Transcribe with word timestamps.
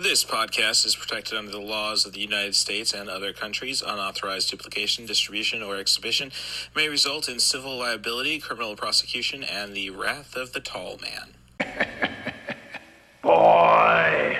This 0.00 0.24
podcast 0.24 0.86
is 0.86 0.94
protected 0.94 1.36
under 1.36 1.50
the 1.50 1.58
laws 1.58 2.06
of 2.06 2.12
the 2.12 2.20
United 2.20 2.54
States 2.54 2.92
and 2.92 3.10
other 3.10 3.32
countries. 3.32 3.82
Unauthorized 3.82 4.48
duplication, 4.48 5.06
distribution, 5.06 5.60
or 5.60 5.74
exhibition 5.74 6.30
may 6.76 6.88
result 6.88 7.28
in 7.28 7.40
civil 7.40 7.76
liability, 7.78 8.38
criminal 8.38 8.76
prosecution, 8.76 9.42
and 9.42 9.74
the 9.74 9.90
wrath 9.90 10.36
of 10.36 10.52
the 10.52 10.60
tall 10.60 11.00
man. 11.02 11.34
Boy! 13.22 14.38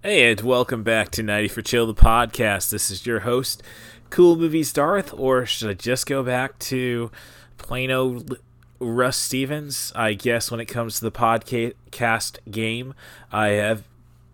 Hey, 0.00 0.30
and 0.30 0.40
welcome 0.42 0.84
back 0.84 1.10
to 1.10 1.24
90 1.24 1.48
for 1.48 1.62
Chill, 1.62 1.88
the 1.88 1.92
podcast. 1.92 2.70
This 2.70 2.88
is 2.88 3.04
your 3.04 3.20
host, 3.20 3.64
Cool 4.10 4.36
Movies 4.36 4.72
Darth, 4.72 5.12
or 5.12 5.44
should 5.44 5.70
I 5.70 5.74
just 5.74 6.06
go 6.06 6.22
back 6.22 6.56
to 6.60 7.10
plain 7.58 7.90
old 7.90 8.38
Russ 8.78 9.16
Stevens? 9.16 9.92
I 9.96 10.12
guess 10.12 10.52
when 10.52 10.60
it 10.60 10.66
comes 10.66 11.00
to 11.00 11.04
the 11.04 11.10
podcast 11.10 12.38
game, 12.48 12.94
I 13.32 13.48
have 13.48 13.82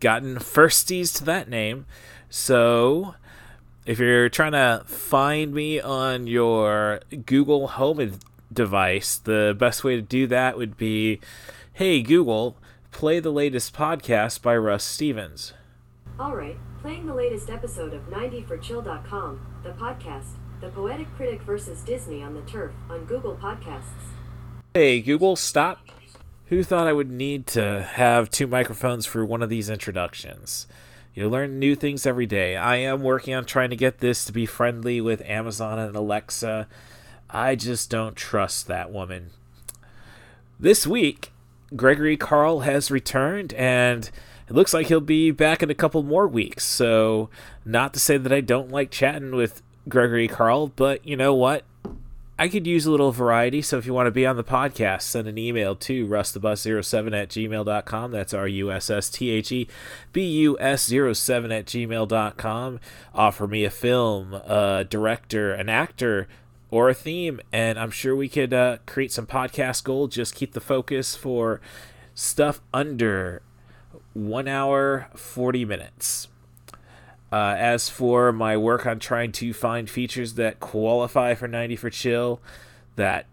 gotten 0.00 0.36
firsties 0.36 1.16
to 1.18 1.24
that 1.24 1.48
name. 1.48 1.86
So 2.28 3.14
if 3.84 3.98
you're 3.98 4.28
trying 4.28 4.52
to 4.52 4.82
find 4.86 5.54
me 5.54 5.80
on 5.80 6.26
your 6.26 7.00
Google 7.24 7.68
Home 7.68 8.18
device, 8.52 9.16
the 9.18 9.56
best 9.58 9.84
way 9.84 9.96
to 9.96 10.02
do 10.02 10.26
that 10.26 10.56
would 10.56 10.76
be 10.76 11.20
hey, 11.72 12.02
Google, 12.02 12.56
play 12.90 13.20
the 13.20 13.30
latest 13.30 13.74
podcast 13.74 14.40
by 14.40 14.56
Russ 14.56 14.82
Stevens. 14.82 15.52
All 16.18 16.34
right, 16.34 16.56
playing 16.80 17.06
the 17.06 17.14
latest 17.14 17.50
episode 17.50 17.92
of 17.92 18.08
90forchill.com, 18.08 19.46
the 19.62 19.70
podcast, 19.72 20.28
The 20.62 20.70
Poetic 20.70 21.14
Critic 21.14 21.42
versus 21.42 21.82
Disney 21.82 22.22
on 22.22 22.32
the 22.32 22.40
Turf 22.42 22.72
on 22.88 23.04
Google 23.04 23.36
Podcasts. 23.36 23.82
Hey, 24.72 25.02
Google, 25.02 25.36
stop 25.36 25.80
who 26.46 26.62
thought 26.62 26.86
I 26.86 26.92
would 26.92 27.10
need 27.10 27.46
to 27.48 27.82
have 27.82 28.30
two 28.30 28.46
microphones 28.46 29.06
for 29.06 29.24
one 29.24 29.42
of 29.42 29.48
these 29.48 29.68
introductions? 29.68 30.66
You 31.14 31.28
learn 31.28 31.58
new 31.58 31.74
things 31.74 32.06
every 32.06 32.26
day. 32.26 32.56
I 32.56 32.76
am 32.76 33.02
working 33.02 33.34
on 33.34 33.46
trying 33.46 33.70
to 33.70 33.76
get 33.76 33.98
this 33.98 34.24
to 34.26 34.32
be 34.32 34.46
friendly 34.46 35.00
with 35.00 35.22
Amazon 35.22 35.78
and 35.78 35.96
Alexa. 35.96 36.68
I 37.30 37.54
just 37.56 37.90
don't 37.90 38.14
trust 38.14 38.66
that 38.66 38.92
woman. 38.92 39.30
This 40.60 40.86
week, 40.86 41.32
Gregory 41.74 42.16
Carl 42.16 42.60
has 42.60 42.90
returned, 42.90 43.52
and 43.54 44.10
it 44.48 44.54
looks 44.54 44.72
like 44.72 44.86
he'll 44.86 45.00
be 45.00 45.30
back 45.30 45.62
in 45.62 45.70
a 45.70 45.74
couple 45.74 46.02
more 46.02 46.28
weeks. 46.28 46.64
So, 46.64 47.28
not 47.64 47.92
to 47.94 48.00
say 48.00 48.18
that 48.18 48.32
I 48.32 48.40
don't 48.40 48.70
like 48.70 48.90
chatting 48.90 49.34
with 49.34 49.62
Gregory 49.88 50.28
Carl, 50.28 50.68
but 50.68 51.04
you 51.06 51.16
know 51.16 51.34
what? 51.34 51.64
I 52.38 52.48
could 52.48 52.66
use 52.66 52.84
a 52.84 52.90
little 52.90 53.12
variety, 53.12 53.62
so 53.62 53.78
if 53.78 53.86
you 53.86 53.94
want 53.94 54.08
to 54.08 54.10
be 54.10 54.26
on 54.26 54.36
the 54.36 54.44
podcast, 54.44 55.02
send 55.02 55.26
an 55.26 55.38
email 55.38 55.74
to 55.76 56.06
rustthebus07 56.06 57.22
at 57.22 57.30
gmail.com. 57.30 58.10
That's 58.10 58.34
R 58.34 58.46
U 58.46 58.70
S 58.70 58.90
S 58.90 59.08
T 59.08 59.30
H 59.30 59.50
E 59.52 59.66
B 60.12 60.22
U 60.40 60.58
S 60.60 60.84
07 60.84 61.50
at 61.50 61.64
gmail.com. 61.64 62.80
Offer 63.14 63.46
me 63.46 63.64
a 63.64 63.70
film, 63.70 64.34
a 64.34 64.84
director, 64.88 65.54
an 65.54 65.70
actor, 65.70 66.28
or 66.70 66.90
a 66.90 66.94
theme, 66.94 67.40
and 67.52 67.78
I'm 67.78 67.90
sure 67.90 68.14
we 68.14 68.28
could 68.28 68.52
uh, 68.52 68.78
create 68.84 69.12
some 69.12 69.26
podcast 69.26 69.84
gold. 69.84 70.10
Just 70.12 70.34
keep 70.34 70.52
the 70.52 70.60
focus 70.60 71.16
for 71.16 71.62
stuff 72.14 72.60
under 72.74 73.40
one 74.12 74.46
hour, 74.46 75.08
40 75.14 75.64
minutes. 75.64 76.28
Uh, 77.36 77.54
as 77.58 77.90
for 77.90 78.32
my 78.32 78.56
work 78.56 78.86
on 78.86 78.98
trying 78.98 79.30
to 79.30 79.52
find 79.52 79.90
features 79.90 80.36
that 80.36 80.58
qualify 80.58 81.34
for 81.34 81.46
90 81.46 81.76
for 81.76 81.90
chill, 81.90 82.40
that 82.94 83.26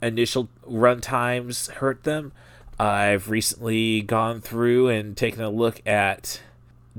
initial 0.00 0.48
run 0.62 1.00
times 1.00 1.66
hurt 1.66 2.04
them, 2.04 2.30
I've 2.78 3.28
recently 3.28 4.02
gone 4.02 4.40
through 4.40 4.90
and 4.90 5.16
taken 5.16 5.42
a 5.42 5.50
look 5.50 5.84
at 5.84 6.40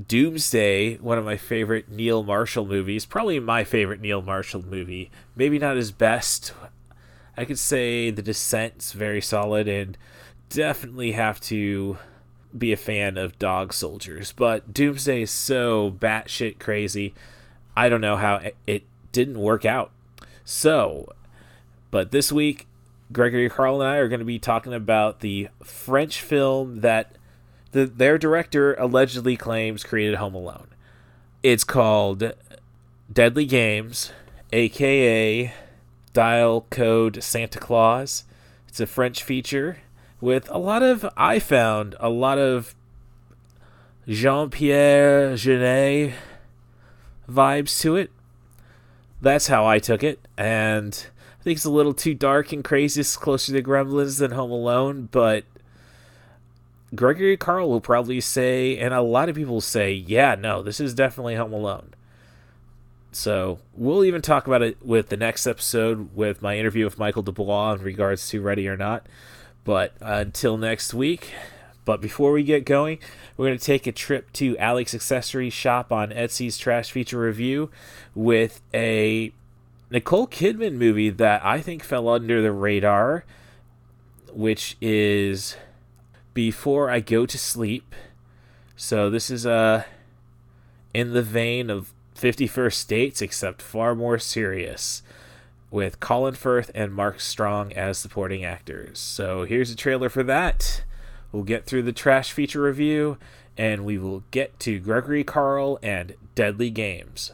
Doomsday, 0.06 0.98
one 0.98 1.16
of 1.16 1.24
my 1.24 1.38
favorite 1.38 1.90
Neil 1.90 2.22
Marshall 2.22 2.66
movies, 2.66 3.06
probably 3.06 3.40
my 3.40 3.64
favorite 3.64 4.02
Neil 4.02 4.20
Marshall 4.20 4.62
movie. 4.62 5.10
Maybe 5.34 5.58
not 5.58 5.76
his 5.76 5.90
best. 5.90 6.52
I 7.34 7.46
could 7.46 7.58
say 7.58 8.10
The 8.10 8.22
Descent's 8.22 8.92
very 8.92 9.22
solid 9.22 9.68
and 9.68 9.96
definitely 10.50 11.12
have 11.12 11.40
to 11.40 11.96
be 12.58 12.72
a 12.72 12.76
fan 12.76 13.16
of 13.16 13.38
dog 13.38 13.72
soldiers, 13.72 14.32
but 14.32 14.72
Doomsday 14.72 15.22
is 15.22 15.30
so 15.30 15.90
batshit 15.98 16.58
crazy. 16.58 17.14
I 17.76 17.88
don't 17.88 18.00
know 18.00 18.16
how 18.16 18.40
it 18.66 18.84
didn't 19.12 19.38
work 19.38 19.64
out. 19.64 19.90
So, 20.44 21.12
but 21.90 22.10
this 22.10 22.32
week, 22.32 22.66
Gregory 23.12 23.48
Carl 23.48 23.80
and 23.80 23.90
I 23.90 23.96
are 23.96 24.08
going 24.08 24.20
to 24.20 24.24
be 24.24 24.38
talking 24.38 24.74
about 24.74 25.20
the 25.20 25.48
French 25.62 26.20
film 26.20 26.80
that 26.80 27.16
the, 27.72 27.86
their 27.86 28.18
director 28.18 28.74
allegedly 28.74 29.36
claims 29.36 29.84
created 29.84 30.16
Home 30.16 30.34
Alone. 30.34 30.68
It's 31.42 31.64
called 31.64 32.32
Deadly 33.12 33.46
Games, 33.46 34.12
aka 34.52 35.52
Dial 36.12 36.66
Code 36.70 37.22
Santa 37.22 37.58
Claus. 37.58 38.24
It's 38.68 38.80
a 38.80 38.86
French 38.86 39.22
feature 39.22 39.78
with 40.22 40.48
a 40.50 40.56
lot 40.56 40.84
of 40.84 41.04
I 41.16 41.40
found 41.40 41.96
a 42.00 42.08
lot 42.08 42.38
of 42.38 42.74
Jean 44.08 44.48
Pierre 44.50 45.32
Jeunet 45.32 46.14
vibes 47.28 47.80
to 47.80 47.96
it. 47.96 48.10
That's 49.20 49.48
how 49.48 49.66
I 49.66 49.78
took 49.78 50.02
it, 50.02 50.20
and 50.38 51.06
I 51.40 51.42
think 51.42 51.56
it's 51.56 51.64
a 51.64 51.70
little 51.70 51.92
too 51.92 52.14
dark 52.14 52.52
and 52.52 52.64
crazy. 52.64 53.00
It's 53.00 53.16
closer 53.16 53.52
to 53.52 53.62
Gremlins 53.62 54.20
than 54.20 54.30
Home 54.30 54.50
Alone, 54.50 55.08
but 55.10 55.44
Gregory 56.94 57.36
Carl 57.36 57.68
will 57.68 57.80
probably 57.80 58.20
say, 58.20 58.78
and 58.78 58.94
a 58.94 59.02
lot 59.02 59.28
of 59.28 59.34
people 59.34 59.60
say, 59.60 59.92
yeah, 59.92 60.36
no, 60.36 60.62
this 60.62 60.78
is 60.78 60.94
definitely 60.94 61.34
Home 61.34 61.52
Alone. 61.52 61.94
So 63.10 63.58
we'll 63.74 64.04
even 64.04 64.22
talk 64.22 64.46
about 64.46 64.62
it 64.62 64.84
with 64.84 65.08
the 65.08 65.16
next 65.16 65.46
episode 65.46 66.14
with 66.14 66.42
my 66.42 66.58
interview 66.58 66.84
with 66.84 66.98
Michael 66.98 67.22
Dubois 67.22 67.74
in 67.74 67.82
regards 67.82 68.28
to 68.28 68.40
Ready 68.40 68.68
or 68.68 68.76
Not. 68.76 69.06
But 69.64 69.94
until 70.00 70.56
next 70.56 70.92
week. 70.92 71.32
But 71.84 72.00
before 72.00 72.30
we 72.32 72.44
get 72.44 72.64
going, 72.64 72.98
we're 73.36 73.48
going 73.48 73.58
to 73.58 73.64
take 73.64 73.86
a 73.86 73.92
trip 73.92 74.32
to 74.34 74.56
Alex 74.58 74.94
Accessory 74.94 75.50
Shop 75.50 75.90
on 75.90 76.10
Etsy's 76.10 76.56
Trash 76.56 76.92
Feature 76.92 77.18
Review 77.18 77.70
with 78.14 78.60
a 78.72 79.32
Nicole 79.90 80.28
Kidman 80.28 80.74
movie 80.74 81.10
that 81.10 81.44
I 81.44 81.60
think 81.60 81.82
fell 81.82 82.08
under 82.08 82.40
the 82.40 82.52
radar, 82.52 83.24
which 84.32 84.76
is 84.80 85.56
Before 86.34 86.88
I 86.88 87.00
Go 87.00 87.26
to 87.26 87.36
Sleep. 87.36 87.94
So 88.76 89.10
this 89.10 89.28
is 89.28 89.44
uh, 89.44 89.82
in 90.94 91.12
the 91.12 91.22
vein 91.22 91.68
of 91.68 91.92
51st 92.14 92.74
States, 92.74 93.20
except 93.20 93.60
far 93.60 93.96
more 93.96 94.18
serious 94.18 95.02
with 95.72 95.98
Colin 96.00 96.34
Firth 96.34 96.70
and 96.74 96.92
Mark 96.92 97.18
Strong 97.18 97.72
as 97.72 97.96
supporting 97.96 98.44
actors. 98.44 98.98
So 98.98 99.44
here's 99.44 99.70
a 99.70 99.76
trailer 99.76 100.10
for 100.10 100.22
that. 100.22 100.84
We'll 101.32 101.44
get 101.44 101.64
through 101.64 101.82
the 101.82 101.92
trash 101.92 102.30
feature 102.30 102.60
review 102.60 103.16
and 103.56 103.84
we 103.84 103.96
will 103.96 104.22
get 104.30 104.60
to 104.60 104.78
Gregory 104.78 105.24
Carl 105.24 105.78
and 105.82 106.14
Deadly 106.34 106.68
Games. 106.68 107.32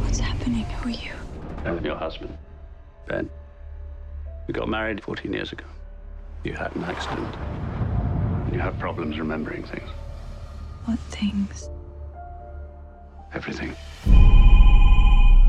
What's 0.00 0.18
happening? 0.18 0.64
Who 0.64 0.88
are 0.88 0.92
you? 0.92 1.12
I'm 1.66 1.84
your 1.84 1.96
husband, 1.96 2.36
Ben. 3.06 3.28
We 4.46 4.54
got 4.54 4.66
married 4.70 5.02
14 5.02 5.30
years 5.30 5.52
ago. 5.52 5.66
You 6.48 6.54
had 6.54 6.74
an 6.76 6.84
accident. 6.84 7.36
And 8.46 8.54
you 8.54 8.60
have 8.60 8.78
problems 8.78 9.18
remembering 9.18 9.64
things. 9.64 9.86
What 10.86 10.98
things? 11.10 11.68
Everything. 13.34 13.76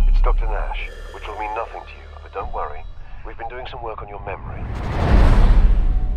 It's 0.10 0.22
Dr. 0.22 0.46
Nash, 0.48 0.90
which 1.13 1.25
will 1.25 1.40
mean 1.40 1.56
nothing 1.56 1.80
to 1.80 1.88
you, 1.88 2.04
but 2.22 2.34
don't 2.34 2.54
worry. 2.54 2.84
We've 3.25 3.38
been 3.38 3.48
doing 3.48 3.66
some 3.72 3.81
work 3.81 4.01
on 4.01 4.10
your 4.10 4.19
memory. 4.25 4.60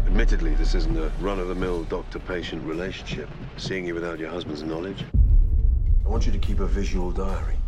Admittedly, 0.08 0.56
this 0.56 0.74
isn't 0.74 0.98
a 0.98 1.12
run-of-the-mill 1.20 1.84
doctor-patient 1.84 2.64
relationship. 2.64 3.28
Seeing 3.58 3.86
you 3.86 3.94
without 3.94 4.18
your 4.18 4.30
husband's 4.30 4.64
knowledge. 4.64 5.04
I 6.04 6.08
want 6.08 6.26
you 6.26 6.32
to 6.32 6.38
keep 6.38 6.58
a 6.58 6.66
visual 6.66 7.12
diary 7.12 7.58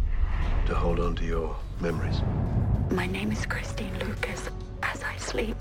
to 0.67 0.75
hold 0.75 0.99
on 0.99 1.15
to 1.15 1.25
your 1.25 1.55
memories. 1.81 2.23
My 2.91 3.07
name 3.07 3.31
is 3.31 3.47
Christine 3.47 3.97
Lucas 4.01 4.51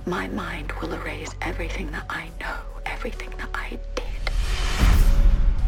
my 0.06 0.28
mind 0.28 0.72
will 0.74 0.94
erase 0.94 1.34
everything 1.42 1.90
that 1.92 2.06
I 2.08 2.30
know, 2.40 2.58
everything 2.86 3.32
that 3.38 3.50
I 3.56 3.80
did. 3.96 4.06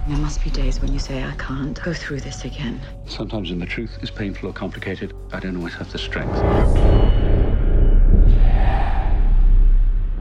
There 0.08 0.18
must 0.18 0.44
be 0.44 0.52
days 0.52 0.80
when 0.80 0.94
you 0.94 1.00
say, 1.00 1.24
I 1.24 1.34
can't 1.38 1.82
go 1.82 1.92
through 1.92 2.20
this 2.20 2.46
again. 2.46 2.80
Sometimes 3.08 3.50
when 3.50 3.58
the 3.58 3.66
truth 3.66 3.98
is 4.04 4.12
painful 4.12 4.50
or 4.50 4.54
complicated, 4.54 5.14
I 5.34 5.40
don't 5.40 5.58
always 5.58 5.74
have 5.74 5.92
the 5.92 5.98
strength. 5.98 6.36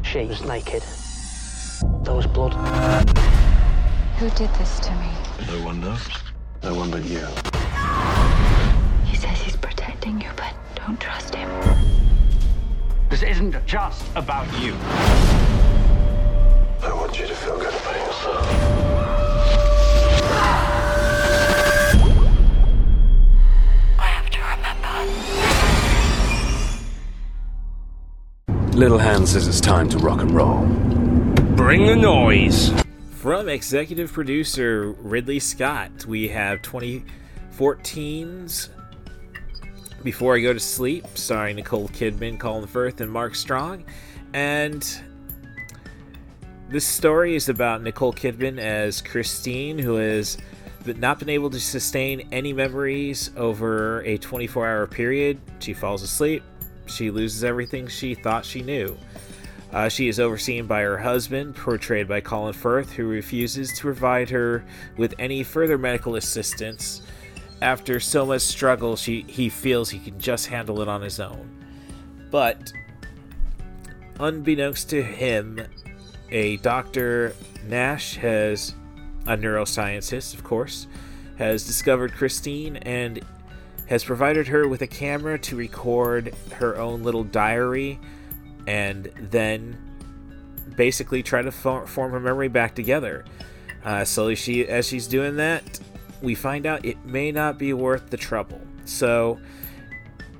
She 0.03 0.25
was 0.25 0.43
naked. 0.45 0.83
There 2.05 2.15
was 2.15 2.27
blood. 2.27 2.55
Who 4.19 4.31
did 4.31 4.49
this 4.55 4.81
to 4.81 4.91
me? 4.93 5.11
No 5.47 5.63
one 5.63 5.81
knows. 5.83 6.09
No 6.63 6.75
one 6.75 6.91
but 6.91 7.05
you. 7.05 7.27
He 9.05 9.17
says 9.17 9.39
he's 9.43 9.57
protecting 9.57 10.23
you, 10.23 10.31
but 10.37 10.55
don't 10.75 10.99
trust 10.99 11.35
him 11.35 11.94
isn't 13.23 13.55
just 13.67 14.05
about 14.17 14.47
you. 14.61 14.75
I 16.83 16.93
want 16.93 17.19
you 17.19 17.27
to 17.27 17.35
feel 17.35 17.57
good 17.59 17.73
about 17.73 17.97
yourself. 17.97 18.47
I 23.99 24.07
have 24.07 24.29
to 24.31 24.39
remember. 28.51 28.77
Little 28.77 28.99
Hand 28.99 29.27
says 29.29 29.47
it's 29.49 29.61
time 29.61 29.89
to 29.91 29.99
rock 29.99 30.21
and 30.21 30.31
roll. 30.33 30.65
Bring 31.57 31.87
the 31.87 31.97
noise. 31.97 32.73
From 33.13 33.49
executive 33.49 34.13
producer 34.13 34.93
Ridley 34.99 35.39
Scott, 35.41 36.05
we 36.05 36.29
have 36.29 36.61
2014's 36.63 38.69
Before 40.05 40.37
I 40.37 40.41
Go 40.41 40.53
to 40.53 40.61
Sleep, 40.61 41.07
starring 41.15 41.57
Nicole 41.57 41.89
Kidman, 41.89 42.39
Colin 42.39 42.67
Firth, 42.67 43.01
and 43.01 43.11
Mark 43.11 43.35
Strong. 43.35 43.85
And 44.35 44.87
this 46.69 46.85
story 46.85 47.35
is 47.35 47.49
about 47.49 47.83
Nicole 47.83 48.13
Kidman 48.13 48.59
as 48.59 49.01
Christine, 49.01 49.79
who 49.79 49.95
has 49.95 50.37
not 50.85 51.19
been 51.19 51.31
able 51.31 51.49
to 51.49 51.59
sustain 51.59 52.29
any 52.33 52.53
memories 52.53 53.31
over 53.35 54.03
a 54.03 54.19
24 54.19 54.67
hour 54.67 54.87
period. 54.87 55.41
She 55.61 55.73
falls 55.73 56.03
asleep, 56.03 56.43
she 56.85 57.11
loses 57.11 57.43
everything 57.43 57.89
she 57.89 58.15
thought 58.15 58.45
she 58.45 58.61
knew. 58.61 58.99
Uh, 59.73 59.89
she 59.89 60.09
is 60.09 60.21
overseen 60.21 60.67
by 60.67 60.83
her 60.83 60.99
husband, 60.99 61.57
portrayed 61.57 62.07
by 62.07 62.21
Colin 62.21 62.53
Firth, 62.53 62.93
who 62.93 63.09
refuses 63.09 63.73
to 63.73 63.81
provide 63.81 64.29
her 64.29 64.67
with 64.99 65.15
any 65.19 65.43
further 65.43 65.79
medical 65.79 66.17
assistance. 66.17 67.01
After 67.65 67.99
so 67.99 68.27
much 68.27 68.43
struggle, 68.43 68.95
she, 68.95 69.23
he 69.23 69.49
feels 69.49 69.89
he 69.89 69.99
can 69.99 70.21
just 70.21 70.49
handle 70.49 70.83
it 70.83 70.89
on 70.89 71.01
his 71.01 71.19
own. 71.19 71.65
But, 72.31 72.75
unbeknownst 74.21 74.91
to 74.91 75.03
him, 75.03 75.67
a 76.31 76.59
Dr. 76.59 77.35
Nash 77.67 78.17
has, 78.17 78.75
a 79.27 79.39
neuroscientist, 79.39 80.35
of 80.35 80.45
course, 80.45 80.89
has 81.39 81.67
discovered 81.67 82.13
Christine 82.13 82.77
and 82.77 83.25
has 83.87 84.05
provided 84.05 84.47
her 84.49 84.69
with 84.69 84.83
a 84.83 84.87
camera 84.87 85.39
to 85.39 85.57
record 85.57 86.35
her 86.57 86.77
own 86.77 87.03
little 87.03 87.25
diary 87.25 87.99
and 88.67 89.11
then 89.19 89.79
basically 90.77 91.23
try 91.23 91.41
to 91.41 91.51
form, 91.51 91.87
her 91.87 92.21
memory 92.21 92.49
back 92.49 92.75
together. 92.75 93.25
Uh, 93.87 94.05
slowly, 94.05 94.35
she 94.35 94.69
as 94.69 94.87
she's 94.87 95.07
doing 95.07 95.37
that, 95.37 95.81
we 96.25 96.35
find 96.35 96.67
out 96.67 96.85
it 96.85 97.05
may 97.05 97.31
not 97.31 97.59
be 97.59 97.73
worth 97.73 98.11
the 98.11 98.17
trouble. 98.17 98.61
So 98.85 99.39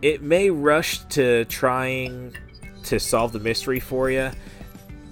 it 0.03 0.23
may 0.23 0.51
rush 0.51 0.99
to 1.11 1.45
trying 1.47 2.37
to 2.85 2.99
solve 2.99 3.33
the 3.33 3.41
mystery 3.41 3.81
for 3.81 4.11
you. 4.11 4.31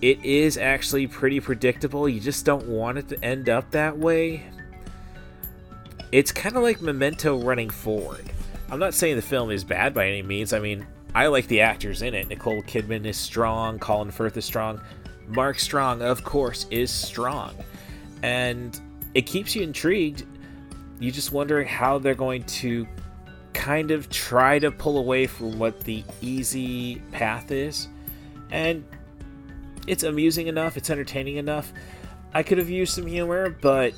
It 0.01 0.25
is 0.25 0.59
actually 0.59 1.07
pretty 1.07 1.41
predictable. 1.41 2.09
You 2.09 2.21
just 2.21 2.45
don't 2.45 2.67
want 2.67 2.99
it 2.99 3.09
to 3.09 3.25
end 3.25 3.49
up 3.49 3.71
that 3.71 3.97
way. 3.97 4.45
It's 6.11 6.33
kind 6.33 6.57
of 6.57 6.63
like 6.63 6.83
Memento 6.83 7.39
running 7.41 7.71
forward. 7.71 8.31
I'm 8.71 8.79
not 8.79 8.95
saying 8.95 9.17
the 9.17 9.23
film 9.23 9.51
is 9.51 9.65
bad 9.65 9.95
by 9.95 10.09
any 10.09 10.23
means. 10.23 10.53
I 10.53 10.59
mean, 10.59 10.87
I 11.15 11.27
like 11.29 11.47
the 11.47 11.61
actors 11.61 12.03
in 12.03 12.15
it. 12.15 12.29
Nicole 12.29 12.63
Kidman 12.63 13.05
is 13.05 13.17
strong, 13.17 13.79
Colin 13.79 14.11
Firth 14.11 14.37
is 14.37 14.45
strong, 14.45 14.81
Mark 15.29 15.59
Strong, 15.59 16.03
of 16.03 16.25
course, 16.25 16.67
is 16.71 16.91
strong. 16.91 17.55
And 18.23 18.79
it 19.15 19.23
keeps 19.23 19.55
you 19.55 19.63
intrigued. 19.63 20.25
You 21.03 21.11
just 21.11 21.33
wondering 21.33 21.67
how 21.67 21.99
they're 21.99 22.15
going 22.15 22.45
to 22.45 22.87
kind 23.55 23.91
of 23.91 24.09
try 24.09 24.61
to 24.61 24.71
pull 24.71 24.99
away 24.99 25.27
from 25.27 25.59
what 25.59 25.81
the 25.81 26.05
easy 26.21 27.03
path 27.11 27.51
is. 27.51 27.89
And 28.53 28.85
it's 29.89 30.05
amusing 30.05 30.47
enough, 30.47 30.77
it's 30.77 30.91
entertaining 30.91 31.39
enough. 31.39 31.73
I 32.33 32.45
could 32.45 32.59
have 32.59 32.71
used 32.71 32.95
some 32.95 33.05
humor, 33.05 33.51
but 33.51 33.95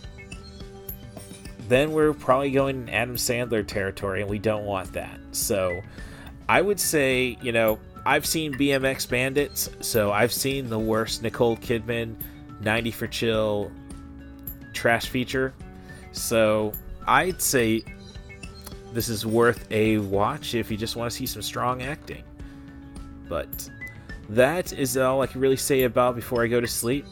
then 1.68 1.92
we're 1.92 2.14
probably 2.14 2.50
going 2.50 2.84
in 2.84 2.88
Adam 2.88 3.16
Sandler 3.16 3.66
territory, 3.66 4.22
and 4.22 4.30
we 4.30 4.38
don't 4.38 4.64
want 4.64 4.94
that. 4.94 5.20
So 5.32 5.82
I 6.48 6.62
would 6.62 6.80
say, 6.80 7.36
you 7.42 7.52
know, 7.52 7.78
I've 8.06 8.24
seen 8.24 8.54
BMX 8.54 9.06
Bandits, 9.10 9.68
so 9.80 10.10
I've 10.10 10.32
seen 10.32 10.70
the 10.70 10.78
worst 10.78 11.22
Nicole 11.22 11.58
Kidman 11.58 12.16
90 12.60 12.90
for 12.92 13.06
Chill 13.06 13.70
trash 14.72 15.10
feature. 15.10 15.52
So 16.12 16.72
I'd 17.06 17.40
say 17.40 17.84
this 18.92 19.08
is 19.08 19.26
worth 19.26 19.66
a 19.70 19.98
watch 19.98 20.54
if 20.54 20.70
you 20.70 20.76
just 20.76 20.96
want 20.96 21.10
to 21.10 21.16
see 21.16 21.26
some 21.26 21.42
strong 21.42 21.82
acting. 21.82 22.22
But 23.28 23.68
that 24.28 24.72
is 24.72 24.96
all 24.96 25.20
I 25.22 25.26
can 25.26 25.40
really 25.40 25.56
say 25.56 25.82
about 25.82 26.14
before 26.14 26.42
I 26.42 26.46
go 26.46 26.60
to 26.60 26.66
sleep. 26.66 27.06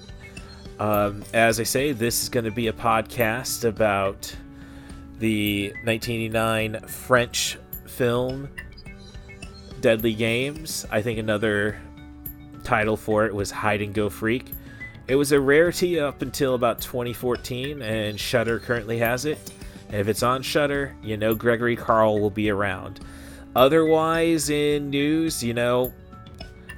Um, 0.78 1.22
as 1.34 1.60
I 1.60 1.64
say, 1.64 1.92
this 1.92 2.22
is 2.22 2.28
going 2.28 2.44
to 2.44 2.50
be 2.50 2.68
a 2.68 2.72
podcast 2.72 3.64
about 3.64 4.34
the 5.18 5.68
1989 5.84 6.80
French 6.88 7.58
film 7.86 8.48
Deadly 9.80 10.14
Games. 10.14 10.86
I 10.90 11.02
think 11.02 11.18
another 11.18 11.80
title 12.64 12.96
for 12.96 13.26
it 13.26 13.34
was 13.34 13.50
Hide 13.50 13.82
and 13.82 13.92
Go 13.92 14.08
Freak. 14.08 14.52
It 15.08 15.16
was 15.16 15.32
a 15.32 15.40
rarity 15.40 15.98
up 16.00 16.22
until 16.22 16.54
about 16.54 16.80
2014, 16.80 17.82
and 17.82 18.18
Shudder 18.18 18.58
currently 18.58 18.98
has 18.98 19.24
it. 19.24 19.52
If 19.92 20.08
it's 20.08 20.22
on 20.22 20.42
Shudder, 20.42 20.96
you 21.02 21.18
know 21.18 21.34
Gregory 21.34 21.76
Carl 21.76 22.18
will 22.18 22.30
be 22.30 22.48
around. 22.48 23.00
Otherwise, 23.54 24.48
in 24.48 24.88
news, 24.88 25.42
you 25.42 25.52
know, 25.52 25.92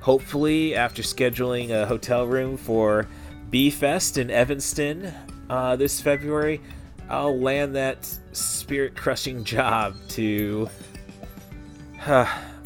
hopefully 0.01 0.75
after 0.75 1.03
scheduling 1.03 1.71
a 1.71 1.87
hotel 1.87 2.27
room 2.27 2.57
for 2.57 3.09
B 3.51 3.71
Fest 3.71 4.19
in 4.19 4.31
Evanston 4.31 5.15
uh, 5.49 5.77
this 5.77 6.01
February, 6.01 6.61
I'll 7.09 7.39
land 7.39 7.77
that 7.77 8.05
spirit 8.33 8.97
crushing 8.97 9.45
job 9.45 9.95
to 10.11 10.69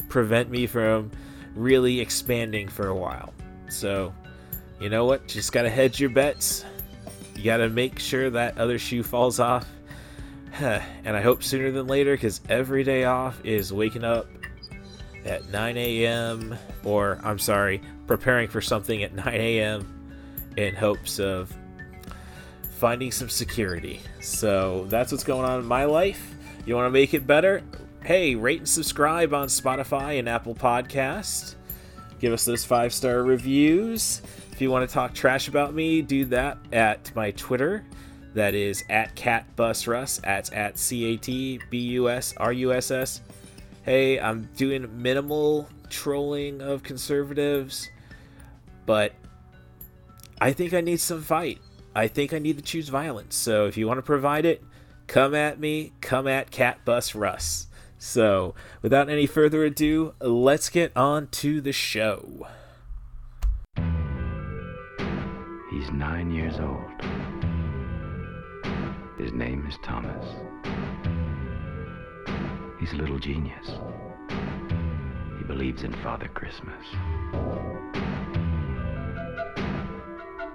prevent 0.09 0.49
me 0.49 0.65
from 0.65 1.11
really 1.55 1.99
expanding 1.99 2.67
for 2.67 2.87
a 2.87 2.95
while. 2.95 3.33
So, 3.69 4.13
you 4.81 4.89
know 4.89 5.05
what? 5.05 5.27
Just 5.27 5.51
gotta 5.51 5.69
hedge 5.69 5.99
your 5.99 6.09
bets. 6.09 6.65
You 7.35 7.43
gotta 7.43 7.69
make 7.69 7.99
sure 7.99 8.31
that 8.31 8.57
other 8.57 8.79
shoe 8.79 9.03
falls 9.03 9.39
off. 9.39 9.67
and 10.59 11.15
I 11.15 11.21
hope 11.21 11.43
sooner 11.43 11.71
than 11.71 11.87
later 11.87 12.13
because 12.15 12.41
every 12.49 12.83
day 12.83 13.05
off 13.05 13.43
is 13.45 13.71
waking 13.71 14.03
up 14.03 14.27
at 15.25 15.49
9 15.49 15.77
a.m. 15.77 16.57
or, 16.83 17.19
I'm 17.23 17.39
sorry, 17.39 17.81
preparing 18.07 18.47
for 18.49 18.61
something 18.61 19.03
at 19.03 19.13
9 19.13 19.27
a.m. 19.27 20.51
in 20.57 20.75
hopes 20.75 21.19
of 21.19 21.53
finding 22.77 23.11
some 23.11 23.29
security. 23.29 23.99
So 24.21 24.85
that's 24.89 25.11
what's 25.11 25.23
going 25.23 25.45
on 25.45 25.59
in 25.59 25.65
my 25.65 25.85
life. 25.85 26.35
You 26.65 26.75
want 26.75 26.87
to 26.87 26.91
make 26.91 27.13
it 27.13 27.27
better? 27.27 27.61
Hey, 28.03 28.35
rate 28.35 28.59
and 28.59 28.69
subscribe 28.69 29.33
on 29.33 29.47
Spotify 29.47 30.19
and 30.19 30.29
Apple 30.29 30.55
Podcast. 30.55 31.55
Give 32.19 32.33
us 32.33 32.45
those 32.45 32.65
five 32.65 32.93
star 32.93 33.23
reviews. 33.23 34.21
If 34.51 34.61
you 34.61 34.71
want 34.71 34.87
to 34.87 34.93
talk 34.93 35.13
trash 35.13 35.47
about 35.47 35.73
me, 35.73 36.01
do 36.01 36.25
that 36.25 36.57
at 36.71 37.15
my 37.15 37.31
Twitter. 37.31 37.85
That 38.39 38.55
is 38.55 38.85
at 38.89 39.17
catbusruss. 39.17 40.21
At 40.23 40.53
at 40.53 40.77
c 40.77 41.03
a 41.03 41.17
t 41.17 41.59
b 41.69 41.77
u 41.77 42.09
s 42.09 42.33
r 42.37 42.53
u 42.53 42.71
s 42.71 42.89
s. 42.89 43.19
Hey, 43.83 44.17
I'm 44.17 44.47
doing 44.55 45.01
minimal 45.01 45.67
trolling 45.89 46.61
of 46.61 46.81
conservatives, 46.81 47.89
but 48.85 49.11
I 50.39 50.53
think 50.53 50.73
I 50.73 50.79
need 50.79 51.01
some 51.01 51.21
fight. 51.21 51.59
I 51.93 52.07
think 52.07 52.31
I 52.31 52.39
need 52.39 52.55
to 52.55 52.63
choose 52.63 52.87
violence. 52.87 53.35
So 53.35 53.65
if 53.65 53.75
you 53.75 53.87
want 53.87 53.97
to 53.97 54.03
provide 54.03 54.45
it, 54.45 54.63
come 55.07 55.35
at 55.35 55.59
me. 55.59 55.91
Come 55.99 56.25
at 56.25 56.49
Catbus 56.49 57.19
Russ. 57.19 57.67
So 57.97 58.55
without 58.81 59.09
any 59.09 59.25
further 59.25 59.65
ado, 59.65 60.13
let's 60.21 60.69
get 60.69 60.95
on 60.95 61.27
to 61.43 61.59
the 61.59 61.73
show. 61.73 62.47
He's 65.69 65.91
nine 65.91 66.31
years 66.31 66.57
old. 66.57 67.28
His 69.19 69.33
name 69.33 69.67
is 69.67 69.77
Thomas. 69.83 70.25
He's 72.79 72.93
a 72.93 72.95
little 72.95 73.19
genius. 73.19 73.67
He 75.37 75.43
believes 75.43 75.83
in 75.83 75.91
Father 76.01 76.29
Christmas. 76.29 76.85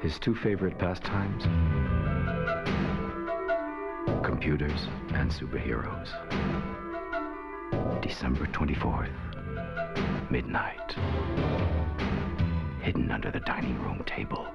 His 0.00 0.18
two 0.18 0.34
favorite 0.34 0.78
pastimes? 0.78 1.44
Computers 4.24 4.88
and 5.12 5.30
superheroes. 5.30 6.08
December 8.00 8.46
24th, 8.46 10.30
midnight. 10.30 10.96
Hidden 12.80 13.10
under 13.10 13.30
the 13.30 13.40
dining 13.40 13.78
room 13.82 14.02
table, 14.06 14.46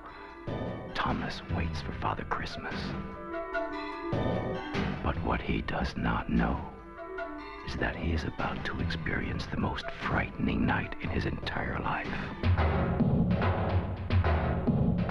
Thomas 0.96 1.44
waits 1.56 1.82
for 1.82 1.92
Father 2.02 2.24
Christmas. 2.24 2.74
But 5.10 5.26
what 5.26 5.42
he 5.42 5.64
does 5.64 5.98
not 5.98 6.30
know 6.30 6.56
is 7.68 7.76
that 7.78 7.96
he 7.96 8.12
is 8.12 8.26
about 8.26 8.64
to 8.64 8.80
experience 8.80 9.48
the 9.48 9.60
most 9.60 9.86
frightening 10.04 10.68
night 10.68 10.94
in 11.02 11.10
his 11.10 11.26
entire 11.26 11.80
life. 11.80 12.08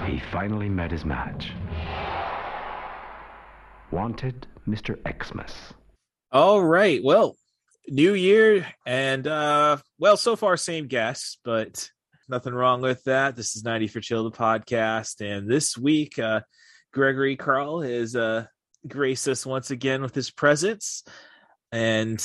He 0.07 0.21
finally 0.31 0.69
met 0.69 0.89
his 0.89 1.03
match. 1.03 1.51
Wanted 3.91 4.47
Mr. 4.65 4.97
Xmas. 5.21 5.73
All 6.31 6.63
right. 6.63 7.03
Well, 7.03 7.35
new 7.89 8.13
year 8.13 8.65
and 8.85 9.27
uh 9.27 9.79
well, 9.97 10.15
so 10.15 10.37
far 10.37 10.55
same 10.55 10.87
guests, 10.87 11.39
but 11.43 11.91
nothing 12.29 12.53
wrong 12.53 12.79
with 12.79 13.03
that. 13.03 13.35
This 13.35 13.57
is 13.57 13.65
90 13.65 13.89
for 13.89 13.99
Chill 13.99 14.23
the 14.23 14.31
podcast 14.31 15.19
and 15.19 15.51
this 15.51 15.77
week 15.77 16.17
uh 16.17 16.39
Gregory 16.93 17.35
Carl 17.35 17.81
is 17.81 18.15
uh 18.15 18.45
graced 18.87 19.27
us 19.27 19.45
once 19.45 19.71
again 19.71 20.01
with 20.01 20.15
his 20.15 20.31
presence. 20.31 21.03
And 21.71 22.19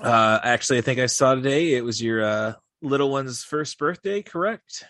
uh 0.00 0.38
actually 0.42 0.78
I 0.78 0.82
think 0.82 1.00
I 1.00 1.06
saw 1.06 1.34
today 1.34 1.74
it 1.74 1.84
was 1.84 2.00
your 2.00 2.22
uh 2.22 2.52
little 2.80 3.10
one's 3.10 3.42
first 3.44 3.78
birthday, 3.78 4.22
correct? 4.22 4.84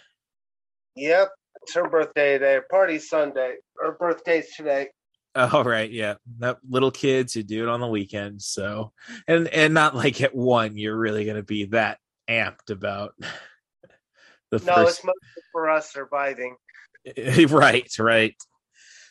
Yep, 0.96 1.30
it's 1.62 1.74
her 1.74 1.88
birthday 1.88 2.34
today. 2.34 2.60
Party 2.70 2.98
Sunday. 2.98 3.56
Her 3.78 3.92
birthday's 3.92 4.54
today. 4.54 4.88
All 5.34 5.64
right, 5.64 5.90
yeah. 5.90 6.14
That 6.38 6.58
little 6.68 6.90
kids 6.90 7.32
who 7.32 7.42
do 7.42 7.62
it 7.62 7.68
on 7.68 7.80
the 7.80 7.86
weekends. 7.88 8.46
So 8.46 8.92
and 9.26 9.48
and 9.48 9.72
not 9.74 9.94
like 9.94 10.20
at 10.20 10.34
one 10.34 10.76
you're 10.76 10.96
really 10.96 11.24
gonna 11.24 11.42
be 11.42 11.66
that 11.66 11.98
amped 12.28 12.70
about 12.70 13.14
the 14.50 14.58
No, 14.58 14.74
first 14.74 14.98
it's 14.98 15.04
mostly 15.04 15.42
for 15.52 15.70
us 15.70 15.92
surviving. 15.92 16.56
right, 17.48 17.90
right. 17.98 18.36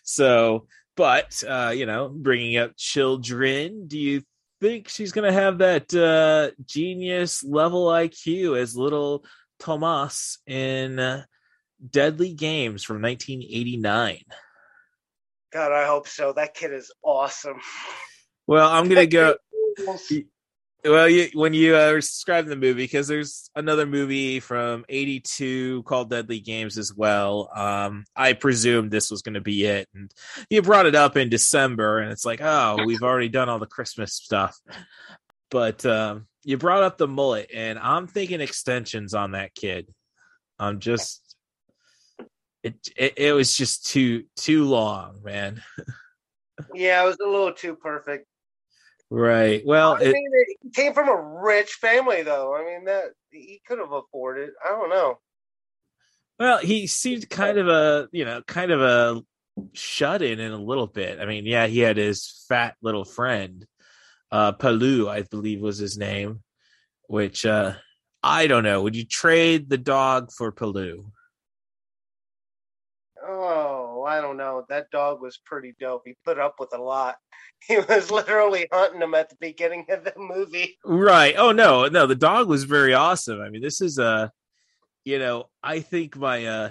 So, 0.03 0.67
but 1.01 1.43
uh, 1.49 1.71
you 1.75 1.87
know, 1.87 2.09
bringing 2.09 2.57
up 2.57 2.77
children, 2.77 3.87
do 3.87 3.97
you 3.97 4.21
think 4.59 4.87
she's 4.87 5.11
gonna 5.11 5.33
have 5.33 5.57
that 5.57 5.91
uh 5.95 6.51
genius 6.63 7.43
level 7.43 7.87
IQ 7.87 8.55
as 8.61 8.75
little 8.75 9.25
Tomas 9.57 10.37
in 10.45 10.99
uh, 10.99 11.23
Deadly 11.89 12.33
Games 12.33 12.83
from 12.83 13.01
1989? 13.01 14.19
God, 15.51 15.71
I 15.71 15.87
hope 15.87 16.07
so. 16.07 16.33
That 16.33 16.53
kid 16.53 16.71
is 16.71 16.91
awesome. 17.01 17.59
Well, 18.45 18.69
I'm 18.69 18.87
gonna 18.87 19.07
go. 19.07 19.37
Well, 20.83 21.07
you, 21.07 21.29
when 21.33 21.53
you 21.53 21.75
uh, 21.75 21.93
describing 21.93 22.49
the 22.49 22.55
movie, 22.55 22.83
because 22.83 23.07
there's 23.07 23.51
another 23.55 23.85
movie 23.85 24.39
from 24.39 24.83
'82 24.89 25.83
called 25.83 26.09
Deadly 26.09 26.39
Games 26.39 26.77
as 26.79 26.91
well. 26.93 27.49
Um, 27.55 28.05
I 28.15 28.33
presumed 28.33 28.89
this 28.89 29.11
was 29.11 29.21
going 29.21 29.35
to 29.35 29.41
be 29.41 29.65
it, 29.65 29.87
and 29.93 30.11
you 30.49 30.63
brought 30.63 30.87
it 30.87 30.95
up 30.95 31.17
in 31.17 31.29
December, 31.29 31.99
and 31.99 32.11
it's 32.11 32.25
like, 32.25 32.41
oh, 32.41 32.83
we've 32.85 33.03
already 33.03 33.29
done 33.29 33.47
all 33.47 33.59
the 33.59 33.67
Christmas 33.67 34.13
stuff. 34.13 34.59
But 35.51 35.85
um, 35.85 36.27
you 36.43 36.57
brought 36.57 36.83
up 36.83 36.97
the 36.97 37.07
mullet, 37.07 37.51
and 37.53 37.77
I'm 37.77 38.07
thinking 38.07 38.41
extensions 38.41 39.13
on 39.13 39.31
that 39.31 39.53
kid. 39.53 39.87
I'm 40.57 40.79
just, 40.79 41.35
it, 42.63 42.75
it, 42.95 43.13
it 43.17 43.33
was 43.33 43.55
just 43.55 43.85
too 43.85 44.23
too 44.35 44.65
long, 44.65 45.21
man. 45.23 45.61
Yeah, 46.75 47.01
it 47.01 47.07
was 47.07 47.17
a 47.19 47.27
little 47.27 47.53
too 47.53 47.75
perfect. 47.75 48.27
Right. 49.13 49.61
Well, 49.65 49.95
I 49.95 50.03
it, 50.03 50.13
mean, 50.13 50.31
he 50.61 50.69
came 50.69 50.93
from 50.93 51.09
a 51.09 51.41
rich 51.43 51.73
family, 51.73 52.23
though. 52.23 52.55
I 52.55 52.63
mean, 52.63 52.85
that 52.85 53.07
he 53.29 53.61
could 53.67 53.79
have 53.79 53.91
afforded. 53.91 54.51
I 54.65 54.69
don't 54.69 54.89
know. 54.89 55.19
Well, 56.39 56.59
he 56.59 56.87
seemed 56.87 57.29
kind 57.29 57.57
of 57.57 57.67
a, 57.67 58.07
you 58.13 58.23
know, 58.23 58.41
kind 58.47 58.71
of 58.71 58.81
a 58.81 59.21
shut 59.73 60.21
in 60.21 60.39
in 60.39 60.53
a 60.53 60.57
little 60.57 60.87
bit. 60.87 61.19
I 61.19 61.25
mean, 61.25 61.45
yeah, 61.45 61.67
he 61.67 61.79
had 61.79 61.97
his 61.97 62.45
fat 62.47 62.77
little 62.81 63.03
friend, 63.03 63.67
uh, 64.31 64.53
Palou, 64.53 65.09
I 65.09 65.23
believe 65.23 65.59
was 65.59 65.77
his 65.77 65.97
name, 65.97 66.41
which, 67.07 67.45
uh, 67.45 67.73
I 68.23 68.47
don't 68.47 68.63
know. 68.63 68.81
Would 68.81 68.95
you 68.95 69.05
trade 69.05 69.69
the 69.69 69.77
dog 69.77 70.31
for 70.31 70.53
Palou? 70.53 71.11
Oh, 73.21 73.90
I 74.05 74.21
don't 74.21 74.37
know. 74.37 74.65
That 74.69 74.91
dog 74.91 75.21
was 75.21 75.37
pretty 75.45 75.73
dope. 75.79 76.03
He 76.05 76.15
put 76.25 76.39
up 76.39 76.55
with 76.59 76.73
a 76.73 76.81
lot. 76.81 77.15
He 77.67 77.77
was 77.77 78.09
literally 78.09 78.67
hunting 78.71 79.03
him 79.03 79.13
at 79.13 79.29
the 79.29 79.35
beginning 79.39 79.85
of 79.89 80.03
the 80.03 80.13
movie. 80.17 80.79
Right. 80.83 81.35
Oh 81.37 81.51
no, 81.51 81.85
no, 81.85 82.07
the 82.07 82.15
dog 82.15 82.47
was 82.47 82.63
very 82.63 82.95
awesome. 82.95 83.39
I 83.39 83.49
mean, 83.49 83.61
this 83.61 83.81
is 83.81 83.99
uh 83.99 84.29
you 85.05 85.19
know, 85.19 85.45
I 85.61 85.81
think 85.81 86.17
my 86.17 86.45
uh 86.45 86.69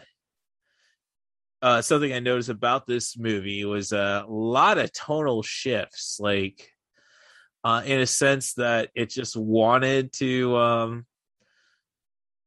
uh 1.62 1.82
something 1.82 2.12
I 2.12 2.18
noticed 2.18 2.48
about 2.48 2.88
this 2.88 3.16
movie 3.16 3.64
was 3.64 3.92
a 3.92 4.24
lot 4.28 4.78
of 4.78 4.92
tonal 4.92 5.44
shifts, 5.44 6.18
like 6.18 6.72
uh 7.62 7.82
in 7.84 8.00
a 8.00 8.06
sense 8.06 8.54
that 8.54 8.90
it 8.96 9.10
just 9.10 9.36
wanted 9.36 10.12
to 10.14 10.56
um 10.56 11.06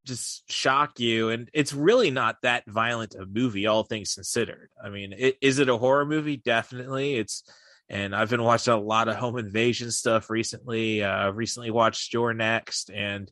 just 0.04 0.50
shock 0.50 1.00
you 1.00 1.30
and 1.30 1.48
it's 1.52 1.72
really 1.72 2.10
not 2.10 2.36
that 2.42 2.64
violent 2.66 3.14
a 3.14 3.26
movie 3.26 3.66
all 3.66 3.82
things 3.84 4.14
considered. 4.14 4.70
I 4.82 4.88
mean 4.90 5.14
it, 5.16 5.36
is 5.40 5.58
it 5.58 5.68
a 5.68 5.76
horror 5.78 6.04
movie? 6.06 6.36
Definitely. 6.36 7.14
It's 7.16 7.42
and 7.90 8.16
i've 8.16 8.30
been 8.30 8.42
watching 8.42 8.72
a 8.72 8.80
lot 8.80 9.08
of 9.08 9.16
home 9.16 9.36
invasion 9.36 9.90
stuff 9.90 10.30
recently 10.30 11.02
uh 11.02 11.28
recently 11.30 11.70
watched 11.70 12.14
You're 12.14 12.32
Next 12.32 12.90
and 12.90 13.30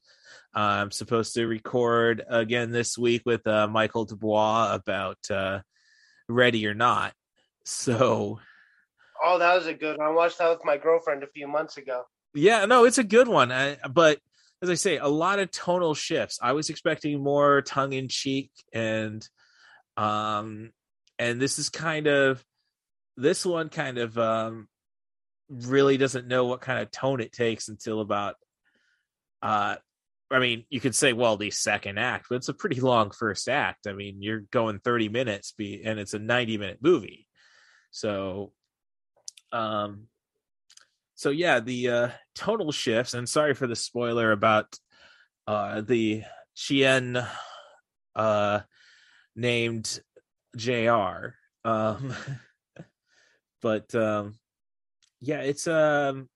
uh, 0.54 0.58
i'm 0.58 0.90
supposed 0.90 1.32
to 1.34 1.46
record 1.46 2.22
again 2.28 2.70
this 2.70 2.98
week 2.98 3.22
with 3.24 3.46
uh 3.46 3.66
michael 3.66 4.04
dubois 4.04 4.74
about 4.74 5.16
uh 5.30 5.60
ready 6.28 6.66
or 6.66 6.74
not. 6.74 7.14
So 7.64 8.40
Oh, 9.24 9.38
that 9.38 9.54
was 9.54 9.66
a 9.66 9.74
good 9.74 9.98
one. 9.98 10.06
I 10.06 10.10
watched 10.10 10.38
that 10.38 10.50
with 10.50 10.64
my 10.64 10.76
girlfriend 10.76 11.22
a 11.22 11.28
few 11.28 11.46
months 11.46 11.76
ago. 11.76 12.02
yeah 12.34 12.66
no 12.66 12.84
it's 12.84 12.98
a 12.98 13.04
good 13.04 13.28
one. 13.28 13.52
I, 13.52 13.76
but 13.90 14.18
as 14.62 14.70
i 14.70 14.74
say 14.74 14.96
a 14.96 15.08
lot 15.08 15.40
of 15.40 15.50
tonal 15.50 15.94
shifts. 15.94 16.38
I 16.40 16.52
was 16.52 16.70
expecting 16.70 17.22
more 17.22 17.62
tongue-in-cheek 17.62 18.50
and 18.72 19.26
um 19.96 20.70
and 21.18 21.40
this 21.40 21.58
is 21.58 21.68
kind 21.68 22.06
of 22.06 22.42
this 23.16 23.44
one 23.44 23.68
kind 23.68 23.98
of 23.98 24.16
um 24.16 24.68
really 25.50 25.98
doesn't 25.98 26.28
know 26.28 26.46
what 26.46 26.62
kind 26.62 26.80
of 26.80 26.90
tone 26.90 27.20
it 27.20 27.32
takes 27.32 27.68
until 27.68 28.00
about 28.00 28.36
uh 29.42 29.76
i 30.30 30.38
mean 30.38 30.64
you 30.70 30.80
could 30.80 30.94
say 30.94 31.12
well 31.12 31.36
the 31.36 31.50
second 31.50 31.98
act 31.98 32.26
but 32.30 32.36
it's 32.36 32.48
a 32.48 32.54
pretty 32.54 32.80
long 32.80 33.10
first 33.10 33.48
act. 33.48 33.86
I 33.86 33.92
mean 33.92 34.22
you're 34.22 34.44
going 34.50 34.78
30 34.78 35.10
minutes 35.10 35.52
be 35.52 35.82
and 35.84 35.98
it's 35.98 36.14
a 36.14 36.18
90 36.18 36.56
minute 36.56 36.78
movie. 36.80 37.26
So 37.90 38.52
um 39.52 40.06
so 41.22 41.30
yeah 41.30 41.60
the 41.60 41.88
uh 41.88 42.08
tonal 42.34 42.72
shifts 42.72 43.14
and 43.14 43.28
sorry 43.28 43.54
for 43.54 43.68
the 43.68 43.76
spoiler 43.76 44.32
about 44.32 44.76
uh 45.46 45.80
the 45.80 46.24
chien 46.56 47.16
uh 48.16 48.60
named 49.36 50.00
jr 50.56 51.36
um 51.64 52.12
but 53.62 53.94
um 53.94 54.34
yeah 55.20 55.42
it's 55.42 55.68
um 55.68 56.28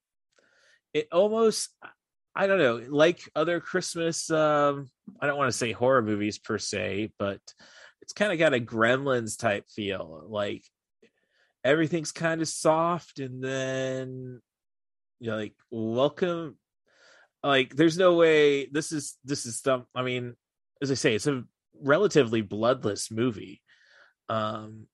it 0.95 1.09
almost 1.11 1.71
i 2.37 2.47
don't 2.47 2.59
know 2.59 2.81
like 2.89 3.29
other 3.35 3.59
christmas 3.59 4.31
um 4.31 4.89
i 5.21 5.27
don't 5.27 5.37
want 5.37 5.51
to 5.51 5.59
say 5.59 5.73
horror 5.73 6.01
movies 6.03 6.39
per 6.39 6.59
se 6.59 7.11
but 7.19 7.41
it's 8.03 8.13
kind 8.13 8.31
of 8.31 8.39
got 8.39 8.55
a 8.55 8.61
gremlins 8.61 9.37
type 9.37 9.69
feel 9.69 10.23
like 10.29 10.63
everything's 11.65 12.13
kind 12.13 12.41
of 12.41 12.47
soft 12.47 13.19
and 13.19 13.43
then 13.43 14.41
you 15.21 15.35
like 15.35 15.55
welcome 15.71 16.57
like 17.43 17.75
there's 17.75 17.97
no 17.97 18.15
way 18.15 18.67
this 18.67 18.93
is 18.93 19.17
this 19.25 19.47
is 19.47 19.57
stuff 19.57 19.83
i 19.95 20.03
mean 20.03 20.35
as 20.83 20.91
i 20.91 20.95
say 20.95 21.15
it's 21.15 21.27
a 21.27 21.43
relatively 21.83 22.43
bloodless 22.43 23.11
movie 23.11 23.63
um 24.29 24.87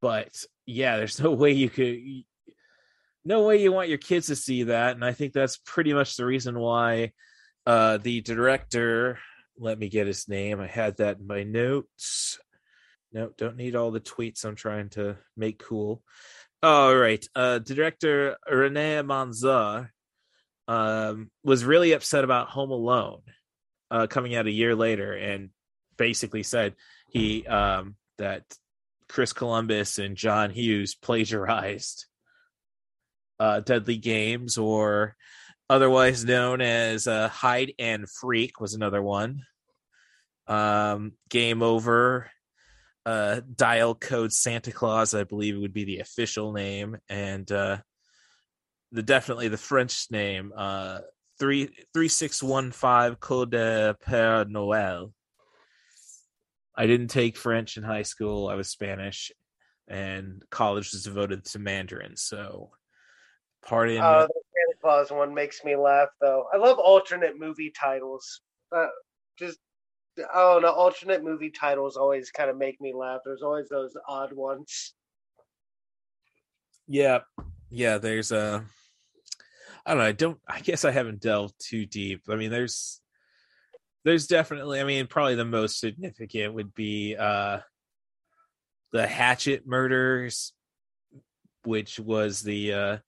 but 0.00 0.30
yeah 0.66 0.96
there's 0.96 1.20
no 1.22 1.30
way 1.30 1.52
you 1.52 1.70
could 1.70 1.98
no 3.24 3.46
way 3.46 3.62
you 3.62 3.72
want 3.72 3.88
your 3.88 3.98
kids 3.98 4.26
to 4.26 4.36
see 4.36 4.64
that 4.64 4.94
and 4.94 5.04
i 5.04 5.12
think 5.12 5.32
that's 5.32 5.58
pretty 5.58 5.92
much 5.92 6.16
the 6.16 6.24
reason 6.24 6.58
why 6.58 7.12
uh 7.66 7.98
the 7.98 8.20
director 8.20 9.18
let 9.58 9.78
me 9.78 9.88
get 9.88 10.06
his 10.06 10.28
name 10.28 10.60
i 10.60 10.66
had 10.66 10.96
that 10.96 11.18
in 11.18 11.26
my 11.26 11.42
notes. 11.42 12.38
No 13.12 13.30
don't 13.36 13.56
need 13.56 13.76
all 13.76 13.90
the 13.90 14.00
tweets 14.00 14.44
i'm 14.44 14.56
trying 14.56 14.88
to 14.90 15.16
make 15.36 15.58
cool 15.58 16.02
all 16.62 16.94
right 16.94 17.26
uh 17.34 17.58
director 17.58 18.36
René 18.50 19.04
Manzor 19.04 19.88
um 20.68 21.30
was 21.42 21.64
really 21.64 21.92
upset 21.92 22.24
about 22.24 22.48
home 22.48 22.70
alone 22.70 23.22
uh 23.90 24.06
coming 24.06 24.34
out 24.34 24.46
a 24.46 24.50
year 24.50 24.74
later 24.74 25.12
and 25.12 25.50
basically 25.96 26.42
said 26.42 26.74
he 27.08 27.46
um 27.46 27.96
that 28.18 28.44
chris 29.08 29.32
columbus 29.32 29.98
and 29.98 30.16
john 30.16 30.50
hughes 30.50 30.94
plagiarized 30.94 32.06
uh 33.40 33.60
deadly 33.60 33.96
games 33.96 34.56
or 34.56 35.16
otherwise 35.72 36.24
known 36.24 36.60
as 36.60 37.06
uh, 37.08 37.28
hide 37.28 37.72
and 37.78 38.06
freak 38.08 38.60
was 38.60 38.74
another 38.74 39.02
one. 39.02 39.42
Um 40.46 41.12
game 41.30 41.62
over 41.62 42.30
uh 43.04 43.40
dial 43.56 43.94
code 43.94 44.32
santa 44.32 44.70
claus 44.70 45.14
i 45.14 45.24
believe 45.24 45.56
it 45.56 45.60
would 45.60 45.72
be 45.72 45.84
the 45.84 45.98
official 45.98 46.52
name 46.52 46.96
and 47.08 47.50
uh 47.50 47.76
the 48.92 49.02
definitely 49.02 49.48
the 49.48 49.56
French 49.56 50.06
name. 50.10 50.52
Uh, 50.54 51.00
three 51.38 51.70
three 51.92 52.08
six 52.08 52.42
one 52.42 52.70
five 52.70 53.18
Code 53.18 53.50
de 53.50 53.96
Père 54.06 54.44
Noël. 54.48 55.12
I 56.76 56.86
didn't 56.86 57.08
take 57.08 57.36
French 57.36 57.76
in 57.76 57.82
high 57.82 58.02
school. 58.02 58.48
I 58.48 58.54
was 58.54 58.68
Spanish, 58.68 59.32
and 59.88 60.42
college 60.50 60.92
was 60.92 61.04
devoted 61.04 61.44
to 61.46 61.58
Mandarin. 61.58 62.16
So, 62.16 62.70
pardon. 63.66 63.98
Oh, 63.98 64.26
the 64.28 64.40
Santa 64.54 64.78
Claus 64.80 65.10
one 65.10 65.34
makes 65.34 65.64
me 65.64 65.74
laugh 65.74 66.08
though. 66.20 66.44
I 66.52 66.58
love 66.58 66.78
alternate 66.78 67.38
movie 67.38 67.72
titles. 67.78 68.40
Uh, 68.70 68.88
just 69.38 69.58
oh 70.34 70.58
no, 70.62 70.70
alternate 70.70 71.24
movie 71.24 71.50
titles 71.50 71.96
always 71.96 72.30
kind 72.30 72.50
of 72.50 72.56
make 72.56 72.80
me 72.80 72.92
laugh. 72.94 73.20
There's 73.24 73.42
always 73.42 73.68
those 73.68 73.96
odd 74.08 74.32
ones. 74.32 74.94
yeah, 76.86 77.20
yeah. 77.70 77.98
There's 77.98 78.32
a. 78.32 78.64
I 79.84 79.90
don't 79.90 79.98
know. 79.98 80.06
I 80.06 80.12
don't. 80.12 80.38
I 80.46 80.60
guess 80.60 80.84
I 80.84 80.90
haven't 80.90 81.20
delved 81.20 81.54
too 81.58 81.86
deep. 81.86 82.22
I 82.28 82.36
mean, 82.36 82.50
there's. 82.50 83.00
There's 84.04 84.26
definitely. 84.26 84.80
I 84.80 84.84
mean, 84.84 85.06
probably 85.06 85.36
the 85.36 85.44
most 85.44 85.78
significant 85.80 86.54
would 86.54 86.74
be 86.74 87.16
uh 87.16 87.58
the 88.92 89.06
Hatchet 89.06 89.66
Murders, 89.66 90.52
which 91.64 91.98
was 91.98 92.42
the 92.42 92.72
uh 92.72 92.98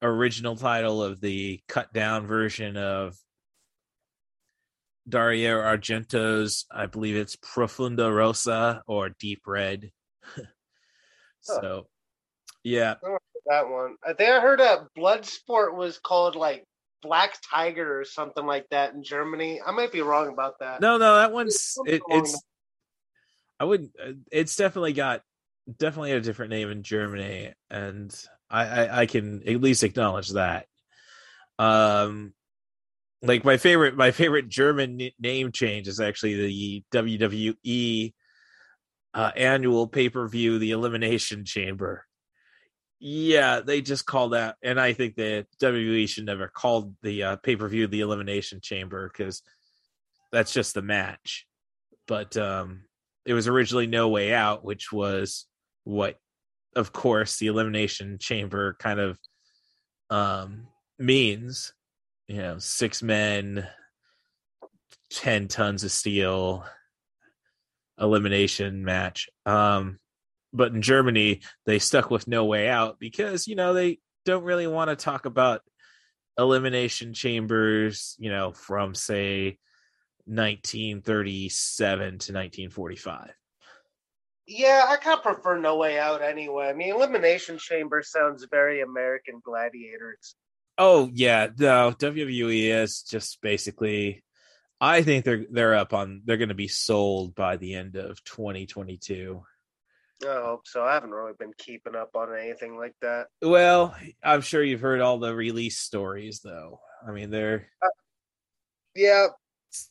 original 0.00 0.56
title 0.56 1.02
of 1.02 1.20
the 1.20 1.60
cut 1.68 1.92
down 1.92 2.26
version 2.26 2.76
of 2.76 3.16
Dario 5.08 5.60
Argento's, 5.60 6.66
I 6.70 6.86
believe 6.86 7.16
it's 7.16 7.36
Profondo 7.36 8.10
Rosso 8.10 8.80
or 8.86 9.10
Deep 9.10 9.42
Red. 9.46 9.90
so, 11.40 11.88
yeah. 12.62 12.94
I 13.04 13.16
that 13.46 13.68
one. 13.68 13.96
I 14.06 14.12
think 14.12 14.30
I 14.30 14.40
heard 14.40 14.60
that 14.60 14.80
Bloodsport 14.96 15.74
was 15.74 15.98
called 15.98 16.36
like 16.36 16.64
Black 17.02 17.36
Tiger 17.50 18.00
or 18.00 18.04
something 18.04 18.46
like 18.46 18.66
that 18.70 18.94
in 18.94 19.02
Germany. 19.02 19.60
I 19.64 19.72
might 19.72 19.92
be 19.92 20.02
wrong 20.02 20.28
about 20.28 20.60
that. 20.60 20.80
No, 20.80 20.96
no, 20.98 21.16
that 21.16 21.32
one's 21.32 21.76
it, 21.86 22.02
it's. 22.08 22.40
I 23.58 23.64
wouldn't. 23.64 23.90
uh, 24.00 24.12
It's 24.30 24.56
definitely 24.56 24.92
got 24.92 25.22
definitely 25.78 26.12
a 26.12 26.20
different 26.20 26.50
name 26.50 26.70
in 26.70 26.82
Germany, 26.82 27.52
and 27.70 28.14
I, 28.48 28.66
I 28.66 29.00
I 29.00 29.06
can 29.06 29.42
at 29.46 29.60
least 29.60 29.82
acknowledge 29.82 30.30
that. 30.30 30.66
Um, 31.58 32.34
like 33.22 33.44
my 33.44 33.56
favorite 33.56 33.96
my 33.96 34.10
favorite 34.10 34.48
German 34.48 35.10
name 35.18 35.52
change 35.52 35.88
is 35.88 36.00
actually 36.00 36.34
the 36.34 36.84
WWE 36.92 38.12
uh, 39.14 39.30
annual 39.36 39.86
pay 39.86 40.08
per 40.08 40.26
view, 40.26 40.58
the 40.58 40.72
Elimination 40.72 41.44
Chamber. 41.44 42.04
Yeah, 42.98 43.60
they 43.60 43.80
just 43.80 44.06
call 44.06 44.30
that, 44.30 44.56
and 44.62 44.80
I 44.80 44.92
think 44.92 45.16
that 45.16 45.46
WWE 45.60 46.08
should 46.08 46.26
never 46.26 46.48
call 46.48 46.94
the 47.02 47.22
uh, 47.22 47.36
pay 47.36 47.56
per 47.56 47.68
view 47.68 47.86
the 47.86 48.00
Elimination 48.00 48.60
Chamber 48.60 49.08
because 49.08 49.42
that's 50.30 50.52
just 50.52 50.74
the 50.74 50.82
match. 50.82 51.46
But 52.06 52.36
um, 52.36 52.84
it 53.24 53.34
was 53.34 53.48
originally 53.48 53.86
No 53.86 54.08
Way 54.08 54.32
Out, 54.32 54.64
which 54.64 54.92
was 54.92 55.46
what, 55.84 56.16
of 56.74 56.92
course, 56.92 57.38
the 57.38 57.48
Elimination 57.48 58.18
Chamber 58.18 58.76
kind 58.78 59.00
of 59.00 59.18
um, 60.10 60.68
means. 60.98 61.72
You 62.32 62.38
know, 62.38 62.58
six 62.58 63.02
men, 63.02 63.68
ten 65.10 65.48
tons 65.48 65.84
of 65.84 65.92
steel, 65.92 66.64
elimination 68.00 68.86
match. 68.86 69.28
Um, 69.44 69.98
but 70.50 70.72
in 70.72 70.80
Germany, 70.80 71.42
they 71.66 71.78
stuck 71.78 72.10
with 72.10 72.26
No 72.26 72.46
Way 72.46 72.70
Out 72.70 72.98
because 72.98 73.46
you 73.46 73.54
know 73.54 73.74
they 73.74 73.98
don't 74.24 74.44
really 74.44 74.66
want 74.66 74.88
to 74.88 74.96
talk 74.96 75.26
about 75.26 75.60
elimination 76.38 77.12
chambers. 77.12 78.16
You 78.18 78.30
know, 78.30 78.52
from 78.52 78.94
say 78.94 79.58
1937 80.24 81.98
to 81.98 82.08
1945. 82.08 83.30
Yeah, 84.46 84.86
I 84.88 84.96
kind 84.96 85.18
of 85.18 85.22
prefer 85.22 85.58
No 85.58 85.76
Way 85.76 85.98
Out 85.98 86.22
anyway. 86.22 86.68
I 86.68 86.72
mean, 86.72 86.94
Elimination 86.94 87.58
Chamber 87.58 88.02
sounds 88.02 88.46
very 88.50 88.80
American 88.80 89.42
Gladiators. 89.44 90.34
Oh 90.78 91.10
yeah, 91.12 91.48
no, 91.58 91.92
WWE 91.98 92.70
is 92.82 93.02
just 93.02 93.40
basically. 93.40 94.24
I 94.80 95.02
think 95.02 95.24
they're 95.24 95.44
they're 95.48 95.76
up 95.76 95.94
on 95.94 96.22
they're 96.24 96.38
going 96.38 96.48
to 96.48 96.54
be 96.56 96.66
sold 96.68 97.36
by 97.36 97.56
the 97.56 97.74
end 97.74 97.94
of 97.96 98.22
2022. 98.24 99.42
I 100.24 100.26
hope 100.26 100.66
so. 100.66 100.84
I 100.84 100.94
haven't 100.94 101.10
really 101.10 101.34
been 101.38 101.52
keeping 101.56 101.94
up 101.94 102.10
on 102.16 102.36
anything 102.36 102.76
like 102.76 102.94
that. 103.00 103.26
Well, 103.40 103.94
I'm 104.22 104.40
sure 104.40 104.62
you've 104.62 104.80
heard 104.80 105.00
all 105.00 105.18
the 105.18 105.34
release 105.34 105.78
stories 105.78 106.40
though. 106.40 106.80
I 107.06 107.12
mean, 107.12 107.30
they're 107.30 107.68
uh, 107.82 107.88
Yeah, 108.94 109.28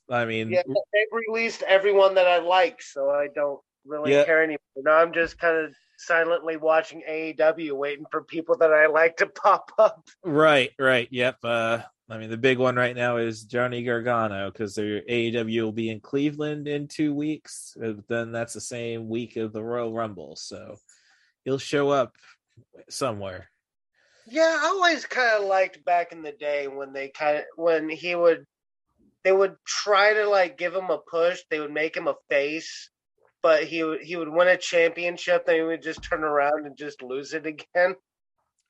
I 0.09 0.25
mean, 0.25 0.51
yeah, 0.51 0.63
they've 0.65 1.19
released 1.27 1.63
everyone 1.63 2.15
that 2.15 2.27
I 2.27 2.39
like, 2.39 2.81
so 2.81 3.09
I 3.09 3.27
don't 3.33 3.59
really 3.85 4.11
Yeah. 4.11 4.25
care 4.25 4.43
anymore. 4.43 4.59
Now 4.77 4.97
I'm 4.97 5.13
just 5.13 5.37
kind 5.39 5.57
of 5.65 5.73
silently 6.05 6.57
watching 6.57 7.03
AEW, 7.09 7.73
waiting 7.73 8.05
for 8.11 8.23
people 8.23 8.57
that 8.57 8.73
I 8.73 8.87
like 8.87 9.17
to 9.17 9.27
pop 9.43 9.71
up. 9.77 10.07
Right, 10.23 10.71
right. 10.79 11.07
Yep. 11.11 11.37
Uh 11.43 11.79
I 12.09 12.17
mean 12.17 12.29
the 12.29 12.37
big 12.37 12.57
one 12.57 12.75
right 12.75 12.95
now 12.95 13.17
is 13.17 13.43
Johnny 13.43 13.83
Gargano 13.83 14.51
because 14.51 14.75
their 14.75 15.01
AEW 15.01 15.61
will 15.63 15.71
be 15.71 15.89
in 15.89 16.01
Cleveland 16.01 16.67
in 16.67 16.87
two 16.87 17.13
weeks. 17.13 17.77
Uh, 17.81 17.93
Then 18.07 18.31
that's 18.31 18.53
the 18.53 18.61
same 18.61 19.07
week 19.07 19.37
of 19.37 19.53
the 19.53 19.63
Royal 19.63 19.93
Rumble. 19.93 20.35
So 20.35 20.75
he'll 21.45 21.57
show 21.57 21.89
up 21.89 22.15
somewhere. 22.89 23.49
Yeah, 24.27 24.59
I 24.61 24.65
always 24.67 25.05
kind 25.05 25.41
of 25.41 25.47
liked 25.47 25.83
back 25.85 26.11
in 26.11 26.21
the 26.21 26.31
day 26.31 26.67
when 26.67 26.93
they 26.93 27.09
kind 27.09 27.37
of 27.37 27.43
when 27.55 27.89
he 27.89 28.13
would 28.13 28.45
they 29.23 29.31
would 29.31 29.55
try 29.65 30.13
to 30.13 30.27
like 30.27 30.57
give 30.57 30.75
him 30.75 30.89
a 30.89 30.97
push. 30.97 31.41
They 31.49 31.59
would 31.59 31.71
make 31.71 31.95
him 31.95 32.07
a 32.07 32.15
face, 32.29 32.89
but 33.41 33.63
he 33.63 33.83
would 33.83 34.01
he 34.01 34.15
would 34.15 34.29
win 34.29 34.47
a 34.47 34.57
championship, 34.57 35.45
then 35.45 35.55
he 35.55 35.61
would 35.61 35.81
just 35.81 36.03
turn 36.03 36.23
around 36.23 36.65
and 36.65 36.77
just 36.77 37.01
lose 37.01 37.33
it 37.33 37.45
again. 37.45 37.95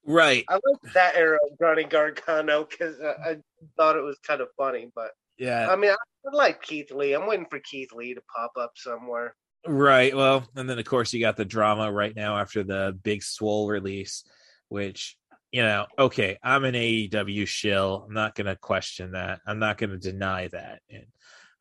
Right. 0.05 0.43
I 0.49 0.55
like 0.55 0.93
that 0.93 1.15
era 1.15 1.37
of 1.49 1.59
Johnny 1.59 1.83
Gargano 1.83 2.65
because 2.69 2.95
I, 2.99 3.31
I 3.31 3.37
thought 3.77 3.95
it 3.95 4.03
was 4.03 4.17
kind 4.25 4.41
of 4.41 4.47
funny. 4.57 4.89
But 4.95 5.11
Yeah. 5.37 5.67
I 5.69 5.75
mean, 5.75 5.91
I, 5.91 5.95
I 6.27 6.35
like 6.35 6.61
Keith 6.61 6.91
Lee. 6.91 7.13
I'm 7.13 7.27
waiting 7.27 7.45
for 7.49 7.59
Keith 7.59 7.93
Lee 7.93 8.15
to 8.15 8.21
pop 8.35 8.53
up 8.59 8.71
somewhere. 8.75 9.35
Right. 9.67 10.15
Well, 10.15 10.47
and 10.55 10.67
then 10.67 10.79
of 10.79 10.85
course 10.85 11.13
you 11.13 11.19
got 11.19 11.37
the 11.37 11.45
drama 11.45 11.91
right 11.91 12.15
now 12.15 12.37
after 12.37 12.63
the 12.63 12.97
Big 13.03 13.21
Swole 13.21 13.69
release, 13.69 14.23
which 14.69 15.17
you 15.51 15.63
know, 15.63 15.85
okay, 15.99 16.37
I'm 16.41 16.63
an 16.63 16.75
AEW 16.75 17.45
shill. 17.45 18.05
I'm 18.07 18.13
not 18.13 18.35
going 18.35 18.47
to 18.47 18.55
question 18.55 19.11
that. 19.11 19.41
I'm 19.45 19.59
not 19.59 19.77
going 19.77 19.89
to 19.89 19.97
deny 19.97 20.47
that. 20.47 20.81
And 20.89 21.05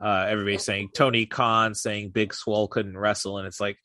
uh, 0.00 0.26
everybody's 0.28 0.64
saying 0.64 0.90
Tony 0.94 1.26
Khan 1.26 1.74
saying 1.74 2.10
Big 2.10 2.34
Swole 2.34 2.68
couldn't 2.68 2.96
wrestle, 2.96 3.38
and 3.38 3.46
it's 3.46 3.60
like, 3.60 3.76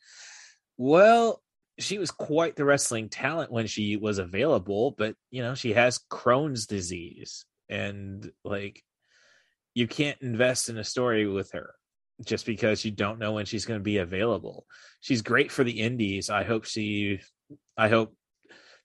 well, 0.77 1.41
she 1.79 1.97
was 1.97 2.11
quite 2.11 2.55
the 2.55 2.65
wrestling 2.65 3.09
talent 3.09 3.51
when 3.51 3.67
she 3.67 3.97
was 3.97 4.17
available, 4.17 4.95
but 4.97 5.15
you 5.29 5.41
know, 5.41 5.55
she 5.55 5.73
has 5.73 5.99
Crohn's 6.09 6.67
disease, 6.67 7.45
and 7.69 8.31
like, 8.43 8.81
you 9.73 9.87
can't 9.87 10.21
invest 10.21 10.69
in 10.69 10.77
a 10.77 10.83
story 10.83 11.27
with 11.27 11.51
her 11.51 11.75
just 12.23 12.45
because 12.45 12.85
you 12.85 12.91
don't 12.91 13.19
know 13.19 13.33
when 13.33 13.45
she's 13.45 13.65
going 13.65 13.79
to 13.79 13.83
be 13.83 13.97
available. 13.97 14.65
She's 15.01 15.21
great 15.21 15.51
for 15.51 15.63
the 15.63 15.81
indies. 15.81 16.29
I 16.29 16.43
hope 16.43 16.65
she 16.65 17.19
I 17.77 17.89
hope 17.89 18.15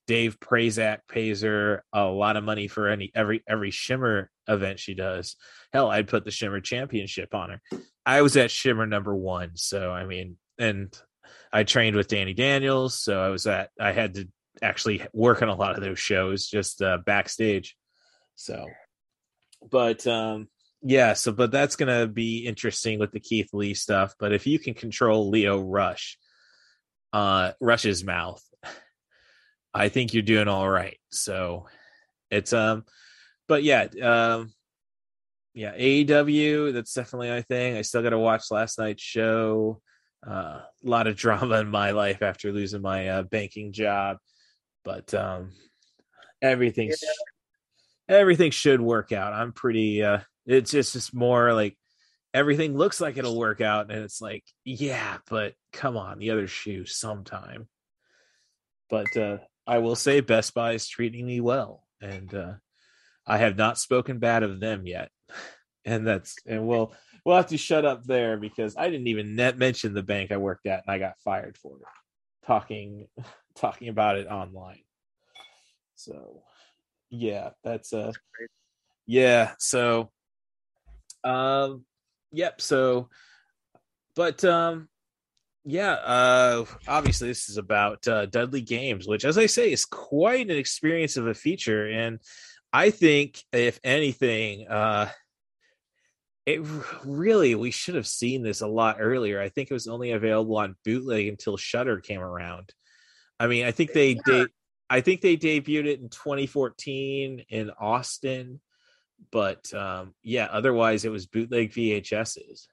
Dave 0.07 0.41
Prazak 0.41 1.01
pays 1.09 1.43
her 1.43 1.85
a 1.93 2.05
lot 2.05 2.37
of 2.37 2.45
money 2.45 2.67
for 2.67 2.89
any 2.89 3.13
every 3.15 3.43
every 3.49 3.71
Shimmer 3.71 4.31
event 4.49 4.81
she 4.81 4.95
does. 4.95 5.37
Hell, 5.73 5.91
I'd 5.91 6.09
put 6.09 6.25
the 6.25 6.31
Shimmer 6.31 6.61
championship 6.61 7.35
on 7.35 7.51
her. 7.51 7.81
I 8.05 8.23
was 8.23 8.37
at 8.37 8.51
Shimmer 8.51 8.87
number 8.87 9.15
1, 9.15 9.53
so 9.55 9.91
I 9.91 10.05
mean 10.05 10.37
and 10.59 10.97
I 11.53 11.65
trained 11.65 11.97
with 11.97 12.09
Danny 12.09 12.35
Daniels, 12.35 12.99
so 13.01 13.21
I 13.21 13.29
was 13.29 13.47
at 13.47 13.71
I 13.81 13.93
had 13.93 14.15
to 14.15 14.29
actually 14.63 15.07
work 15.13 15.43
on 15.43 15.49
a 15.49 15.55
lot 15.55 15.77
of 15.77 15.83
those 15.83 15.99
shows 15.99 16.47
just 16.47 16.83
uh, 16.83 16.99
backstage. 17.05 17.77
So 18.35 18.67
but 19.69 20.07
um 20.07 20.49
yeah, 20.83 21.13
so 21.13 21.33
but 21.33 21.51
that's 21.51 21.77
gonna 21.77 22.07
be 22.07 22.47
interesting 22.47 22.99
with 22.99 23.13
the 23.13 23.21
Keith 23.21 23.51
Lee 23.53 23.75
stuff. 23.75 24.15
But 24.19 24.33
if 24.33 24.47
you 24.47 24.59
can 24.59 24.75
control 24.75 25.29
Lio 25.29 25.61
Rush, 25.61 26.19
uh 27.13 27.53
Rush's 27.61 28.05
mouth, 28.05 28.43
I 29.75 29.89
think 29.89 30.15
you're 30.15 30.23
doing 30.23 30.49
all 30.49 30.69
right. 30.69 30.99
So 31.11 31.67
it's 32.31 32.53
um 32.53 32.85
but 33.47 33.63
yeah, 33.63 33.87
um 34.03 34.53
yeah, 35.55 35.75
AEW, 35.77 36.73
that's 36.73 36.93
definitely 36.95 37.31
my 37.31 37.43
thing. 37.43 37.77
I 37.77 37.83
still 37.83 38.03
gotta 38.03 38.19
watch 38.19 38.51
last 38.51 38.79
night's 38.79 39.03
show. 39.03 39.81
Uh, 40.27 40.61
a 40.61 40.67
lot 40.83 41.07
of 41.07 41.17
drama 41.17 41.61
in 41.61 41.69
my 41.69 41.91
life 41.93 42.23
after 42.23 42.53
losing 42.53 42.83
my 42.83 43.09
uh, 43.09 43.23
banking 43.23 43.73
job, 43.73 44.19
but 44.85 45.13
um 45.15 45.53
everything's 46.43 47.03
everything 48.09 48.51
should 48.51 48.81
work 48.81 49.13
out. 49.13 49.33
I'm 49.33 49.53
pretty 49.53 50.03
uh 50.03 50.21
it's 50.47 50.71
just 50.71 50.95
just 50.95 51.15
more 51.15 51.53
like 51.53 51.77
everything 52.33 52.77
looks 52.77 53.01
like 53.01 53.17
it'll 53.17 53.39
work 53.39 53.61
out 53.61 53.91
and 53.91 54.01
it's 54.05 54.21
like 54.21 54.45
yeah 54.65 55.19
but 55.29 55.53
come 55.73 55.97
on 55.97 56.19
the 56.19 56.31
other 56.31 56.47
shoe 56.47 56.87
sometime 56.87 57.69
but 58.89 59.17
uh 59.17 59.39
i 59.67 59.79
will 59.79 59.97
say 59.97 60.21
best 60.21 60.55
buy 60.55 60.73
is 60.73 60.87
treating 60.89 61.27
me 61.27 61.41
well 61.41 61.83
and 62.01 62.35
uh, 62.35 62.53
I 63.27 63.39
have 63.39 63.57
not 63.57 63.79
spoken 63.79 64.19
bad 64.19 64.43
of 64.43 64.61
them 64.61 64.87
yet. 64.87 65.11
And 65.85 66.07
that's 66.07 66.37
and 66.47 66.67
we'll 66.67 66.93
we'll 67.25 67.37
have 67.37 67.49
to 67.49 67.59
shut 67.59 67.85
up 67.85 68.05
there 68.05 68.37
because 68.37 68.77
I 68.77 68.91
didn't 68.91 69.09
even 69.09 69.37
net 69.37 69.59
mention 69.59 69.95
the 69.95 70.03
bank 70.03 70.33
I 70.33 70.37
worked 70.37 70.67
at 70.67 70.85
and 70.87 70.95
I 70.95 70.99
got 70.99 71.19
fired 71.25 71.57
for 71.57 71.77
it. 71.77 72.47
Talking 72.47 73.09
talking 73.57 73.89
about 73.89 74.17
it 74.17 74.27
online. 74.27 74.83
So 75.95 76.43
yeah, 77.11 77.51
that's 77.63 77.93
uh 77.93 78.13
yeah, 79.07 79.53
so 79.59 80.11
um 81.25 81.85
yep, 82.33 82.61
so 82.61 83.09
but 84.15 84.45
um 84.45 84.89
yeah, 85.65 85.93
uh 85.93 86.65
obviously 86.89 87.29
this 87.29 87.49
is 87.49 87.59
about 87.59 88.07
uh 88.09 88.27
Deadly 88.27 88.63
Games, 88.63 89.07
which 89.07 89.25
as 89.25 89.37
I 89.37 89.47
say 89.47 89.73
is 89.73 89.85
quite 89.85 90.51
an 90.51 90.57
experience 90.57 91.17
of 91.17 91.27
a 91.27 91.35
feature 91.35 91.87
and 91.87 92.19
I 92.73 92.91
think 92.91 93.43
if 93.53 93.81
anything 93.83 94.69
uh 94.69 95.11
it 96.47 96.61
really 97.05 97.55
we 97.55 97.71
should 97.71 97.95
have 97.95 98.07
seen 98.07 98.43
this 98.43 98.61
a 98.61 98.67
lot 98.67 98.97
earlier. 98.99 99.41
I 99.41 99.49
think 99.49 99.71
it 99.71 99.75
was 99.75 99.87
only 99.87 100.13
available 100.13 100.57
on 100.57 100.77
bootleg 100.85 101.29
until 101.29 101.57
Shudder 101.57 102.01
came 102.01 102.21
around. 102.21 102.73
I 103.39 103.47
mean, 103.47 103.65
I 103.67 103.71
think 103.71 103.93
they 103.93 104.11
Yeah. 104.13 104.21
de- 104.27 104.49
I 104.89 105.01
think 105.03 105.21
they 105.21 105.37
debuted 105.37 105.87
it 105.87 106.01
in 106.01 106.09
2014 106.09 107.45
in 107.49 107.71
Austin, 107.79 108.61
but 109.31 109.73
um 109.75 110.15
yeah, 110.23 110.47
otherwise 110.51 111.05
it 111.05 111.11
was 111.13 111.27
bootleg 111.27 111.73
VHSs. 111.73 112.67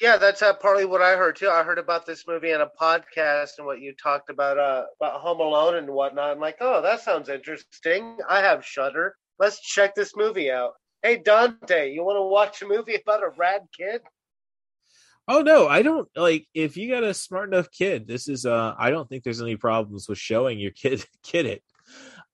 Yeah, 0.00 0.16
that's 0.16 0.42
uh, 0.42 0.54
partly 0.54 0.84
what 0.84 1.02
I 1.02 1.14
heard 1.16 1.36
too. 1.36 1.48
I 1.48 1.62
heard 1.62 1.78
about 1.78 2.04
this 2.04 2.26
movie 2.26 2.52
on 2.52 2.60
a 2.60 2.68
podcast 2.80 3.58
and 3.58 3.66
what 3.66 3.80
you 3.80 3.94
talked 3.94 4.28
about 4.28 4.58
uh, 4.58 4.84
about 5.00 5.20
Home 5.20 5.38
Alone 5.38 5.76
and 5.76 5.88
whatnot. 5.88 6.32
I'm 6.32 6.40
like, 6.40 6.56
oh, 6.60 6.82
that 6.82 7.00
sounds 7.00 7.28
interesting. 7.28 8.18
I 8.28 8.40
have 8.40 8.64
Shudder. 8.66 9.14
Let's 9.38 9.60
check 9.60 9.94
this 9.94 10.16
movie 10.16 10.50
out. 10.50 10.72
Hey 11.04 11.18
Dante, 11.18 11.92
you 11.92 12.02
want 12.02 12.16
to 12.16 12.22
watch 12.22 12.62
a 12.62 12.66
movie 12.66 12.94
about 12.94 13.22
a 13.22 13.28
rad 13.36 13.68
kid? 13.76 14.00
Oh 15.28 15.42
no, 15.42 15.68
I 15.68 15.82
don't 15.82 16.08
like 16.16 16.46
if 16.54 16.78
you 16.78 16.90
got 16.90 17.04
a 17.04 17.12
smart 17.12 17.52
enough 17.52 17.70
kid, 17.70 18.08
this 18.08 18.26
is 18.26 18.46
uh 18.46 18.74
I 18.78 18.88
don't 18.88 19.06
think 19.06 19.22
there's 19.22 19.42
any 19.42 19.56
problems 19.56 20.08
with 20.08 20.16
showing 20.16 20.58
your 20.58 20.70
kid 20.70 21.04
kid 21.22 21.44
it. 21.44 21.62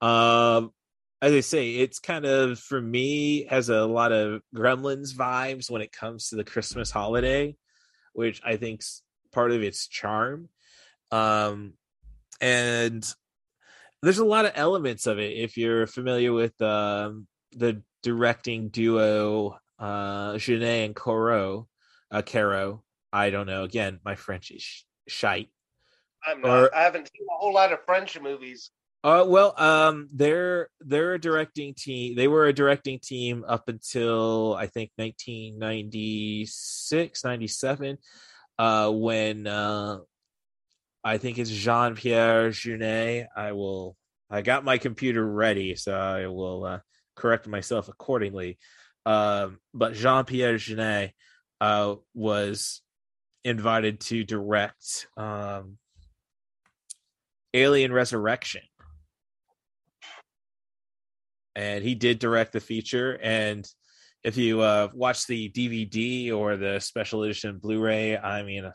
Um 0.00 0.70
as 1.20 1.32
I 1.32 1.40
say, 1.40 1.70
it's 1.78 1.98
kind 1.98 2.24
of 2.24 2.60
for 2.60 2.80
me 2.80 3.46
has 3.46 3.70
a 3.70 3.84
lot 3.84 4.12
of 4.12 4.40
Gremlins 4.54 5.14
vibes 5.14 5.68
when 5.68 5.82
it 5.82 5.90
comes 5.90 6.28
to 6.28 6.36
the 6.36 6.44
Christmas 6.44 6.92
holiday, 6.92 7.56
which 8.12 8.40
I 8.44 8.56
think's 8.56 9.02
part 9.32 9.50
of 9.50 9.64
its 9.64 9.88
charm. 9.88 10.48
Um 11.10 11.72
and 12.40 13.04
there's 14.00 14.18
a 14.18 14.24
lot 14.24 14.44
of 14.44 14.52
elements 14.54 15.08
of 15.08 15.18
it 15.18 15.36
if 15.36 15.56
you're 15.56 15.88
familiar 15.88 16.32
with 16.32 16.62
um 16.62 17.26
the 17.50 17.82
directing 18.02 18.68
duo 18.68 19.58
uh 19.78 20.32
Jeunet 20.34 20.84
and 20.86 20.94
Coro 20.94 21.68
uh 22.10 22.22
Caro. 22.22 22.82
I 23.12 23.30
don't 23.30 23.46
know. 23.46 23.64
Again, 23.64 23.98
my 24.04 24.14
French 24.14 24.50
is 24.50 24.62
sh- 24.62 24.82
shite. 25.08 25.48
I'm 26.26 26.40
not. 26.42 26.64
Or- 26.64 26.74
I 26.74 26.82
haven't 26.82 27.08
seen 27.12 27.26
a 27.28 27.36
whole 27.38 27.54
lot 27.54 27.72
of 27.72 27.78
French 27.86 28.20
movies. 28.20 28.70
Uh 29.02 29.24
well, 29.26 29.54
um 29.56 30.08
they're 30.12 30.68
they're 30.80 31.14
a 31.14 31.20
directing 31.20 31.74
team. 31.74 32.14
They 32.16 32.28
were 32.28 32.46
a 32.46 32.52
directing 32.52 32.98
team 33.00 33.44
up 33.48 33.68
until 33.68 34.54
I 34.54 34.66
think 34.66 34.90
1996, 34.96 37.24
97 37.24 37.98
uh 38.58 38.90
when 38.90 39.46
uh 39.46 39.98
I 41.02 41.16
think 41.16 41.38
it's 41.38 41.48
Jean-Pierre 41.50 42.50
Jeunet. 42.50 43.28
I 43.34 43.52
will 43.52 43.96
I 44.28 44.42
got 44.42 44.64
my 44.64 44.76
computer 44.76 45.26
ready 45.26 45.74
so 45.76 45.94
I 45.96 46.26
will 46.26 46.64
uh 46.66 46.80
correct 47.20 47.46
myself 47.46 47.88
accordingly. 47.88 48.58
Um 49.06 49.58
but 49.74 49.94
Jean-Pierre 49.94 50.54
Jeunet 50.54 51.12
uh 51.60 51.96
was 52.14 52.82
invited 53.44 54.00
to 54.00 54.24
direct 54.24 55.06
um 55.16 55.78
Alien 57.54 57.92
Resurrection. 57.92 58.62
And 61.56 61.82
he 61.84 61.94
did 61.94 62.18
direct 62.18 62.52
the 62.52 62.60
feature. 62.60 63.18
And 63.20 63.68
if 64.22 64.36
you 64.36 64.60
uh, 64.60 64.88
watch 64.94 65.26
the 65.26 65.50
DVD 65.50 66.32
or 66.32 66.56
the 66.56 66.78
special 66.80 67.22
edition 67.22 67.58
Blu 67.58 67.80
ray, 67.80 68.16
I 68.16 68.42
mean, 68.42 68.70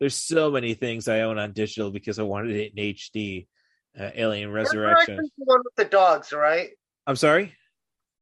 there's 0.00 0.14
so 0.14 0.50
many 0.50 0.74
things 0.74 1.08
I 1.08 1.22
own 1.22 1.38
on 1.38 1.52
digital 1.52 1.90
because 1.90 2.18
I 2.18 2.22
wanted 2.22 2.56
it 2.56 2.72
in 2.74 2.94
HD. 2.94 3.46
Uh, 3.98 4.10
Alien 4.14 4.52
Resurrection. 4.52 5.16
Resurrection's 5.16 5.30
the 5.38 5.44
one 5.44 5.60
with 5.64 5.74
the 5.74 5.84
dogs, 5.84 6.32
right? 6.32 6.70
I'm 7.08 7.16
sorry? 7.16 7.54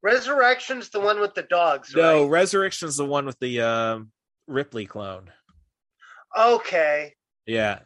Resurrection's 0.03 0.91
the 0.91 1.01
one 1.01 1.19
with 1.21 1.35
the 1.35 1.43
dogs, 1.43 1.93
No, 1.93 2.23
right? 2.23 2.31
Resurrection's 2.31 2.97
the 2.97 3.05
one 3.05 3.27
with 3.27 3.39
the 3.41 3.61
um, 3.61 4.13
Ripley 4.47 4.87
clone. 4.87 5.29
Okay. 6.39 7.15
Yeah. 7.47 7.81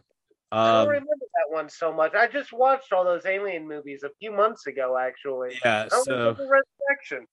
I 0.53 0.73
don't 0.73 0.83
Um, 0.83 0.89
remember 0.89 1.07
that 1.35 1.55
one 1.55 1.71
so 1.71 1.91
much. 1.93 2.15
I 2.15 2.27
just 2.27 2.53
watched 2.53 2.93
all 2.93 3.05
those 3.05 3.25
Alien 3.25 3.67
movies 3.67 4.03
a 4.03 4.11
few 4.19 4.31
months 4.31 4.67
ago, 4.67 4.99
actually. 4.99 5.59
Yeah, 5.65 5.89
so- 5.89 6.33
Resurrection. 6.39 7.27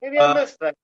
Maybe 0.00 0.18
I 0.18 0.30
Uh, 0.30 0.34
missed 0.34 0.58
that. 0.60 0.76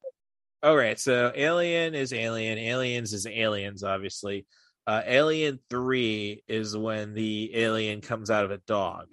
All 0.65 0.77
right, 0.77 0.99
so 0.99 1.31
Alien 1.37 1.95
is 1.95 2.13
Alien, 2.13 2.59
Aliens 2.59 3.13
is 3.13 3.27
Aliens, 3.29 3.85
obviously. 3.85 4.45
Uh, 4.89 5.03
Alien 5.07 5.61
Three 5.71 6.43
is 6.49 6.77
when 6.77 7.15
the 7.15 7.55
alien 7.55 8.01
comes 8.01 8.29
out 8.31 8.45
of 8.45 8.51
a 8.51 8.59
dog. 8.59 9.13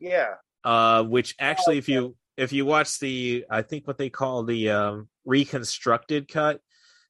Yeah. 0.00 0.36
Uh, 0.68 1.02
which 1.02 1.34
actually, 1.40 1.78
if 1.78 1.88
you 1.88 2.14
if 2.36 2.52
you 2.52 2.66
watch 2.66 2.98
the, 2.98 3.46
I 3.48 3.62
think 3.62 3.86
what 3.86 3.96
they 3.96 4.10
call 4.10 4.42
the 4.42 4.68
um, 4.68 5.08
reconstructed 5.24 6.28
cut, 6.28 6.60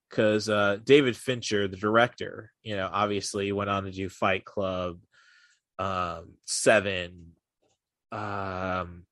because 0.08 0.48
uh, 0.48 0.78
David 0.84 1.16
Fincher, 1.16 1.66
the 1.66 1.76
director, 1.76 2.52
you 2.62 2.76
know, 2.76 2.88
obviously 2.90 3.50
went 3.50 3.68
on 3.68 3.82
to 3.82 3.90
do 3.90 4.08
Fight 4.08 4.44
Club, 4.44 5.00
um, 5.80 6.34
Seven, 6.44 7.32
um, 8.12 9.06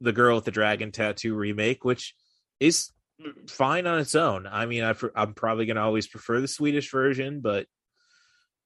the 0.00 0.12
Girl 0.14 0.36
with 0.36 0.46
the 0.46 0.50
Dragon 0.50 0.90
Tattoo 0.90 1.34
remake, 1.34 1.84
which 1.84 2.14
is 2.60 2.92
fine 3.46 3.86
on 3.86 3.98
its 3.98 4.14
own. 4.14 4.46
I 4.46 4.64
mean, 4.64 4.84
I, 4.84 4.94
i'm 5.14 5.34
probably 5.34 5.66
going 5.66 5.76
to 5.76 5.82
always 5.82 6.06
prefer 6.06 6.40
the 6.40 6.48
Swedish 6.48 6.90
version, 6.90 7.42
but 7.42 7.66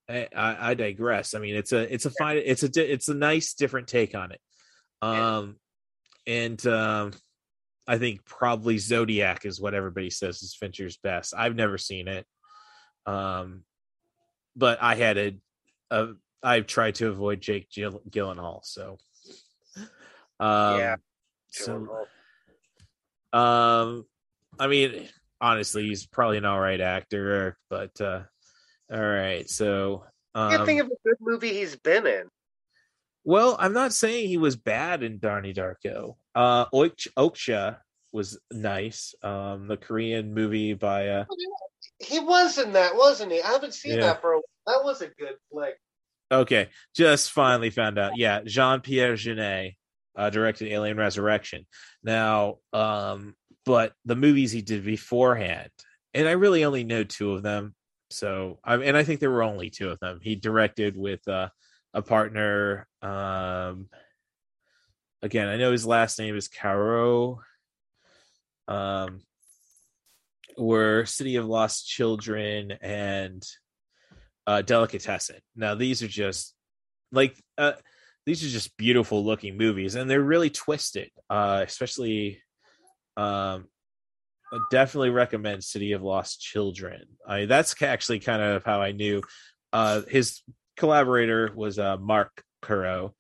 I, 0.09 0.29
I, 0.37 0.71
I 0.71 0.75
digress. 0.75 1.35
I 1.35 1.41
mean, 1.41 1.57
it's 1.57 1.73
a 1.73 1.93
it's 1.93 2.07
a 2.07 2.11
fine 2.11 2.41
it's 2.45 2.63
a 2.63 2.93
it's 2.93 3.09
a 3.09 3.15
nice 3.15 3.55
different 3.55 3.89
take 3.89 4.15
on 4.15 4.31
it. 4.31 4.41
Um, 5.03 5.57
and 6.27 6.65
um, 6.67 7.13
I 7.87 7.99
think 7.99 8.25
probably 8.25 8.79
Zodiac 8.79 9.45
is 9.45 9.61
what 9.61 9.75
everybody 9.75 10.11
says 10.11 10.43
is 10.43 10.55
Fincher's 10.55 10.99
best. 10.99 11.35
I've 11.37 11.57
never 11.57 11.79
seen 11.79 12.09
it, 12.09 12.27
um, 13.07 13.65
but 14.57 14.79
I 14.83 14.95
had 14.95 15.19
a, 15.19 15.37
a 15.91 16.09
I've 16.43 16.67
tried 16.67 16.97
to 16.97 17.09
avoid 17.09 17.41
Jake 17.41 17.71
Gill- 17.71 18.03
Gyllenhaal, 18.11 18.61
so 18.65 18.99
um, 20.39 20.79
Yeah. 20.79 20.97
so 21.51 22.07
um, 23.33 24.05
I 24.59 24.67
mean, 24.67 25.09
honestly, 25.41 25.87
he's 25.87 26.07
probably 26.07 26.39
an 26.39 26.45
all 26.45 26.61
right 26.61 26.81
actor, 26.81 27.57
but 27.71 28.01
uh, 28.01 28.23
all 28.93 29.01
right. 29.01 29.49
So, 29.49 30.05
I 30.35 30.51
can't 30.51 30.61
um, 30.61 30.67
think 30.67 30.81
of 30.81 30.87
a 30.87 31.09
good 31.09 31.17
movie 31.21 31.53
he's 31.53 31.77
been 31.77 32.07
in. 32.07 32.25
Well, 33.29 33.57
I'm 33.59 33.75
not 33.75 33.93
saying 33.93 34.27
he 34.27 34.39
was 34.39 34.57
bad 34.57 35.03
in 35.03 35.19
Donnie 35.19 35.53
Darko. 35.53 36.17
Uh, 36.35 36.65
was 38.11 38.39
nice. 38.51 39.15
Um, 39.23 39.69
the 39.69 39.77
Korean 39.77 40.33
movie 40.33 40.73
by 40.73 41.09
uh, 41.09 41.25
He 41.99 42.21
was 42.21 42.57
in 42.57 42.73
that, 42.73 42.97
wasn't 42.97 43.33
he? 43.33 43.43
I 43.43 43.49
haven't 43.49 43.75
seen 43.75 43.97
Yeah. 43.97 44.07
that 44.07 44.23
for 44.23 44.33
a 44.33 44.37
while. 44.37 44.45
That 44.67 44.83
was 44.83 45.03
a 45.03 45.09
good 45.09 45.35
flick. 45.53 45.75
Okay, 46.33 46.71
just 46.97 47.31
finally 47.33 47.69
found 47.69 47.99
out. 47.99 48.17
Yeah, 48.17 48.41
Jean 48.47 48.81
Pierre 48.81 49.13
Jeunet 49.13 49.77
uh, 50.17 50.31
directed 50.31 50.73
Alien 50.73 50.97
Resurrection. 50.97 51.67
Now, 52.03 52.61
um, 52.73 53.35
but 53.67 53.93
the 54.07 54.17
movies 54.17 54.53
he 54.53 54.63
did 54.63 54.87
beforehand, 54.87 55.69
and 56.15 56.27
I 56.27 56.33
really 56.33 56.65
only 56.65 56.85
know 56.85 57.05
two 57.05 57.35
of 57.35 57.43
them. 57.43 57.75
So, 58.09 58.59
I 58.65 58.77
and 58.77 58.97
I 58.97 59.05
think 59.05 59.21
there 59.21 59.31
were 59.31 59.43
only 59.43 59.69
two 59.69 59.91
of 59.91 59.99
them. 60.01 60.19
He 60.23 60.35
directed 60.35 60.97
with 60.97 61.29
uh, 61.29 61.51
a 61.95 62.03
partner. 62.03 62.87
Um, 63.03 63.89
again, 65.23 65.49
I 65.49 65.57
know 65.57 65.73
his 65.73 65.87
last 65.87 66.19
name 66.19 66.37
is 66.37 66.49
Caro. 66.49 67.41
Um, 68.67 69.21
were 70.59 71.05
City 71.07 71.37
of 71.37 71.47
Lost 71.47 71.87
Children 71.87 72.73
and 72.83 73.43
uh, 74.47 74.63
Delicatessen. 74.63 75.41
Now 75.55 75.75
these 75.75 76.03
are 76.03 76.09
just 76.09 76.55
like 77.13 77.37
uh, 77.57 77.73
these 78.27 78.45
are 78.45 78.49
just 78.49 78.77
beautiful 78.77 79.25
looking 79.25 79.57
movies, 79.57 79.95
and 79.95 80.11
they're 80.11 80.21
really 80.21 80.51
twisted. 80.51 81.11
Uh, 81.31 81.65
especially, 81.67 82.43
um, 83.17 83.69
I 84.53 84.59
definitely 84.71 85.11
recommend 85.11 85.65
City 85.65 85.93
of 85.93 86.03
Lost 86.03 86.41
Children. 86.41 87.05
I 87.27 87.47
that's 87.47 87.81
actually 87.83 88.21
kind 88.21 88.43
of 88.43 88.65
how 88.65 88.83
I 88.83 88.93
knew. 88.93 89.23
Uh, 89.73 90.03
his 90.09 90.41
collaborator 90.79 91.53
was 91.55 91.79
uh, 91.79 91.97
Marc 91.99 92.43
Caro, 92.63 93.15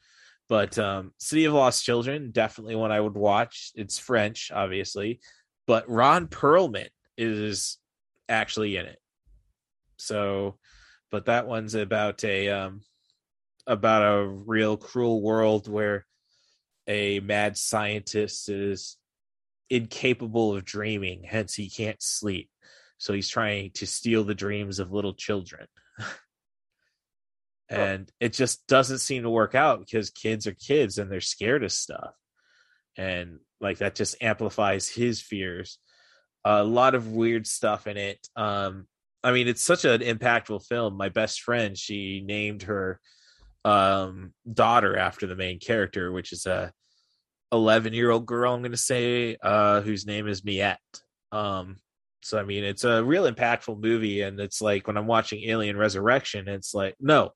but 0.48 0.78
um, 0.78 1.12
City 1.18 1.44
of 1.44 1.52
Lost 1.52 1.84
Children 1.84 2.30
definitely 2.30 2.76
one 2.76 2.92
I 2.92 3.00
would 3.00 3.14
watch. 3.14 3.72
It's 3.74 3.98
French, 3.98 4.50
obviously, 4.54 5.20
but 5.66 5.88
Ron 5.90 6.28
Perlman 6.28 6.88
is 7.18 7.78
actually 8.28 8.76
in 8.76 8.86
it. 8.86 8.98
So, 9.98 10.58
but 11.10 11.26
that 11.26 11.46
one's 11.46 11.74
about 11.74 12.24
a 12.24 12.48
um, 12.48 12.80
about 13.66 14.02
a 14.02 14.26
real 14.26 14.76
cruel 14.76 15.20
world 15.20 15.68
where 15.68 16.06
a 16.86 17.20
mad 17.20 17.56
scientist 17.56 18.48
is 18.48 18.96
incapable 19.68 20.56
of 20.56 20.64
dreaming, 20.64 21.24
hence 21.24 21.54
he 21.54 21.68
can't 21.68 22.00
sleep. 22.02 22.48
So 22.96 23.12
he's 23.12 23.28
trying 23.28 23.72
to 23.74 23.86
steal 23.86 24.24
the 24.24 24.34
dreams 24.34 24.78
of 24.78 24.92
little 24.92 25.14
children. 25.14 25.66
and 27.70 28.10
it 28.20 28.32
just 28.32 28.66
doesn't 28.66 28.98
seem 28.98 29.22
to 29.22 29.30
work 29.30 29.54
out 29.54 29.80
because 29.80 30.10
kids 30.10 30.46
are 30.46 30.54
kids 30.54 30.98
and 30.98 31.10
they're 31.10 31.20
scared 31.20 31.64
of 31.64 31.72
stuff. 31.72 32.14
And 32.96 33.38
like 33.60 33.78
that 33.78 33.94
just 33.94 34.22
amplifies 34.22 34.88
his 34.88 35.20
fears. 35.20 35.78
A 36.44 36.64
lot 36.64 36.94
of 36.94 37.08
weird 37.08 37.46
stuff 37.46 37.86
in 37.86 37.96
it. 37.96 38.26
Um 38.36 38.86
I 39.22 39.32
mean, 39.32 39.48
it's 39.48 39.62
such 39.62 39.84
an 39.84 40.00
impactful 40.00 40.64
film. 40.66 40.96
My 40.96 41.08
best 41.08 41.42
friend, 41.42 41.76
she 41.76 42.22
named 42.24 42.62
her 42.62 43.00
um 43.64 44.32
daughter 44.50 44.96
after 44.96 45.26
the 45.26 45.36
main 45.36 45.58
character, 45.58 46.10
which 46.12 46.32
is 46.32 46.46
a 46.46 46.72
11 47.52 47.92
year 47.92 48.10
old 48.10 48.26
girl, 48.26 48.54
I'm 48.54 48.60
going 48.60 48.72
to 48.72 48.76
say, 48.76 49.36
uh, 49.42 49.80
whose 49.80 50.06
name 50.06 50.28
is 50.28 50.44
Miette. 50.44 50.78
Um, 51.32 51.76
so, 52.22 52.38
I 52.38 52.42
mean, 52.42 52.64
it's 52.64 52.84
a 52.84 53.02
real 53.02 53.30
impactful 53.30 53.80
movie. 53.80 54.22
And 54.22 54.38
it's 54.40 54.60
like 54.60 54.86
when 54.86 54.96
I'm 54.96 55.06
watching 55.06 55.44
Alien 55.44 55.76
Resurrection, 55.76 56.48
it's 56.48 56.74
like, 56.74 56.94
no, 57.00 57.32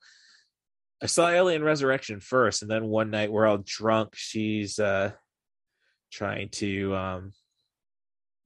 I 1.02 1.06
saw 1.06 1.28
Alien 1.28 1.64
Resurrection 1.64 2.20
first. 2.20 2.62
And 2.62 2.70
then 2.70 2.86
one 2.86 3.10
night 3.10 3.32
we're 3.32 3.46
all 3.46 3.58
drunk. 3.58 4.14
She's 4.14 4.78
uh, 4.78 5.12
trying 6.12 6.50
to, 6.50 6.94
um, 6.94 7.32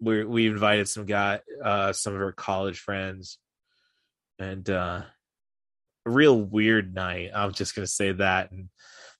we 0.01 0.25
we 0.25 0.47
invited 0.47 0.88
some 0.88 1.05
guy, 1.07 1.40
uh, 1.62 1.92
some 1.92 2.12
of 2.14 2.19
her 2.21 2.33
college 2.33 2.79
friends, 2.79 3.38
and 4.38 4.69
uh, 4.69 5.03
a 6.07 6.11
real 6.11 6.38
weird 6.40 6.95
night. 6.95 7.31
I'm 7.35 7.53
just 7.53 7.75
gonna 7.75 7.87
say 7.87 8.12
that, 8.12 8.51
and 8.53 8.69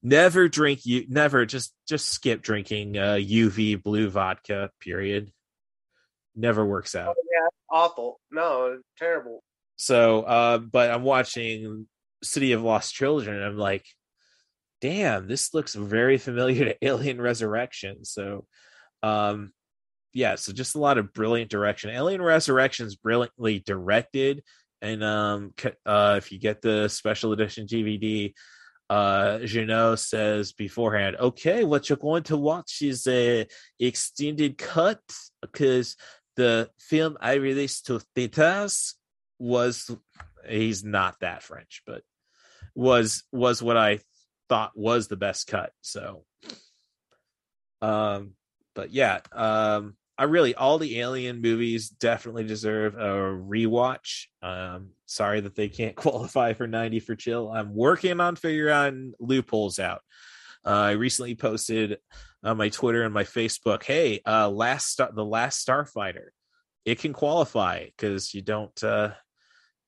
never 0.03 0.49
drink 0.49 0.85
you 0.85 1.07
never 1.09 1.47
just 1.47 1.73
just 1.89 2.07
skip 2.07 2.43
drinking 2.43 2.97
uh 2.99 3.15
uv 3.15 3.83
blue 3.83 4.09
vodka 4.11 4.71
period 4.79 5.33
never 6.37 6.65
works 6.65 6.95
out 6.95 7.17
Oh, 7.19 7.23
yeah, 7.33 7.49
awful. 7.71 8.21
No, 8.31 8.79
terrible. 8.99 9.43
so 9.77 10.21
uh 10.23 10.59
but 10.59 10.91
i'm 10.91 11.03
watching 11.03 11.89
city 12.27 12.53
of 12.53 12.63
lost 12.63 12.95
children 12.95 13.43
i'm 13.43 13.57
like 13.57 13.85
damn 14.81 15.27
this 15.27 15.55
looks 15.55 15.75
very 15.75 16.19
familiar 16.27 16.67
to 16.67 16.85
alien 16.85 17.21
resurrection. 17.21 18.05
So 18.05 18.47
um 19.03 19.53
yeah 20.13 20.37
so 20.37 20.53
just 20.53 20.75
a 20.75 20.81
lot 20.81 20.99
of 20.99 21.13
brilliant 21.13 21.51
direction. 21.51 21.91
Alien 21.91 22.23
resurrection 22.23 22.87
is 22.87 22.97
brilliantly 22.97 23.61
directed 23.61 24.43
and 24.83 25.03
um 25.03 25.55
uh 25.85 26.15
if 26.19 26.33
you 26.33 26.39
get 26.39 26.61
the 26.61 26.89
special 26.89 27.33
edition 27.33 27.67
dvd 27.67 28.35
uh 28.91 29.39
Jeunet 29.43 29.99
says 29.99 30.53
beforehand, 30.53 31.17
okay, 31.19 31.65
what 31.65 31.89
you're 31.89 31.97
going 31.97 32.23
to 32.25 32.37
watch 32.37 32.83
is 32.83 33.07
a 33.07 33.47
extended 33.81 34.59
cut 34.59 35.01
because 35.43 35.97
the 36.37 36.71
film 36.79 37.17
I 37.21 37.35
released 37.35 37.87
to 37.87 38.01
theaters 38.15 38.95
was 39.39 39.91
he's 40.49 40.85
not 40.85 41.17
that 41.21 41.43
French, 41.43 41.83
but 41.87 42.03
was 42.77 43.25
was 43.33 43.63
what 43.63 43.77
I 43.77 44.01
thought 44.49 44.73
was 44.77 45.09
the 45.09 45.17
best 45.17 45.49
cut. 45.49 45.73
So 45.81 46.25
um 47.83 48.35
but 48.75 48.93
yeah, 48.93 49.21
um 49.33 49.97
I 50.19 50.25
really 50.25 50.55
all 50.55 50.79
the 50.79 51.01
alien 51.01 51.41
movies 51.41 51.89
definitely 51.89 52.45
deserve 52.45 52.95
a 52.95 53.17
rewatch. 53.17 54.27
Um 54.43 54.91
sorry 55.07 55.41
that 55.41 55.57
they 55.57 55.69
can't 55.69 55.97
qualify 56.05 56.53
for 56.53 56.67
90 56.67 57.01
for 57.01 57.17
chill. 57.17 57.51
I'm 57.51 57.75
working 57.75 58.21
on 58.21 58.37
figuring 58.37 59.15
loopholes 59.19 59.79
out. 59.79 60.03
Uh, 60.65 60.71
I 60.71 60.91
recently 60.93 61.37
posted 61.37 61.99
on 62.43 62.57
my 62.57 62.69
Twitter 62.69 63.05
and 63.05 63.15
my 63.15 63.25
Facebook, 63.25 63.85
"Hey, 63.85 64.21
uh 64.27 64.51
last 64.51 64.89
star 64.89 65.11
the 65.13 65.25
last 65.25 65.67
Starfighter. 65.67 66.29
It 66.85 66.99
can 66.99 67.15
qualify 67.15 67.87
cuz 67.97 68.35
you 68.35 68.43
don't 68.43 68.83
uh 68.85 69.13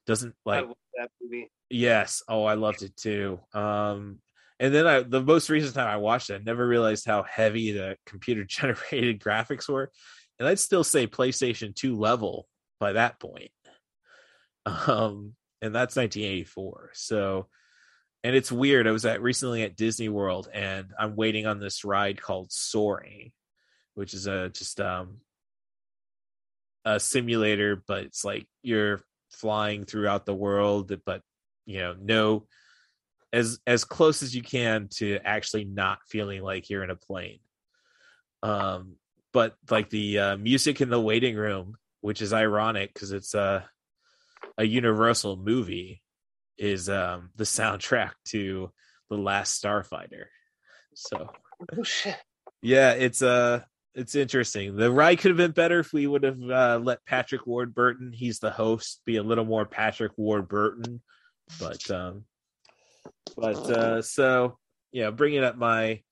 doesn't 0.07 0.35
like 0.46 0.66
that 0.96 1.11
movie. 1.20 1.51
Yes. 1.70 2.22
Oh, 2.28 2.44
I 2.44 2.54
loved 2.54 2.83
it 2.83 2.96
too. 2.96 3.40
Um, 3.52 4.18
and 4.61 4.74
then 4.74 4.87
I, 4.87 5.02
the 5.02 5.22
most 5.22 5.50
recent 5.50 5.74
time 5.74 5.87
I 5.87 5.96
watched 5.96 6.31
it, 6.31 6.35
I 6.35 6.38
never 6.44 6.66
realized 6.66 7.07
how 7.07 7.22
heavy 7.22 7.72
the 7.72 7.96
computer 8.07 8.44
generated 8.48 9.20
graphics 9.20 9.68
were. 9.68 9.90
And 10.38 10.48
I'd 10.48 10.59
still 10.59 10.85
say 10.85 11.07
PlayStation 11.07 11.74
2 11.74 11.96
level 11.96 12.46
by 12.81 12.92
that 12.92 13.18
point. 13.20 13.50
Um, 14.66 15.35
and 15.62 15.74
that's 15.74 15.96
1984. 15.96 16.90
So, 16.94 17.46
and 18.22 18.35
it's 18.35 18.52
weird. 18.52 18.87
I 18.87 18.92
was 18.92 19.04
at 19.07 19.22
recently 19.22 19.62
at 19.62 19.76
Disney 19.76 20.09
World 20.09 20.48
and 20.52 20.92
I'm 20.98 21.16
waiting 21.16 21.46
on 21.46 21.61
this 21.61 21.85
ride 21.85 22.20
called 22.20 22.52
Soaring, 22.52 23.33
which 23.94 24.14
is 24.14 24.26
a 24.26 24.50
just 24.50 24.81
um 24.81 25.18
a 26.85 26.98
simulator, 26.98 27.83
but 27.87 28.04
it's 28.04 28.24
like 28.24 28.46
you're 28.62 29.00
flying 29.31 29.85
throughout 29.85 30.26
the 30.26 30.35
world, 30.35 30.92
but 31.04 31.22
you 31.68 31.81
know, 31.81 31.94
no 32.00 32.46
as 33.31 33.59
as 33.66 33.85
close 33.85 34.22
as 34.22 34.35
you 34.35 34.42
can 34.42 34.88
to 34.88 35.18
actually 35.22 35.64
not 35.64 35.98
feeling 36.09 36.42
like 36.42 36.70
you're 36.70 36.83
in 36.83 36.90
a 36.90 36.96
plane. 36.96 37.40
Um, 38.42 38.94
but 39.35 39.54
like 39.70 39.90
the 39.90 40.18
uh, 40.18 40.37
music 40.38 40.81
in 40.81 40.88
the 40.88 41.00
waiting 41.00 41.37
room, 41.37 41.76
which 42.00 42.22
is 42.22 42.33
ironic 42.33 42.92
because 42.94 43.12
it's 43.12 43.35
a 43.35 43.68
a 44.57 44.64
Universal 44.64 45.37
movie, 45.37 46.02
is 46.57 46.88
um 46.88 47.31
the 47.37 47.44
soundtrack 47.44 48.12
to 48.28 48.72
the 49.11 49.16
Last 49.18 49.62
Starfighter. 49.62 50.24
So 50.94 51.31
Oh 51.76 51.83
shit. 51.83 52.16
yeah, 52.62 52.92
it's 52.92 53.20
uh 53.20 53.61
it's 53.94 54.14
interesting. 54.14 54.74
The 54.74 54.90
ride 54.90 55.18
could 55.18 55.33
have 55.33 55.37
been 55.37 55.50
better 55.50 55.81
if 55.81 55.92
we 55.92 56.07
would 56.07 56.22
have 56.22 56.40
uh, 56.40 56.81
let 56.83 57.04
Patrick 57.04 57.46
Warburton, 57.46 58.12
he's 58.12 58.38
the 58.38 58.50
host, 58.50 59.02
be 59.04 59.16
a 59.16 59.22
little 59.22 59.44
more 59.44 59.66
Patrick 59.66 60.12
Warburton. 60.16 61.02
But 61.61 61.91
um 61.91 62.25
but 63.37 63.71
uh 63.71 64.03
so 64.03 64.59
yeah, 64.93 65.11
bringing 65.11 65.45
up 65.45 65.57
my 65.57 66.03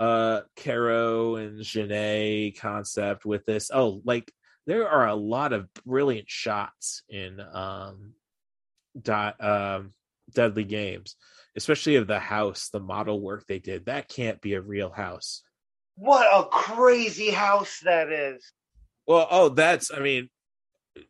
uh 0.00 0.42
Caro 0.56 1.36
and 1.36 1.60
Jeunet 1.60 2.58
concept 2.58 3.24
with 3.24 3.44
this. 3.46 3.70
Oh, 3.72 4.00
like 4.04 4.32
there 4.66 4.88
are 4.88 5.06
a 5.06 5.14
lot 5.14 5.52
of 5.52 5.68
brilliant 5.84 6.28
shots 6.28 7.02
in 7.08 7.40
um 7.40 8.14
di- 9.00 9.34
um 9.40 9.92
Deadly 10.32 10.64
Games, 10.64 11.16
especially 11.56 11.96
of 11.96 12.06
the 12.06 12.18
house, 12.18 12.70
the 12.70 12.80
model 12.80 13.20
work 13.20 13.46
they 13.46 13.58
did. 13.58 13.86
That 13.86 14.08
can't 14.08 14.40
be 14.40 14.54
a 14.54 14.60
real 14.60 14.90
house. 14.90 15.42
What 15.96 16.26
a 16.26 16.48
crazy 16.48 17.30
house 17.30 17.80
that 17.84 18.10
is. 18.10 18.52
Well, 19.06 19.28
oh, 19.30 19.48
that's 19.50 19.90
I 19.92 20.00
mean, 20.00 20.28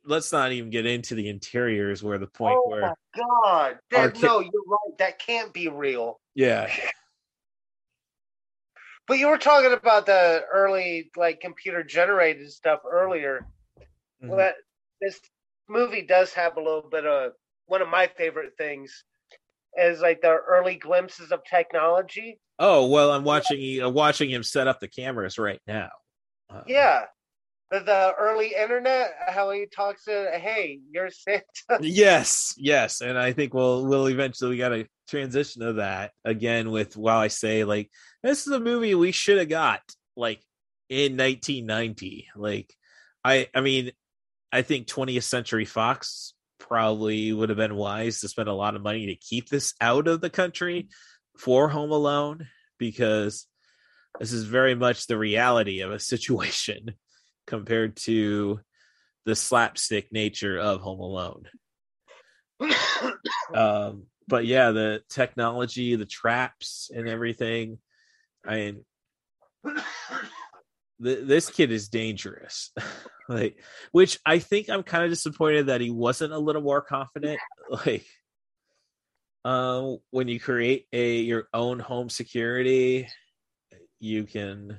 let's 0.04 0.32
not 0.32 0.52
even 0.52 0.70
get 0.70 0.86
into 0.86 1.14
the 1.14 1.28
interiors 1.28 2.02
where 2.02 2.18
the 2.18 2.26
point 2.26 2.58
oh 2.58 2.68
where 2.68 2.94
god. 3.16 3.78
That, 3.90 4.20
no, 4.20 4.40
you're 4.40 4.50
right. 4.66 4.98
That 4.98 5.18
can't 5.18 5.52
be 5.52 5.68
real. 5.68 6.20
yeah, 6.34 6.70
But 9.06 9.18
you 9.18 9.28
were 9.28 9.38
talking 9.38 9.72
about 9.72 10.06
the 10.06 10.42
early 10.52 11.10
like 11.16 11.40
computer 11.40 11.82
generated 11.82 12.50
stuff 12.50 12.80
earlier. 12.90 13.46
Mhm. 14.22 14.28
Well, 14.28 14.38
that 14.38 14.54
this 15.00 15.20
movie 15.68 16.02
does 16.02 16.32
have 16.32 16.56
a 16.56 16.62
little 16.62 16.88
bit 16.90 17.04
of 17.06 17.32
one 17.66 17.82
of 17.82 17.88
my 17.88 18.06
favorite 18.06 18.52
things 18.56 19.04
is 19.76 20.00
like 20.00 20.22
the 20.22 20.28
early 20.30 20.76
glimpses 20.76 21.32
of 21.32 21.40
technology. 21.44 22.38
Oh 22.58 22.86
well, 22.86 23.10
I'm 23.12 23.24
watching 23.24 23.82
uh, 23.82 23.90
watching 23.90 24.30
him 24.30 24.42
set 24.42 24.68
up 24.68 24.80
the 24.80 24.88
cameras 24.88 25.38
right 25.38 25.60
now. 25.66 25.90
Uh, 26.48 26.62
Yeah. 26.66 27.04
The, 27.70 28.14
early 28.16 28.54
internet, 28.54 29.14
how 29.26 29.50
he 29.50 29.66
talks 29.66 30.04
to, 30.04 30.30
hey, 30.34 30.80
you're 30.90 31.10
Santa. 31.10 31.42
Yes, 31.80 32.54
yes, 32.56 33.00
and 33.00 33.18
I 33.18 33.32
think 33.32 33.52
we'll 33.52 33.86
we'll 33.86 34.08
eventually 34.08 34.50
we 34.50 34.58
got 34.58 34.68
to 34.68 34.86
transition 35.08 35.62
to 35.62 35.72
that 35.74 36.12
again 36.24 36.70
with 36.70 36.96
while 36.96 37.18
I 37.18 37.28
say 37.28 37.64
like 37.64 37.90
this 38.22 38.46
is 38.46 38.52
a 38.52 38.60
movie 38.60 38.94
we 38.94 39.12
should 39.12 39.38
have 39.38 39.48
got 39.48 39.80
like 40.16 40.40
in 40.88 41.16
1990. 41.16 42.28
Like 42.36 42.72
I 43.24 43.48
I 43.54 43.60
mean 43.60 43.90
I 44.52 44.62
think 44.62 44.86
20th 44.86 45.24
Century 45.24 45.64
Fox 45.64 46.34
probably 46.58 47.32
would 47.32 47.48
have 47.48 47.58
been 47.58 47.74
wise 47.74 48.20
to 48.20 48.28
spend 48.28 48.48
a 48.48 48.54
lot 48.54 48.76
of 48.76 48.82
money 48.82 49.06
to 49.06 49.16
keep 49.16 49.48
this 49.48 49.74
out 49.80 50.06
of 50.06 50.20
the 50.20 50.30
country 50.30 50.88
for 51.36 51.68
Home 51.68 51.90
Alone 51.90 52.46
because 52.78 53.46
this 54.20 54.32
is 54.32 54.44
very 54.44 54.74
much 54.74 55.06
the 55.06 55.18
reality 55.18 55.80
of 55.80 55.90
a 55.90 55.98
situation 56.14 56.94
compared 57.46 57.96
to 57.96 58.60
the 59.24 59.34
slapstick 59.34 60.12
nature 60.12 60.58
of 60.58 60.80
Home 60.80 61.00
Alone. 61.00 61.44
Um, 63.54 64.06
but 64.26 64.46
yeah, 64.46 64.70
the 64.70 65.02
technology, 65.10 65.96
the 65.96 66.06
traps, 66.06 66.90
and 66.92 67.08
everything. 67.08 67.78
I 68.46 68.54
mean, 68.56 68.84
th- 71.02 71.26
this 71.26 71.50
kid 71.50 71.70
is 71.70 71.88
dangerous. 71.88 72.72
like, 73.28 73.62
which 73.92 74.18
I 74.24 74.38
think 74.38 74.70
I'm 74.70 74.82
kind 74.82 75.04
of 75.04 75.10
disappointed 75.10 75.66
that 75.66 75.80
he 75.80 75.90
wasn't 75.90 76.32
a 76.32 76.38
little 76.38 76.62
more 76.62 76.80
confident. 76.80 77.40
Like, 77.86 78.04
um, 79.46 79.98
when 80.10 80.28
you 80.28 80.38
create 80.38 80.86
a 80.92 81.16
your 81.20 81.48
own 81.54 81.78
home 81.78 82.10
security, 82.10 83.08
you 83.98 84.24
can, 84.24 84.78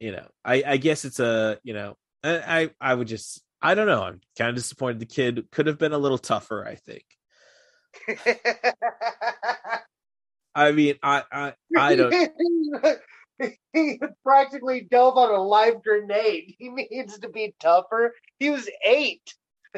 you 0.00 0.12
know, 0.12 0.26
I 0.44 0.62
I 0.66 0.76
guess 0.76 1.04
it's 1.04 1.20
a 1.20 1.58
you 1.62 1.74
know, 1.74 1.96
I 2.24 2.70
I, 2.80 2.94
would 2.94 3.08
just 3.08 3.42
I 3.60 3.74
don't 3.74 3.86
know. 3.86 4.02
I'm 4.02 4.20
kind 4.36 4.50
of 4.50 4.56
disappointed. 4.56 5.00
The 5.00 5.06
kid 5.06 5.48
could 5.50 5.66
have 5.66 5.78
been 5.78 5.92
a 5.92 5.98
little 5.98 6.18
tougher. 6.18 6.66
I 6.66 6.76
think. 6.76 7.04
I 10.54 10.72
mean, 10.72 10.96
I 11.02 11.22
I 11.30 11.54
I 11.76 11.96
don't. 11.96 12.30
he 13.72 14.00
practically 14.24 14.86
dove 14.90 15.16
on 15.16 15.32
a 15.32 15.42
live 15.42 15.82
grenade. 15.82 16.54
He 16.58 16.68
needs 16.70 17.18
to 17.18 17.28
be 17.28 17.54
tougher. 17.60 18.14
He 18.38 18.50
was 18.50 18.68
eight. 18.84 19.34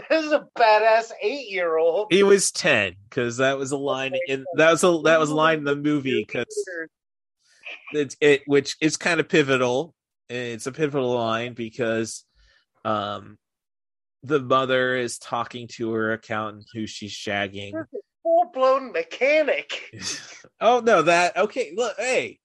This 0.09 0.25
is 0.25 0.33
a 0.33 0.47
badass 0.57 1.11
eight-year-old. 1.21 2.09
He 2.11 2.23
was 2.23 2.53
ten 2.53 2.95
because 3.09 3.39
that 3.39 3.59
was 3.59 3.73
a 3.73 3.77
line 3.77 4.15
in 4.29 4.45
that 4.57 4.71
was 4.71 4.85
a 4.85 5.01
that 5.05 5.19
was 5.19 5.31
a 5.31 5.35
line 5.35 5.59
in 5.59 5.65
the 5.65 5.77
movie 5.77 6.25
because 6.25 6.47
it 7.93 8.43
which 8.47 8.77
is 8.81 8.97
kind 8.97 9.21
of 9.21 9.29
pivotal. 9.29 9.95
It's 10.31 10.67
a 10.67 10.73
pivotal 10.73 11.13
line 11.15 11.55
because 11.55 12.25
um 12.85 13.37
the 14.23 14.41
mother 14.41 14.97
is 14.97 15.19
talking 15.19 15.69
to 15.69 15.93
her 15.93 16.13
accountant 16.13 16.67
who 16.73 16.87
she's 16.87 17.13
shagging. 17.13 17.73
Full-blown 18.23 18.93
mechanic. 18.93 19.95
oh 20.61 20.81
no, 20.81 21.03
that 21.03 21.37
okay. 21.37 21.73
Look, 21.75 21.97
hey, 21.99 22.39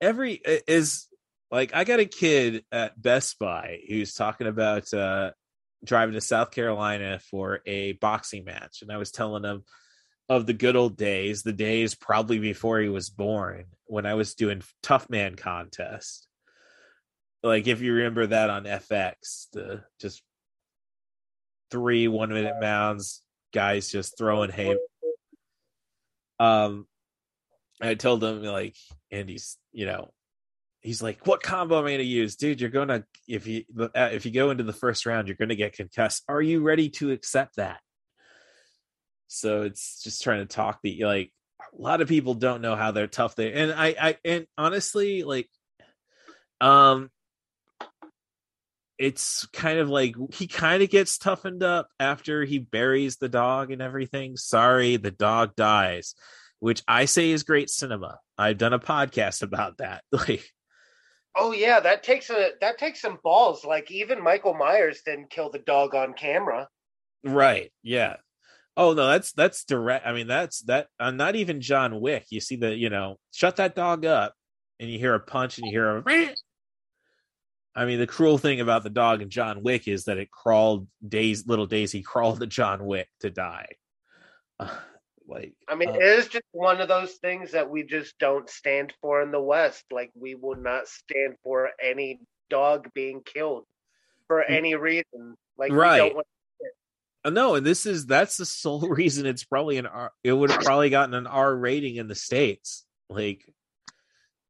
every 0.00 0.40
is 0.44 1.06
like 1.50 1.74
I 1.74 1.84
got 1.84 2.00
a 2.00 2.06
kid 2.06 2.64
at 2.70 3.00
Best 3.00 3.38
Buy 3.38 3.80
who's 3.88 4.14
talking 4.14 4.46
about 4.46 4.92
uh 4.92 5.32
driving 5.84 6.14
to 6.14 6.20
South 6.20 6.50
Carolina 6.50 7.20
for 7.30 7.60
a 7.66 7.92
boxing 7.92 8.44
match, 8.44 8.82
and 8.82 8.92
I 8.92 8.96
was 8.96 9.10
telling 9.10 9.44
him 9.44 9.64
of 10.28 10.46
the 10.46 10.52
good 10.52 10.76
old 10.76 10.96
days, 10.96 11.42
the 11.42 11.52
days 11.52 11.94
probably 11.94 12.38
before 12.38 12.80
he 12.80 12.88
was 12.88 13.08
born, 13.08 13.64
when 13.86 14.04
I 14.04 14.14
was 14.14 14.34
doing 14.34 14.62
Tough 14.82 15.08
Man 15.08 15.36
contest. 15.36 16.27
Like 17.42 17.66
if 17.66 17.80
you 17.80 17.92
remember 17.92 18.26
that 18.26 18.50
on 18.50 18.64
FX, 18.64 19.46
the 19.52 19.84
just 20.00 20.22
three 21.70 22.08
one 22.08 22.30
minute 22.30 22.56
mounds, 22.60 23.22
guys 23.52 23.90
just 23.90 24.18
throwing 24.18 24.50
hay. 24.50 24.76
Um, 26.40 26.86
I 27.80 27.94
told 27.94 28.22
him 28.24 28.42
like, 28.42 28.76
and 29.10 29.28
he's 29.28 29.56
you 29.72 29.86
know, 29.86 30.12
he's 30.80 31.02
like, 31.02 31.26
"What 31.26 31.42
combo 31.42 31.78
am 31.78 31.84
I 31.84 31.90
going 31.90 31.98
to 31.98 32.04
use, 32.04 32.36
dude? 32.36 32.60
You're 32.60 32.70
gonna 32.70 33.04
if 33.28 33.46
you 33.46 33.64
uh, 33.80 34.10
if 34.12 34.26
you 34.26 34.32
go 34.32 34.50
into 34.50 34.64
the 34.64 34.72
first 34.72 35.06
round, 35.06 35.28
you're 35.28 35.36
going 35.36 35.48
to 35.50 35.56
get 35.56 35.74
concussed. 35.74 36.24
Are 36.28 36.42
you 36.42 36.62
ready 36.62 36.88
to 36.90 37.12
accept 37.12 37.56
that?" 37.56 37.80
So 39.28 39.62
it's 39.62 40.02
just 40.02 40.22
trying 40.22 40.40
to 40.40 40.46
talk 40.46 40.80
the 40.82 41.04
like 41.04 41.32
a 41.60 41.82
lot 41.82 42.00
of 42.00 42.08
people 42.08 42.34
don't 42.34 42.62
know 42.62 42.76
how 42.76 42.92
they're 42.92 43.06
tough 43.06 43.34
they 43.34 43.52
and 43.52 43.72
I 43.72 43.94
I 44.00 44.16
and 44.24 44.46
honestly 44.56 45.22
like 45.22 45.48
um 46.60 47.10
it's 48.98 49.46
kind 49.52 49.78
of 49.78 49.88
like 49.88 50.16
he 50.32 50.46
kind 50.46 50.82
of 50.82 50.90
gets 50.90 51.18
toughened 51.18 51.62
up 51.62 51.88
after 52.00 52.44
he 52.44 52.58
buries 52.58 53.16
the 53.16 53.28
dog 53.28 53.70
and 53.70 53.80
everything. 53.80 54.36
Sorry, 54.36 54.96
the 54.96 55.12
dog 55.12 55.54
dies, 55.54 56.14
which 56.58 56.82
I 56.88 57.04
say 57.04 57.30
is 57.30 57.44
great 57.44 57.70
cinema. 57.70 58.18
I've 58.36 58.58
done 58.58 58.72
a 58.72 58.78
podcast 58.78 59.42
about 59.42 59.78
that. 59.78 60.02
Like, 60.12 60.44
oh 61.36 61.52
yeah, 61.52 61.78
that 61.80 62.02
takes 62.02 62.28
a 62.30 62.50
that 62.60 62.78
takes 62.78 63.00
some 63.00 63.18
balls. 63.22 63.64
Like 63.64 63.90
even 63.90 64.22
Michael 64.22 64.54
Myers 64.54 65.02
didn't 65.04 65.30
kill 65.30 65.50
the 65.50 65.60
dog 65.60 65.94
on 65.94 66.14
camera. 66.14 66.68
Right? 67.24 67.72
Yeah. 67.82 68.16
Oh 68.76 68.94
no, 68.94 69.06
that's 69.08 69.32
that's 69.32 69.64
direct. 69.64 70.06
I 70.06 70.12
mean, 70.12 70.26
that's 70.26 70.60
that. 70.62 70.88
Uh, 70.98 71.10
not 71.10 71.36
even 71.36 71.60
John 71.60 72.00
Wick. 72.00 72.26
You 72.30 72.40
see 72.40 72.56
the 72.56 72.74
you 72.74 72.90
know, 72.90 73.16
shut 73.32 73.56
that 73.56 73.74
dog 73.74 74.04
up, 74.04 74.34
and 74.80 74.90
you 74.90 74.98
hear 74.98 75.14
a 75.14 75.20
punch, 75.20 75.58
and 75.58 75.66
you 75.66 75.72
hear 75.72 75.98
a. 75.98 76.34
I 77.74 77.84
mean, 77.84 77.98
the 77.98 78.06
cruel 78.06 78.38
thing 78.38 78.60
about 78.60 78.82
the 78.82 78.90
dog 78.90 79.22
in 79.22 79.30
John 79.30 79.62
Wick 79.62 79.86
is 79.86 80.04
that 80.04 80.18
it 80.18 80.30
crawled 80.30 80.88
days, 81.06 81.46
little 81.46 81.66
Daisy 81.66 82.02
crawled 82.02 82.40
to 82.40 82.46
John 82.46 82.84
Wick 82.84 83.08
to 83.20 83.30
die. 83.30 83.68
Uh, 84.58 84.68
like, 85.28 85.54
I 85.68 85.74
mean, 85.74 85.90
uh, 85.90 85.92
it 85.92 86.02
is 86.02 86.28
just 86.28 86.44
one 86.52 86.80
of 86.80 86.88
those 86.88 87.14
things 87.14 87.52
that 87.52 87.68
we 87.68 87.82
just 87.82 88.18
don't 88.18 88.48
stand 88.48 88.94
for 89.00 89.22
in 89.22 89.30
the 89.30 89.40
West. 89.40 89.84
Like 89.90 90.10
we 90.14 90.34
would 90.34 90.62
not 90.62 90.88
stand 90.88 91.36
for 91.44 91.70
any 91.82 92.18
dog 92.48 92.88
being 92.94 93.20
killed 93.22 93.64
for 94.26 94.42
any 94.42 94.74
reason. 94.74 95.36
Like 95.56 95.70
we 95.70 95.76
Right. 95.76 95.98
don't 95.98 96.14
want 96.14 96.26
Uh, 97.24 97.30
no, 97.30 97.56
and 97.56 97.66
this 97.66 97.84
is 97.84 98.06
that's 98.06 98.36
the 98.36 98.46
sole 98.46 98.80
reason 98.88 99.26
it's 99.26 99.44
probably 99.44 99.76
an 99.76 99.86
R. 99.86 100.12
It 100.24 100.32
would 100.32 100.50
have 100.50 100.62
probably 100.62 100.90
gotten 100.90 101.14
an 101.14 101.26
R 101.26 101.54
rating 101.54 101.96
in 101.96 102.08
the 102.08 102.14
states. 102.14 102.86
Like, 103.10 103.44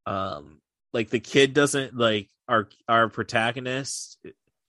um, 0.06 0.60
like 0.92 1.10
the 1.10 1.20
kid 1.20 1.54
doesn't 1.54 1.96
like 1.96 2.28
our 2.48 2.68
our 2.88 3.08
protagonist. 3.08 4.18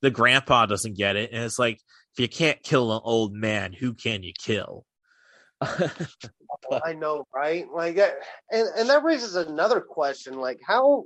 The 0.02 0.12
grandpa 0.12 0.66
doesn't 0.66 0.98
get 0.98 1.16
it, 1.16 1.32
and 1.34 1.44
it's 1.44 1.60
like 1.60 1.80
if 2.14 2.20
you 2.20 2.28
can't 2.30 2.62
kill 2.64 2.94
an 2.94 3.02
old 3.04 3.34
man, 3.34 3.74
who 3.74 3.94
can 3.94 4.24
you 4.24 4.34
kill? 4.38 4.86
I 5.62 6.94
know, 6.94 7.26
right? 7.34 7.66
Like, 7.74 7.98
and 7.98 8.68
and 8.78 8.90
that 8.90 9.04
raises 9.04 9.36
another 9.36 9.82
question: 9.82 10.36
like, 10.40 10.60
how 10.66 11.06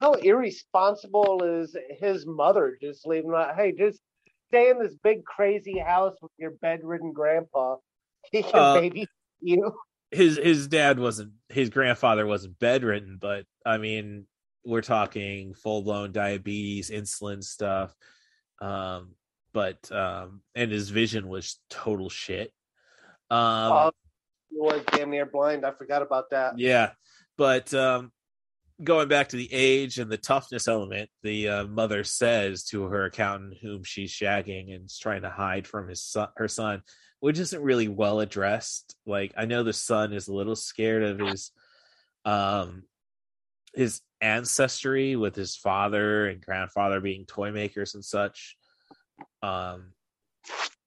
how 0.00 0.14
irresponsible 0.14 1.42
is 1.44 1.76
his 2.00 2.26
mother 2.26 2.76
just 2.80 3.06
leaving? 3.06 3.30
Like, 3.30 3.54
hey, 3.56 3.72
just 3.72 4.00
stay 4.48 4.70
in 4.70 4.78
this 4.78 4.94
big 5.02 5.24
crazy 5.24 5.78
house 5.78 6.14
with 6.20 6.32
your 6.38 6.52
bedridden 6.62 7.12
grandpa. 7.12 7.76
He 8.32 8.42
can 8.42 8.58
Uh, 8.58 8.80
baby 8.80 9.06
you. 9.40 9.72
his 10.10 10.36
his 10.36 10.66
dad 10.66 10.98
wasn't 10.98 11.34
his 11.48 11.70
grandfather 11.70 12.26
wasn't 12.26 12.58
bedridden, 12.58 13.18
but 13.20 13.44
I 13.64 13.78
mean 13.78 14.26
we're 14.66 14.82
talking 14.82 15.54
full 15.54 15.82
blown 15.82 16.12
diabetes, 16.12 16.90
insulin 16.90 17.42
stuff. 17.42 17.94
Um, 18.60 19.12
but 19.52 19.90
um, 19.92 20.42
and 20.54 20.70
his 20.70 20.90
vision 20.90 21.28
was 21.28 21.58
total 21.70 22.10
shit. 22.10 22.52
Um, 23.30 23.72
Oh, 23.72 23.90
he 24.50 24.58
was 24.58 24.82
damn 24.92 25.10
near 25.10 25.26
blind. 25.26 25.64
I 25.64 25.70
forgot 25.70 26.02
about 26.02 26.30
that. 26.30 26.58
yeah, 26.58 26.90
but 27.38 27.72
um, 27.72 28.12
going 28.82 29.08
back 29.08 29.28
to 29.28 29.36
the 29.36 29.52
age 29.52 29.98
and 29.98 30.10
the 30.10 30.18
toughness 30.18 30.68
element, 30.68 31.08
the 31.22 31.48
uh, 31.48 31.64
mother 31.66 32.04
says 32.04 32.64
to 32.64 32.84
her 32.84 33.06
accountant, 33.06 33.54
whom 33.62 33.84
she's 33.84 34.12
shagging 34.12 34.74
and 34.74 34.86
is 34.86 34.98
trying 34.98 35.22
to 35.22 35.30
hide 35.30 35.66
from 35.66 35.88
his 35.88 36.02
son, 36.02 36.28
her 36.36 36.48
son, 36.48 36.82
which 37.20 37.38
isn't 37.38 37.62
really 37.62 37.88
well 37.88 38.20
addressed. 38.20 38.96
Like 39.06 39.32
I 39.36 39.46
know 39.46 39.62
the 39.62 39.72
son 39.72 40.12
is 40.12 40.28
a 40.28 40.34
little 40.34 40.56
scared 40.56 41.02
of 41.02 41.18
his, 41.18 41.50
um, 42.24 42.82
his 43.74 44.00
ancestry 44.20 45.16
with 45.16 45.34
his 45.34 45.56
father 45.56 46.26
and 46.26 46.44
grandfather 46.44 47.00
being 47.00 47.24
toy 47.26 47.50
makers 47.52 47.94
and 47.94 48.04
such. 48.04 48.56
Um, 49.42 49.92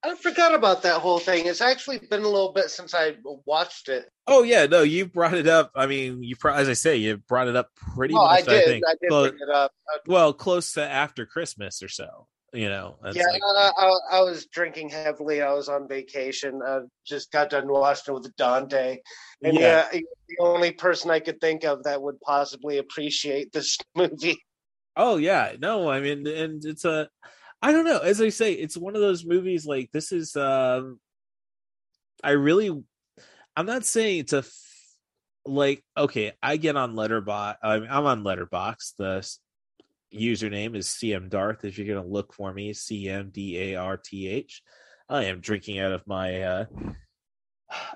I 0.03 0.15
forgot 0.15 0.55
about 0.55 0.83
that 0.83 1.01
whole 1.01 1.19
thing. 1.19 1.45
It's 1.45 1.59
actually 1.61 1.99
been 1.99 2.21
a 2.21 2.27
little 2.27 2.53
bit 2.53 2.69
since 2.69 2.93
I 2.93 3.17
watched 3.45 3.89
it. 3.89 4.09
Oh 4.27 4.43
yeah, 4.43 4.65
no, 4.65 4.81
you 4.83 5.05
brought 5.05 5.33
it 5.33 5.47
up. 5.47 5.71
I 5.75 5.87
mean, 5.87 6.23
you 6.23 6.35
pro- 6.37 6.53
as 6.53 6.69
I 6.69 6.73
say, 6.73 6.95
you 6.95 7.17
brought 7.17 7.49
it 7.49 7.55
up 7.57 7.69
pretty 7.75 8.13
Oh, 8.15 8.23
I 8.25 8.37
much. 8.37 8.45
did. 8.45 8.65
think. 8.65 8.85
I 8.87 8.93
did 9.01 9.09
Clo- 9.09 9.29
bring 9.29 9.41
it 9.41 9.49
up. 9.53 9.73
Well, 10.07 10.31
close 10.31 10.71
to 10.73 10.83
after 10.83 11.25
Christmas 11.25 11.83
or 11.83 11.89
so. 11.89 12.27
You 12.51 12.67
know, 12.69 12.95
yeah, 13.13 13.23
like- 13.25 13.41
I, 13.45 13.71
I, 13.77 14.17
I 14.17 14.21
was 14.21 14.47
drinking 14.47 14.89
heavily. 14.89 15.41
I 15.41 15.53
was 15.53 15.69
on 15.69 15.87
vacation. 15.87 16.61
I 16.65 16.79
just 17.05 17.31
got 17.31 17.51
done 17.51 17.67
watching 17.67 18.13
with 18.15 18.35
Dante, 18.37 18.97
and 19.43 19.53
Yeah. 19.55 19.87
yeah, 19.93 19.99
the 20.27 20.37
only 20.39 20.71
person 20.71 21.11
I 21.11 21.19
could 21.19 21.39
think 21.39 21.63
of 21.63 21.83
that 21.83 22.01
would 22.01 22.19
possibly 22.21 22.79
appreciate 22.79 23.51
this 23.51 23.77
movie. 23.95 24.41
Oh 24.95 25.17
yeah, 25.17 25.53
no, 25.59 25.89
I 25.89 25.99
mean, 25.99 26.25
and 26.27 26.65
it's 26.65 26.85
a, 26.85 27.07
I 27.61 27.71
don't 27.71 27.85
know. 27.85 27.99
As 27.99 28.19
I 28.19 28.29
say, 28.29 28.53
it's 28.53 28.75
one 28.75 28.95
of 28.95 29.01
those 29.01 29.25
movies. 29.25 29.65
Like 29.65 29.91
this 29.91 30.11
is, 30.11 30.35
um, 30.35 30.99
I 32.23 32.31
really, 32.31 32.69
I'm 33.55 33.65
not 33.65 33.85
saying 33.85 34.19
it's 34.21 34.33
a, 34.33 34.43
like 35.45 35.83
okay, 35.95 36.33
I 36.41 36.57
get 36.57 36.75
on 36.75 36.95
Letterbox. 36.95 37.59
I'm, 37.63 37.83
I'm 37.89 38.05
on 38.05 38.23
Letterbox. 38.23 38.95
The 38.97 39.25
username 40.13 40.75
is 40.75 40.87
CM 40.87 41.29
Darth. 41.29 41.65
If 41.65 41.77
you're 41.77 41.95
gonna 41.95 42.07
look 42.07 42.33
for 42.33 42.53
me, 42.53 42.73
C 42.73 43.09
M 43.09 43.29
D 43.31 43.73
A 43.73 43.75
R 43.75 43.97
T 43.97 44.27
H. 44.27 44.61
I 45.07 45.25
am 45.25 45.39
drinking 45.39 45.79
out 45.79 45.91
of 45.91 46.05
my 46.05 46.41
uh, 46.41 46.65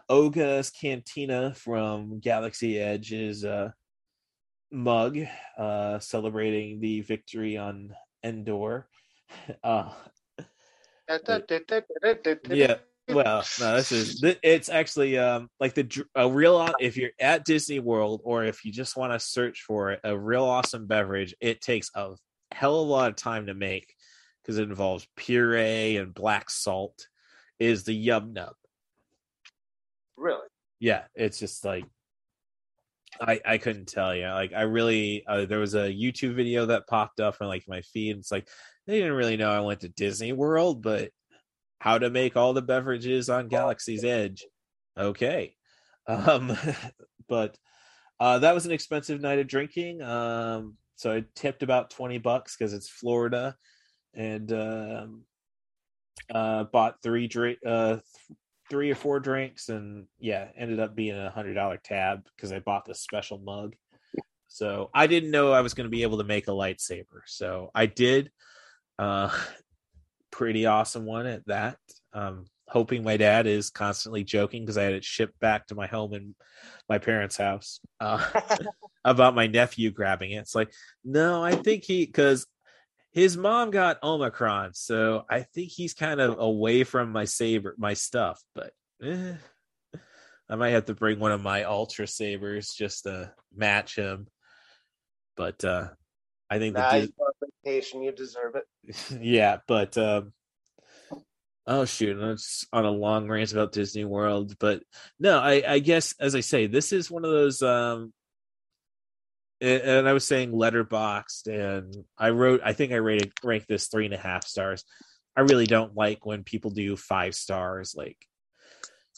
Oga's 0.10 0.70
Cantina 0.70 1.54
from 1.54 2.20
Galaxy's 2.20 2.78
Edge 2.78 3.46
uh, 3.46 3.70
mug, 4.72 5.20
uh, 5.58 6.00
celebrating 6.00 6.80
the 6.80 7.02
victory 7.02 7.58
on 7.58 7.94
Endor. 8.24 8.88
Uh, 9.64 9.90
yeah, 12.56 12.76
well, 13.10 13.44
no, 13.60 13.76
this 13.76 13.92
is 13.92 14.24
it's 14.44 14.70
actually 14.70 15.18
um 15.18 15.50
like 15.60 15.74
the 15.74 16.06
a 16.16 16.30
real 16.30 16.70
if 16.80 16.98
you're 16.98 17.12
at 17.20 17.46
Disney 17.46 17.80
World 17.80 18.22
or 18.24 18.46
if 18.46 18.64
you 18.64 18.72
just 18.72 18.96
want 18.96 19.14
to 19.14 19.20
search 19.20 19.64
for 19.64 19.92
it, 19.92 20.00
a 20.04 20.18
real 20.18 20.46
awesome 20.46 20.88
beverage, 20.88 21.36
it 21.42 21.62
takes 21.62 21.90
a 21.96 22.16
hell 22.52 22.82
of 22.82 22.88
a 22.88 22.92
lot 22.92 23.10
of 23.10 23.16
time 23.16 23.48
to 23.48 23.54
make 23.54 23.94
because 24.42 24.58
it 24.58 24.70
involves 24.70 25.08
puree 25.16 25.98
and 25.98 26.14
black 26.14 26.50
salt. 26.50 27.08
Is 27.60 27.84
the 27.84 28.08
Yub 28.08 28.32
Nub? 28.32 28.56
Really? 30.18 30.48
Yeah, 30.80 31.04
it's 31.16 31.40
just 31.40 31.64
like 31.66 31.86
I 33.22 33.42
I 33.46 33.58
couldn't 33.58 33.88
tell 33.88 34.16
you. 34.16 34.28
Like 34.28 34.54
I 34.54 34.62
really 34.62 35.24
uh, 35.28 35.46
there 35.46 35.60
was 35.60 35.76
a 35.76 35.94
YouTube 35.94 36.36
video 36.36 36.68
that 36.68 36.88
popped 36.88 37.20
up 37.20 37.38
on 37.42 37.48
like 37.48 37.64
my 37.68 37.82
feed. 37.82 38.18
It's 38.18 38.32
like 38.32 38.48
they 38.88 39.00
didn't 39.00 39.16
really 39.16 39.38
know 39.38 39.52
I 39.52 39.60
went 39.60 39.82
to 39.82 39.90
Disney 39.90 40.34
World, 40.34 40.82
but 40.82 41.10
how 41.84 41.98
to 41.98 42.10
make 42.10 42.38
all 42.38 42.54
the 42.54 42.62
beverages 42.62 43.30
on 43.30 43.50
Galaxy's 43.50 44.06
Edge. 44.06 44.46
Okay. 44.98 45.54
Um 46.08 46.58
but 47.28 47.58
uh 48.22 48.40
that 48.40 48.54
was 48.54 48.66
an 48.66 48.72
expensive 48.72 49.20
night 49.20 49.40
of 49.40 49.48
drinking. 49.48 50.02
Um 50.02 50.78
so 50.96 51.12
I 51.12 51.26
tipped 51.36 51.62
about 51.62 51.90
20 51.90 52.20
bucks 52.20 52.56
cuz 52.56 52.72
it's 52.72 52.88
Florida 52.88 53.58
and 54.14 54.50
um 54.54 55.24
uh 56.34 56.64
bought 56.64 57.04
three 57.04 57.28
drink 57.28 57.60
uh 57.66 57.96
th- 57.96 58.38
three 58.70 58.90
or 58.90 58.96
four 58.96 59.20
drinks 59.20 59.68
and 59.68 60.08
yeah, 60.20 60.48
ended 60.56 60.80
up 60.80 60.96
being 60.96 61.18
a 61.18 61.32
hundred 61.32 61.56
dollar 61.56 61.82
tab 61.84 62.26
because 62.34 62.54
I 62.54 62.60
bought 62.60 62.86
this 62.86 63.02
special 63.02 63.40
mug. 63.40 63.76
So 64.48 64.90
I 64.94 65.08
didn't 65.08 65.32
know 65.32 65.52
I 65.52 65.60
was 65.60 65.74
going 65.74 65.86
to 65.86 65.98
be 65.98 66.04
able 66.04 66.20
to 66.20 66.24
make 66.24 66.48
a 66.48 66.52
lightsaber. 66.52 67.24
So 67.26 67.72
I 67.76 67.88
did. 67.88 68.32
Uh, 68.98 69.38
pretty 70.34 70.66
awesome 70.66 71.06
one 71.06 71.28
at 71.28 71.46
that. 71.46 71.78
Um, 72.12 72.46
hoping 72.68 73.04
my 73.04 73.18
dad 73.18 73.46
is 73.46 73.70
constantly 73.70 74.24
joking 74.24 74.64
because 74.64 74.80
I 74.80 74.84
had 74.84 74.94
it 74.94 75.04
shipped 75.04 75.40
back 75.40 75.68
to 75.68 75.76
my 75.76 75.86
home 75.86 76.14
in 76.14 76.34
my 76.90 76.98
parents' 76.98 77.38
house 77.38 77.80
uh, 78.00 78.26
about 79.06 79.36
my 79.36 79.46
nephew 79.46 79.92
grabbing 79.92 80.32
it. 80.32 80.38
It's 80.38 80.56
like, 80.56 80.74
no, 81.06 81.44
I 81.44 81.56
think 81.56 81.84
he 81.84 82.06
because 82.06 82.48
his 83.12 83.38
mom 83.38 83.70
got 83.70 84.02
Omicron, 84.02 84.74
so 84.74 85.24
I 85.30 85.42
think 85.42 85.70
he's 85.70 85.94
kind 85.94 86.20
of 86.20 86.40
away 86.40 86.84
from 86.84 87.12
my 87.12 87.26
saber, 87.26 87.76
my 87.78 87.94
stuff. 87.94 88.42
But 88.56 88.72
eh, 89.04 89.36
I 90.50 90.56
might 90.56 90.72
have 90.72 90.86
to 90.86 90.96
bring 90.96 91.20
one 91.20 91.32
of 91.32 91.44
my 91.44 91.66
ultra 91.66 92.08
sabers 92.08 92.70
just 92.70 93.04
to 93.04 93.32
match 93.56 93.96
him. 93.96 94.26
But 95.38 95.64
uh 95.64 95.90
I 96.50 96.60
think 96.60 96.76
the 96.76 96.82
Nah, 96.82 96.92
Dis- 96.92 97.12
vacation, 97.64 98.04
you 98.04 98.12
deserve 98.12 98.56
it. 98.56 98.98
yeah, 99.22 99.58
but 99.68 99.98
um 99.98 100.34
oh 101.66 101.86
shoot, 101.86 102.18
it's 102.20 102.66
on 102.74 102.86
a 102.86 102.92
long 102.92 103.28
rant 103.28 103.54
about 103.54 103.72
Disney 103.72 104.06
World, 104.06 104.56
but 104.60 104.84
no, 105.20 105.40
I 105.40 105.64
I 105.68 105.80
guess 105.80 106.14
as 106.20 106.36
I 106.36 106.42
say, 106.42 106.68
this 106.68 106.92
is 106.92 107.12
one 107.12 107.26
of 107.26 107.32
those 107.32 107.62
um 107.62 108.14
and 109.62 110.10
I 110.10 110.14
was 110.14 110.26
saying 110.26 110.52
Letterboxd 110.52 111.48
and 111.48 111.96
I 112.18 112.32
wrote 112.32 112.62
I 112.66 112.74
think 112.74 112.92
I 112.92 112.98
rated 112.98 113.32
ranked 113.44 113.68
this 113.68 113.88
three 113.88 114.06
and 114.06 114.14
a 114.14 114.18
half 114.18 114.46
stars. 114.46 114.84
I 115.36 115.42
really 115.42 115.66
don't 115.66 115.96
like 115.96 116.26
when 116.26 116.44
people 116.44 116.72
do 116.72 116.96
five 116.96 117.34
stars. 117.34 117.96
Like 117.96 118.18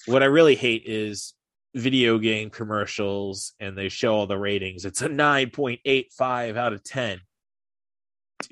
what 0.06 0.22
I 0.24 0.28
really 0.28 0.56
hate 0.56 0.84
is 0.86 1.34
video 1.74 2.18
game 2.18 2.50
commercials 2.50 3.54
and 3.60 3.78
they 3.78 3.90
show 3.90 4.14
all 4.14 4.28
the 4.28 4.38
ratings. 4.38 4.86
It's 4.86 5.02
a 5.02 5.10
9.85 5.10 6.58
out 6.58 6.74
of 6.74 6.84
10. 6.84 7.20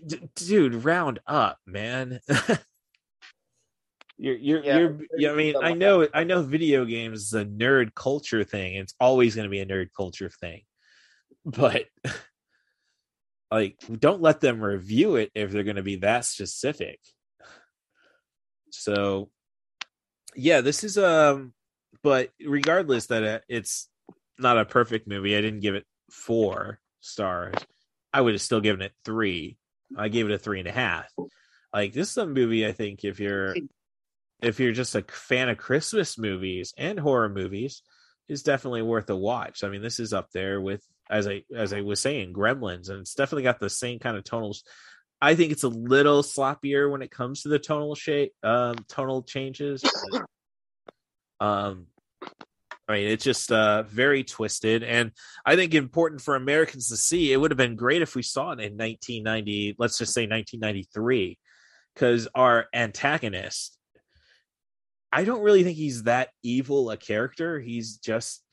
D- 0.05 0.29
dude, 0.35 0.83
round 0.85 1.19
up, 1.27 1.59
man. 1.65 2.19
you're 4.17 4.35
you're 4.35 4.63
Yeah, 4.63 4.77
you're 4.77 4.99
yeah, 5.17 5.31
I 5.31 5.35
mean, 5.35 5.55
I 5.61 5.73
know 5.73 6.07
I 6.13 6.23
know 6.23 6.41
video 6.41 6.85
games 6.85 7.23
is 7.23 7.33
a 7.33 7.45
nerd 7.45 7.93
culture 7.93 8.43
thing. 8.43 8.75
It's 8.75 8.93
always 8.99 9.35
going 9.35 9.45
to 9.45 9.51
be 9.51 9.59
a 9.59 9.65
nerd 9.65 9.89
culture 9.95 10.29
thing. 10.29 10.61
But 11.45 11.85
like 13.51 13.77
don't 13.91 14.21
let 14.21 14.41
them 14.41 14.61
review 14.61 15.15
it 15.17 15.31
if 15.35 15.51
they're 15.51 15.63
going 15.63 15.75
to 15.75 15.83
be 15.83 15.97
that 15.97 16.25
specific. 16.25 16.99
So 18.71 19.29
yeah, 20.35 20.61
this 20.61 20.83
is 20.83 20.97
um 20.97 21.53
but 22.01 22.31
regardless 22.45 23.07
that 23.07 23.43
it's 23.47 23.89
not 24.39 24.57
a 24.57 24.65
perfect 24.65 25.07
movie, 25.07 25.37
I 25.37 25.41
didn't 25.41 25.61
give 25.61 25.75
it 25.75 25.85
four 26.11 26.79
stars. 27.01 27.55
I 28.11 28.21
would 28.21 28.33
have 28.33 28.41
still 28.41 28.61
given 28.61 28.81
it 28.81 28.93
three. 29.05 29.57
I 29.97 30.09
gave 30.09 30.29
it 30.29 30.33
a 30.33 30.37
three 30.37 30.59
and 30.59 30.67
a 30.67 30.71
half. 30.71 31.05
Like 31.73 31.93
this 31.93 32.11
is 32.11 32.17
a 32.17 32.25
movie 32.25 32.65
I 32.65 32.71
think 32.71 33.03
if 33.03 33.19
you're 33.19 33.55
if 34.41 34.59
you're 34.59 34.73
just 34.73 34.95
a 34.95 35.03
fan 35.03 35.49
of 35.49 35.57
Christmas 35.57 36.17
movies 36.17 36.73
and 36.77 36.99
horror 36.99 37.29
movies, 37.29 37.81
is 38.27 38.43
definitely 38.43 38.81
worth 38.81 39.09
a 39.09 39.15
watch. 39.15 39.63
I 39.63 39.69
mean, 39.69 39.81
this 39.81 39.99
is 39.99 40.13
up 40.13 40.31
there 40.31 40.59
with 40.61 40.83
as 41.09 41.27
I 41.27 41.43
as 41.55 41.73
I 41.73 41.81
was 41.81 41.99
saying, 41.99 42.33
Gremlins, 42.33 42.89
and 42.89 42.99
it's 42.99 43.15
definitely 43.15 43.43
got 43.43 43.59
the 43.59 43.69
same 43.69 43.99
kind 43.99 44.17
of 44.17 44.23
tonal. 44.23 44.55
I 45.21 45.35
think 45.35 45.51
it's 45.51 45.63
a 45.63 45.69
little 45.69 46.21
sloppier 46.21 46.91
when 46.91 47.01
it 47.01 47.11
comes 47.11 47.43
to 47.43 47.49
the 47.49 47.59
tonal 47.59 47.95
shape, 47.95 48.33
um, 48.43 48.75
tonal 48.89 49.23
changes. 49.23 49.83
but, 50.11 50.25
um, 51.39 51.87
I 52.87 52.93
mean, 52.93 53.07
it's 53.07 53.23
just 53.23 53.51
uh 53.51 53.83
very 53.83 54.23
twisted, 54.23 54.83
and 54.83 55.11
I 55.45 55.55
think 55.55 55.73
important 55.73 56.21
for 56.21 56.35
Americans 56.35 56.89
to 56.89 56.97
see. 56.97 57.31
It 57.31 57.37
would 57.37 57.51
have 57.51 57.57
been 57.57 57.75
great 57.75 58.01
if 58.01 58.15
we 58.15 58.23
saw 58.23 58.51
it 58.51 58.59
in 58.59 58.77
1990. 58.77 59.75
Let's 59.79 59.97
just 59.97 60.13
say 60.13 60.23
1993, 60.23 61.37
because 61.93 62.27
our 62.35 62.65
antagonist 62.73 63.77
I 65.13 65.25
don't 65.25 65.43
really 65.43 65.63
think 65.63 65.77
he's 65.77 66.03
that 66.03 66.29
evil 66.41 66.89
a 66.89 66.97
character. 66.97 67.59
He's 67.59 67.97
just 67.97 68.43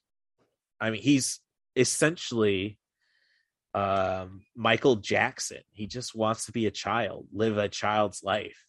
I 0.78 0.91
mean, 0.91 1.01
he's 1.01 1.41
essentially 1.74 2.78
um 3.72 4.43
Michael 4.55 4.97
Jackson. 4.97 5.62
He 5.72 5.87
just 5.87 6.14
wants 6.14 6.47
to 6.47 6.53
be 6.53 6.66
a 6.66 6.70
child, 6.70 7.26
live 7.33 7.57
a 7.57 7.68
child's 7.68 8.22
life. 8.22 8.62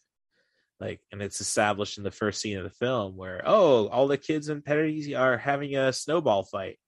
Like 0.82 1.00
and 1.12 1.22
it's 1.22 1.40
established 1.42 2.00
in 2.00 2.04
the 2.04 2.10
first 2.10 2.42
scene 2.42 2.58
of 2.58 2.64
the 2.64 2.72
film 2.72 3.16
where 3.16 3.44
oh, 3.46 3.88
all 3.88 4.08
the 4.08 4.18
kids 4.18 4.50
in 4.50 4.64
Petty 4.64 5.16
are 5.16 5.38
having 5.38 5.78
a 5.78 5.94
snowball 5.94 6.44
fight. 6.44 6.80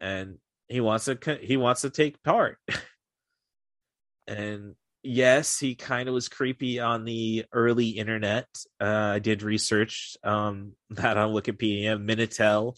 And 0.00 0.38
he 0.66 0.80
wants 0.80 1.04
to 1.04 1.38
he 1.40 1.56
wants 1.56 1.82
to 1.82 1.90
take 1.90 2.22
part. 2.24 2.58
and 4.26 4.74
yes, 5.04 5.60
he 5.60 5.76
kind 5.76 6.08
of 6.08 6.14
was 6.14 6.28
creepy 6.28 6.80
on 6.80 7.04
the 7.04 7.44
early 7.52 7.90
internet. 7.90 8.48
Uh, 8.80 9.12
I 9.14 9.18
did 9.20 9.42
research 9.42 10.16
um, 10.24 10.72
that 10.90 11.16
on 11.16 11.30
Wikipedia. 11.30 12.02
Minitel 12.02 12.76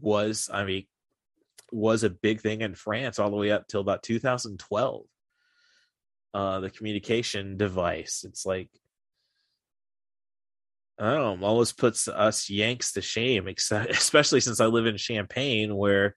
was, 0.00 0.50
I 0.52 0.64
mean, 0.64 0.86
was 1.70 2.02
a 2.02 2.10
big 2.10 2.40
thing 2.40 2.62
in 2.62 2.74
France 2.74 3.18
all 3.18 3.30
the 3.30 3.36
way 3.36 3.52
up 3.52 3.68
till 3.68 3.80
about 3.80 4.02
2012. 4.02 5.04
Uh, 6.34 6.60
the 6.60 6.70
communication 6.70 7.56
device. 7.58 8.24
It's 8.26 8.46
like, 8.46 8.70
I 10.98 11.14
don't 11.14 11.40
know, 11.40 11.46
always 11.46 11.72
puts 11.72 12.06
us 12.08 12.48
Yanks 12.50 12.92
to 12.92 13.02
shame, 13.02 13.48
except, 13.48 13.90
especially 13.90 14.40
since 14.40 14.60
I 14.60 14.66
live 14.66 14.86
in 14.86 14.96
Champaign 14.96 15.74
where 15.74 16.16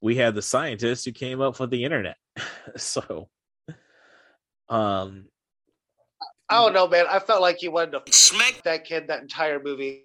we 0.00 0.16
had 0.16 0.34
the 0.34 0.42
scientists 0.42 1.04
who 1.04 1.12
came 1.12 1.40
up 1.40 1.58
with 1.58 1.70
the 1.70 1.84
internet. 1.84 2.16
so, 2.76 3.28
um, 4.68 5.26
I 6.48 6.62
don't 6.62 6.74
know, 6.74 6.86
man. 6.86 7.06
I 7.08 7.18
felt 7.18 7.40
like 7.40 7.62
you 7.62 7.72
wanted 7.72 8.04
to 8.06 8.12
smack 8.12 8.62
that 8.64 8.84
kid 8.84 9.08
that 9.08 9.22
entire 9.22 9.60
movie. 9.60 10.04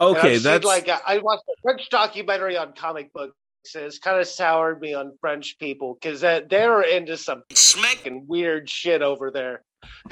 Okay, 0.00 0.34
And 0.34 0.42
seen, 0.42 0.50
that's 0.50 0.64
like 0.64 0.88
I 0.88 1.18
watched 1.18 1.44
a 1.48 1.54
French 1.62 1.88
documentary 1.90 2.56
on 2.56 2.72
comic 2.72 3.12
books. 3.12 3.36
and 3.76 3.84
It's 3.84 3.98
kind 3.98 4.18
of 4.18 4.26
soured 4.26 4.80
me 4.80 4.94
on 4.94 5.16
French 5.20 5.56
people 5.60 5.96
because 6.00 6.20
they're 6.20 6.82
into 6.82 7.16
some 7.16 7.42
smacking 7.52 8.26
weird 8.26 8.68
shit 8.68 9.02
over 9.02 9.30
there. 9.30 9.62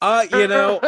uh, 0.00 0.26
you 0.30 0.48
know, 0.48 0.80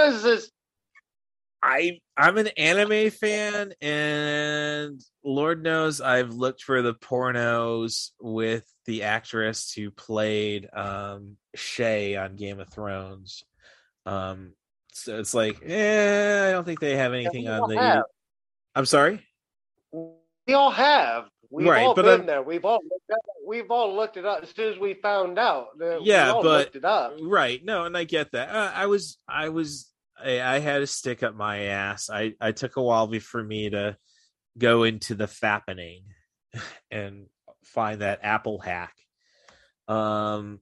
I 1.63 2.01
I'm 2.17 2.37
an 2.37 2.49
anime 2.59 3.11
fan, 3.11 3.73
and 3.81 5.01
Lord 5.25 5.63
knows 5.63 6.03
I've 6.03 6.35
looked 6.35 6.63
for 6.63 6.83
the 6.83 6.95
pornos 6.95 8.11
with 8.21 8.71
the 8.85 9.05
actress 9.05 9.73
who 9.73 9.91
played 9.91 10.69
um 10.75 11.37
Shae 11.57 12.23
on 12.23 12.37
Game 12.37 12.61
of 12.61 12.69
Thrones. 12.69 13.45
Um, 14.05 14.53
so 14.93 15.19
it's 15.19 15.33
like, 15.33 15.61
eh, 15.65 16.49
I 16.49 16.53
don't 16.53 16.65
think 16.65 16.81
they 16.81 16.97
have 16.97 17.15
anything 17.15 17.49
on 17.49 17.69
the. 17.69 17.79
have. 17.79 18.05
I'm 18.75 18.87
sorry. 18.87 19.27
we 19.91 20.55
all 20.55 20.71
have. 20.71 21.31
We've 21.55 21.69
Right, 21.69 21.85
all 21.87 21.95
but 21.95 22.03
been 22.03 22.11
I'm- 22.21 22.27
there. 22.27 22.43
We've 22.43 22.65
all 22.65 22.81
we've 23.47 23.71
all 23.71 23.95
looked 23.95 24.17
it 24.17 24.25
up 24.27 24.43
as 24.43 24.51
soon 24.51 24.73
as 24.73 24.79
we 24.81 24.95
found 24.95 25.39
out. 25.39 25.69
Uh, 25.81 25.99
Yeah, 26.01 26.33
but 26.33 26.43
looked 26.45 26.77
it 26.77 26.85
up. 26.85 27.17
right, 27.23 27.65
no, 27.65 27.85
and 27.85 27.97
I 27.97 28.03
get 28.05 28.33
that. 28.33 28.49
Uh, 28.49 28.73
I 28.75 28.87
was, 28.87 29.19
I 29.29 29.51
was, 29.51 29.89
I, 30.19 30.41
I 30.41 30.59
had 30.59 30.83
a 30.83 30.87
stick 30.87 31.23
up 31.23 31.35
my 31.37 31.59
ass. 31.67 32.11
I, 32.11 32.35
I 32.41 32.51
took 32.53 32.77
a 32.77 32.83
while 32.83 33.09
for 33.21 33.43
me 33.45 33.71
to 33.71 33.97
go 34.59 34.83
into 34.83 35.15
the 35.15 35.27
fappening 35.27 36.03
and 36.91 37.27
find 37.65 38.01
that 38.01 38.21
Apple 38.23 38.59
hack. 38.59 38.95
Um, 39.87 40.61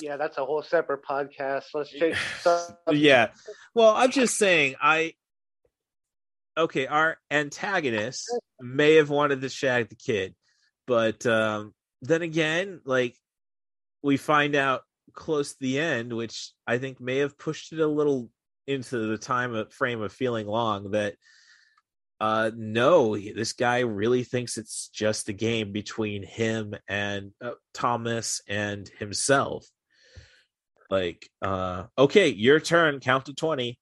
yeah, 0.00 0.16
that's 0.16 0.38
a 0.38 0.44
whole 0.44 0.62
separate 0.62 1.02
podcast. 1.04 1.64
Let's 1.74 1.90
change. 1.90 2.16
yeah. 2.92 3.28
Well, 3.74 3.94
I'm 3.96 4.10
just 4.10 4.36
saying, 4.36 4.76
I 4.80 5.14
okay, 6.56 6.86
our 6.86 7.18
antagonist 7.30 8.30
may 8.60 8.94
have 8.94 9.10
wanted 9.10 9.40
to 9.40 9.48
shag 9.48 9.88
the 9.88 9.96
kid, 9.96 10.34
but 10.86 11.24
um 11.26 11.72
then 12.02 12.22
again, 12.22 12.80
like 12.84 13.16
we 14.02 14.16
find 14.16 14.54
out 14.54 14.82
close 15.14 15.52
to 15.52 15.60
the 15.60 15.78
end, 15.78 16.12
which 16.12 16.50
I 16.66 16.78
think 16.78 17.00
may 17.00 17.18
have 17.18 17.38
pushed 17.38 17.72
it 17.72 17.80
a 17.80 17.86
little 17.86 18.28
into 18.66 18.98
the 18.98 19.18
time 19.18 19.54
of 19.54 19.72
frame 19.72 20.02
of 20.02 20.12
feeling 20.12 20.46
long 20.46 20.92
that 20.92 21.14
uh 22.20 22.50
no 22.54 23.16
this 23.16 23.52
guy 23.52 23.80
really 23.80 24.22
thinks 24.22 24.56
it's 24.56 24.88
just 24.88 25.28
a 25.28 25.32
game 25.32 25.72
between 25.72 26.22
him 26.22 26.74
and 26.88 27.32
uh, 27.42 27.50
thomas 27.72 28.40
and 28.48 28.88
himself. 28.98 29.66
Like 30.90 31.28
uh 31.42 31.84
okay 31.98 32.28
your 32.28 32.60
turn 32.60 33.00
count 33.00 33.26
to 33.26 33.34
20 33.34 33.78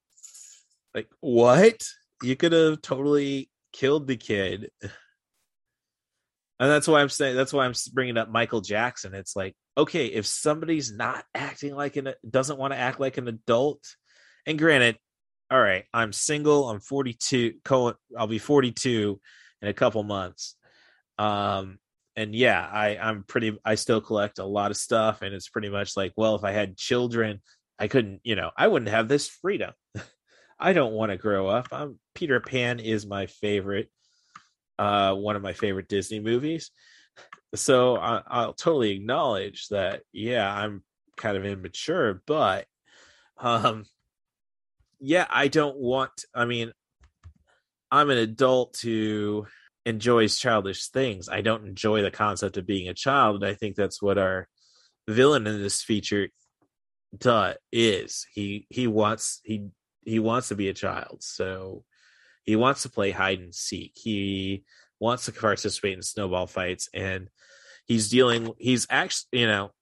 like 0.95 1.09
what 1.21 1.83
you 2.23 2.37
could 2.37 2.53
have 2.53 2.83
totally 2.83 3.51
killed 3.73 4.07
the 4.07 4.17
kid. 4.17 4.71
And 4.83 6.71
that's 6.71 6.87
why 6.87 7.01
i'm 7.01 7.09
saying 7.09 7.35
that's 7.35 7.53
why 7.53 7.65
i'm 7.67 7.75
bringing 7.93 8.17
up 8.17 8.31
michael 8.31 8.61
jackson. 8.61 9.15
It's 9.15 9.35
like 9.35 9.57
okay 9.77 10.07
if 10.07 10.27
somebody's 10.27 10.93
not 10.93 11.25
acting 11.35 11.75
like 11.75 11.97
an 11.97 12.15
doesn't 12.29 12.59
want 12.59 12.73
to 12.73 12.79
act 12.79 13.01
like 13.01 13.17
an 13.17 13.27
adult 13.27 13.83
and 14.47 14.59
granted 14.59 14.97
all 15.51 15.61
right 15.61 15.85
i'm 15.93 16.13
single 16.13 16.69
i'm 16.69 16.79
42 16.79 17.55
i'll 17.69 18.27
be 18.29 18.39
42 18.39 19.21
in 19.61 19.69
a 19.69 19.75
couple 19.75 20.03
months. 20.05 20.57
Um 21.19 21.79
and 22.15 22.35
yeah 22.35 22.69
i 22.71 22.97
i'm 22.97 23.25
pretty 23.25 23.59
i 23.65 23.75
still 23.75 24.01
collect 24.01 24.39
a 24.39 24.45
lot 24.45 24.71
of 24.71 24.77
stuff 24.77 25.23
and 25.23 25.35
it's 25.35 25.49
pretty 25.49 25.71
much 25.71 25.97
like 25.97 26.13
well 26.17 26.35
if 26.37 26.45
i 26.45 26.51
had 26.51 26.77
children 26.77 27.41
i 27.79 27.89
couldn't 27.89 28.21
you 28.23 28.37
know 28.37 28.51
i 28.57 28.69
wouldn't 28.69 28.91
have 28.91 29.09
this 29.09 29.29
freedom 29.29 29.73
i 30.63 30.73
don't 30.73 30.93
want 30.93 31.11
to 31.11 31.19
grow 31.19 31.49
up. 31.49 31.69
I'm 31.73 31.99
peter 32.15 32.41
pan 32.41 32.79
is 32.79 33.05
my 33.05 33.27
favorite 33.27 33.91
uh 34.79 35.15
one 35.15 35.37
of 35.37 35.43
my 35.43 35.53
favorite 35.53 35.89
disney 35.89 36.21
movies. 36.21 36.71
So 37.55 37.97
I, 37.97 38.23
i'll 38.27 38.55
totally 38.55 38.93
acknowledge 38.93 39.69
that 39.69 40.03
yeah 40.13 40.51
i'm 40.51 40.83
kind 41.17 41.37
of 41.37 41.45
immature 41.45 42.23
but 42.27 42.65
um 43.39 43.85
yeah 44.99 45.27
i 45.29 45.49
don't 45.49 45.77
want 45.77 46.13
i 46.35 46.47
mean 46.47 46.73
i'm 47.91 48.09
an 48.09 48.19
adult 48.19 48.79
who 48.83 49.47
enjoys 49.85 50.39
childish 50.39 50.89
things. 50.89 51.29
I 51.29 51.41
don't 51.41 51.67
enjoy 51.67 52.03
the 52.03 52.11
concept 52.13 52.57
of 52.57 52.67
being 52.67 52.89
a 52.89 52.95
child 52.95 53.37
and 53.37 53.45
i 53.45 53.55
think 53.55 53.77
that's 53.77 54.01
what 54.01 54.17
our 54.17 54.49
villain 55.09 55.47
in 55.47 55.61
this 55.61 55.83
feature 55.83 56.29
duh 57.17 57.55
is. 57.71 58.27
He 58.33 58.67
he 58.71 58.87
wants 58.87 59.41
he 59.45 59.69
he 60.05 60.19
wants 60.19 60.49
to 60.49 60.55
be 60.55 60.69
a 60.69 60.75
child 60.75 61.19
so 61.23 61.85
he 62.45 62.57
wants 62.57 62.83
to 62.83 62.89
play 62.91 63.11
hide 63.11 63.39
and 63.39 63.55
seek. 63.55 63.93
He 63.95 64.65
wants 64.99 65.27
to 65.27 65.33
participate 65.33 65.95
in 65.95 66.03
snowball 66.03 66.47
fights 66.47 66.89
and 66.93 67.29
he's 67.87 68.09
dealing 68.09 68.53
he's 68.59 68.87
actually 68.89 69.41
you 69.41 69.47
know 69.47 69.73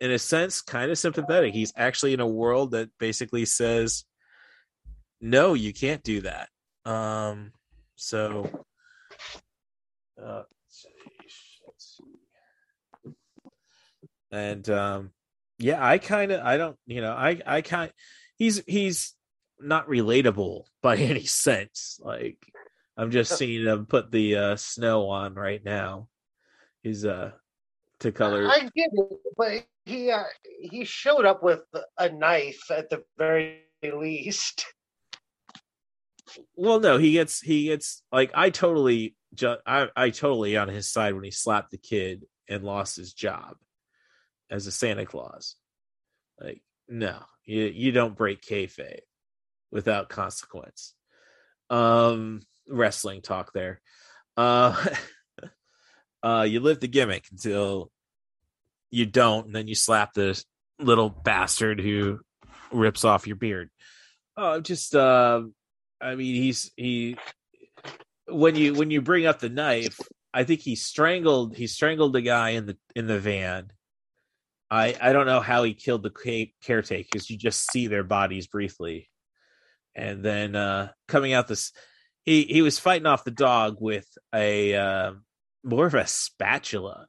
in 0.00 0.10
a 0.10 0.18
sense 0.18 0.60
kind 0.60 0.90
of 0.90 0.98
sympathetic. 0.98 1.54
He's 1.54 1.72
actually 1.76 2.14
in 2.14 2.20
a 2.20 2.26
world 2.26 2.72
that 2.72 2.90
basically 2.98 3.44
says 3.44 4.04
no 5.20 5.54
you 5.54 5.72
can't 5.72 6.02
do 6.02 6.22
that. 6.22 6.48
Um 6.84 7.52
so 7.96 8.66
uh 10.22 10.42
and 14.30 14.68
um 14.68 15.10
yeah 15.58 15.84
i 15.84 15.98
kind 15.98 16.32
of 16.32 16.40
i 16.40 16.56
don't 16.56 16.76
you 16.86 17.00
know 17.00 17.12
i 17.12 17.40
i 17.46 17.62
kind 17.62 17.92
he's 18.36 18.62
he's 18.66 19.13
not 19.64 19.88
relatable 19.88 20.64
by 20.82 20.96
any 20.96 21.24
sense. 21.24 21.98
Like 22.02 22.38
i'm 22.96 23.10
just 23.10 23.36
seeing 23.36 23.64
him 23.66 23.86
put 23.86 24.12
the 24.12 24.36
uh 24.36 24.56
snow 24.56 25.08
on 25.08 25.34
right 25.34 25.64
now. 25.64 26.08
He's 26.82 27.04
uh 27.04 27.32
to 28.00 28.12
color 28.12 28.46
I 28.46 28.68
get 28.74 28.90
it, 28.92 29.18
but 29.36 29.66
he 29.84 30.10
uh, 30.10 30.24
he 30.60 30.84
showed 30.84 31.24
up 31.24 31.42
with 31.42 31.60
a 31.98 32.08
knife 32.10 32.70
at 32.70 32.90
the 32.90 33.04
very 33.18 33.62
least. 33.82 34.66
well 36.56 36.80
no 36.80 36.98
he 36.98 37.12
gets 37.12 37.40
he 37.40 37.64
gets 37.64 38.02
like 38.10 38.30
i 38.34 38.50
totally 38.50 39.14
ju- 39.34 39.56
I, 39.66 39.88
I 39.94 40.10
totally 40.10 40.56
on 40.56 40.68
his 40.68 40.90
side 40.90 41.14
when 41.14 41.24
he 41.24 41.30
slapped 41.30 41.70
the 41.70 41.78
kid 41.78 42.24
and 42.48 42.64
lost 42.64 42.96
his 42.96 43.12
job 43.12 43.56
as 44.50 44.66
a 44.66 44.72
santa 44.72 45.06
claus. 45.06 45.56
Like 46.40 46.62
no 46.88 47.20
you 47.44 47.64
you 47.64 47.92
don't 47.92 48.16
break 48.16 48.42
kayfabe 48.42 49.00
without 49.74 50.08
consequence 50.08 50.94
um 51.68 52.40
wrestling 52.68 53.20
talk 53.20 53.52
there 53.52 53.82
uh 54.38 54.86
uh 56.22 56.46
you 56.48 56.60
live 56.60 56.80
the 56.80 56.88
gimmick 56.88 57.26
until 57.30 57.90
you 58.90 59.04
don't 59.04 59.46
and 59.46 59.54
then 59.54 59.68
you 59.68 59.74
slap 59.74 60.14
the 60.14 60.42
little 60.78 61.10
bastard 61.10 61.78
who 61.78 62.18
rips 62.72 63.04
off 63.04 63.26
your 63.26 63.36
beard 63.36 63.68
oh 64.38 64.60
just 64.60 64.94
uh 64.94 65.42
I 66.04 66.16
mean, 66.16 66.34
he's 66.34 66.70
he 66.76 67.16
when 68.28 68.56
you 68.56 68.74
when 68.74 68.90
you 68.90 69.00
bring 69.00 69.26
up 69.26 69.38
the 69.38 69.48
knife, 69.48 69.98
I 70.32 70.44
think 70.44 70.60
he 70.60 70.76
strangled 70.76 71.56
he 71.56 71.66
strangled 71.66 72.12
the 72.12 72.20
guy 72.20 72.50
in 72.50 72.66
the 72.66 72.76
in 72.94 73.06
the 73.06 73.18
van. 73.18 73.70
I 74.70 74.94
I 75.00 75.12
don't 75.12 75.26
know 75.26 75.40
how 75.40 75.62
he 75.62 75.72
killed 75.72 76.02
the 76.02 76.50
caretakers. 76.62 77.30
You 77.30 77.38
just 77.38 77.70
see 77.70 77.86
their 77.86 78.04
bodies 78.04 78.46
briefly, 78.46 79.08
and 79.94 80.24
then 80.24 80.56
uh 80.56 80.90
coming 81.08 81.32
out 81.32 81.48
this, 81.48 81.72
he 82.24 82.44
he 82.44 82.62
was 82.62 82.78
fighting 82.78 83.06
off 83.06 83.24
the 83.24 83.30
dog 83.30 83.76
with 83.80 84.06
a 84.34 84.74
uh, 84.74 85.12
more 85.62 85.86
of 85.86 85.94
a 85.94 86.06
spatula. 86.06 87.06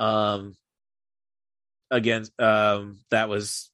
Um, 0.00 0.54
against 1.90 2.32
um 2.40 3.00
that 3.10 3.28
was 3.28 3.70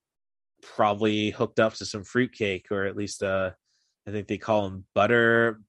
probably 0.62 1.30
hooked 1.30 1.60
up 1.60 1.74
to 1.74 1.86
some 1.86 2.02
fruitcake 2.02 2.66
or 2.70 2.84
at 2.84 2.96
least 2.96 3.22
uh 3.22 3.50
I 4.08 4.10
think 4.10 4.26
they 4.26 4.38
call 4.38 4.62
them 4.68 4.84
butter, 4.94 5.60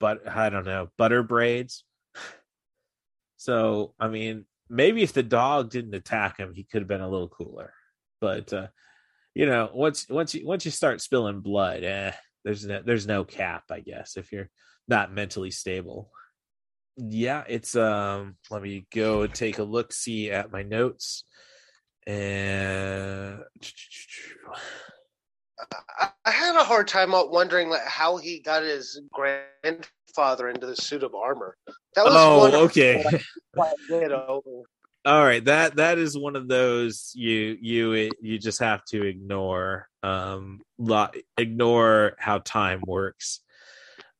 but 0.00 0.28
I 0.28 0.50
don't 0.50 0.66
know, 0.66 0.88
butter 0.96 1.22
braids. 1.22 1.84
So, 3.36 3.94
I 3.98 4.08
mean, 4.08 4.44
maybe 4.68 5.02
if 5.02 5.14
the 5.14 5.22
dog 5.22 5.70
didn't 5.70 5.94
attack 5.94 6.36
him, 6.36 6.52
he 6.52 6.64
could 6.64 6.82
have 6.82 6.88
been 6.88 7.00
a 7.00 7.08
little 7.08 7.30
cooler. 7.30 7.72
But 8.20 8.52
uh, 8.52 8.66
you 9.34 9.46
know, 9.46 9.70
once 9.72 10.06
once 10.08 10.34
you 10.34 10.46
once 10.46 10.64
you 10.64 10.70
start 10.70 11.00
spilling 11.00 11.40
blood, 11.40 11.84
eh, 11.84 12.12
there's 12.44 12.66
no 12.66 12.82
there's 12.84 13.06
no 13.06 13.24
cap, 13.24 13.64
I 13.70 13.80
guess, 13.80 14.16
if 14.16 14.32
you're 14.32 14.50
not 14.88 15.12
mentally 15.12 15.50
stable. 15.50 16.10
Yeah, 16.96 17.44
it's 17.48 17.76
um 17.76 18.36
let 18.50 18.62
me 18.62 18.86
go 18.92 19.26
take 19.26 19.58
a 19.58 19.64
look 19.64 19.92
see 19.92 20.30
at 20.30 20.52
my 20.52 20.62
notes. 20.62 21.24
And 22.06 23.44
I 26.24 26.30
had 26.30 26.56
a 26.56 26.64
hard 26.64 26.88
time 26.88 27.14
out 27.14 27.30
wondering 27.30 27.68
like 27.68 27.86
how 27.86 28.16
he 28.16 28.40
got 28.40 28.62
his 28.62 29.00
grandfather 29.12 30.48
into 30.48 30.66
the 30.66 30.76
suit 30.76 31.02
of 31.02 31.14
armor. 31.14 31.56
That 31.94 32.04
was 32.04 32.14
oh, 32.16 32.64
okay. 32.64 33.04
over. 33.56 34.62
All 35.06 35.24
right, 35.24 35.42
that 35.46 35.76
that 35.76 35.98
is 35.98 36.16
one 36.16 36.36
of 36.36 36.46
those 36.46 37.12
you 37.14 37.56
you 37.60 38.10
you 38.20 38.38
just 38.38 38.60
have 38.60 38.84
to 38.86 39.02
ignore 39.04 39.88
um 40.02 40.60
ignore 41.38 42.16
how 42.18 42.38
time 42.38 42.82
works. 42.86 43.40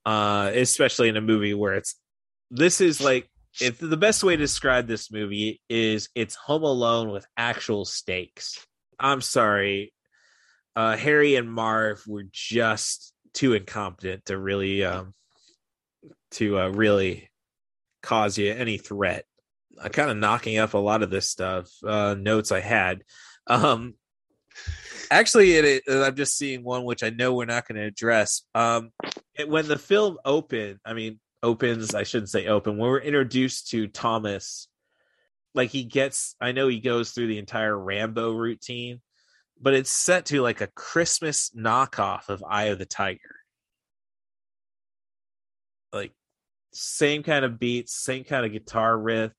Uh 0.06 0.50
especially 0.54 1.10
in 1.10 1.18
a 1.18 1.20
movie 1.20 1.52
where 1.52 1.74
it's 1.74 1.96
this 2.50 2.80
is 2.80 3.00
like 3.00 3.28
if 3.60 3.78
the 3.78 3.96
best 3.96 4.24
way 4.24 4.36
to 4.36 4.42
describe 4.42 4.86
this 4.86 5.10
movie 5.12 5.60
is 5.68 6.08
it's 6.14 6.34
home 6.34 6.62
alone 6.62 7.10
with 7.10 7.26
actual 7.36 7.84
stakes. 7.84 8.64
I'm 8.98 9.20
sorry, 9.20 9.92
uh, 10.76 10.96
Harry 10.96 11.36
and 11.36 11.50
Marv 11.50 12.02
were 12.06 12.24
just 12.30 13.12
too 13.34 13.54
incompetent 13.54 14.26
to 14.26 14.38
really 14.38 14.84
um, 14.84 15.14
to 16.32 16.58
uh, 16.58 16.68
really 16.68 17.30
cause 18.02 18.38
you 18.38 18.52
any 18.52 18.78
threat. 18.78 19.24
I'm 19.82 19.90
kind 19.90 20.10
of 20.10 20.16
knocking 20.16 20.58
up 20.58 20.74
a 20.74 20.78
lot 20.78 21.02
of 21.02 21.10
this 21.10 21.28
stuff 21.28 21.68
uh, 21.86 22.14
notes 22.18 22.52
I 22.52 22.60
had. 22.60 23.02
Um, 23.46 23.94
actually, 25.10 25.52
it, 25.52 25.82
it, 25.86 26.02
I'm 26.02 26.16
just 26.16 26.36
seeing 26.36 26.62
one 26.62 26.84
which 26.84 27.02
I 27.02 27.10
know 27.10 27.34
we're 27.34 27.44
not 27.44 27.66
going 27.66 27.80
to 27.80 27.86
address. 27.86 28.42
Um, 28.54 28.90
it, 29.34 29.48
when 29.48 29.68
the 29.68 29.78
film 29.78 30.18
opened, 30.24 30.78
I 30.84 30.94
mean 30.94 31.20
opens, 31.42 31.94
I 31.94 32.02
shouldn't 32.02 32.30
say 32.30 32.46
open. 32.46 32.78
When 32.78 32.90
we're 32.90 32.98
introduced 32.98 33.70
to 33.70 33.86
Thomas, 33.88 34.68
like 35.54 35.70
he 35.70 35.84
gets, 35.84 36.36
I 36.40 36.52
know 36.52 36.68
he 36.68 36.80
goes 36.80 37.10
through 37.12 37.28
the 37.28 37.38
entire 37.38 37.76
Rambo 37.76 38.32
routine 38.32 39.00
but 39.60 39.74
it's 39.74 39.90
set 39.90 40.26
to 40.26 40.40
like 40.40 40.60
a 40.60 40.68
Christmas 40.68 41.50
knockoff 41.56 42.28
of 42.28 42.42
Eye 42.46 42.64
of 42.64 42.78
the 42.78 42.86
Tiger. 42.86 43.36
Like 45.92 46.12
same 46.72 47.22
kind 47.22 47.44
of 47.44 47.58
beats, 47.58 47.94
same 47.94 48.24
kind 48.24 48.46
of 48.46 48.52
guitar 48.52 48.96
riff, 48.96 49.32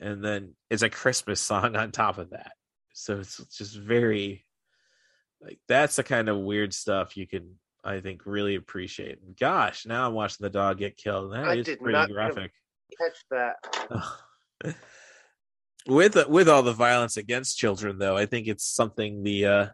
and 0.00 0.24
then 0.24 0.54
it's 0.70 0.82
a 0.82 0.90
Christmas 0.90 1.40
song 1.40 1.76
on 1.76 1.92
top 1.92 2.18
of 2.18 2.30
that. 2.30 2.52
So 2.92 3.18
it's 3.18 3.36
just 3.56 3.76
very 3.76 4.44
like 5.40 5.58
that's 5.68 5.96
the 5.96 6.04
kind 6.04 6.28
of 6.28 6.38
weird 6.38 6.72
stuff 6.72 7.16
you 7.16 7.26
can 7.26 7.56
I 7.82 8.00
think 8.00 8.22
really 8.24 8.54
appreciate. 8.54 9.38
Gosh, 9.38 9.84
now 9.84 10.06
I'm 10.06 10.14
watching 10.14 10.42
the 10.44 10.50
dog 10.50 10.78
get 10.78 10.96
killed. 10.96 11.32
That 11.34 11.44
I 11.44 11.54
is 11.56 11.66
did 11.66 11.80
pretty 11.80 12.12
graphic. 12.12 12.52
catch 12.98 13.24
that. 13.30 14.74
with 15.86 16.28
with 16.28 16.48
all 16.48 16.62
the 16.62 16.72
violence 16.72 17.16
against 17.16 17.58
children 17.58 17.98
though 17.98 18.16
i 18.16 18.26
think 18.26 18.46
it's 18.46 18.64
something 18.64 19.22
the 19.22 19.46
uh 19.46 19.66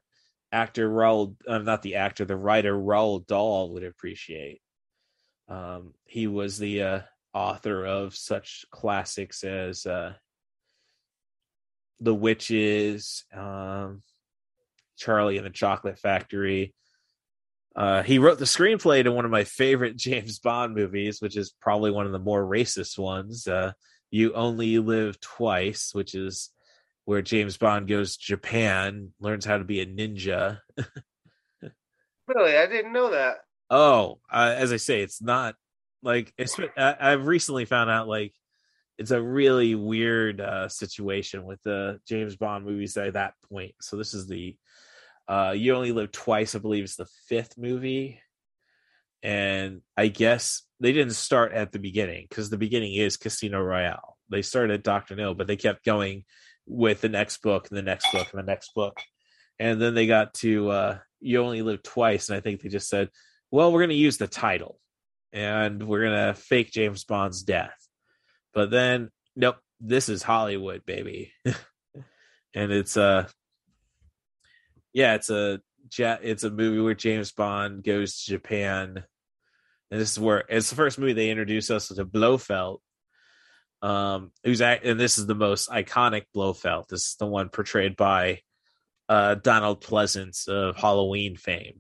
actor 0.52 0.90
Roald, 0.90 1.36
uh, 1.46 1.58
not 1.58 1.82
the 1.82 1.94
actor 1.94 2.24
the 2.24 2.36
writer 2.36 2.74
Roald 2.74 3.28
Dahl 3.28 3.72
would 3.72 3.84
appreciate 3.84 4.60
um 5.48 5.94
he 6.04 6.26
was 6.26 6.58
the 6.58 6.82
uh 6.82 7.00
author 7.32 7.84
of 7.84 8.14
such 8.14 8.64
classics 8.70 9.44
as 9.44 9.86
uh 9.86 10.12
the 12.00 12.14
witches 12.14 13.24
um 13.34 14.02
charlie 14.96 15.36
and 15.36 15.46
the 15.46 15.50
chocolate 15.50 15.98
factory 15.98 16.74
uh, 17.76 18.02
he 18.02 18.18
wrote 18.18 18.38
the 18.38 18.44
screenplay 18.44 19.02
to 19.04 19.12
one 19.12 19.24
of 19.24 19.30
my 19.30 19.44
favorite 19.44 19.96
James 19.96 20.40
Bond 20.40 20.74
movies, 20.74 21.20
which 21.22 21.36
is 21.36 21.54
probably 21.60 21.92
one 21.92 22.04
of 22.04 22.10
the 22.12 22.18
more 22.18 22.44
racist 22.44 22.98
ones. 22.98 23.46
Uh, 23.46 23.72
you 24.10 24.32
Only 24.32 24.78
Live 24.78 25.20
Twice, 25.20 25.90
which 25.94 26.16
is 26.16 26.50
where 27.04 27.22
James 27.22 27.56
Bond 27.56 27.88
goes 27.88 28.16
to 28.16 28.26
Japan, 28.26 29.12
learns 29.20 29.44
how 29.44 29.58
to 29.58 29.64
be 29.64 29.80
a 29.80 29.86
ninja. 29.86 30.58
Really, 32.26 32.56
I 32.56 32.66
didn't 32.66 32.92
know 32.92 33.10
that. 33.10 33.38
oh, 33.70 34.20
uh, 34.30 34.54
as 34.56 34.72
I 34.72 34.76
say, 34.76 35.02
it's 35.02 35.20
not 35.20 35.56
like 36.02 36.32
it's. 36.38 36.58
I, 36.76 36.96
I've 36.98 37.26
recently 37.26 37.64
found 37.64 37.90
out 37.90 38.08
like 38.08 38.32
it's 38.98 39.10
a 39.10 39.22
really 39.22 39.74
weird 39.74 40.40
uh, 40.40 40.68
situation 40.68 41.44
with 41.44 41.62
the 41.62 42.00
James 42.06 42.36
Bond 42.36 42.66
movies 42.66 42.96
at 42.96 43.14
that 43.14 43.32
point. 43.50 43.74
So 43.80 43.96
this 43.96 44.12
is 44.12 44.26
the 44.26 44.56
uh, 45.26 45.54
You 45.56 45.74
Only 45.74 45.92
Live 45.92 46.12
Twice, 46.12 46.54
I 46.54 46.58
believe, 46.58 46.84
is 46.84 46.96
the 46.96 47.08
fifth 47.26 47.56
movie, 47.56 48.20
and 49.22 49.80
I 49.96 50.08
guess 50.08 50.62
they 50.80 50.92
didn't 50.92 51.14
start 51.14 51.52
at 51.52 51.72
the 51.72 51.78
beginning 51.78 52.26
because 52.28 52.50
the 52.50 52.58
beginning 52.58 52.94
is 52.94 53.16
Casino 53.16 53.60
Royale. 53.60 54.18
They 54.28 54.42
started 54.42 54.74
at 54.74 54.82
Doctor 54.82 55.16
No, 55.16 55.34
but 55.34 55.46
they 55.46 55.56
kept 55.56 55.84
going 55.84 56.24
with 56.66 57.00
the 57.00 57.08
next 57.08 57.42
book 57.42 57.68
and 57.68 57.78
the 57.78 57.82
next 57.82 58.12
book 58.12 58.28
and 58.32 58.38
the 58.38 58.46
next 58.46 58.74
book, 58.74 58.98
and 59.58 59.80
then 59.80 59.94
they 59.94 60.06
got 60.06 60.34
to 60.34 60.70
uh, 60.70 60.98
You 61.20 61.42
Only 61.42 61.62
Live 61.62 61.82
Twice, 61.82 62.28
and 62.28 62.36
I 62.36 62.40
think 62.40 62.60
they 62.60 62.68
just 62.68 62.88
said, 62.88 63.08
"Well, 63.50 63.72
we're 63.72 63.80
going 63.80 63.90
to 63.90 63.96
use 63.96 64.18
the 64.18 64.28
title, 64.28 64.78
and 65.32 65.86
we're 65.86 66.08
to 66.10 66.34
fake 66.34 66.70
James 66.70 67.04
Bond's 67.04 67.42
death." 67.42 67.76
But 68.52 68.70
then, 68.70 69.10
nope, 69.36 69.56
this 69.80 70.08
is 70.08 70.22
Hollywood, 70.22 70.84
baby, 70.84 71.32
and 72.54 72.72
it's 72.72 72.96
uh 72.96 73.28
yeah, 74.92 75.14
it's 75.14 75.30
a 75.30 75.60
it's 75.98 76.44
a 76.44 76.50
movie 76.50 76.80
where 76.80 76.94
James 76.94 77.32
Bond 77.32 77.82
goes 77.82 78.22
to 78.22 78.30
Japan, 78.30 79.04
and 79.90 80.00
this 80.00 80.12
is 80.12 80.18
where 80.18 80.44
it's 80.48 80.70
the 80.70 80.76
first 80.76 80.98
movie 80.98 81.12
they 81.12 81.30
introduce 81.30 81.70
us 81.70 81.88
to 81.88 82.04
Blofeld. 82.04 82.80
Um, 83.82 84.30
who's 84.44 84.60
act- 84.60 84.84
and 84.84 85.00
this 85.00 85.16
is 85.16 85.26
the 85.26 85.34
most 85.34 85.70
iconic 85.70 86.24
Blofeld. 86.34 86.86
This 86.90 87.06
is 87.06 87.16
the 87.18 87.26
one 87.26 87.48
portrayed 87.48 87.96
by 87.96 88.40
uh 89.08 89.36
Donald 89.36 89.82
Pleasence 89.82 90.48
of 90.48 90.76
Halloween 90.76 91.36
fame, 91.36 91.78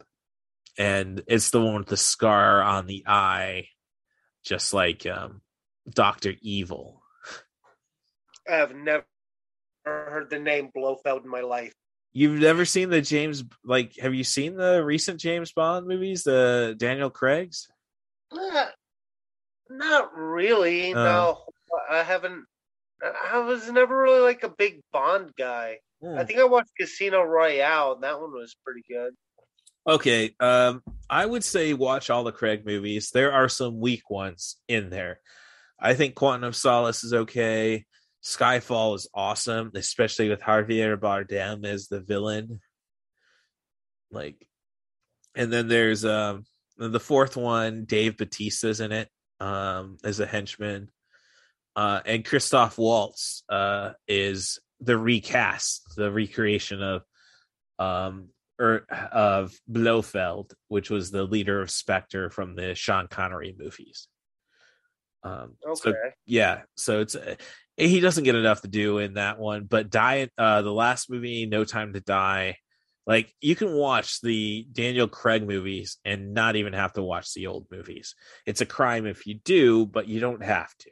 and 0.80 1.22
it's 1.26 1.50
the 1.50 1.60
one 1.60 1.74
with 1.74 1.88
the 1.88 1.96
scar 1.98 2.62
on 2.62 2.86
the 2.86 3.04
eye, 3.06 3.68
just 4.42 4.72
like 4.72 5.04
um 5.04 5.42
Doctor 5.88 6.32
Evil. 6.40 7.02
I 8.48 8.54
have 8.54 8.74
never 8.74 9.04
heard 9.84 10.30
the 10.30 10.38
name 10.38 10.70
Blofeld 10.74 11.24
in 11.24 11.30
my 11.30 11.42
life. 11.42 11.74
You've 12.14 12.40
never 12.40 12.64
seen 12.64 12.88
the 12.88 13.02
James 13.02 13.44
like 13.62 13.98
have 13.98 14.14
you 14.14 14.24
seen 14.24 14.56
the 14.56 14.82
recent 14.82 15.20
James 15.20 15.52
Bond 15.52 15.86
movies, 15.86 16.24
the 16.24 16.74
Daniel 16.78 17.10
Craig's? 17.10 17.68
Not, 18.32 18.68
not 19.68 20.16
really. 20.16 20.94
Uh. 20.94 21.04
no, 21.04 21.38
I 21.90 22.02
haven't. 22.02 22.46
I 23.30 23.38
was 23.40 23.70
never 23.70 24.00
really 24.02 24.20
like 24.20 24.44
a 24.44 24.48
big 24.48 24.80
Bond 24.92 25.32
guy. 25.36 25.80
Hmm. 26.02 26.16
I 26.16 26.24
think 26.24 26.38
I 26.38 26.44
watched 26.44 26.72
Casino 26.78 27.22
Royale, 27.22 27.92
and 27.92 28.02
that 28.02 28.18
one 28.18 28.32
was 28.32 28.56
pretty 28.64 28.82
good. 28.88 29.12
Okay, 29.86 30.34
um 30.40 30.82
I 31.08 31.26
would 31.26 31.42
say 31.42 31.72
watch 31.74 32.10
all 32.10 32.22
the 32.22 32.32
Craig 32.32 32.64
movies. 32.64 33.10
There 33.10 33.32
are 33.32 33.48
some 33.48 33.80
weak 33.80 34.08
ones 34.10 34.56
in 34.68 34.90
there. 34.90 35.20
I 35.78 35.94
think 35.94 36.14
Quantum 36.14 36.44
of 36.44 36.56
Solace 36.56 37.02
is 37.02 37.14
okay. 37.14 37.86
Skyfall 38.22 38.94
is 38.96 39.08
awesome, 39.14 39.72
especially 39.74 40.28
with 40.28 40.40
Javier 40.42 40.96
Bardem 40.98 41.64
as 41.64 41.88
the 41.88 42.00
villain. 42.00 42.60
Like, 44.10 44.46
and 45.34 45.52
then 45.52 45.68
there's 45.68 46.04
um 46.04 46.44
the 46.76 47.00
fourth 47.00 47.36
one. 47.36 47.84
Dave 47.86 48.16
Batista's 48.16 48.80
in 48.80 48.92
it 48.92 49.08
um 49.40 49.96
as 50.04 50.20
a 50.20 50.26
henchman, 50.26 50.90
uh, 51.74 52.00
and 52.04 52.24
Christoph 52.24 52.76
Waltz 52.76 53.42
uh 53.48 53.92
is 54.06 54.58
the 54.80 54.98
recast, 54.98 55.94
the 55.96 56.12
recreation 56.12 56.82
of 56.82 57.02
um 57.78 58.28
or 58.60 58.86
of 59.10 59.58
Blofeld, 59.66 60.52
which 60.68 60.90
was 60.90 61.10
the 61.10 61.24
leader 61.24 61.62
of 61.62 61.70
Spectre 61.70 62.30
from 62.30 62.54
the 62.54 62.74
Sean 62.74 63.08
Connery 63.08 63.54
movies. 63.58 64.06
Um, 65.22 65.56
so, 65.74 65.90
Okay. 65.90 66.10
yeah, 66.26 66.62
so 66.76 67.00
it's 67.00 67.14
uh, 67.14 67.34
he 67.76 68.00
doesn't 68.00 68.24
get 68.24 68.34
enough 68.34 68.62
to 68.62 68.68
do 68.68 68.98
in 68.98 69.14
that 69.14 69.38
one, 69.38 69.64
but 69.64 69.90
die 69.90 70.28
uh 70.38 70.62
the 70.62 70.72
last 70.72 71.10
movie, 71.10 71.46
No 71.46 71.64
Time 71.64 71.92
to 71.94 72.00
Die, 72.00 72.56
like 73.06 73.34
you 73.40 73.56
can 73.56 73.72
watch 73.72 74.20
the 74.20 74.66
Daniel 74.72 75.08
Craig 75.08 75.46
movies 75.46 75.98
and 76.04 76.32
not 76.34 76.56
even 76.56 76.72
have 76.72 76.92
to 76.94 77.02
watch 77.02 77.34
the 77.34 77.46
old 77.48 77.66
movies. 77.70 78.14
It's 78.46 78.60
a 78.60 78.66
crime 78.66 79.06
if 79.06 79.26
you 79.26 79.34
do, 79.44 79.86
but 79.86 80.08
you 80.08 80.20
don't 80.20 80.42
have 80.42 80.74
to. 80.78 80.90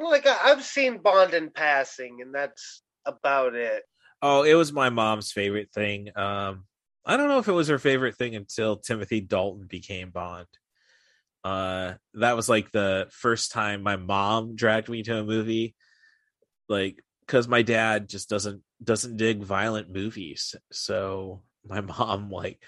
Like 0.00 0.26
I've 0.26 0.64
seen 0.64 0.98
Bond 0.98 1.34
in 1.34 1.50
passing, 1.50 2.20
and 2.22 2.34
that's 2.34 2.82
about 3.04 3.54
it. 3.54 3.82
Oh, 4.20 4.42
it 4.42 4.54
was 4.54 4.72
my 4.72 4.90
mom's 4.90 5.32
favorite 5.32 5.70
thing. 5.72 6.10
Um, 6.16 6.64
I 7.08 7.16
don't 7.16 7.28
know 7.28 7.38
if 7.38 7.48
it 7.48 7.52
was 7.52 7.68
her 7.68 7.78
favorite 7.78 8.16
thing 8.16 8.36
until 8.36 8.76
Timothy 8.76 9.22
Dalton 9.22 9.66
became 9.66 10.10
Bond. 10.10 10.46
Uh, 11.42 11.94
that 12.14 12.36
was 12.36 12.50
like 12.50 12.70
the 12.70 13.08
first 13.10 13.50
time 13.50 13.82
my 13.82 13.96
mom 13.96 14.54
dragged 14.56 14.90
me 14.90 15.02
to 15.04 15.16
a 15.16 15.24
movie, 15.24 15.74
like 16.68 17.02
because 17.20 17.48
my 17.48 17.62
dad 17.62 18.10
just 18.10 18.28
doesn't 18.28 18.62
doesn't 18.84 19.16
dig 19.16 19.42
violent 19.42 19.90
movies. 19.90 20.54
So 20.70 21.42
my 21.66 21.80
mom 21.80 22.30
like 22.30 22.60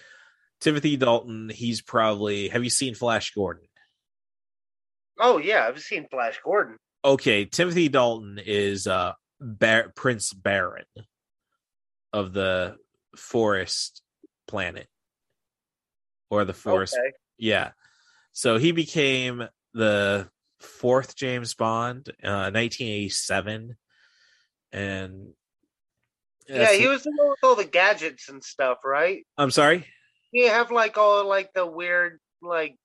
Timothy 0.60 0.96
Dalton. 0.96 1.50
He's 1.50 1.82
probably. 1.82 2.48
Have 2.48 2.64
you 2.64 2.70
seen 2.70 2.94
Flash 2.94 3.32
Gordon? 3.34 3.68
Oh 5.18 5.36
yeah, 5.36 5.66
I've 5.66 5.80
seen 5.80 6.06
Flash 6.10 6.40
Gordon. 6.42 6.78
okay, 7.04 7.44
Timothy 7.44 7.88
Dalton 7.88 8.40
is 8.42 8.86
uh 8.86 9.12
Bar- 9.38 9.92
Prince 9.94 10.32
Barin 10.32 10.84
of 12.12 12.32
the 12.32 12.76
Forest 13.16 14.00
Planet 14.50 14.88
or 16.28 16.44
the 16.44 16.52
force. 16.52 16.92
Okay. 16.92 17.12
Yeah. 17.38 17.70
So 18.32 18.58
he 18.58 18.72
became 18.72 19.44
the 19.74 20.28
fourth 20.58 21.14
James 21.16 21.54
Bond, 21.54 22.08
uh 22.22 22.50
1987 22.52 23.76
and 24.72 25.32
Yeah, 26.48 26.72
he 26.72 26.88
was 26.88 27.04
the 27.04 27.12
one 27.16 27.30
with 27.30 27.38
all 27.42 27.54
the 27.54 27.64
gadgets 27.64 28.28
and 28.28 28.42
stuff, 28.42 28.78
right? 28.84 29.24
I'm 29.38 29.50
sorry. 29.50 29.86
He 30.32 30.48
have 30.48 30.70
like 30.70 30.98
all 30.98 31.26
like 31.26 31.52
the 31.54 31.66
weird 31.66 32.20
like 32.42 32.76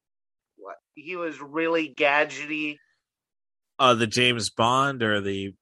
what 0.57 0.75
he 0.93 1.15
was 1.15 1.41
really 1.41 1.93
gadgety. 1.95 2.77
Uh 3.79 3.95
the 3.95 4.07
James 4.07 4.49
Bond 4.51 5.03
or 5.03 5.21
the 5.21 5.53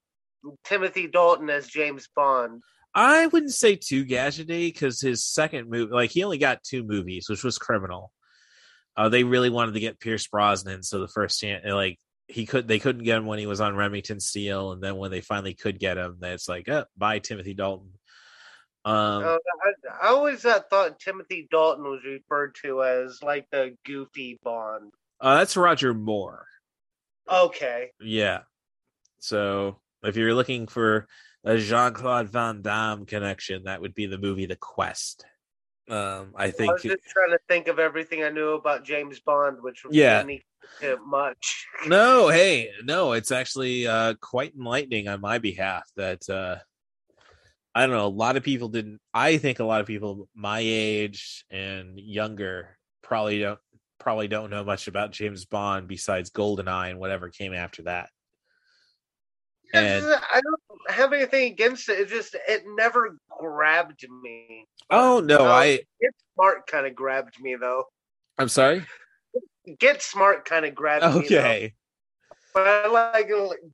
Timothy 0.66 1.08
Dalton 1.08 1.50
as 1.50 1.68
James 1.68 2.08
Bond. 2.16 2.62
I 2.96 3.28
wouldn't 3.28 3.54
say 3.54 3.76
too 3.76 4.06
gadgety 4.06 4.68
because 4.68 5.02
his 5.02 5.26
second 5.26 5.70
movie, 5.70 5.92
like 5.92 6.12
he 6.12 6.24
only 6.24 6.38
got 6.38 6.64
two 6.64 6.84
movies, 6.84 7.28
which 7.30 7.44
was 7.44 7.58
Criminal. 7.58 8.12
Uh, 8.96 9.10
they 9.10 9.24
really 9.24 9.50
wanted 9.50 9.74
to 9.74 9.80
get 9.80 10.00
Pierce 10.00 10.28
Brosnan, 10.28 10.84
so 10.84 11.00
the 11.00 11.08
first 11.08 11.40
chance, 11.42 11.66
like 11.66 11.98
he 12.28 12.46
could, 12.46 12.68
they 12.68 12.78
couldn't 12.78 13.04
get 13.04 13.18
him 13.18 13.26
when 13.26 13.40
he 13.40 13.48
was 13.48 13.60
on 13.60 13.76
Remington 13.76 14.20
Steele, 14.20 14.72
and 14.72 14.82
then 14.84 14.98
when 14.98 15.10
they 15.10 15.22
finally 15.22 15.56
could 15.56 15.80
get 15.80 15.98
him, 15.98 16.18
that's 16.20 16.48
like, 16.48 16.70
oh, 16.70 16.86
bye 16.96 17.18
Timothy 17.20 17.56
Dalton. 17.56 17.90
Um, 18.86 19.24
Uh, 19.24 19.38
I, 19.38 20.08
I 20.08 20.08
always 20.10 20.46
uh, 20.46 20.60
thought 20.70 21.00
Timothy 21.00 21.48
Dalton 21.50 21.86
was 21.86 22.02
referred 22.06 22.56
to 22.64 22.84
as 22.84 23.24
like 23.24 23.48
the 23.50 23.76
goofy 23.86 24.40
Bond. 24.44 24.92
uh, 25.20 25.38
that's 25.38 25.58
Roger 25.58 25.94
Moore. 25.94 26.46
Okay. 27.32 27.92
Yeah. 28.02 28.42
So 29.20 29.80
if 30.04 30.18
you're 30.18 30.34
looking 30.36 30.68
for 30.68 31.08
a 31.44 31.58
Jean 31.58 31.94
Claude 31.94 32.30
Van 32.30 32.62
Damme 32.62 33.06
connection, 33.06 33.64
that 33.64 33.82
would 33.82 33.94
be 33.94 34.06
the 34.06 34.18
movie 34.18 34.46
The 34.46 34.56
Quest. 34.56 35.26
Um, 35.90 36.34
I 36.36 36.52
think 36.52 36.70
I 36.70 36.74
was 36.74 36.84
just 36.84 37.04
trying 37.10 37.32
to 37.32 37.40
think 37.50 37.68
of 37.68 37.78
everything 37.78 38.24
I 38.24 38.30
knew 38.30 38.52
about 38.52 38.86
James 38.86 39.20
Bond, 39.20 39.58
which 39.62 39.84
Yeah. 39.90 40.26
much. 41.06 41.68
no, 41.88 42.30
hey, 42.30 42.72
no, 42.84 43.12
it's 43.12 43.32
actually 43.32 43.86
uh, 43.86 44.14
quite 44.22 44.54
enlightening 44.56 45.10
on 45.10 45.20
my 45.20 45.40
behalf 45.40 45.84
that 45.98 46.30
uh, 46.30 46.56
I 47.76 47.86
don't 47.86 47.96
know. 47.96 48.06
A 48.06 48.08
lot 48.08 48.38
of 48.38 48.44
people 48.44 48.70
didn't. 48.70 49.02
I 49.14 49.38
think 49.38 49.60
a 49.60 49.66
lot 49.66 49.82
of 49.82 49.88
people 49.88 50.30
my 50.34 50.60
age 50.64 51.46
and 51.52 52.00
younger 52.00 52.78
probably 53.02 53.40
don't 53.40 53.60
probably 54.00 54.28
don't 54.28 54.52
know 54.52 54.64
much 54.64 54.88
about 54.88 55.12
James 55.12 55.46
Bond 55.46 55.88
besides 55.88 56.30
GoldenEye 56.30 56.92
and 56.92 57.00
whatever 57.00 57.30
came 57.30 57.54
after 57.54 57.84
that. 57.84 58.10
And 59.74 60.06
I 60.06 60.40
don't 60.42 60.63
have 60.88 61.14
anything 61.14 61.52
against 61.52 61.90
it. 61.90 62.00
It 62.00 62.10
just 62.10 62.36
it 62.48 62.64
never 62.66 63.18
grabbed 63.40 64.06
me. 64.22 64.66
oh 64.90 65.20
no, 65.20 65.46
Uh, 65.46 65.52
I 65.52 65.80
Get 66.02 66.12
Smart 66.36 66.68
kind 66.68 66.86
of 66.86 66.96
grabbed 66.96 67.40
me 67.42 67.56
though. 67.60 67.86
I'm 68.38 68.50
sorry. 68.50 68.86
Get 69.80 70.02
Smart 70.02 70.46
kind 70.46 70.66
of 70.66 70.76
grabbed 70.76 71.06
me. 71.16 71.26
Okay. 71.26 71.74
But 72.54 72.68
I 72.68 72.88
like 72.88 73.30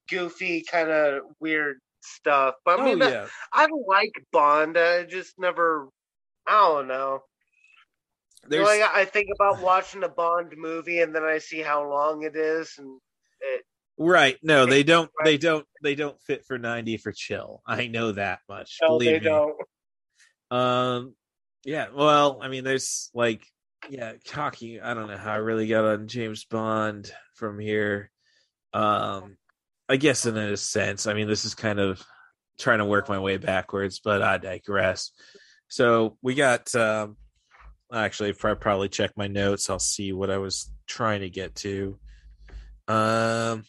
goofy 0.09 0.61
kind 0.61 0.89
of 0.89 1.23
weird 1.39 1.79
stuff. 2.01 2.55
But 2.63 2.79
I 2.79 2.83
Oh 2.83 2.85
mean, 2.85 2.99
yeah. 2.99 3.27
I 3.51 3.67
like 3.87 4.11
Bond. 4.31 4.77
I 4.77 5.03
just 5.03 5.37
never. 5.37 5.89
I 6.47 6.51
don't 6.53 6.87
know. 6.87 7.23
There's 8.47 8.65
Like 8.65 8.81
I 8.81 9.05
think 9.05 9.27
about 9.35 9.61
watching 9.61 10.03
a 10.03 10.09
Bond 10.09 10.53
movie 10.57 11.01
and 11.01 11.13
then 11.13 11.23
I 11.23 11.39
see 11.39 11.59
how 11.61 11.87
long 11.89 12.23
it 12.23 12.35
is, 12.35 12.73
and 12.77 12.99
it, 13.41 13.65
right. 13.99 14.37
No, 14.41 14.65
they 14.65 14.83
don't. 14.83 15.11
They 15.23 15.37
don't. 15.37 15.65
They 15.83 15.93
don't 15.95 16.19
fit 16.21 16.45
for 16.45 16.57
ninety 16.57 16.97
for 16.97 17.11
chill. 17.11 17.61
I 17.67 17.87
know 17.87 18.13
that 18.13 18.39
much. 18.49 18.77
no, 18.81 18.87
Believe 18.97 19.09
they 19.11 19.19
me. 19.19 19.25
don't. 19.25 19.55
Um, 20.51 21.15
yeah. 21.65 21.87
Well, 21.93 22.39
I 22.41 22.47
mean, 22.47 22.63
there's 22.63 23.11
like, 23.13 23.45
yeah, 23.89 24.13
cocky. 24.27 24.81
I 24.81 24.93
don't 24.93 25.07
know 25.07 25.17
how 25.17 25.33
I 25.33 25.37
really 25.37 25.67
got 25.67 25.85
on 25.85 26.07
James 26.07 26.45
Bond 26.45 27.11
from 27.35 27.59
here. 27.59 28.09
Um, 28.73 29.37
I 29.87 29.97
guess 29.97 30.25
in 30.25 30.37
a 30.37 30.57
sense, 30.57 31.05
I 31.05 31.13
mean, 31.13 31.27
this 31.27 31.45
is 31.45 31.53
kind 31.55 31.79
of 31.79 32.03
trying 32.59 32.79
to 32.79 32.85
work 32.85 33.09
my 33.09 33.19
way 33.19 33.37
backwards, 33.37 33.99
but 34.03 34.21
I 34.21 34.37
digress. 34.37 35.11
So 35.67 36.17
we 36.21 36.35
got. 36.35 36.73
um 36.75 37.17
Actually, 37.91 38.29
if 38.29 38.45
I 38.45 38.53
probably 38.53 38.87
check 38.87 39.13
my 39.17 39.25
notes, 39.25 39.67
I'll 39.67 39.79
see 39.79 40.13
what 40.13 40.29
I 40.29 40.37
was 40.37 40.71
trying 40.85 41.21
to 41.21 41.29
get 41.31 41.55
to. 41.55 41.97
Um, 42.87 43.63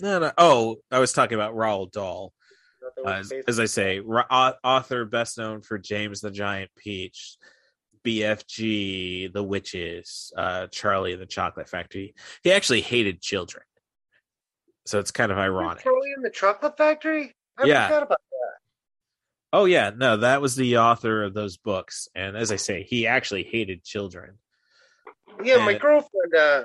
no, 0.00 0.18
no. 0.18 0.32
Oh, 0.38 0.76
I 0.90 0.98
was 0.98 1.12
talking 1.12 1.34
about 1.34 1.54
Roald 1.54 1.92
Dahl 1.92 2.32
uh, 3.04 3.10
as, 3.10 3.32
as 3.46 3.60
I 3.60 3.66
say, 3.66 4.00
au- 4.00 4.52
author 4.64 5.04
best 5.04 5.38
known 5.38 5.60
for 5.60 5.78
James 5.78 6.20
the 6.20 6.30
Giant 6.30 6.70
Peach, 6.76 7.36
BFG, 8.04 9.32
The 9.32 9.42
Witches, 9.42 10.32
uh, 10.36 10.66
Charlie 10.68 11.12
and 11.12 11.22
the 11.22 11.26
Chocolate 11.26 11.68
Factory. 11.68 12.14
He 12.42 12.52
actually 12.52 12.80
hated 12.80 13.20
children, 13.20 13.64
so 14.86 14.98
it's 14.98 15.10
kind 15.10 15.32
of 15.32 15.38
ironic. 15.38 15.82
Charlie 15.82 16.12
in 16.16 16.22
the 16.22 16.30
Chocolate 16.30 16.76
Factory. 16.76 17.34
I 17.58 17.66
Yeah. 17.66 17.88
forgot 17.88 18.02
about 18.04 18.18
Oh 19.50 19.64
yeah, 19.64 19.90
no, 19.96 20.18
that 20.18 20.42
was 20.42 20.56
the 20.56 20.76
author 20.76 21.24
of 21.24 21.32
those 21.32 21.56
books, 21.56 22.06
and 22.14 22.36
as 22.36 22.52
I 22.52 22.56
say, 22.56 22.82
he 22.82 23.06
actually 23.06 23.44
hated 23.44 23.82
children. 23.82 24.38
that. 25.38 25.46
Yeah, 25.46 25.64
my 25.64 25.72
girlfriend 25.72 26.34
uh, 26.34 26.64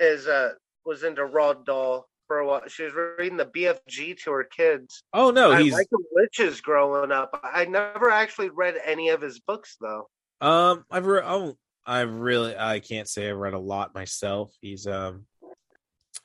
is 0.00 0.26
uh 0.26 0.54
was 0.86 1.04
into 1.04 1.22
Roald 1.22 1.66
Dahl 1.66 2.08
for 2.26 2.38
a 2.38 2.46
while. 2.46 2.62
She 2.68 2.84
was 2.84 2.92
reading 2.94 3.36
the 3.36 3.46
BFG 3.46 4.18
to 4.22 4.32
her 4.32 4.44
kids. 4.44 5.02
Oh 5.12 5.30
no, 5.30 5.52
I 5.52 5.62
he's 5.62 5.72
like 5.72 5.88
the 5.90 6.02
witches 6.12 6.60
growing 6.60 7.12
up. 7.12 7.38
I 7.42 7.64
never 7.66 8.10
actually 8.10 8.50
read 8.50 8.76
any 8.84 9.10
of 9.10 9.20
his 9.20 9.40
books 9.40 9.76
though. 9.80 10.08
Um, 10.40 10.84
I've 10.90 11.06
re- 11.06 11.22
oh, 11.24 11.56
I've 11.86 12.14
really 12.14 12.56
I 12.56 12.80
can't 12.80 13.08
say 13.08 13.28
I've 13.28 13.36
read 13.36 13.54
a 13.54 13.58
lot 13.58 13.94
myself. 13.94 14.52
He's 14.60 14.86
um, 14.86 15.26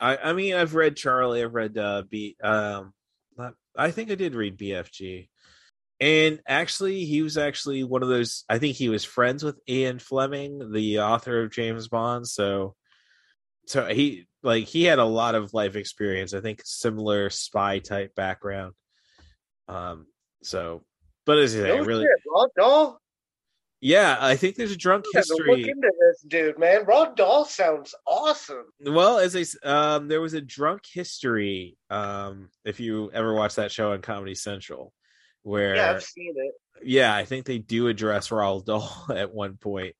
I 0.00 0.16
I 0.16 0.32
mean 0.32 0.54
I've 0.54 0.74
read 0.74 0.96
Charlie. 0.96 1.42
I've 1.42 1.54
read 1.54 1.76
uh 1.76 2.02
B 2.08 2.36
um, 2.42 2.92
not, 3.36 3.54
I 3.76 3.90
think 3.90 4.10
I 4.10 4.14
did 4.14 4.34
read 4.34 4.58
BFG, 4.58 5.28
and 6.00 6.40
actually 6.46 7.04
he 7.04 7.22
was 7.22 7.36
actually 7.36 7.84
one 7.84 8.02
of 8.02 8.08
those. 8.08 8.44
I 8.48 8.58
think 8.58 8.76
he 8.76 8.88
was 8.88 9.04
friends 9.04 9.44
with 9.44 9.60
Ian 9.68 9.98
Fleming, 9.98 10.72
the 10.72 11.00
author 11.00 11.42
of 11.42 11.52
James 11.52 11.88
Bond. 11.88 12.26
So, 12.26 12.74
so 13.66 13.86
he 13.86 14.26
like 14.42 14.64
he 14.64 14.84
had 14.84 14.98
a 14.98 15.04
lot 15.04 15.34
of 15.34 15.52
life 15.54 15.76
experience. 15.76 16.34
I 16.34 16.40
think 16.40 16.62
similar 16.64 17.30
spy 17.30 17.78
type 17.78 18.14
background. 18.14 18.74
Um, 19.68 20.06
so, 20.42 20.82
but 21.26 21.38
as 21.38 21.54
I 21.54 21.58
say, 21.60 21.76
No 21.78 21.84
really. 21.84 22.04
shit, 22.04 22.24
Roald 22.34 22.48
Dahl. 22.56 23.00
Yeah, 23.82 24.18
I 24.20 24.36
think 24.36 24.56
there's 24.56 24.72
a 24.72 24.76
drunk 24.76 25.06
gotta 25.14 25.26
Look 25.38 25.46
history. 25.56 25.70
into 25.70 25.90
this 26.00 26.22
dude, 26.28 26.58
man. 26.58 26.84
Roald 26.84 27.16
Dahl 27.16 27.44
sounds 27.46 27.94
awesome. 28.06 28.64
Well, 28.84 29.18
as 29.18 29.34
I 29.36 29.44
um, 29.66 30.06
there 30.08 30.20
was 30.20 30.34
a 30.34 30.40
drunk 30.40 30.82
history. 30.92 31.78
Um, 31.88 32.50
if 32.64 32.78
you 32.80 33.10
ever 33.12 33.32
watch 33.34 33.54
that 33.54 33.72
show 33.72 33.92
on 33.92 34.02
Comedy 34.02 34.34
Central, 34.34 34.92
where 35.44 35.76
Yeah, 35.76 35.92
I've 35.92 36.02
seen 36.02 36.34
it. 36.36 36.52
yeah, 36.82 37.14
I 37.14 37.24
think 37.24 37.46
they 37.46 37.56
do 37.58 37.88
address 37.88 38.28
Roald 38.28 38.66
Dahl 38.66 39.06
at 39.14 39.32
one 39.32 39.56
point. 39.56 39.94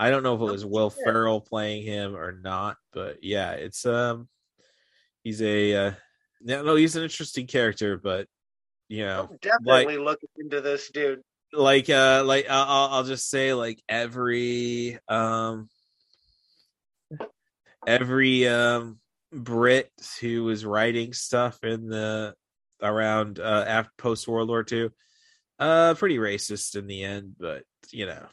I 0.00 0.08
don't 0.08 0.22
know 0.22 0.34
if 0.34 0.40
it 0.40 0.44
was 0.44 0.64
Will. 0.64 0.88
Ferrell 0.88 1.42
playing 1.42 1.82
him 1.82 2.16
or 2.16 2.32
not, 2.32 2.78
but 2.90 3.22
yeah, 3.22 3.52
it's 3.52 3.84
um, 3.84 4.30
he's 5.22 5.42
a 5.42 5.74
uh, 5.74 5.92
no, 6.40 6.74
he's 6.74 6.96
an 6.96 7.02
interesting 7.02 7.46
character, 7.46 7.98
but 7.98 8.26
you 8.88 9.04
know, 9.04 9.28
I'm 9.30 9.38
definitely 9.42 9.98
looking 9.98 10.30
into 10.38 10.62
this 10.62 10.90
dude. 10.90 11.20
like 11.52 11.90
uh 11.90 12.22
like 12.24 12.46
I'll, 12.48 12.64
I'll 12.64 12.88
I'll 12.94 13.04
just 13.04 13.28
say 13.28 13.52
like 13.52 13.82
every 13.90 14.98
um 15.06 15.68
every 17.86 18.48
um 18.48 19.00
brit 19.32 19.90
who 20.22 20.44
was 20.44 20.64
writing 20.64 21.12
stuff 21.12 21.62
in 21.62 21.88
the 21.90 22.34
around 22.82 23.38
uh 23.38 23.64
after 23.68 23.92
post 23.98 24.26
world 24.26 24.48
war 24.48 24.64
ii 24.72 24.88
uh 25.58 25.92
pretty 25.94 26.16
racist 26.16 26.74
in 26.74 26.86
the 26.86 27.04
end 27.04 27.36
but 27.38 27.64
you 27.90 28.06
know 28.06 28.24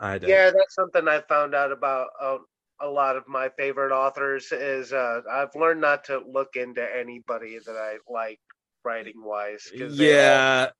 i 0.00 0.18
don't 0.18 0.30
Yeah, 0.30 0.50
that's 0.50 0.74
something 0.74 1.06
I 1.08 1.20
found 1.28 1.54
out 1.54 1.72
about 1.72 2.08
uh, 2.20 2.38
a 2.80 2.88
lot 2.88 3.16
of 3.16 3.28
my 3.28 3.48
favorite 3.58 3.92
authors. 3.92 4.50
Is 4.52 4.92
uh, 4.92 5.20
I've 5.30 5.54
learned 5.54 5.80
not 5.80 6.04
to 6.04 6.20
look 6.26 6.56
into 6.56 6.82
anybody 6.82 7.58
that 7.64 7.76
I 7.76 7.98
like 8.12 8.40
writing 8.84 9.14
wise 9.16 9.70
yeah 9.74 10.70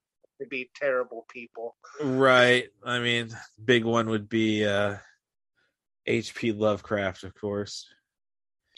to 0.41 0.47
be 0.49 0.69
terrible 0.75 1.25
people. 1.31 1.77
right 2.03 2.67
i 2.85 2.99
mean 2.99 3.29
big 3.65 3.85
one 3.85 4.09
would 4.11 4.29
be 4.29 4.65
uh 4.67 4.97
hp 6.09 6.59
lovecraft 6.59 7.23
of 7.23 7.33
course 7.35 7.87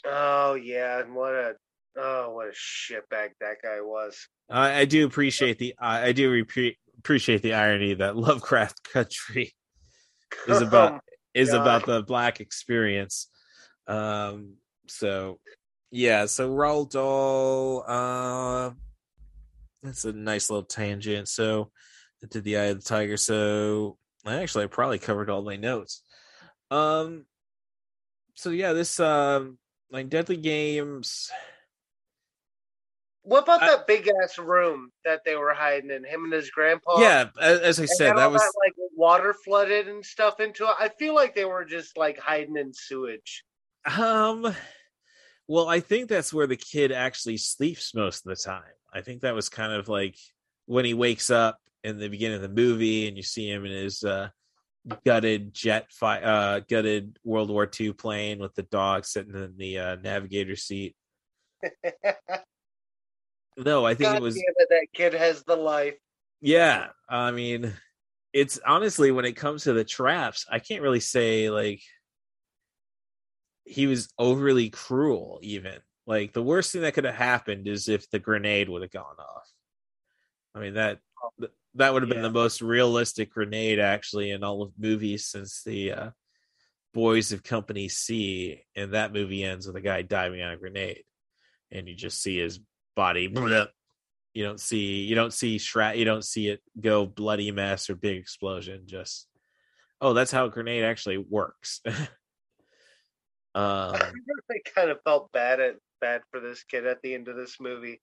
Oh 0.05 0.53
yeah, 0.53 0.99
and 0.99 1.15
what 1.15 1.33
a 1.33 1.55
oh 1.97 2.31
what 2.33 2.47
a 2.47 2.51
shitbag 2.51 3.29
that 3.41 3.57
guy 3.63 3.81
was. 3.81 4.27
I, 4.49 4.81
I 4.81 4.85
do 4.85 5.05
appreciate 5.05 5.57
the 5.57 5.73
I, 5.79 6.07
I 6.07 6.11
do 6.11 6.31
repre- 6.31 6.77
appreciate 6.99 7.41
the 7.41 7.53
irony 7.53 7.95
that 7.95 8.15
Lovecraft 8.15 8.83
Country 8.93 9.53
is 10.47 10.61
about 10.61 10.93
Oh, 10.93 10.99
is 11.33 11.51
God. 11.51 11.61
about 11.61 11.85
the 11.85 12.03
black 12.03 12.39
experience. 12.39 13.27
Um. 13.87 14.55
So 14.87 15.39
yeah. 15.91 16.25
So 16.25 16.49
Roald 16.49 16.91
Dahl. 16.91 17.83
Uh, 17.87 18.71
that's 19.83 20.05
a 20.05 20.13
nice 20.13 20.49
little 20.49 20.65
tangent. 20.65 21.27
So 21.27 21.71
I 22.23 22.27
did 22.27 22.43
the 22.43 22.57
Eye 22.57 22.63
of 22.65 22.83
the 22.83 22.87
Tiger. 22.87 23.17
So 23.17 23.97
I 24.25 24.35
actually 24.41 24.63
I 24.63 24.67
probably 24.67 24.99
covered 24.99 25.29
all 25.29 25.43
my 25.43 25.57
notes. 25.57 26.01
Um. 26.71 27.25
So 28.35 28.49
yeah, 28.49 28.73
this 28.73 28.99
um 28.99 29.57
like 29.91 30.09
Deadly 30.09 30.37
Games. 30.37 31.31
What 33.21 33.43
about 33.43 33.61
that 33.61 33.87
big 33.87 34.07
ass 34.23 34.37
room 34.37 34.91
that 35.03 35.21
they 35.25 35.35
were 35.35 35.53
hiding 35.53 35.89
in? 35.89 36.03
Him 36.03 36.25
and 36.25 36.33
his 36.33 36.51
grandpa. 36.51 36.99
Yeah, 36.99 37.29
as, 37.41 37.59
as 37.59 37.79
I 37.79 37.85
said, 37.85 38.17
that 38.17 38.31
was 38.31 38.41
like 38.41 38.73
water 38.95 39.33
flooded 39.33 39.87
and 39.87 40.05
stuff 40.05 40.39
into 40.39 40.65
it. 40.65 40.75
I 40.79 40.89
feel 40.89 41.15
like 41.15 41.35
they 41.35 41.45
were 41.45 41.65
just 41.65 41.97
like 41.97 42.17
hiding 42.17 42.57
in 42.57 42.73
sewage. 42.73 43.43
Um, 43.85 44.55
well, 45.47 45.67
I 45.69 45.79
think 45.79 46.09
that's 46.09 46.33
where 46.33 46.47
the 46.47 46.55
kid 46.55 46.91
actually 46.91 47.37
sleeps 47.37 47.93
most 47.93 48.25
of 48.25 48.29
the 48.29 48.41
time. 48.41 48.63
I 48.93 49.01
think 49.01 49.21
that 49.21 49.35
was 49.35 49.49
kind 49.49 49.73
of 49.73 49.87
like 49.89 50.17
when 50.65 50.85
he 50.85 50.93
wakes 50.93 51.29
up 51.29 51.59
in 51.83 51.99
the 51.99 52.07
beginning 52.07 52.37
of 52.37 52.41
the 52.41 52.49
movie, 52.49 53.07
and 53.07 53.15
you 53.15 53.23
see 53.23 53.49
him 53.49 53.65
in 53.65 53.71
his 53.71 54.03
uh, 54.03 54.29
gutted 55.05 55.53
jet 55.53 55.91
fi- 55.91 56.21
uh, 56.21 56.61
gutted 56.67 57.19
World 57.23 57.49
War 57.49 57.69
II 57.79 57.93
plane 57.93 58.39
with 58.39 58.55
the 58.55 58.63
dog 58.63 59.05
sitting 59.05 59.35
in 59.35 59.55
the 59.57 59.79
uh, 59.79 59.95
navigator 59.97 60.55
seat. 60.55 60.95
No, 63.57 63.85
I 63.85 63.93
think 63.93 64.09
God 64.09 64.17
it 64.17 64.21
was 64.21 64.35
it, 64.35 64.43
that 64.69 64.87
kid 64.93 65.13
has 65.13 65.43
the 65.43 65.55
life. 65.55 65.95
yeah. 66.41 66.87
I 67.07 67.31
mean, 67.31 67.73
it's 68.35 68.59
honestly 68.67 69.11
when 69.11 69.23
it 69.23 69.37
comes 69.37 69.63
to 69.63 69.71
the 69.71 69.85
traps, 69.85 70.45
I 70.51 70.59
can't 70.59 70.81
really 70.81 70.99
say 70.99 71.49
like 71.49 71.81
he 73.63 73.87
was 73.87 74.09
overly 74.19 74.69
cruel 74.69 75.39
even 75.41 75.79
like 76.05 76.33
the 76.33 76.43
worst 76.43 76.71
thing 76.71 76.81
that 76.81 76.93
could 76.93 77.05
have 77.05 77.15
happened 77.15 77.67
is 77.67 77.89
if 77.89 78.07
the 78.11 78.19
grenade 78.19 78.69
would 78.69 78.83
have 78.83 78.91
gone 78.91 79.15
off 79.17 79.49
i 80.53 80.59
mean 80.59 80.75
that 80.75 80.99
that 81.73 81.91
would 81.91 82.03
have 82.03 82.09
been 82.09 82.21
the 82.21 82.29
most 82.29 82.61
realistic 82.61 83.31
grenade 83.31 83.79
actually 83.79 84.29
in 84.29 84.43
all 84.43 84.61
of 84.61 84.71
movies 84.77 85.25
since 85.25 85.63
the 85.63 85.91
uh, 85.91 86.09
Boys 86.95 87.33
of 87.33 87.43
Company 87.43 87.89
C, 87.89 88.61
and 88.73 88.93
that 88.93 89.11
movie 89.11 89.43
ends 89.43 89.67
with 89.67 89.75
a 89.75 89.81
guy 89.81 90.01
diving 90.01 90.41
on 90.41 90.53
a 90.53 90.57
grenade, 90.57 91.03
and 91.69 91.89
you 91.89 91.93
just 91.93 92.21
see 92.21 92.39
his 92.39 92.57
body. 92.95 93.27
You 94.35 94.43
don't 94.43 94.59
see 94.59 95.01
you 95.01 95.15
don't 95.15 95.33
see 95.33 95.57
shrat 95.57 95.97
you 95.97 96.05
don't 96.05 96.25
see 96.25 96.49
it 96.49 96.61
go 96.79 97.05
bloody 97.05 97.51
mess 97.51 97.89
or 97.89 97.95
big 97.95 98.17
explosion. 98.17 98.83
Just 98.85 99.27
oh, 100.01 100.13
that's 100.13 100.31
how 100.31 100.45
a 100.45 100.49
grenade 100.49 100.83
actually 100.83 101.17
works. 101.17 101.81
um, 103.55 103.95
I 103.95 104.59
kind 104.75 104.89
of 104.89 104.99
felt 105.05 105.31
bad 105.31 105.61
at 105.61 105.75
bad 106.01 106.21
for 106.29 106.41
this 106.41 106.63
kid 106.63 106.85
at 106.85 107.01
the 107.01 107.15
end 107.15 107.29
of 107.29 107.37
this 107.37 107.55
movie. 107.59 108.01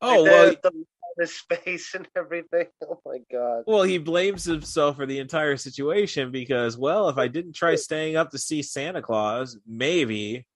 Oh 0.00 0.22
Like, 0.22 0.32
well, 0.32 0.54
the, 0.62 0.84
the 1.16 1.26
space 1.26 1.94
and 1.94 2.08
everything. 2.16 2.66
Oh 2.82 3.00
my 3.06 3.18
god. 3.30 3.62
Well, 3.66 3.84
he 3.84 3.98
blames 3.98 4.44
himself 4.44 4.96
for 4.96 5.06
the 5.06 5.20
entire 5.20 5.56
situation 5.56 6.32
because, 6.32 6.76
well, 6.76 7.08
if 7.08 7.18
I 7.18 7.28
didn't 7.28 7.54
try 7.54 7.76
staying 7.76 8.16
up 8.16 8.30
to 8.30 8.38
see 8.38 8.62
Santa 8.62 9.00
Claus, 9.02 9.56
maybe. 9.66 10.46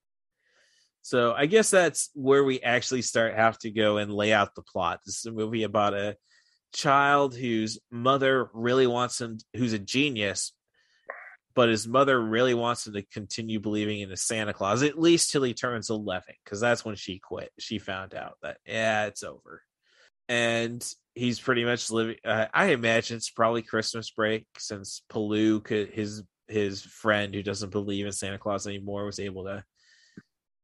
So 1.07 1.33
I 1.33 1.47
guess 1.47 1.71
that's 1.71 2.11
where 2.15 2.43
we 2.43 2.61
actually 2.63 3.03
start 3.03 3.37
have 3.37 3.57
to 3.61 3.71
go 3.71 3.99
and 3.99 4.13
lay 4.13 4.33
out 4.33 4.57
the 4.57 4.63
plot. 4.63 5.03
This 5.07 5.19
is 5.19 5.27
a 5.27 5.31
movie 5.31 5.63
about 5.63 5.95
a 5.95 6.17
child 6.75 7.37
whose 7.37 7.79
mother 7.93 8.51
really 8.53 8.89
wants 8.89 9.21
him, 9.21 9.39
who's 9.55 9.73
a 9.73 9.79
genius, 9.79 10.53
but 11.55 11.69
his 11.69 11.87
mother 11.87 12.21
really 12.21 12.55
wants 12.55 12.89
him 12.89 12.95
to 12.95 13.03
continue 13.03 13.61
believing 13.61 14.01
in 14.01 14.09
the 14.09 14.17
Santa 14.17 14.53
Claus 14.53 14.83
at 14.83 14.99
least 14.99 15.31
till 15.31 15.45
he 15.45 15.55
turns 15.55 15.91
eleven, 15.91 16.35
because 16.43 16.59
that's 16.59 16.85
when 16.85 16.97
she 16.97 17.21
quit. 17.21 17.53
She 17.57 17.79
found 17.79 18.13
out 18.13 18.39
that 18.43 18.57
yeah, 18.67 19.07
it's 19.07 19.23
over 19.23 19.63
and 20.29 20.85
he's 21.15 21.39
pretty 21.39 21.65
much 21.65 21.89
living. 21.89 22.17
Uh, 22.25 22.47
I 22.53 22.73
imagine 22.73 23.19
it's 23.19 23.31
probably 23.31 23.63
Christmas 23.63 24.11
break 24.11 24.45
since 24.59 25.03
Palou, 25.09 25.61
could, 25.61 25.91
his 25.91 26.25
his 26.49 26.83
friend 26.83 27.33
who 27.33 27.45
doesn't 27.45 27.71
believe 27.71 28.07
in 28.07 28.13
Santa 28.13 28.39
Claus 28.39 28.67
anymore, 28.67 29.07
was 29.07 29.21
able 29.21 29.45
to, 29.45 29.63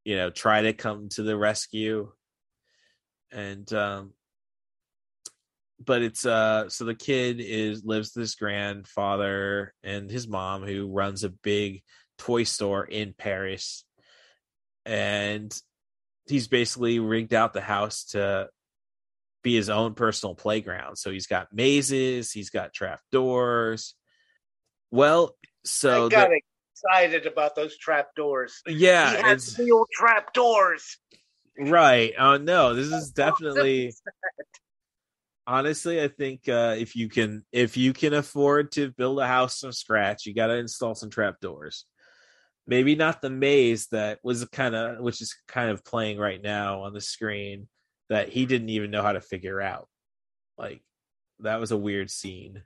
you 0.04 0.16
know, 0.16 0.30
try 0.30 0.62
to 0.62 0.72
come 0.72 1.08
to 1.10 1.22
the 1.22 1.36
rescue. 1.36 2.10
And 3.30 3.70
um, 3.72 4.12
but 5.84 6.02
it's 6.02 6.26
uh, 6.26 6.68
so 6.68 6.84
the 6.84 6.94
kid 6.94 7.40
is 7.40 7.84
lives 7.84 8.12
with 8.14 8.22
his 8.22 8.34
grandfather 8.34 9.74
and 9.82 10.10
his 10.10 10.28
mom 10.28 10.64
who 10.64 10.88
runs 10.88 11.24
a 11.24 11.30
big 11.30 11.82
toy 12.18 12.44
store 12.44 12.84
in 12.84 13.14
Paris, 13.16 13.84
and 14.84 15.56
he's 16.26 16.48
basically 16.48 16.98
rigged 16.98 17.34
out 17.34 17.52
the 17.52 17.60
house 17.60 18.04
to 18.06 18.48
be 19.42 19.54
his 19.54 19.70
own 19.70 19.94
personal 19.94 20.34
playground. 20.34 20.96
So 20.96 21.10
he's 21.10 21.26
got 21.26 21.52
mazes, 21.52 22.30
he's 22.30 22.50
got 22.50 22.72
trap 22.72 23.00
doors. 23.10 23.94
Well, 24.90 25.36
so 25.64 26.06
I 26.06 26.08
got 26.10 26.28
the- 26.28 26.40
excited 26.84 27.26
about 27.26 27.54
those 27.54 27.76
trap 27.78 28.14
doors. 28.16 28.60
Yeah, 28.66 29.10
he 29.10 29.16
it's- 29.16 29.56
has 29.56 29.58
real 29.58 29.86
trap 29.92 30.32
doors. 30.32 30.98
right. 31.58 32.12
Oh 32.18 32.36
no, 32.38 32.74
this 32.74 32.88
is 32.88 33.10
definitely 33.24 33.92
honestly, 35.46 36.02
I 36.02 36.08
think 36.08 36.48
uh 36.48 36.76
if 36.78 36.94
you 36.96 37.08
can 37.08 37.44
if 37.52 37.76
you 37.76 37.92
can 37.92 38.14
afford 38.14 38.72
to 38.72 38.90
build 38.92 39.18
a 39.20 39.26
house 39.26 39.60
from 39.60 39.72
scratch, 39.72 40.26
you 40.26 40.34
gotta 40.34 40.54
install 40.56 40.94
some 40.94 41.10
trap 41.10 41.40
doors. 41.40 41.84
Maybe 42.66 42.94
not 42.94 43.20
the 43.20 43.30
maze 43.30 43.88
that 43.88 44.20
was 44.22 44.44
kind 44.46 44.74
of 44.74 45.00
which 45.00 45.20
is 45.20 45.34
kind 45.48 45.70
of 45.70 45.84
playing 45.84 46.18
right 46.18 46.40
now 46.40 46.82
on 46.82 46.92
the 46.92 47.00
screen 47.00 47.68
that 48.08 48.28
he 48.28 48.46
didn't 48.46 48.68
even 48.68 48.90
know 48.90 49.02
how 49.02 49.12
to 49.12 49.20
figure 49.20 49.60
out. 49.60 49.88
Like 50.56 50.82
that 51.40 51.58
was 51.60 51.72
a 51.72 51.76
weird 51.76 52.10
scene. 52.10 52.62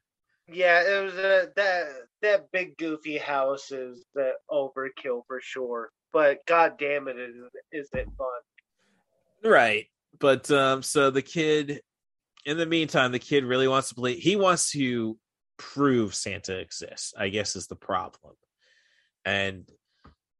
Yeah, 0.48 0.82
it 0.82 1.02
was 1.02 1.14
a 1.14 1.50
that 1.56 1.86
that 2.26 2.50
big 2.52 2.76
goofy 2.76 3.18
house 3.18 3.70
is 3.70 4.04
the 4.14 4.32
overkill 4.50 5.22
for 5.26 5.40
sure. 5.40 5.90
But 6.12 6.38
god 6.46 6.74
damn 6.78 7.08
it, 7.08 7.18
is 7.18 7.36
is 7.72 7.88
it 7.92 8.08
fun? 8.18 9.50
Right. 9.50 9.86
But 10.18 10.50
um 10.50 10.82
so 10.82 11.10
the 11.10 11.22
kid 11.22 11.80
in 12.44 12.58
the 12.58 12.66
meantime, 12.66 13.12
the 13.12 13.18
kid 13.18 13.44
really 13.44 13.68
wants 13.68 13.88
to 13.90 13.94
believe 13.94 14.18
he 14.18 14.36
wants 14.36 14.70
to 14.72 15.18
prove 15.56 16.14
Santa 16.14 16.58
exists, 16.58 17.14
I 17.16 17.28
guess 17.28 17.56
is 17.56 17.66
the 17.66 17.76
problem. 17.76 18.34
And 19.24 19.68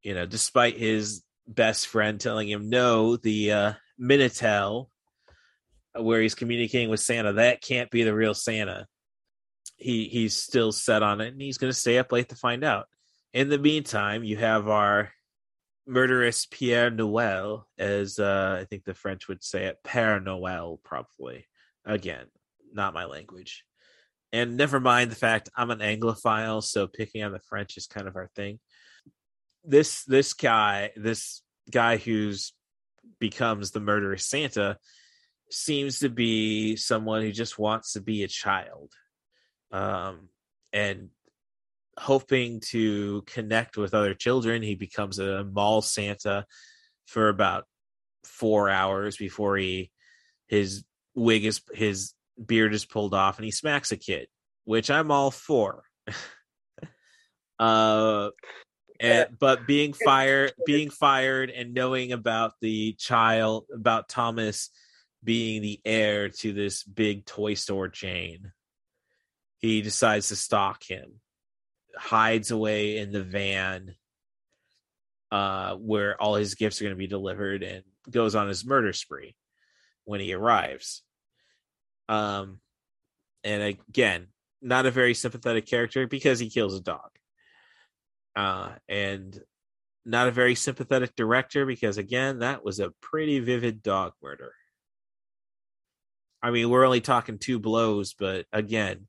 you 0.03 0.14
know, 0.14 0.26
despite 0.26 0.76
his 0.76 1.22
best 1.49 1.87
friend 1.87 2.20
telling 2.20 2.49
him 2.49 2.68
no, 2.68 3.16
the 3.16 3.53
uh 3.53 3.72
Minitel 4.01 4.89
where 5.99 6.20
he's 6.20 6.34
communicating 6.34 6.91
with 6.91 7.01
Santa, 7.01 7.34
that 7.34 7.62
can't 7.62 7.91
be 7.91 8.03
the 8.03 8.14
real 8.14 8.34
Santa. 8.34 8.87
He 9.76 10.08
he's 10.08 10.36
still 10.36 10.72
set 10.72 11.02
on 11.02 11.20
it 11.20 11.28
and 11.28 11.40
he's 11.40 11.58
gonna 11.58 11.72
stay 11.72 11.98
up 11.98 12.12
late 12.12 12.28
to 12.30 12.36
find 12.36 12.64
out. 12.64 12.86
In 13.32 13.48
the 13.48 13.58
meantime, 13.58 14.24
you 14.24 14.36
have 14.38 14.68
our 14.68 15.10
murderous 15.86 16.46
Pierre 16.46 16.90
Noel, 16.90 17.66
as 17.78 18.18
uh, 18.18 18.58
I 18.60 18.64
think 18.64 18.84
the 18.84 18.94
French 18.94 19.28
would 19.28 19.44
say 19.44 19.66
it, 19.66 19.78
Père 19.84 20.22
Noel, 20.22 20.80
probably. 20.82 21.46
Again, 21.84 22.26
not 22.72 22.94
my 22.94 23.04
language. 23.04 23.64
And 24.32 24.56
never 24.56 24.80
mind 24.80 25.10
the 25.10 25.16
fact 25.16 25.48
I'm 25.56 25.70
an 25.70 25.78
Anglophile, 25.78 26.62
so 26.62 26.86
picking 26.86 27.22
on 27.22 27.32
the 27.32 27.40
French 27.40 27.76
is 27.76 27.86
kind 27.86 28.08
of 28.08 28.16
our 28.16 28.28
thing. 28.34 28.58
This 29.64 30.04
this 30.04 30.32
guy, 30.32 30.90
this 30.96 31.42
guy 31.70 31.96
who's 31.96 32.52
becomes 33.20 33.70
the 33.70 33.80
murderous 33.80 34.26
Santa, 34.26 34.78
seems 35.50 36.00
to 36.00 36.08
be 36.08 36.76
someone 36.76 37.22
who 37.22 37.32
just 37.32 37.58
wants 37.58 37.92
to 37.92 38.00
be 38.00 38.24
a 38.24 38.28
child, 38.28 38.92
um, 39.72 40.28
and 40.72 41.10
hoping 41.98 42.60
to 42.60 43.22
connect 43.26 43.76
with 43.76 43.94
other 43.94 44.14
children. 44.14 44.62
He 44.62 44.74
becomes 44.74 45.18
a 45.18 45.44
mall 45.44 45.82
Santa 45.82 46.46
for 47.06 47.28
about 47.28 47.64
four 48.24 48.68
hours 48.68 49.16
before 49.16 49.56
he 49.56 49.90
his 50.48 50.84
wig 51.14 51.44
is 51.44 51.62
his 51.72 52.12
beard 52.44 52.74
is 52.74 52.84
pulled 52.84 53.14
off 53.14 53.38
and 53.38 53.44
he 53.44 53.50
smacks 53.50 53.92
a 53.92 53.96
kid, 53.96 54.28
which 54.64 54.90
I'm 54.90 55.10
all 55.10 55.30
for. 55.30 55.84
uh 57.58 58.28
and 59.00 59.28
but 59.38 59.66
being 59.66 59.94
fired 59.94 60.52
being 60.66 60.90
fired 60.90 61.48
and 61.50 61.72
knowing 61.72 62.12
about 62.12 62.52
the 62.60 62.92
child 62.98 63.64
about 63.74 64.10
Thomas 64.10 64.70
being 65.24 65.62
the 65.62 65.80
heir 65.84 66.28
to 66.28 66.52
this 66.52 66.84
big 66.84 67.24
toy 67.26 67.54
store 67.54 67.88
chain, 67.88 68.52
he 69.59 69.82
decides 69.82 70.28
to 70.28 70.36
stalk 70.36 70.82
him 70.84 71.20
hides 71.96 72.50
away 72.50 72.98
in 72.98 73.11
the 73.11 73.22
van 73.22 73.94
uh 75.32 75.74
where 75.74 76.20
all 76.20 76.34
his 76.34 76.54
gifts 76.54 76.80
are 76.80 76.84
going 76.84 76.94
to 76.94 76.98
be 76.98 77.07
delivered 77.07 77.62
and 77.62 77.82
goes 78.11 78.34
on 78.34 78.48
his 78.48 78.64
murder 78.64 78.92
spree 78.92 79.34
when 80.04 80.20
he 80.20 80.32
arrives. 80.32 81.02
Um 82.09 82.61
and 83.42 83.62
again 83.62 84.28
not 84.62 84.86
a 84.86 84.90
very 84.90 85.14
sympathetic 85.14 85.66
character 85.66 86.07
because 86.07 86.38
he 86.38 86.50
kills 86.50 86.74
a 86.74 86.82
dog. 86.82 87.11
Uh 88.36 88.70
and 88.88 89.38
not 90.04 90.28
a 90.28 90.32
very 90.32 90.54
sympathetic 90.54 91.16
director 91.16 91.66
because 91.66 91.98
again 91.98 92.40
that 92.40 92.64
was 92.64 92.78
a 92.78 92.92
pretty 93.00 93.40
vivid 93.40 93.82
dog 93.82 94.12
murder. 94.22 94.52
I 96.42 96.50
mean 96.50 96.68
we're 96.68 96.84
only 96.84 97.00
talking 97.00 97.38
two 97.38 97.59
blows 97.59 98.14
but 98.14 98.46
again 98.52 99.09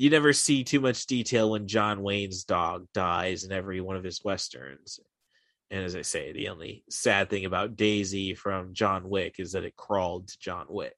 you 0.00 0.08
never 0.08 0.32
see 0.32 0.64
too 0.64 0.80
much 0.80 1.04
detail 1.04 1.50
when 1.50 1.68
John 1.68 2.02
Wayne's 2.02 2.44
dog 2.44 2.86
dies 2.94 3.44
in 3.44 3.52
every 3.52 3.82
one 3.82 3.96
of 3.96 4.02
his 4.02 4.24
westerns. 4.24 4.98
And 5.70 5.84
as 5.84 5.94
I 5.94 6.00
say, 6.00 6.32
the 6.32 6.48
only 6.48 6.84
sad 6.88 7.28
thing 7.28 7.44
about 7.44 7.76
Daisy 7.76 8.32
from 8.32 8.72
John 8.72 9.10
Wick 9.10 9.34
is 9.38 9.52
that 9.52 9.64
it 9.64 9.76
crawled 9.76 10.28
to 10.28 10.38
John 10.38 10.64
Wick. 10.70 10.96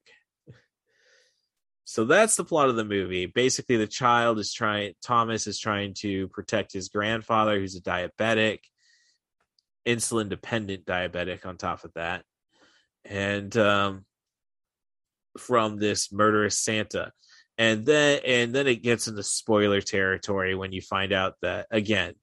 So 1.83 2.05
that's 2.05 2.37
the 2.37 2.45
plot 2.45 2.69
of 2.69 2.77
the 2.77 2.85
movie. 2.85 3.27
Basically, 3.27 3.77
the 3.77 3.89
child 3.89 4.39
is 4.39 4.53
trying, 4.53 4.93
Thomas 5.03 5.49
is 5.49 5.59
trying 5.59 5.95
to 5.95 6.29
protect 6.29 6.73
his 6.73 6.89
grandfather, 6.89 7.59
who's 7.59 7.75
a 7.75 7.83
diabetic, 7.83 8.61
insulin 9.85 10.29
dependent 10.29 10.85
diabetic, 10.85 11.45
on 11.45 11.57
top 11.57 11.83
of 11.83 11.93
that. 11.95 12.23
And 13.05 13.55
um, 13.57 14.05
from 15.39 15.79
this 15.79 16.13
murderous 16.13 16.57
Santa 16.57 17.11
and 17.59 17.85
then 17.85 18.21
and 18.27 18.55
then 18.55 18.67
it 18.67 18.83
gets 18.83 19.09
into 19.09 19.23
spoiler 19.23 19.81
territory 19.81 20.55
when 20.55 20.73
you 20.73 20.81
find 20.81 21.13
out 21.13 21.35
that 21.43 21.67
again 21.71 22.15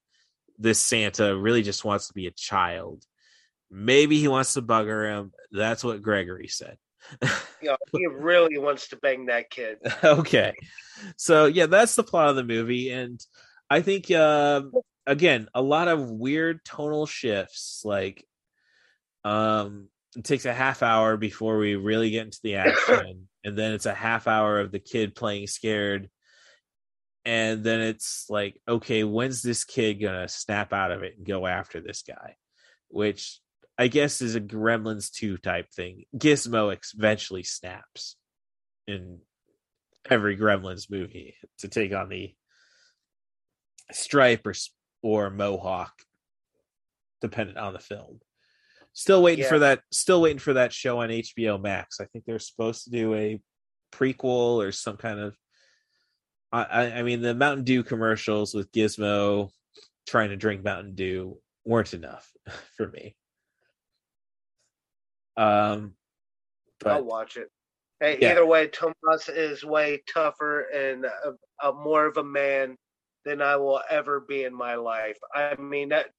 this 0.58 0.80
santa 0.80 1.38
really 1.38 1.62
just 1.62 1.86
wants 1.86 2.08
to 2.08 2.14
be 2.14 2.28
a 2.28 2.32
child. 2.32 3.06
Maybe 3.72 4.20
he 4.20 4.28
wants 4.28 4.54
to 4.56 4.64
bugger 4.64 5.08
him. 5.08 5.32
That's 5.52 5.84
what 5.84 6.02
gregory 6.02 6.48
said. 6.48 6.78
You 7.62 7.72
know, 7.72 7.78
he 7.92 8.08
really 8.08 8.58
wants 8.58 8.88
to 8.90 8.96
bang 8.96 9.26
that 9.26 9.50
kid. 9.50 9.80
okay. 10.02 10.54
So 11.18 11.46
yeah 11.46 11.66
that's 11.66 11.96
the 11.96 12.04
plot 12.04 12.30
of 12.30 12.36
the 12.36 12.44
movie. 12.44 12.92
And 12.92 13.20
i 13.70 13.82
think 13.82 14.10
uh, 14.10 14.64
again 15.06 15.48
a 15.54 15.62
lot 15.62 15.88
of 15.88 16.10
weird 16.10 16.64
tonal 16.66 17.06
shifts 17.06 17.84
like 17.86 18.26
um 19.24 19.90
it 20.16 20.24
takes 20.24 20.46
a 20.46 20.54
half 20.54 20.82
hour 20.84 21.18
before 21.18 21.58
we 21.58 21.76
really 21.76 22.10
get 22.10 22.26
into 22.26 22.40
the 22.44 22.56
action, 22.56 23.29
and 23.44 23.58
then 23.58 23.74
it's 23.74 23.86
a 23.86 23.94
half 23.94 24.28
hour 24.28 24.60
of 24.60 24.72
the 24.72 24.80
kid 24.80 25.16
playing 25.16 25.48
scared, 25.48 26.10
and 27.26 27.64
then 27.64 27.82
it's 27.82 28.26
like, 28.30 28.62
okay, 28.68 29.04
when's 29.04 29.42
this 29.42 29.64
kid 29.64 29.96
gonna 29.96 30.28
snap 30.28 30.74
out 30.74 30.92
of 30.92 31.04
it 31.04 31.18
and 31.18 31.28
go 31.28 31.46
after 31.46 31.82
this 31.82 32.02
guy? 32.02 32.36
Which 32.90 33.40
I 33.78 33.88
guess 33.88 34.22
is 34.22 34.36
a 34.36 34.42
Gremlins 34.42 35.12
2 35.12 35.38
type 35.38 35.72
thing. 35.72 36.04
Gizmo 36.16 36.78
eventually 36.96 37.44
snaps 37.44 38.18
in 38.88 39.20
every 40.10 40.38
Gremlins 40.38 40.90
movie 40.90 41.36
to 41.60 41.68
take 41.68 41.94
on 41.94 42.10
the 42.10 42.34
stripe 43.92 44.46
or 44.46 44.54
or 45.02 45.30
mohawk 45.30 45.94
dependent 47.22 47.58
on 47.58 47.74
the 47.74 47.80
film 47.80 48.20
still 48.94 49.22
waiting 49.22 49.44
Yeah. 49.44 49.50
for 49.50 49.60
that 49.60 49.82
still 49.92 50.22
waiting 50.22 50.40
for 50.40 50.54
that 50.54 50.74
show 50.74 51.02
on 51.02 51.10
hbo 51.10 51.62
max 51.62 52.00
i 52.00 52.06
think 52.06 52.26
they're 52.26 52.40
supposed 52.40 52.86
to 52.86 52.90
do 52.90 53.14
a 53.14 53.42
prequel 53.92 54.58
or 54.64 54.72
some 54.72 54.98
kind 54.98 55.20
of 55.20 55.38
i 56.52 56.92
i, 56.92 57.04
mean 57.04 57.22
the 57.22 57.34
mountain 57.34 57.64
dew 57.64 57.84
commercials 57.84 58.54
with 58.54 58.72
gizmo 58.72 59.50
trying 60.08 60.30
to 60.30 60.38
drink 60.38 60.64
mountain 60.64 60.96
dew 60.96 61.38
weren't 61.66 61.94
enough 61.94 62.32
for 62.78 62.88
me 62.88 63.16
um 65.38 65.94
I'll 66.86 67.04
watch 67.04 67.36
it. 67.38 67.50
Hey, 68.00 68.18
Yeah. 68.22 68.32
either 68.32 68.46
way, 68.46 68.68
Tomas 68.68 69.28
is 69.28 69.66
way 69.66 70.02
tougher 70.12 70.62
and 70.70 71.04
a, 71.06 71.68
a 71.68 71.74
more 71.74 72.06
of 72.06 72.16
a 72.18 72.24
man 72.24 72.78
than 73.26 73.42
I 73.42 73.58
will 73.58 73.82
ever 73.90 74.22
be 74.22 74.46
in 74.46 74.54
my 74.54 74.76
life. 74.76 75.18
I 75.36 75.56
mean, 75.56 75.90
that 75.90 76.12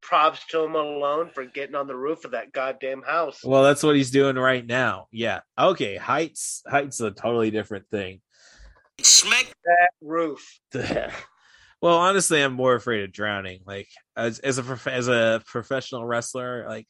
props 0.00 0.46
to 0.46 0.62
him 0.62 0.74
alone 0.74 1.30
for 1.34 1.44
getting 1.44 1.74
on 1.74 1.86
the 1.86 1.96
roof 1.96 2.24
of 2.24 2.30
that 2.30 2.52
goddamn 2.52 3.02
house. 3.02 3.40
well 3.44 3.62
that's 3.62 3.82
what 3.82 3.96
he's 3.96 4.10
doing 4.10 4.36
right 4.36 4.66
now 4.66 5.06
yeah 5.10 5.40
okay 5.58 5.96
heights 5.96 6.62
heights 6.66 6.96
is 6.96 7.00
a 7.06 7.10
totally 7.10 7.50
different 7.50 7.88
thing 7.90 8.20
Smack 9.00 9.46
that 9.64 9.90
roof. 10.00 10.58
well, 10.74 11.98
honestly, 11.98 12.42
I'm 12.42 12.52
more 12.52 12.74
afraid 12.74 13.04
of 13.04 13.12
drowning. 13.12 13.60
Like 13.64 13.88
as 14.16 14.40
as 14.40 14.58
a 14.58 14.62
prof- 14.62 14.88
as 14.88 15.08
a 15.08 15.42
professional 15.46 16.04
wrestler, 16.04 16.66
like 16.68 16.86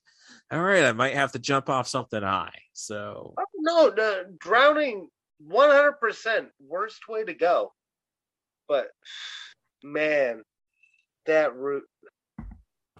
all 0.50 0.60
right, 0.62 0.84
I 0.84 0.92
might 0.92 1.14
have 1.14 1.32
to 1.32 1.38
jump 1.38 1.68
off 1.68 1.86
something 1.86 2.22
high. 2.22 2.58
So 2.72 3.34
Oh, 3.38 3.44
no, 3.58 3.90
the 3.90 4.34
drowning, 4.38 5.08
one 5.38 5.70
hundred 5.70 6.00
percent 6.00 6.48
worst 6.66 7.00
way 7.08 7.24
to 7.24 7.34
go. 7.34 7.72
But 8.68 8.88
man, 9.82 10.42
that 11.26 11.54
roof. 11.56 11.84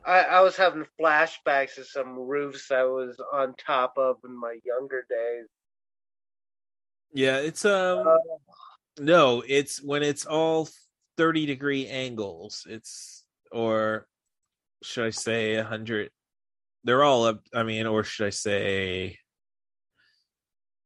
I, 0.04 0.20
I 0.20 0.40
was 0.40 0.56
having 0.56 0.86
flashbacks 1.00 1.78
of 1.78 1.86
some 1.86 2.18
roofs 2.18 2.70
I 2.70 2.84
was 2.84 3.20
on 3.32 3.54
top 3.54 3.94
of 3.96 4.16
in 4.24 4.38
my 4.38 4.58
younger 4.64 5.04
days. 5.08 5.46
yeah, 7.12 7.38
it's 7.38 7.64
um 7.64 8.06
no, 8.98 9.42
it's 9.46 9.82
when 9.82 10.02
it's 10.02 10.26
all 10.26 10.68
30 11.16 11.46
degree 11.46 11.86
angles. 11.86 12.66
It's 12.68 13.24
or 13.52 14.06
should 14.82 15.06
I 15.06 15.10
say 15.10 15.56
100 15.56 16.10
they're 16.84 17.02
all 17.02 17.24
up 17.24 17.40
I 17.52 17.62
mean 17.62 17.86
or 17.86 18.04
should 18.04 18.26
I 18.26 18.30
say 18.30 19.18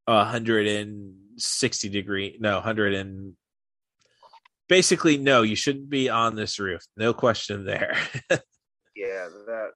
160 0.07 1.89
degree 1.89 2.37
no 2.41 2.55
100 2.55 2.95
and 2.95 3.35
basically 4.69 5.19
no 5.19 5.43
you 5.43 5.57
shouldn't 5.57 5.91
be 5.91 6.09
on 6.09 6.35
this 6.35 6.59
roof 6.59 6.83
no 6.97 7.13
question 7.13 7.65
there 7.65 7.97
Yeah, 9.07 9.29
that. 9.47 9.71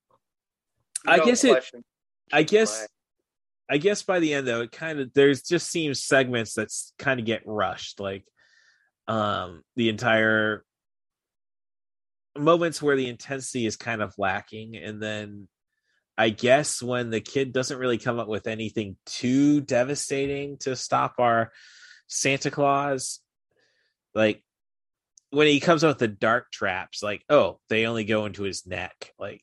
I 1.07 1.17
guess 1.27 1.45
it- 1.45 1.53
i 2.33 2.43
guess 2.43 2.87
i 3.71 3.77
guess 3.79 4.03
by 4.03 4.19
the 4.19 4.35
end 4.35 4.49
though 4.49 4.63
it 4.63 4.73
kind 4.73 4.99
of 4.99 5.13
there's 5.15 5.43
just 5.43 5.71
seems 5.71 6.03
segments 6.03 6.55
that's 6.55 6.93
kind 6.99 7.21
of 7.21 7.27
get 7.27 7.43
rushed 7.47 8.01
like 8.01 8.25
um 9.07 9.63
the 9.77 9.89
entire 9.89 10.65
moments 12.37 12.83
where 12.83 12.97
the 12.97 13.09
intensity 13.09 13.65
is 13.67 13.77
kind 13.77 14.03
of 14.03 14.13
lacking 14.19 14.77
and 14.77 15.01
then 15.01 15.47
i 16.19 16.29
guess 16.31 16.83
when 16.83 17.11
the 17.11 17.21
kid 17.21 17.53
doesn't 17.53 17.79
really 17.79 17.99
come 17.99 18.19
up 18.19 18.29
with 18.29 18.47
anything 18.49 18.97
too 19.07 19.61
devastating 19.61 20.57
to 20.59 20.75
stop 20.75 21.15
our 21.19 21.53
santa 22.09 22.51
claus 22.51 23.21
like 24.15 24.43
when 25.31 25.47
he 25.47 25.61
comes 25.61 25.83
out 25.85 25.89
with 25.89 25.99
the 25.99 26.09
dark 26.09 26.51
traps 26.51 27.03
like 27.03 27.23
oh 27.29 27.59
they 27.69 27.87
only 27.87 28.05
go 28.05 28.27
into 28.27 28.43
his 28.43 28.67
neck 28.67 29.13
like 29.19 29.43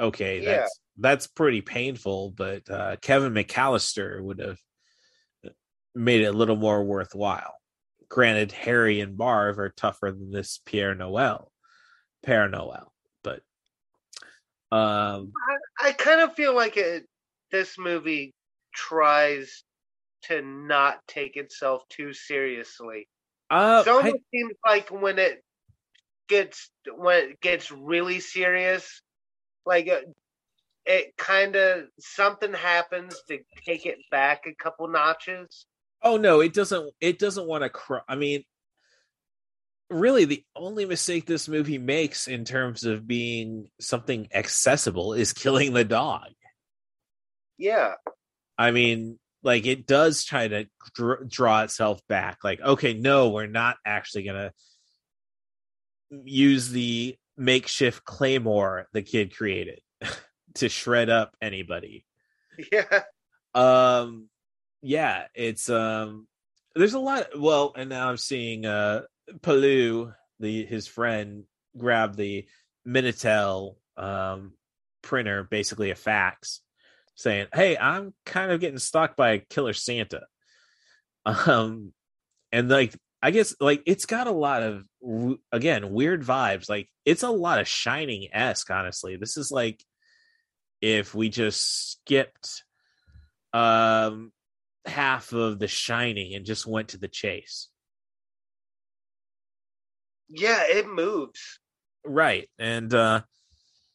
okay 0.00 0.40
Yeah. 0.40 0.52
that's 0.58 0.80
that's 0.98 1.26
pretty 1.26 1.60
painful 1.60 2.30
but 2.30 2.68
uh 2.70 2.96
kevin 3.02 3.34
mcallister 3.34 4.22
would 4.22 4.38
have 4.40 4.58
made 5.94 6.22
it 6.22 6.26
a 6.26 6.32
little 6.32 6.56
more 6.56 6.84
worthwhile 6.84 7.54
granted 8.08 8.52
harry 8.52 9.00
and 9.00 9.16
marv 9.18 9.58
are 9.58 9.70
tougher 9.70 10.10
than 10.12 10.30
this 10.30 10.60
pierre 10.64 10.94
noel 10.94 11.50
Père 12.26 12.50
Noel, 12.50 12.92
but 13.22 13.40
um 14.72 15.32
I, 15.80 15.88
I 15.88 15.92
kind 15.92 16.20
of 16.20 16.34
feel 16.34 16.54
like 16.54 16.76
it. 16.76 17.04
This 17.50 17.78
movie 17.78 18.34
tries 18.74 19.62
to 20.24 20.42
not 20.42 20.98
take 21.06 21.36
itself 21.36 21.82
too 21.88 22.12
seriously. 22.12 23.08
Uh 23.50 23.82
it 23.86 23.90
almost 23.90 24.16
I- 24.16 24.20
seems 24.32 24.54
like 24.64 24.90
when 24.90 25.18
it 25.18 25.42
gets 26.28 26.70
when 26.94 27.30
it 27.30 27.40
gets 27.40 27.70
really 27.70 28.20
serious, 28.20 29.02
like 29.64 29.88
uh, 29.88 30.00
it 30.84 31.16
kind 31.16 31.56
of 31.56 31.84
something 31.98 32.52
happens 32.52 33.16
to 33.28 33.38
take 33.66 33.86
it 33.86 33.98
back 34.10 34.44
a 34.46 34.54
couple 34.54 34.88
notches. 34.88 35.66
oh 36.02 36.16
no, 36.16 36.40
it 36.40 36.52
doesn't 36.52 36.92
it 37.00 37.18
doesn't 37.18 37.46
want 37.46 37.62
to 37.64 37.70
cr- 37.70 38.04
I 38.08 38.14
mean 38.16 38.44
really 39.90 40.26
the 40.26 40.44
only 40.54 40.84
mistake 40.84 41.24
this 41.24 41.48
movie 41.48 41.78
makes 41.78 42.28
in 42.28 42.44
terms 42.44 42.84
of 42.84 43.06
being 43.06 43.70
something 43.80 44.28
accessible 44.34 45.14
is 45.14 45.32
killing 45.32 45.72
the 45.72 45.84
dog. 45.84 46.28
Yeah, 47.56 47.94
I 48.58 48.70
mean, 48.70 49.18
like 49.42 49.66
it 49.66 49.86
does 49.86 50.24
try 50.24 50.48
to 50.48 50.66
dr- 50.94 51.28
draw 51.28 51.62
itself 51.62 52.00
back. 52.08 52.38
Like, 52.44 52.60
okay, 52.60 52.94
no, 52.94 53.30
we're 53.30 53.46
not 53.46 53.76
actually 53.84 54.24
gonna 54.24 54.52
use 56.10 56.70
the 56.70 57.16
makeshift 57.36 58.04
claymore 58.04 58.88
the 58.92 59.02
kid 59.02 59.36
created 59.36 59.80
to 60.54 60.68
shred 60.68 61.10
up 61.10 61.36
anybody. 61.40 62.04
yeah, 62.72 63.02
Um, 63.54 64.28
yeah, 64.82 65.26
it's 65.34 65.68
um, 65.70 66.26
there's 66.74 66.94
a 66.94 66.98
lot. 66.98 67.28
Well, 67.38 67.72
and 67.76 67.88
now 67.90 68.08
I'm 68.08 68.16
seeing 68.16 68.66
uh, 68.66 69.02
Palou, 69.42 70.12
the 70.40 70.64
his 70.66 70.86
friend, 70.86 71.44
grab 71.76 72.16
the 72.16 72.46
Minitel 72.86 73.76
um 73.96 74.52
printer, 75.02 75.44
basically 75.44 75.90
a 75.90 75.94
fax, 75.94 76.60
saying, 77.18 77.48
"Hey, 77.52 77.76
I'm 77.76 78.14
kind 78.24 78.52
of 78.52 78.60
getting 78.60 78.78
stalked 78.78 79.16
by 79.16 79.30
a 79.32 79.38
killer 79.38 79.74
Santa." 79.74 80.22
Um, 81.26 81.92
and 82.52 82.70
like 82.70 82.96
I 83.20 83.32
guess 83.32 83.54
like 83.60 83.82
it's 83.84 84.06
got 84.06 84.28
a 84.28 84.32
lot 84.32 84.62
of 84.62 84.84
again 85.52 85.90
weird 85.90 86.22
vibes. 86.22 86.70
Like 86.70 86.88
it's 87.04 87.22
a 87.22 87.28
lot 87.30 87.60
of 87.60 87.68
Shining 87.68 88.28
esque. 88.32 88.70
Honestly, 88.70 89.16
this 89.16 89.36
is 89.36 89.50
like 89.50 89.84
if 90.80 91.14
we 91.14 91.28
just 91.28 91.92
skipped 91.92 92.64
um 93.52 94.32
half 94.86 95.32
of 95.34 95.58
the 95.58 95.68
Shining 95.68 96.34
and 96.34 96.46
just 96.46 96.66
went 96.66 96.88
to 96.90 96.98
the 96.98 97.08
chase. 97.08 97.68
yeah. 100.30 100.62
It 100.68 100.86
moves. 100.88 101.58
Right. 102.06 102.48
And 102.58 102.94
uh 102.94 103.22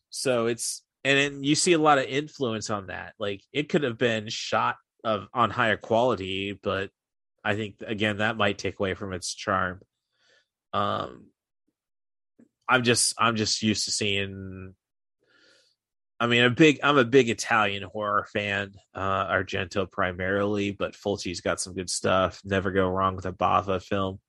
so 0.10 0.48
it's 0.48 0.84
and 1.04 1.18
then 1.18 1.44
you 1.44 1.56
see 1.56 1.74
a 1.74 1.80
lot 1.80 1.98
of 1.98 2.06
influence 2.06 2.70
on 2.70 2.88
that. 2.88 3.14
Like 3.20 3.42
it 3.52 3.70
could 3.70 3.84
have 3.84 3.98
been 3.98 4.30
shot 4.30 4.78
of 5.04 5.28
on 5.34 5.50
higher 5.50 5.78
quality, 5.78 6.58
but 6.62 6.90
I 7.44 7.56
think 7.56 7.76
again 7.86 8.18
that 8.18 8.38
might 8.38 8.58
take 8.58 8.80
away 8.80 8.94
from 8.94 9.14
its 9.14 9.34
charm. 9.34 9.82
Um 10.72 11.28
I'm 12.70 12.84
just 12.84 13.14
I'm 13.18 13.36
just 13.36 13.62
used 13.62 13.86
to 13.86 13.92
seeing 13.92 14.74
I 16.20 16.28
mean 16.28 16.44
a 16.44 16.50
big 16.50 16.80
I'm 16.82 16.98
a 16.98 17.04
big 17.04 17.30
Italian 17.30 17.84
horror 17.84 18.26
fan, 18.32 18.72
uh 18.96 19.28
Argento 19.28 19.92
primarily, 19.92 20.72
but 20.72 20.94
Fulci's 20.94 21.42
got 21.42 21.60
some 21.60 21.74
good 21.74 21.90
stuff. 21.90 22.40
Never 22.46 22.72
go 22.72 22.88
wrong 22.88 23.18
with 23.18 23.26
a 23.26 23.34
Bava 23.34 23.84
film. 23.84 24.20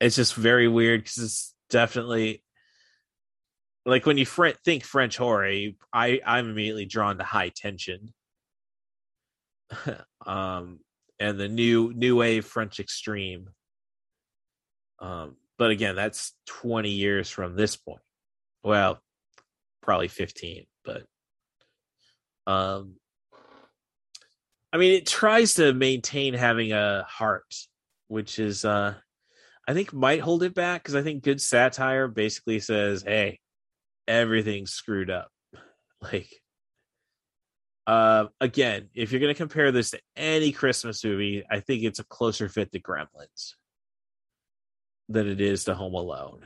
It's 0.00 0.16
just 0.16 0.34
very 0.34 0.68
weird 0.68 1.00
because 1.02 1.18
it's 1.18 1.54
definitely 1.68 2.42
like 3.86 4.04
when 4.04 4.18
you 4.18 4.26
fr- 4.26 4.48
think 4.64 4.84
French 4.84 5.16
horror, 5.16 5.48
I 5.92 6.20
I'm 6.26 6.50
immediately 6.50 6.84
drawn 6.84 7.18
to 7.18 7.24
high 7.24 7.50
tension. 7.54 8.12
um 10.26 10.80
and 11.18 11.38
the 11.38 11.48
new 11.48 11.92
new 11.94 12.16
wave 12.16 12.44
French 12.44 12.80
extreme. 12.80 13.48
Um 14.98 15.36
but 15.58 15.70
again, 15.70 15.94
that's 15.96 16.34
20 16.48 16.90
years 16.90 17.30
from 17.30 17.56
this 17.56 17.76
point. 17.76 18.02
Well, 18.62 19.00
probably 19.82 20.08
15, 20.08 20.66
but 20.84 21.04
um 22.46 22.96
I 24.72 24.78
mean, 24.78 24.94
it 24.94 25.06
tries 25.06 25.54
to 25.54 25.72
maintain 25.72 26.34
having 26.34 26.72
a 26.72 27.06
heart, 27.08 27.54
which 28.08 28.38
is, 28.38 28.64
uh, 28.64 28.94
I 29.66 29.72
think, 29.72 29.94
might 29.94 30.20
hold 30.20 30.42
it 30.42 30.54
back 30.54 30.82
because 30.82 30.94
I 30.94 31.02
think 31.02 31.22
good 31.22 31.40
satire 31.40 32.08
basically 32.08 32.60
says, 32.60 33.02
"Hey, 33.02 33.38
everything's 34.08 34.72
screwed 34.72 35.10
up." 35.10 35.30
Like, 36.02 36.28
uh, 37.86 38.26
again, 38.40 38.90
if 38.94 39.10
you're 39.10 39.20
going 39.20 39.32
to 39.32 39.38
compare 39.38 39.72
this 39.72 39.90
to 39.90 40.00
any 40.14 40.52
Christmas 40.52 41.04
movie, 41.04 41.44
I 41.50 41.60
think 41.60 41.84
it's 41.84 41.98
a 41.98 42.04
closer 42.04 42.48
fit 42.48 42.70
to 42.72 42.80
Gremlins 42.80 43.54
than 45.08 45.28
it 45.28 45.40
is 45.40 45.64
to 45.64 45.74
Home 45.74 45.94
Alone. 45.94 46.40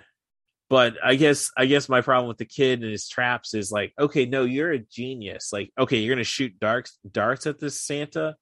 But 0.68 0.94
I 1.02 1.16
guess 1.16 1.50
I 1.56 1.66
guess 1.66 1.88
my 1.88 2.00
problem 2.00 2.28
with 2.28 2.38
the 2.38 2.44
kid 2.44 2.82
and 2.82 2.92
his 2.92 3.08
traps 3.08 3.54
is 3.54 3.72
like, 3.72 3.92
okay, 3.98 4.26
no, 4.26 4.44
you're 4.44 4.70
a 4.70 4.78
genius. 4.78 5.52
Like, 5.52 5.72
okay, 5.76 5.98
you're 5.98 6.14
gonna 6.14 6.24
shoot 6.24 6.60
darts 6.60 6.96
darts 7.10 7.46
at 7.48 7.58
this 7.58 7.80
Santa. 7.80 8.36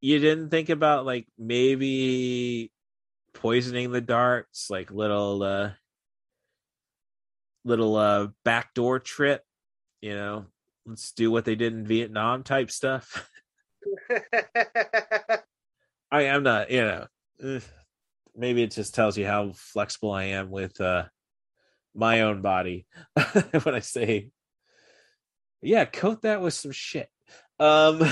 You 0.00 0.18
didn't 0.18 0.48
think 0.48 0.70
about 0.70 1.04
like 1.04 1.26
maybe 1.36 2.72
poisoning 3.34 3.90
the 3.90 4.00
darts, 4.00 4.70
like 4.70 4.90
little 4.90 5.42
uh 5.42 5.70
little 7.66 7.96
uh 7.96 8.28
backdoor 8.44 9.00
trip, 9.00 9.42
you 10.00 10.14
know. 10.14 10.46
Let's 10.86 11.10
do 11.12 11.32
what 11.32 11.44
they 11.44 11.56
did 11.56 11.72
in 11.72 11.84
Vietnam 11.84 12.44
type 12.44 12.70
stuff. 12.70 13.28
I 16.10 16.22
am 16.22 16.42
not, 16.44 16.70
you 16.70 16.82
know. 16.82 17.06
maybe 18.34 18.62
it 18.62 18.70
just 18.70 18.94
tells 18.94 19.18
you 19.18 19.26
how 19.26 19.52
flexible 19.54 20.12
I 20.12 20.24
am 20.24 20.50
with 20.50 20.80
uh 20.80 21.04
my 21.94 22.22
own 22.22 22.42
body 22.42 22.86
when 23.62 23.74
I 23.74 23.80
say 23.80 24.30
yeah, 25.62 25.84
coat 25.84 26.22
that 26.22 26.40
with 26.40 26.54
some 26.54 26.70
shit. 26.70 27.08
Um 27.58 28.08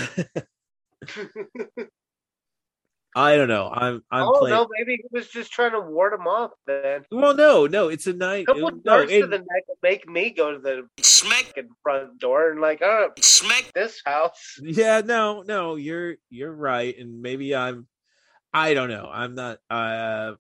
I 3.17 3.37
don't 3.37 3.49
know. 3.49 3.71
I'm 3.73 4.03
I'm 4.11 4.27
oh 4.29 4.39
playing 4.41 4.57
no, 4.57 4.67
maybe 4.77 4.97
he 4.97 5.05
was 5.13 5.29
just 5.29 5.53
trying 5.53 5.73
to 5.73 5.81
ward 5.81 6.13
him 6.15 6.27
off. 6.27 6.51
Then 6.67 7.05
Well 7.13 7.35
no, 7.35 7.67
no, 7.67 7.89
it's 7.89 8.07
a 8.09 8.13
night 8.13 8.47
couple 8.47 8.63
no, 8.71 8.81
darts 8.85 9.13
to 9.13 9.27
the 9.27 9.39
neck 9.39 9.65
make 9.83 10.09
me 10.09 10.31
go 10.31 10.53
to 10.53 10.59
the 10.59 10.89
smack 11.03 11.55
front 11.83 12.19
door 12.19 12.51
and 12.51 12.61
like, 12.61 12.81
oh, 12.83 13.11
smack 13.21 13.71
this 13.75 14.01
house. 14.05 14.59
yeah, 14.63 15.01
no, 15.05 15.43
no, 15.43 15.77
you're 15.77 16.17
you're 16.31 16.53
right. 16.53 16.97
And 16.99 17.23
maybe 17.23 17.55
I'm 17.55 17.87
I 18.53 18.75
don't 18.75 18.89
know. 18.89 19.09
I'm 19.13 19.35
not 19.37 19.59
uh 19.71 20.35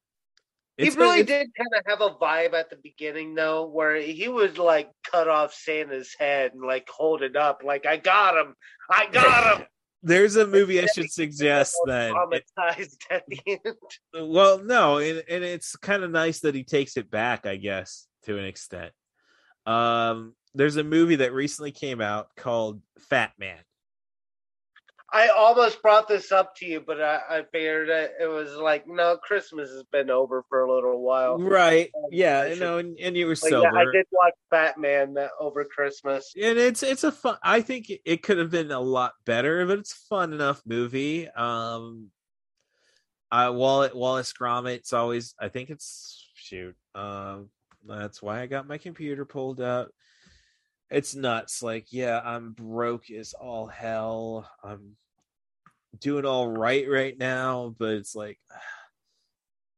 He 0.76 0.90
really 0.90 1.20
it's- 1.20 1.26
did 1.26 1.50
kind 1.56 1.70
of 1.78 1.82
have 1.86 2.00
a 2.00 2.16
vibe 2.16 2.54
at 2.54 2.70
the 2.70 2.76
beginning, 2.82 3.34
though, 3.36 3.66
where 3.66 3.94
he 3.96 4.26
would 4.28 4.58
like 4.58 4.90
cut 5.08 5.28
off 5.28 5.54
Santa's 5.54 6.14
head 6.18 6.52
and 6.54 6.62
like 6.62 6.88
hold 6.88 7.22
it 7.22 7.36
up, 7.36 7.62
like 7.64 7.86
I 7.86 7.96
got 7.98 8.36
him, 8.36 8.54
I 8.90 9.06
got 9.06 9.58
him. 9.60 9.66
There's 10.04 10.36
a 10.36 10.46
movie 10.46 10.80
I 10.80 10.86
should 10.86 11.10
suggest 11.10 11.74
that 11.86 12.10
it- 12.10 12.44
traumatized 12.58 12.96
at 13.10 13.24
the 13.26 13.40
end. 13.46 14.28
well 14.30 14.58
no 14.62 14.98
and, 14.98 15.22
and 15.28 15.42
it's 15.42 15.74
kind 15.76 16.04
of 16.04 16.10
nice 16.10 16.40
that 16.40 16.54
he 16.54 16.62
takes 16.62 16.96
it 16.96 17.10
back 17.10 17.46
i 17.46 17.56
guess 17.56 18.06
to 18.24 18.38
an 18.38 18.44
extent 18.44 18.92
um 19.66 20.34
there's 20.54 20.76
a 20.76 20.84
movie 20.84 21.16
that 21.16 21.32
recently 21.32 21.72
came 21.72 22.00
out 22.00 22.28
called 22.36 22.80
fat 23.08 23.32
man 23.38 23.58
I 25.14 25.28
almost 25.28 25.80
brought 25.80 26.08
this 26.08 26.32
up 26.32 26.56
to 26.56 26.66
you, 26.66 26.80
but 26.84 27.00
I, 27.00 27.20
I 27.30 27.42
figured 27.52 27.88
that 27.88 28.14
it 28.20 28.26
was 28.26 28.56
like, 28.56 28.88
no, 28.88 29.16
Christmas 29.16 29.70
has 29.70 29.84
been 29.92 30.10
over 30.10 30.44
for 30.48 30.64
a 30.64 30.74
little 30.74 31.00
while. 31.02 31.38
right. 31.38 31.88
Yeah 32.10 32.40
I 32.40 32.46
you 32.48 32.54
should- 32.54 32.60
know 32.60 32.78
and, 32.78 32.98
and 32.98 33.16
you 33.16 33.26
were 33.28 33.36
sober 33.36 33.62
yeah, 33.62 33.80
I 33.80 33.84
did 33.92 34.06
watch 34.10 34.32
Fat 34.50 34.76
Man 34.76 35.16
uh, 35.16 35.28
over 35.38 35.64
Christmas. 35.64 36.32
and 36.34 36.58
it's 36.58 36.82
it's 36.82 37.04
a 37.04 37.12
fun 37.12 37.36
i 37.44 37.60
think 37.60 37.90
it- 37.90 38.00
it 38.04 38.22
could 38.24 38.38
have 38.38 38.50
been 38.50 38.72
a 38.72 38.80
lot 38.80 39.12
better 39.24 39.64
but 39.66 39.78
it's 39.78 39.92
a 39.92 40.06
fun 40.08 40.32
enough 40.32 40.60
movie. 40.66 41.28
Um 41.28 42.10
i 43.30 43.48
Wallace 43.50 43.94
Wallace 43.94 44.32
Gromit's 44.32 44.92
always 44.92 45.34
I 45.40 45.48
think 45.48 45.70
it's 45.70 46.26
shoot 46.34 46.74
um 46.96 47.50
that's 47.86 48.20
why 48.22 48.40
I 48.40 48.46
got 48.46 48.66
my 48.66 48.78
computer 48.78 49.24
pulled 49.24 49.60
up. 49.60 49.90
It's 50.90 51.14
nuts. 51.14 51.62
Like 51.62 51.86
yeah 51.92 52.20
I'm 52.24 52.50
broke 52.52 53.10
as 53.10 53.32
all 53.34 53.66
hell. 53.68 54.48
I'm 54.62 54.96
doing 56.00 56.24
all 56.24 56.48
right 56.48 56.88
right 56.88 57.18
now 57.18 57.74
but 57.78 57.90
it's 57.90 58.14
like 58.14 58.38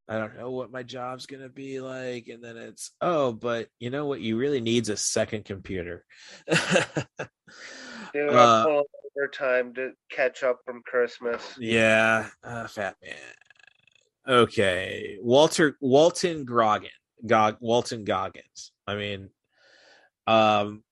I 0.09 0.19
don't 0.19 0.39
know 0.39 0.53
what 0.53 0.71
my 0.71 0.85
job's 0.85 1.27
gonna 1.27 1.49
be 1.49 1.81
like, 1.81 2.29
and 2.29 2.43
then 2.43 2.57
it's 2.57 2.93
oh, 3.01 3.33
but 3.33 3.67
you 3.81 3.91
know 3.91 4.07
what? 4.07 4.21
You 4.21 4.37
really 4.37 4.61
needs 4.61 4.89
a 4.89 4.97
second 4.97 5.45
computer. 5.45 6.05
Dude, 6.47 8.31
Uh, 8.31 8.67
I'm 8.69 8.83
overtime 9.17 9.75
to 9.75 9.93
catch 10.11 10.45
up 10.45 10.61
from 10.64 10.83
Christmas. 10.85 11.43
Yeah, 11.59 12.29
uh, 12.45 12.69
fat 12.69 12.97
man. 13.03 13.17
Okay, 14.29 15.19
Walter 15.21 15.77
Walton 15.81 16.45
Goggin, 16.45 16.91
Gog, 17.27 17.57
Walton 17.61 18.05
Goggins. 18.05 18.71
I 18.87 18.95
mean, 18.95 19.31
um, 20.29 20.85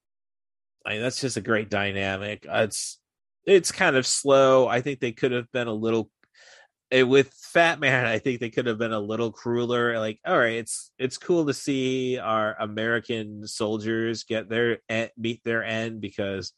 I 0.84 0.94
mean 0.94 1.02
that's 1.02 1.20
just 1.20 1.36
a 1.36 1.40
great 1.40 1.70
dynamic. 1.70 2.46
It's 2.48 2.98
it's 3.46 3.72
kind 3.72 3.96
of 3.96 4.06
slow. 4.06 4.68
I 4.68 4.80
think 4.80 5.00
they 5.00 5.12
could 5.12 5.32
have 5.32 5.50
been 5.52 5.68
a 5.68 5.72
little 5.72 6.10
eh, 6.90 7.02
with 7.02 7.32
Fat 7.32 7.80
Man. 7.80 8.06
I 8.06 8.18
think 8.18 8.40
they 8.40 8.50
could 8.50 8.66
have 8.66 8.78
been 8.78 8.92
a 8.92 9.00
little 9.00 9.32
crueler. 9.32 9.98
Like, 9.98 10.20
all 10.26 10.38
right, 10.38 10.54
it's 10.54 10.92
it's 10.98 11.18
cool 11.18 11.46
to 11.46 11.54
see 11.54 12.18
our 12.18 12.56
American 12.58 13.46
soldiers 13.46 14.24
get 14.24 14.48
their 14.48 14.78
meet 15.16 15.42
their 15.44 15.64
end 15.64 16.00
because 16.00 16.52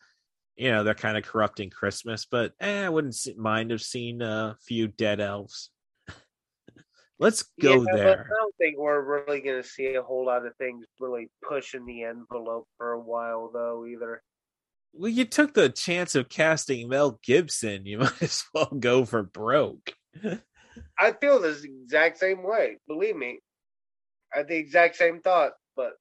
you 0.56 0.70
know 0.70 0.84
they're 0.84 0.94
kind 0.94 1.16
of 1.16 1.24
corrupting 1.24 1.70
Christmas. 1.70 2.26
But 2.30 2.52
eh, 2.60 2.84
I 2.84 2.88
wouldn't 2.88 3.16
mind 3.36 3.70
have 3.70 3.82
seen 3.82 4.22
a 4.22 4.56
few 4.62 4.88
dead 4.88 5.20
elves. 5.20 5.70
Let's 7.18 7.44
go 7.60 7.82
Yeah, 7.82 7.96
there. 7.96 8.30
I 8.30 8.34
don't 8.40 8.54
think 8.58 8.78
we're 8.78 9.02
really 9.02 9.40
going 9.40 9.62
to 9.62 9.68
see 9.68 9.94
a 9.94 10.02
whole 10.02 10.26
lot 10.26 10.46
of 10.46 10.54
things 10.56 10.86
really 11.00 11.30
pushing 11.46 11.84
the 11.86 12.04
envelope 12.04 12.68
for 12.76 12.92
a 12.92 13.00
while, 13.00 13.50
though. 13.52 13.86
Either. 13.86 14.22
Well, 14.92 15.10
you 15.10 15.24
took 15.24 15.52
the 15.54 15.68
chance 15.68 16.14
of 16.14 16.28
casting 16.28 16.88
Mel 16.88 17.18
Gibson. 17.22 17.84
You 17.86 17.98
might 18.00 18.22
as 18.22 18.44
well 18.54 18.66
go 18.78 19.04
for 19.04 19.22
broke. 19.22 19.92
I 20.98 21.12
feel 21.12 21.40
this 21.40 21.64
exact 21.64 22.18
same 22.18 22.42
way. 22.42 22.78
Believe 22.88 23.16
me, 23.16 23.40
I 24.34 24.38
had 24.38 24.48
the 24.48 24.56
exact 24.56 24.96
same 24.96 25.20
thought. 25.20 25.52
But 25.74 25.92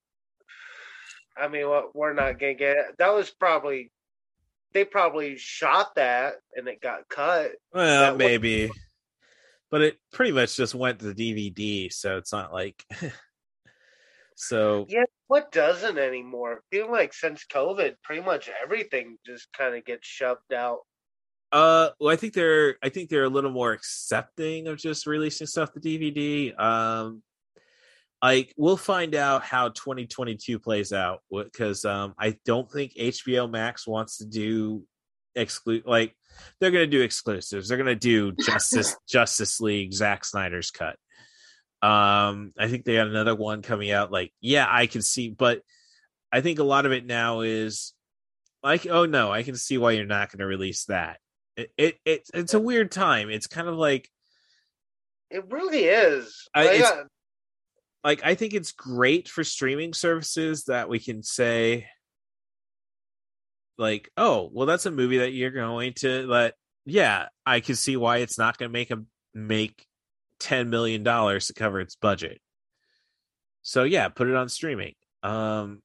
I 1.37 1.47
mean, 1.47 1.67
what 1.69 1.95
we're 1.95 2.13
not 2.13 2.39
gonna 2.39 2.53
get. 2.53 2.77
It. 2.77 2.85
That 2.97 3.13
was 3.13 3.29
probably 3.31 3.91
they 4.73 4.85
probably 4.85 5.37
shot 5.37 5.95
that 5.95 6.35
and 6.55 6.67
it 6.67 6.81
got 6.81 7.07
cut. 7.09 7.51
Well, 7.73 8.01
That 8.01 8.11
was- 8.13 8.19
maybe, 8.19 8.69
but 9.71 9.81
it 9.81 9.97
pretty 10.11 10.31
much 10.31 10.55
just 10.55 10.75
went 10.75 10.99
to 10.99 11.13
the 11.13 11.13
DVD, 11.13 11.91
so 11.91 12.17
it's 12.17 12.31
not 12.33 12.53
like. 12.53 12.83
so 14.35 14.85
Yeah, 14.89 15.05
what 15.27 15.51
doesn't 15.51 15.97
anymore? 15.97 16.61
I 16.71 16.75
feel 16.75 16.91
like 16.91 17.13
since 17.13 17.45
COVID, 17.51 17.95
pretty 18.03 18.21
much 18.21 18.49
everything 18.61 19.17
just 19.25 19.47
kind 19.53 19.75
of 19.75 19.85
gets 19.85 20.07
shoved 20.07 20.53
out. 20.53 20.79
Uh, 21.51 21.89
well, 21.99 22.11
I 22.11 22.17
think 22.17 22.33
they're 22.33 22.75
I 22.83 22.89
think 22.89 23.09
they're 23.09 23.23
a 23.23 23.29
little 23.29 23.51
more 23.51 23.71
accepting 23.71 24.67
of 24.67 24.77
just 24.77 25.07
releasing 25.07 25.47
stuff 25.47 25.71
to 25.73 25.79
DVD. 25.79 26.57
Um, 26.59 27.23
like 28.21 28.53
we'll 28.57 28.77
find 28.77 29.15
out 29.15 29.43
how 29.43 29.69
2022 29.69 30.59
plays 30.59 30.91
out 30.91 31.19
because 31.31 31.85
um, 31.85 32.13
I 32.19 32.37
don't 32.45 32.69
think 32.71 32.93
HBO 32.95 33.49
Max 33.49 33.87
wants 33.87 34.17
to 34.17 34.25
do 34.25 34.83
exclude 35.35 35.83
like 35.85 36.15
they're 36.59 36.71
gonna 36.71 36.87
do 36.87 37.01
exclusives. 37.01 37.67
They're 37.67 37.77
gonna 37.77 37.95
do 37.95 38.31
Justice 38.45 38.95
Justice 39.07 39.61
League 39.61 39.93
Zack 39.93 40.25
Snyder's 40.25 40.71
cut. 40.71 40.97
Um, 41.81 42.51
I 42.57 42.67
think 42.67 42.85
they 42.85 42.95
got 42.95 43.07
another 43.07 43.35
one 43.35 43.61
coming 43.61 43.91
out. 43.91 44.11
Like, 44.11 44.33
yeah, 44.41 44.65
I 44.69 44.87
can 44.87 45.01
see, 45.01 45.29
but 45.29 45.61
I 46.31 46.41
think 46.41 46.59
a 46.59 46.63
lot 46.63 46.85
of 46.85 46.91
it 46.91 47.05
now 47.05 47.41
is 47.41 47.93
like, 48.63 48.87
oh 48.87 49.05
no, 49.05 49.31
I 49.31 49.43
can 49.43 49.55
see 49.55 49.77
why 49.77 49.91
you're 49.91 50.05
not 50.05 50.31
going 50.31 50.39
to 50.39 50.45
release 50.45 50.85
that. 50.85 51.19
It, 51.55 51.71
it 51.77 51.95
it 52.05 52.29
it's 52.33 52.53
a 52.53 52.59
weird 52.59 52.91
time. 52.91 53.29
It's 53.29 53.47
kind 53.47 53.67
of 53.67 53.75
like 53.75 54.09
It 55.29 55.51
really 55.51 55.83
is. 55.85 56.47
I- 56.53 56.65
Like, 56.65 56.79
uh, 56.81 57.03
like 58.03 58.21
I 58.25 58.35
think 58.35 58.53
it's 58.53 58.71
great 58.71 59.27
for 59.29 59.43
streaming 59.43 59.93
services 59.93 60.65
that 60.65 60.89
we 60.89 60.99
can 60.99 61.23
say 61.23 61.87
like, 63.77 64.09
oh, 64.17 64.49
well 64.53 64.65
that's 64.65 64.85
a 64.85 64.91
movie 64.91 65.19
that 65.19 65.31
you're 65.33 65.51
going 65.51 65.93
to 65.95 66.25
let 66.27 66.55
yeah, 66.85 67.27
I 67.45 67.61
can 67.61 67.75
see 67.75 67.97
why 67.97 68.17
it's 68.17 68.37
not 68.37 68.57
going 68.57 68.69
to 68.69 68.73
make 68.73 68.91
a 68.91 69.03
make 69.33 69.85
10 70.45 70.69
million 70.69 71.01
dollars 71.01 71.47
to 71.47 71.53
cover 71.53 71.79
its 71.79 71.95
budget. 71.95 72.39
So 73.63 73.83
yeah, 73.83 74.09
put 74.09 74.27
it 74.27 74.35
on 74.35 74.47
streaming. 74.47 74.93
Um 75.23 75.81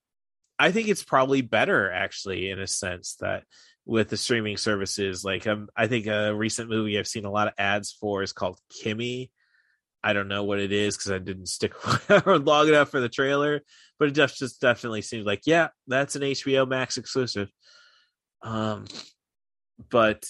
I 0.58 0.70
think 0.70 0.88
it's 0.88 1.02
probably 1.02 1.40
better 1.40 1.90
actually 1.90 2.50
in 2.50 2.60
a 2.60 2.66
sense 2.66 3.16
that 3.20 3.44
with 3.86 4.10
the 4.10 4.18
streaming 4.18 4.58
services 4.58 5.24
like 5.24 5.46
um, 5.46 5.68
I 5.74 5.86
think 5.86 6.06
a 6.06 6.34
recent 6.34 6.68
movie 6.68 6.98
I've 6.98 7.08
seen 7.08 7.24
a 7.24 7.30
lot 7.30 7.48
of 7.48 7.54
ads 7.56 7.90
for 7.90 8.22
is 8.22 8.34
called 8.34 8.58
Kimi. 8.70 9.30
I 10.04 10.12
don't 10.12 10.28
know 10.28 10.44
what 10.44 10.60
it 10.60 10.72
is 10.72 10.94
because 10.94 11.10
I 11.10 11.18
didn't 11.18 11.46
stick 11.46 11.72
around 12.10 12.46
long 12.46 12.68
enough 12.68 12.90
for 12.90 13.00
the 13.00 13.08
trailer, 13.08 13.62
but 13.98 14.08
it 14.08 14.12
just 14.12 14.38
just 14.38 14.60
definitely 14.60 15.00
seems 15.00 15.24
like 15.24 15.46
yeah, 15.46 15.68
that's 15.86 16.16
an 16.16 16.22
HBO 16.22 16.68
Max 16.68 16.98
exclusive. 16.98 17.50
Um, 18.42 18.84
but 19.90 20.26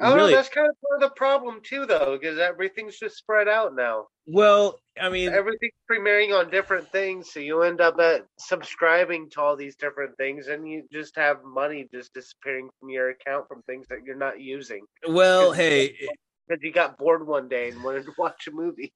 I 0.00 0.08
don't 0.08 0.16
really, 0.16 0.32
know. 0.32 0.38
That's 0.38 0.48
kind 0.48 0.68
of 0.68 0.74
part 0.80 1.02
of 1.02 1.08
the 1.08 1.14
problem 1.14 1.60
too, 1.62 1.86
though, 1.86 2.18
because 2.20 2.38
everything's 2.38 2.98
just 2.98 3.16
spread 3.16 3.46
out 3.46 3.76
now. 3.76 4.06
well, 4.26 4.78
I 5.00 5.08
mean, 5.08 5.28
Everything's 5.28 5.72
premiering 5.90 6.36
on 6.36 6.50
different 6.50 6.90
things, 6.90 7.32
so 7.32 7.38
you 7.38 7.62
end 7.62 7.80
up 7.80 7.98
at 8.00 8.26
subscribing 8.38 9.30
to 9.30 9.40
all 9.40 9.56
these 9.56 9.76
different 9.76 10.16
things, 10.16 10.48
and 10.48 10.68
you 10.68 10.82
just 10.92 11.16
have 11.16 11.44
money 11.44 11.86
just 11.92 12.12
disappearing 12.12 12.70
from 12.80 12.90
your 12.90 13.10
account 13.10 13.46
from 13.46 13.62
things 13.62 13.86
that 13.88 13.98
you're 14.04 14.16
not 14.16 14.40
using. 14.40 14.84
well, 15.08 15.52
hey, 15.52 15.94
because 16.48 16.62
you 16.62 16.72
got 16.72 16.98
bored 16.98 17.26
one 17.26 17.48
day 17.48 17.70
and 17.70 17.82
wanted 17.84 18.04
to 18.06 18.12
watch 18.18 18.48
a 18.48 18.50
movie. 18.50 18.92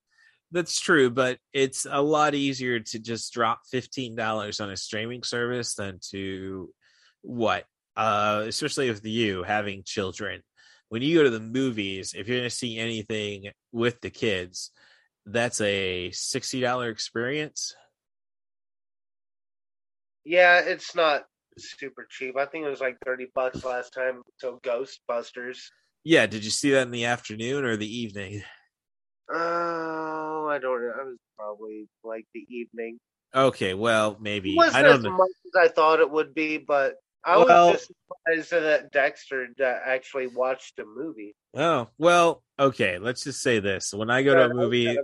That's 0.50 0.80
true, 0.80 1.10
but 1.10 1.38
it's 1.52 1.86
a 1.88 2.02
lot 2.02 2.34
easier 2.34 2.80
to 2.80 2.98
just 2.98 3.32
drop 3.32 3.60
fifteen 3.70 4.16
dollars 4.16 4.60
on 4.60 4.70
a 4.70 4.76
streaming 4.76 5.22
service 5.22 5.74
than 5.74 6.00
to 6.10 6.72
what? 7.22 7.66
Uh, 7.96 8.44
especially 8.46 8.88
with 8.88 9.04
you 9.04 9.42
having 9.42 9.82
children. 9.84 10.42
When 10.88 11.02
you 11.02 11.18
go 11.18 11.24
to 11.24 11.30
the 11.30 11.40
movies, 11.40 12.14
if 12.16 12.28
you're 12.28 12.38
going 12.38 12.48
to 12.48 12.54
see 12.54 12.78
anything 12.78 13.50
with 13.72 14.00
the 14.00 14.10
kids, 14.10 14.70
that's 15.26 15.60
a 15.60 16.10
sixty 16.12 16.60
dollar 16.60 16.88
experience. 16.88 17.74
Yeah, 20.24 20.60
it's 20.60 20.94
not 20.94 21.24
super 21.58 22.06
cheap. 22.08 22.36
I 22.36 22.46
think 22.46 22.64
it 22.66 22.70
was 22.70 22.80
like 22.80 22.96
thirty 23.04 23.26
bucks 23.34 23.64
last 23.64 23.92
time. 23.92 24.22
So 24.38 24.60
Ghostbusters. 24.62 25.58
Yeah, 26.04 26.26
did 26.26 26.44
you 26.44 26.50
see 26.50 26.70
that 26.70 26.82
in 26.82 26.90
the 26.90 27.04
afternoon 27.06 27.64
or 27.64 27.76
the 27.76 27.98
evening? 27.98 28.42
Oh, 29.30 30.48
I 30.50 30.58
don't 30.58 30.80
know. 30.80 30.92
I 30.98 31.04
was 31.04 31.18
probably 31.36 31.86
like 32.02 32.24
the 32.34 32.46
evening. 32.48 32.98
Okay, 33.34 33.74
well, 33.74 34.16
maybe 34.20 34.54
It 34.54 34.56
wasn't 34.56 34.76
I 34.76 34.82
don't 34.82 34.98
as 34.98 35.02
know. 35.04 35.16
much 35.16 35.30
as 35.46 35.70
I 35.70 35.72
thought 35.72 36.00
it 36.00 36.10
would 36.10 36.34
be, 36.34 36.56
but 36.56 36.94
I 37.24 37.36
Well- 37.36 37.72
was 37.72 37.80
just 37.80 37.92
surprised 38.06 38.50
that 38.52 38.92
Dexter 38.92 39.48
actually 39.60 40.28
watched 40.28 40.78
a 40.78 40.84
movie. 40.84 41.34
Oh 41.54 41.88
well, 41.98 42.42
okay. 42.58 42.98
Let's 42.98 43.24
just 43.24 43.42
say 43.42 43.58
this: 43.60 43.92
when 43.92 44.10
I 44.10 44.22
go 44.22 44.34
to 44.34 44.50
a 44.50 44.54
movie, 44.54 44.96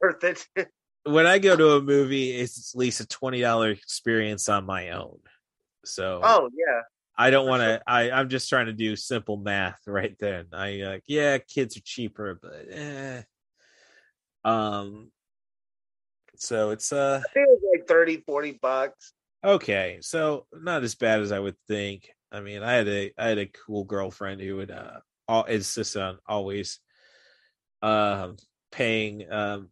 worth 0.00 0.24
it. 0.24 0.46
when 1.04 1.26
I 1.26 1.38
go 1.38 1.56
to 1.56 1.72
a 1.72 1.80
movie, 1.80 2.32
it's 2.32 2.74
at 2.74 2.78
least 2.78 3.00
a 3.00 3.06
twenty 3.06 3.40
dollar 3.40 3.70
experience 3.70 4.48
on 4.48 4.66
my 4.66 4.90
own. 4.90 5.18
So 5.84 6.20
oh 6.22 6.50
yeah, 6.54 6.82
I 7.16 7.30
don't 7.30 7.48
want 7.48 7.62
to. 7.62 7.82
I 7.86 8.10
I'm 8.10 8.28
just 8.28 8.48
trying 8.48 8.66
to 8.66 8.72
do 8.72 8.94
simple 8.96 9.36
math 9.36 9.80
right 9.86 10.16
then. 10.20 10.46
I 10.52 10.72
like 10.84 11.04
yeah, 11.06 11.38
kids 11.38 11.76
are 11.76 11.82
cheaper, 11.82 12.38
but 12.40 12.66
eh. 12.70 13.22
Um. 14.44 15.10
So 16.36 16.70
it's 16.70 16.92
uh 16.92 17.22
I 17.24 17.32
think 17.32 17.48
it 17.48 17.50
was 17.50 17.78
like 17.78 17.88
30, 17.88 18.22
40 18.26 18.58
bucks. 18.60 19.12
Okay. 19.44 19.98
So 20.00 20.46
not 20.52 20.82
as 20.82 20.94
bad 20.94 21.20
as 21.20 21.32
I 21.32 21.38
would 21.38 21.56
think. 21.68 22.10
I 22.30 22.40
mean, 22.40 22.62
I 22.62 22.72
had 22.72 22.88
a 22.88 23.12
I 23.18 23.28
had 23.28 23.38
a 23.38 23.46
cool 23.46 23.84
girlfriend 23.84 24.40
who 24.40 24.56
would 24.56 24.70
uh 24.70 25.00
all 25.28 25.44
insist 25.44 25.96
on 25.96 26.18
always 26.26 26.80
um 27.80 28.36
paying 28.70 29.30
um 29.30 29.68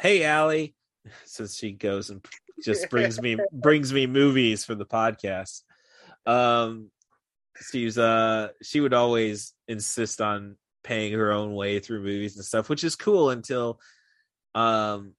hey 0.00 0.24
Allie 0.24 0.74
since 1.24 1.56
she 1.56 1.72
goes 1.72 2.10
and 2.10 2.24
just 2.62 2.88
brings 2.90 3.20
me 3.20 3.36
brings 3.52 3.92
me 3.92 4.06
movies 4.06 4.64
for 4.64 4.74
the 4.74 4.86
podcast. 4.86 5.62
Um 6.26 6.90
she's 7.70 7.98
uh 7.98 8.48
she 8.62 8.80
would 8.80 8.94
always 8.94 9.52
insist 9.68 10.20
on 10.20 10.56
paying 10.82 11.12
her 11.12 11.32
own 11.32 11.54
way 11.54 11.78
through 11.78 12.02
movies 12.02 12.36
and 12.36 12.44
stuff, 12.44 12.68
which 12.68 12.84
is 12.84 12.96
cool 12.96 13.30
until 13.30 13.80
um 14.54 15.14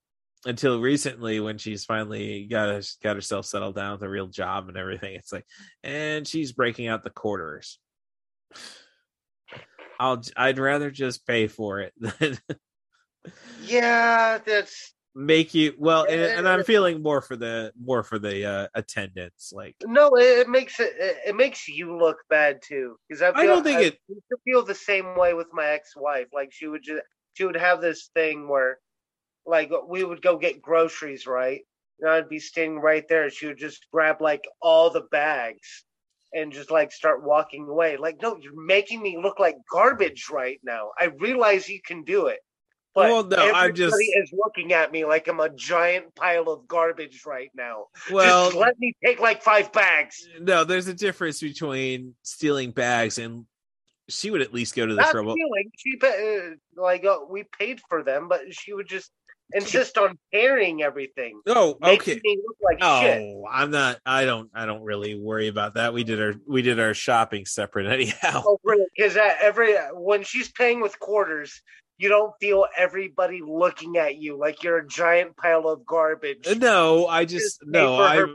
until 0.46 0.80
recently 0.82 1.40
when 1.40 1.58
she's 1.58 1.86
finally 1.86 2.46
got 2.46 2.84
got 3.02 3.16
herself 3.16 3.46
settled 3.46 3.76
down 3.76 3.94
with 3.94 4.04
a 4.04 4.10
real 4.10 4.28
job 4.28 4.68
and 4.68 4.78
everything. 4.78 5.16
It's 5.16 5.32
like 5.32 5.46
and 5.84 6.28
she's 6.28 6.52
breaking 6.52 6.88
out 6.88 7.04
the 7.04 7.10
quarters. 7.10 7.80
I'll 10.00 10.22
I'd 10.36 10.60
rather 10.60 10.92
just 10.92 11.26
pay 11.26 11.48
for 11.48 11.80
it 11.80 11.94
than 11.98 12.38
Yeah, 13.62 14.40
that's 14.46 14.94
make 15.16 15.54
you 15.54 15.76
well 15.78 16.06
and, 16.10 16.20
and 16.20 16.50
i'm 16.50 16.64
feeling 16.64 17.04
more 17.04 17.22
for 17.22 17.36
the 17.36 17.72
more 17.80 18.02
for 18.02 18.18
the 18.18 18.44
uh 18.44 18.68
attendance 18.74 19.54
like 19.56 19.76
no. 19.86 20.10
It, 20.16 20.40
it 20.40 20.50
makes 20.50 20.80
it, 20.80 20.94
it 20.98 21.18
it 21.28 21.36
makes 21.36 21.68
you 21.68 21.96
look 21.96 22.18
bad 22.32 22.64
too. 22.64 22.98
Because 23.08 23.22
I, 23.22 23.30
I 23.36 23.46
don't 23.46 23.64
think 23.64 23.80
it- 23.80 24.00
used 24.08 24.24
to 24.32 24.38
feel 24.44 24.64
the 24.64 24.74
same 24.74 25.16
way 25.16 25.36
with 25.36 25.48
my 25.54 25.68
ex-wife. 25.68 26.30
Like 26.34 26.52
she 26.52 26.66
would 26.68 26.82
just 26.82 27.04
she 27.34 27.46
would 27.46 27.56
have 27.56 27.80
this 27.80 28.10
thing 28.16 28.48
where, 28.48 28.80
like, 29.46 29.72
we 29.88 30.04
would 30.04 30.22
go 30.22 30.38
get 30.38 30.62
groceries, 30.62 31.28
right? 31.28 31.62
And 32.00 32.10
I'd 32.10 32.30
be 32.30 32.40
standing 32.40 32.80
right 32.80 33.08
there. 33.08 33.30
She 33.30 33.48
would 33.48 33.58
just 33.58 33.86
grab 33.92 34.22
like 34.22 34.44
all 34.62 34.90
the 34.90 35.08
bags 35.12 35.84
and 36.34 36.52
just 36.52 36.72
like 36.72 36.92
start 36.92 37.24
walking 37.24 37.68
away. 37.68 37.98
Like, 37.98 38.22
no, 38.22 38.38
you're 38.38 38.60
making 38.66 39.02
me 39.02 39.18
look 39.22 39.40
like 39.40 39.58
garbage 39.72 40.30
right 40.32 40.60
now. 40.64 40.92
I 41.00 41.06
realize 41.20 41.70
you 41.70 41.80
can 41.86 42.04
do 42.04 42.28
it. 42.28 42.40
But 42.96 43.10
Well, 43.10 43.24
no, 43.24 43.38
I'm 43.38 43.72
everybody 43.72 43.74
just- 43.74 43.96
is 44.18 44.34
looking 44.34 44.74
at 44.74 44.92
me 44.92 45.04
like 45.06 45.28
I'm 45.28 45.40
a 45.40 45.50
giant 45.50 46.14
pile 46.16 46.50
of 46.50 46.68
garbage 46.68 47.26
right 47.26 47.50
now. 47.56 47.88
Well- 48.12 48.46
just 48.52 48.58
let 48.58 48.80
me 48.80 48.94
take 49.04 49.20
like 49.20 49.42
five 49.42 49.72
bags. 49.72 50.28
no 50.40 50.64
there's 50.64 50.88
a 50.88 50.94
difference 50.94 51.40
between 51.40 52.16
stealing 52.22 52.72
bags 52.72 53.18
and 53.18 53.46
she 54.10 54.30
would 54.30 54.42
at 54.42 54.54
least 54.54 54.76
go 54.76 54.86
to 54.86 54.94
the 54.94 55.02
Not 55.02 55.12
trouble 55.12 55.34
stealing. 55.34 55.72
She 55.78 55.98
uh, 56.04 56.56
like 56.76 57.06
uh, 57.06 57.20
we 57.30 57.46
paid 57.58 57.82
for 57.90 58.04
them, 58.04 58.28
but 58.28 58.42
she 58.54 58.74
would 58.74 58.88
just 58.88 59.12
insist 59.54 59.98
on 59.98 60.18
carrying 60.34 60.82
everything. 60.84 61.40
oh 61.48 61.78
okay 61.84 62.20
me 62.24 62.38
look 62.46 62.58
like 62.62 62.78
oh 62.82 63.02
shit. 63.02 63.36
i'm 63.52 63.72
not 63.72 64.00
i 64.06 64.26
don't 64.26 64.50
i 64.54 64.66
don't 64.66 64.84
really 64.84 65.16
worry 65.20 65.48
about 65.48 65.76
that 65.76 65.94
we 65.94 66.04
did 66.04 66.22
our 66.22 66.34
we 66.48 66.62
did 66.62 66.80
our 66.80 66.94
shopping 66.94 67.46
separate 67.46 67.88
anyhow 67.88 68.42
Oh, 68.46 68.60
really? 68.64 68.86
Because 68.96 69.16
uh, 69.18 69.34
every 69.42 69.76
when 69.94 70.24
she's 70.24 70.52
paying 70.52 70.82
with 70.82 71.00
quarters, 71.00 71.62
you 71.98 72.10
don't 72.10 72.34
feel 72.42 72.66
everybody 72.78 73.42
looking 73.46 73.98
at 73.98 74.18
you 74.18 74.38
like 74.38 74.64
you're 74.64 74.78
a 74.80 74.88
giant 74.88 75.38
pile 75.38 75.68
of 75.68 75.86
garbage. 75.86 76.48
no 76.58 77.08
i 77.08 77.26
just 77.26 77.62
Pay 77.62 77.68
no 77.70 77.96
i 78.02 78.26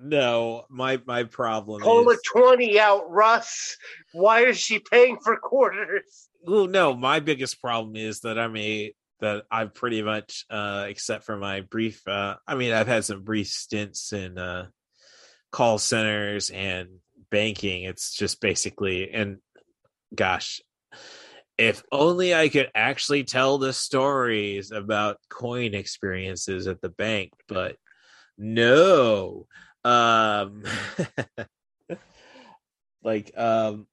no 0.00 0.64
my 0.68 1.00
my 1.06 1.24
problem 1.24 1.80
Pull 1.82 2.08
a 2.10 2.16
twenty 2.24 2.78
out, 2.78 3.10
Russ. 3.10 3.76
Why 4.12 4.42
is 4.46 4.58
she 4.58 4.78
paying 4.78 5.18
for 5.22 5.36
quarters? 5.36 6.28
well 6.44 6.66
no 6.68 6.94
my 6.94 7.18
biggest 7.18 7.60
problem 7.60 7.96
is 7.96 8.20
that 8.20 8.38
i'm 8.38 8.56
a 8.56 8.92
that 9.20 9.44
i've 9.50 9.74
pretty 9.74 10.02
much 10.02 10.44
uh 10.50 10.86
except 10.88 11.24
for 11.24 11.36
my 11.36 11.60
brief 11.60 12.06
uh 12.06 12.36
i 12.46 12.54
mean 12.54 12.72
i've 12.72 12.86
had 12.86 13.04
some 13.04 13.22
brief 13.22 13.48
stints 13.48 14.12
in 14.12 14.38
uh 14.38 14.66
call 15.50 15.78
centers 15.78 16.50
and 16.50 16.88
banking. 17.30 17.84
It's 17.84 18.14
just 18.14 18.40
basically 18.40 19.10
and 19.10 19.38
gosh 20.14 20.60
if 21.58 21.82
only 21.92 22.34
i 22.34 22.48
could 22.48 22.70
actually 22.74 23.24
tell 23.24 23.58
the 23.58 23.72
stories 23.72 24.70
about 24.70 25.18
coin 25.28 25.74
experiences 25.74 26.66
at 26.66 26.80
the 26.80 26.88
bank 26.88 27.32
but 27.46 27.76
no 28.38 29.46
um 29.84 30.62
like 33.02 33.36
um 33.36 33.86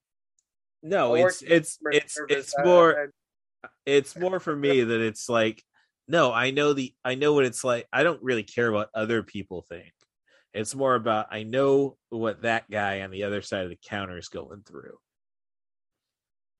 no 0.82 1.18
Or 1.18 1.28
it's 1.28 1.42
it's 1.42 1.80
it's 1.92 2.20
it's 2.30 2.56
uh, 2.58 2.64
more 2.64 3.12
it's 3.86 4.16
more 4.20 4.40
for 4.40 4.56
me 4.56 4.82
that 4.82 5.02
it's 5.02 5.30
like 5.30 5.64
no 6.08 6.32
i 6.32 6.52
know 6.52 6.74
the 6.74 6.94
i 7.04 7.16
know 7.16 7.34
what 7.34 7.46
it's 7.46 7.64
like 7.64 7.88
i 7.92 8.04
don't 8.04 8.22
really 8.24 8.44
care 8.44 8.72
what 8.72 8.90
other 8.94 9.24
people 9.24 9.66
think. 9.70 9.92
It's 10.54 10.74
more 10.76 10.96
about 10.96 11.28
i 11.32 11.44
know 11.44 11.98
what 12.10 12.44
that 12.44 12.70
guy 12.70 13.02
on 13.02 13.12
the 13.12 13.24
other 13.24 13.42
side 13.42 13.64
of 13.66 13.70
the 13.70 13.80
counter 13.90 14.18
is 14.18 14.30
going 14.30 14.64
through. 14.66 14.98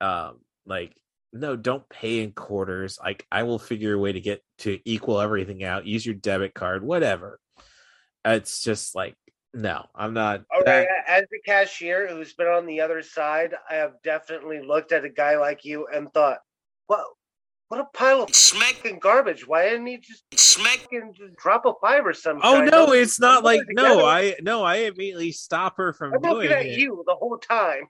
Um 0.00 0.40
like 0.66 0.94
no 1.32 1.56
don't 1.56 1.88
pay 1.88 2.20
in 2.22 2.32
quarters 2.32 2.98
like 3.02 3.26
i 3.30 3.42
will 3.42 3.58
figure 3.58 3.94
a 3.94 3.98
way 3.98 4.12
to 4.12 4.20
get 4.20 4.42
to 4.58 4.78
equal 4.84 5.20
everything 5.20 5.62
out 5.64 5.86
use 5.86 6.04
your 6.04 6.14
debit 6.14 6.54
card 6.54 6.82
whatever. 6.82 7.38
It's 8.24 8.62
just 8.62 8.94
like 8.94 9.14
no 9.54 9.86
i'm 9.94 10.12
not 10.12 10.42
All 10.54 10.62
that- 10.64 10.80
right, 10.86 10.88
as 11.06 11.22
a 11.24 11.40
cashier 11.46 12.06
who's 12.08 12.34
been 12.34 12.46
on 12.48 12.66
the 12.66 12.80
other 12.82 13.02
side, 13.02 13.54
I 13.70 13.76
have 13.76 13.94
definitely 14.02 14.60
looked 14.60 14.92
at 14.92 15.04
a 15.04 15.08
guy 15.08 15.38
like 15.38 15.64
you 15.64 15.86
and 15.86 16.12
thought, 16.12 16.38
"What? 16.86 17.04
What 17.68 17.80
a 17.80 17.84
pile 17.92 18.22
of 18.22 18.34
smacking 18.34 19.00
garbage! 19.00 19.46
Why 19.46 19.70
didn't 19.70 19.86
he 19.86 19.98
just 19.98 20.24
smack 20.36 20.86
and 20.92 21.14
just 21.14 21.34
drop 21.36 21.66
a 21.66 21.72
five 21.80 22.06
or 22.06 22.12
something?" 22.12 22.42
oh 22.44 22.62
no 22.62 22.92
it's 22.92 23.18
not 23.18 23.42
like 23.42 23.60
no 23.70 24.06
i 24.06 24.34
no 24.40 24.62
i 24.62 24.76
immediately 24.76 25.32
stop 25.32 25.76
her 25.76 25.92
from 25.92 26.14
I'm 26.14 26.20
doing 26.20 26.34
looking 26.34 26.52
at 26.52 26.66
it 26.66 26.78
you 26.78 27.02
the 27.06 27.14
whole 27.14 27.38
time. 27.38 27.88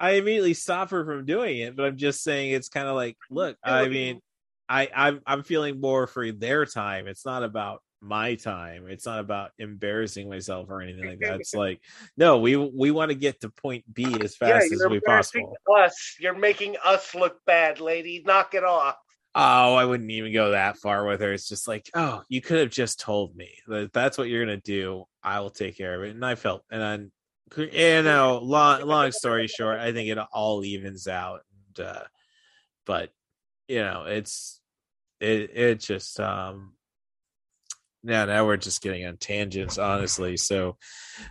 I 0.00 0.12
immediately 0.12 0.54
stop 0.54 0.90
her 0.90 1.04
from 1.04 1.26
doing 1.26 1.58
it, 1.58 1.76
but 1.76 1.84
I'm 1.84 1.98
just 1.98 2.22
saying 2.22 2.52
it's 2.52 2.70
kind 2.70 2.88
of 2.88 2.96
like, 2.96 3.18
look, 3.30 3.58
I 3.62 3.86
mean, 3.88 4.22
I 4.66 4.88
I'm 4.94 5.20
I'm 5.26 5.42
feeling 5.42 5.78
more 5.78 6.06
for 6.06 6.32
their 6.32 6.64
time. 6.64 7.06
It's 7.06 7.26
not 7.26 7.42
about 7.42 7.82
my 8.00 8.34
time. 8.34 8.86
It's 8.88 9.06
not 9.06 9.20
about 9.20 9.50
embarrassing 9.58 10.28
myself 10.28 10.68
or 10.70 10.82
anything 10.82 11.06
like 11.06 11.20
that. 11.20 11.40
It's 11.40 11.54
like, 11.54 11.80
no, 12.16 12.38
we 12.38 12.56
we 12.56 12.90
want 12.90 13.10
to 13.10 13.14
get 13.14 13.40
to 13.40 13.50
point 13.50 13.84
B 13.92 14.04
as 14.04 14.36
yeah, 14.40 14.48
fast 14.48 14.72
as 14.72 14.80
you're 14.80 14.90
we 14.90 15.00
possible. 15.00 15.56
us. 15.76 16.16
You're 16.18 16.36
making 16.36 16.76
us 16.84 17.14
look 17.14 17.38
bad, 17.46 17.80
lady. 17.80 18.22
Knock 18.24 18.54
it 18.54 18.64
off. 18.64 18.96
Oh, 19.34 19.74
I 19.74 19.84
wouldn't 19.84 20.10
even 20.10 20.32
go 20.32 20.50
that 20.50 20.78
far 20.78 21.06
with 21.06 21.20
her. 21.20 21.32
It's 21.32 21.48
just 21.48 21.68
like, 21.68 21.88
oh, 21.94 22.22
you 22.28 22.40
could 22.40 22.58
have 22.58 22.70
just 22.70 22.98
told 22.98 23.36
me 23.36 23.50
that 23.68 23.92
that's 23.92 24.18
what 24.18 24.28
you're 24.28 24.44
gonna 24.44 24.56
do. 24.56 25.04
I 25.22 25.40
will 25.40 25.50
take 25.50 25.76
care 25.76 25.94
of 25.94 26.08
it. 26.08 26.14
And 26.14 26.24
I 26.24 26.34
felt, 26.34 26.64
and 26.70 26.82
then, 26.82 27.68
you 27.72 28.02
know, 28.02 28.40
long 28.42 28.82
long 28.82 29.12
story 29.12 29.46
short, 29.46 29.78
I 29.78 29.92
think 29.92 30.08
it 30.08 30.18
all 30.18 30.64
evens 30.64 31.06
out. 31.06 31.42
uh, 31.78 32.02
but 32.86 33.10
you 33.68 33.78
know, 33.78 34.06
it's 34.06 34.60
it 35.20 35.50
it 35.54 35.80
just 35.80 36.18
um 36.18 36.72
now 38.02 38.24
now 38.24 38.46
we're 38.46 38.56
just 38.56 38.82
getting 38.82 39.06
on 39.06 39.16
tangents, 39.16 39.78
honestly. 39.78 40.36
So 40.36 40.76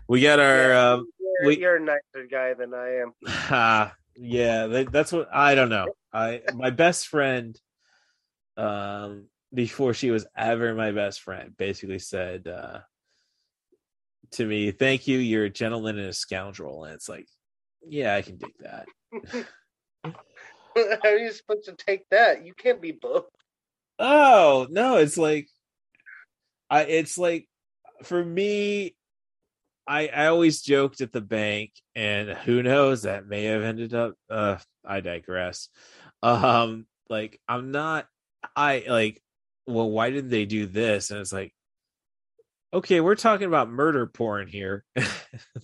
we 0.08 0.22
got 0.22 0.40
our 0.40 0.70
Yeah, 0.70 0.91
um, 0.91 1.08
you're, 1.20 1.48
we 1.48 1.60
you're 1.60 1.76
a 1.78 1.80
nicer 1.80 2.28
guy 2.30 2.54
than 2.54 2.74
I 2.74 3.02
am. 3.02 3.14
Ah, 3.28 3.96
yeah, 4.16 4.68
that, 4.68 4.91
that's 4.91 5.12
what 5.12 5.30
I 5.34 5.56
don't 5.56 5.70
know. 5.70 5.88
I 6.14 6.41
my 6.54 6.70
best 6.70 7.08
friend, 7.08 7.60
um, 8.58 9.28
before 9.54 9.94
she 9.94 10.12
was 10.12 10.28
ever 10.38 10.76
my 10.76 10.91
best 10.91 11.22
friend, 11.22 11.56
basically 11.58 12.00
said 12.00 12.48
uh, 12.48 12.80
to 14.32 14.46
me, 14.46 14.72
"Thank 14.72 15.08
you, 15.08 15.18
you're 15.18 15.46
a 15.46 15.50
gentleman 15.50 15.98
and 15.98 16.10
a 16.10 16.14
scoundrel." 16.14 16.84
And 16.84 16.94
it's 16.94 17.10
like, 17.10 17.28
yeah, 17.88 18.16
I 18.16 18.22
can 18.22 18.38
dig 18.38 18.54
that. 18.60 18.88
How 20.76 21.10
are 21.10 21.18
you 21.18 21.32
supposed 21.32 21.66
to 21.66 21.76
take 21.76 22.08
that? 22.10 22.46
You 22.46 22.54
can't 22.54 22.82
be 22.82 22.91
both. 22.91 23.26
Oh 23.98 24.68
no, 24.70 24.98
it's 24.98 25.18
like, 25.18 25.50
I 26.70 26.84
it's 26.84 27.18
like 27.18 27.48
for 28.04 28.24
me. 28.24 28.96
I, 29.88 30.08
I 30.08 30.28
always 30.28 30.62
joked 30.62 31.02
at 31.02 31.12
the 31.12 31.22
bank, 31.22 31.72
and 31.96 32.30
who 32.30 32.62
knows 32.62 33.04
that 33.04 33.26
may 33.26 33.46
have 33.46 33.64
ended 33.64 33.96
up. 33.96 34.14
Uh, 34.30 34.58
I 34.86 35.00
digress. 35.00 35.70
Um, 36.22 36.86
like 37.10 37.41
I'm 37.48 37.72
not. 37.72 38.08
I 38.56 38.86
like. 38.88 39.22
Well, 39.66 39.90
why 39.90 40.12
did 40.12 40.30
they 40.30 40.46
do 40.46 40.68
this? 40.68 41.10
And 41.10 41.20
it's 41.20 41.34
like, 41.34 41.54
okay, 42.74 43.02
we're 43.02 43.16
talking 43.16 43.48
about 43.48 43.70
murder 43.70 44.06
porn 44.08 44.48
here. 44.48 44.84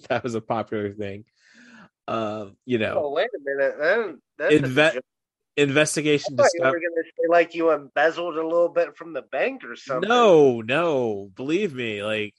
that 0.09 0.23
was 0.23 0.35
a 0.35 0.41
popular 0.41 0.91
thing. 0.93 1.25
Um, 2.07 2.55
you 2.65 2.77
know, 2.77 3.03
Oh 3.05 3.11
wait 3.11 3.29
a 3.35 3.39
minute. 3.43 3.77
That, 3.79 4.17
that's 4.37 4.53
inve-. 4.53 5.01
Investigation. 5.57 6.35
I 6.37 6.43
thought 6.43 6.51
you 6.53 6.63
were 6.63 6.71
gonna 6.71 7.03
say 7.03 7.27
like 7.29 7.55
you 7.55 7.71
embezzled 7.71 8.37
a 8.37 8.45
little 8.45 8.69
bit 8.69 8.95
from 8.97 9.13
the 9.13 9.21
bank 9.21 9.63
or 9.63 9.75
something. 9.75 10.09
No, 10.09 10.61
no, 10.61 11.31
believe 11.35 11.73
me. 11.73 12.03
Like 12.03 12.33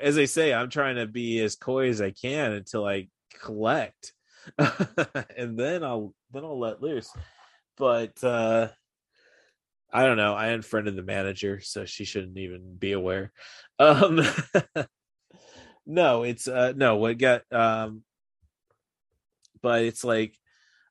as 0.00 0.18
I 0.18 0.24
say, 0.24 0.52
I'm 0.52 0.70
trying 0.70 0.96
to 0.96 1.06
be 1.06 1.40
as 1.40 1.56
coy 1.56 1.88
as 1.88 2.00
I 2.00 2.10
can 2.10 2.52
until 2.52 2.86
I 2.86 3.08
collect, 3.40 4.12
and 4.58 5.58
then 5.58 5.84
I'll 5.84 6.14
then 6.32 6.44
I'll 6.44 6.58
let 6.58 6.82
loose. 6.82 7.10
But 7.76 8.22
uh 8.22 8.68
I 9.92 10.06
don't 10.06 10.16
know. 10.16 10.34
I 10.34 10.48
unfriended 10.48 10.96
the 10.96 11.02
manager, 11.02 11.60
so 11.60 11.84
she 11.84 12.04
shouldn't 12.04 12.38
even 12.38 12.76
be 12.76 12.92
aware. 12.92 13.32
Um 13.78 14.20
No, 15.86 16.22
it's 16.22 16.48
uh 16.48 16.72
no. 16.74 16.96
What 16.96 17.18
got 17.18 17.42
um, 17.52 18.02
but 19.60 19.82
it's 19.82 20.04
like 20.04 20.36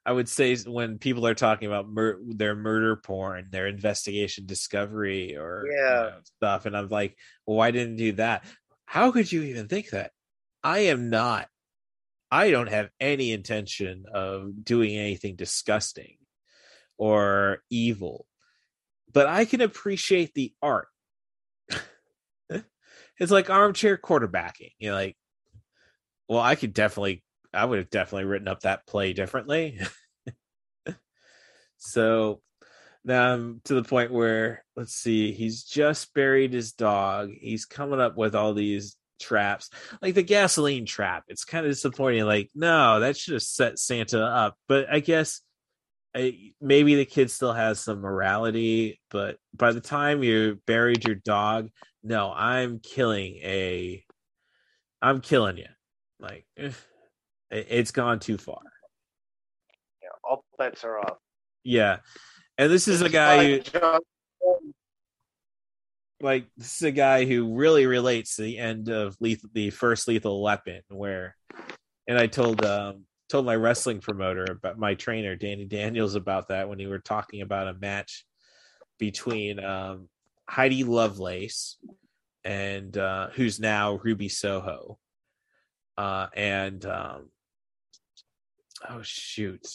I 0.05 0.11
would 0.11 0.27
say 0.27 0.55
when 0.57 0.97
people 0.97 1.25
are 1.25 1.33
talking 1.33 1.67
about 1.67 1.87
mur- 1.87 2.19
their 2.25 2.55
murder 2.55 2.97
porn, 2.97 3.47
their 3.51 3.67
investigation 3.67 4.45
discovery 4.45 5.37
or 5.37 5.65
you 5.65 5.75
know, 5.75 6.11
stuff, 6.23 6.65
and 6.65 6.75
I'm 6.75 6.89
like, 6.89 7.17
well, 7.45 7.57
why 7.57 7.71
didn't 7.71 7.99
you 7.99 8.11
do 8.11 8.17
that? 8.17 8.43
How 8.85 9.11
could 9.11 9.31
you 9.31 9.43
even 9.43 9.67
think 9.67 9.89
that? 9.91 10.11
I 10.63 10.79
am 10.79 11.09
not. 11.09 11.47
I 12.29 12.51
don't 12.51 12.69
have 12.69 12.89
any 12.99 13.31
intention 13.31 14.05
of 14.11 14.63
doing 14.63 14.97
anything 14.97 15.35
disgusting 15.35 16.17
or 16.97 17.59
evil, 17.69 18.25
but 19.11 19.27
I 19.27 19.45
can 19.45 19.61
appreciate 19.61 20.33
the 20.33 20.53
art. 20.61 20.87
it's 22.49 23.31
like 23.31 23.49
armchair 23.49 23.97
quarterbacking. 23.97 24.71
You're 24.79 24.95
like, 24.95 25.15
well, 26.27 26.41
I 26.41 26.55
could 26.55 26.73
definitely, 26.73 27.23
I 27.53 27.65
would 27.65 27.79
have 27.79 27.89
definitely 27.89 28.25
written 28.25 28.47
up 28.47 28.61
that 28.61 28.87
play 28.87 29.13
differently. 29.13 29.79
so 31.77 32.41
now 33.05 33.33
I'm 33.33 33.61
to 33.65 33.75
the 33.75 33.83
point 33.83 34.11
where, 34.11 34.63
let's 34.75 34.95
see, 34.95 35.31
he's 35.31 35.63
just 35.63 36.13
buried 36.13 36.53
his 36.53 36.73
dog. 36.73 37.31
He's 37.31 37.65
coming 37.65 37.99
up 37.99 38.17
with 38.17 38.35
all 38.35 38.53
these 38.53 38.95
traps, 39.19 39.69
like 40.01 40.15
the 40.15 40.23
gasoline 40.23 40.85
trap. 40.85 41.23
It's 41.27 41.45
kind 41.45 41.65
of 41.65 41.71
disappointing. 41.71 42.25
Like, 42.25 42.49
no, 42.55 43.01
that 43.01 43.17
should 43.17 43.33
have 43.33 43.43
set 43.43 43.79
Santa 43.79 44.23
up. 44.23 44.55
But 44.67 44.87
I 44.91 44.99
guess 44.99 45.41
I, 46.15 46.53
maybe 46.61 46.95
the 46.95 47.05
kid 47.05 47.31
still 47.31 47.53
has 47.53 47.79
some 47.79 48.01
morality, 48.01 48.99
but 49.09 49.37
by 49.53 49.71
the 49.71 49.81
time 49.81 50.23
you 50.23 50.59
buried 50.65 51.05
your 51.05 51.15
dog, 51.15 51.69
no, 52.03 52.31
I'm 52.31 52.79
killing 52.79 53.35
a, 53.37 54.03
I'm 55.01 55.21
killing 55.21 55.57
you. 55.57 55.67
Like, 56.19 56.45
it's 57.53 57.91
gone 57.91 58.19
too 58.19 58.37
far. 58.37 58.61
Yeah, 60.01 60.09
all 60.23 60.43
bets 60.57 60.83
are 60.83 60.99
off. 60.99 61.17
Yeah, 61.63 61.97
and 62.57 62.71
this 62.71 62.87
is 62.87 63.01
a 63.01 63.09
guy 63.09 63.59
who, 63.59 64.01
like, 66.19 66.47
this 66.57 66.75
is 66.75 66.83
a 66.83 66.91
guy 66.91 67.25
who 67.25 67.55
really 67.55 67.85
relates 67.85 68.35
to 68.35 68.41
the 68.41 68.57
end 68.57 68.89
of 68.89 69.15
lethal, 69.19 69.49
the 69.53 69.69
first 69.69 70.07
Lethal 70.07 70.41
Weapon, 70.41 70.81
where, 70.89 71.35
and 72.07 72.17
I 72.17 72.27
told 72.27 72.65
um 72.65 73.05
told 73.29 73.45
my 73.45 73.55
wrestling 73.55 73.99
promoter 73.99 74.45
about 74.49 74.77
my 74.77 74.93
trainer 74.93 75.35
Danny 75.35 75.65
Daniels 75.65 76.15
about 76.15 76.49
that 76.49 76.69
when 76.69 76.77
we 76.77 76.87
were 76.87 76.99
talking 76.99 77.41
about 77.41 77.67
a 77.67 77.73
match 77.73 78.25
between 78.99 79.63
um 79.63 80.09
Heidi 80.47 80.83
Lovelace 80.83 81.77
and 82.43 82.95
uh 82.97 83.29
who's 83.29 83.59
now 83.59 83.99
Ruby 84.03 84.29
Soho. 84.29 84.99
Uh 85.97 86.27
and 86.35 86.85
um 86.85 87.29
oh 88.89 89.01
shoot, 89.01 89.65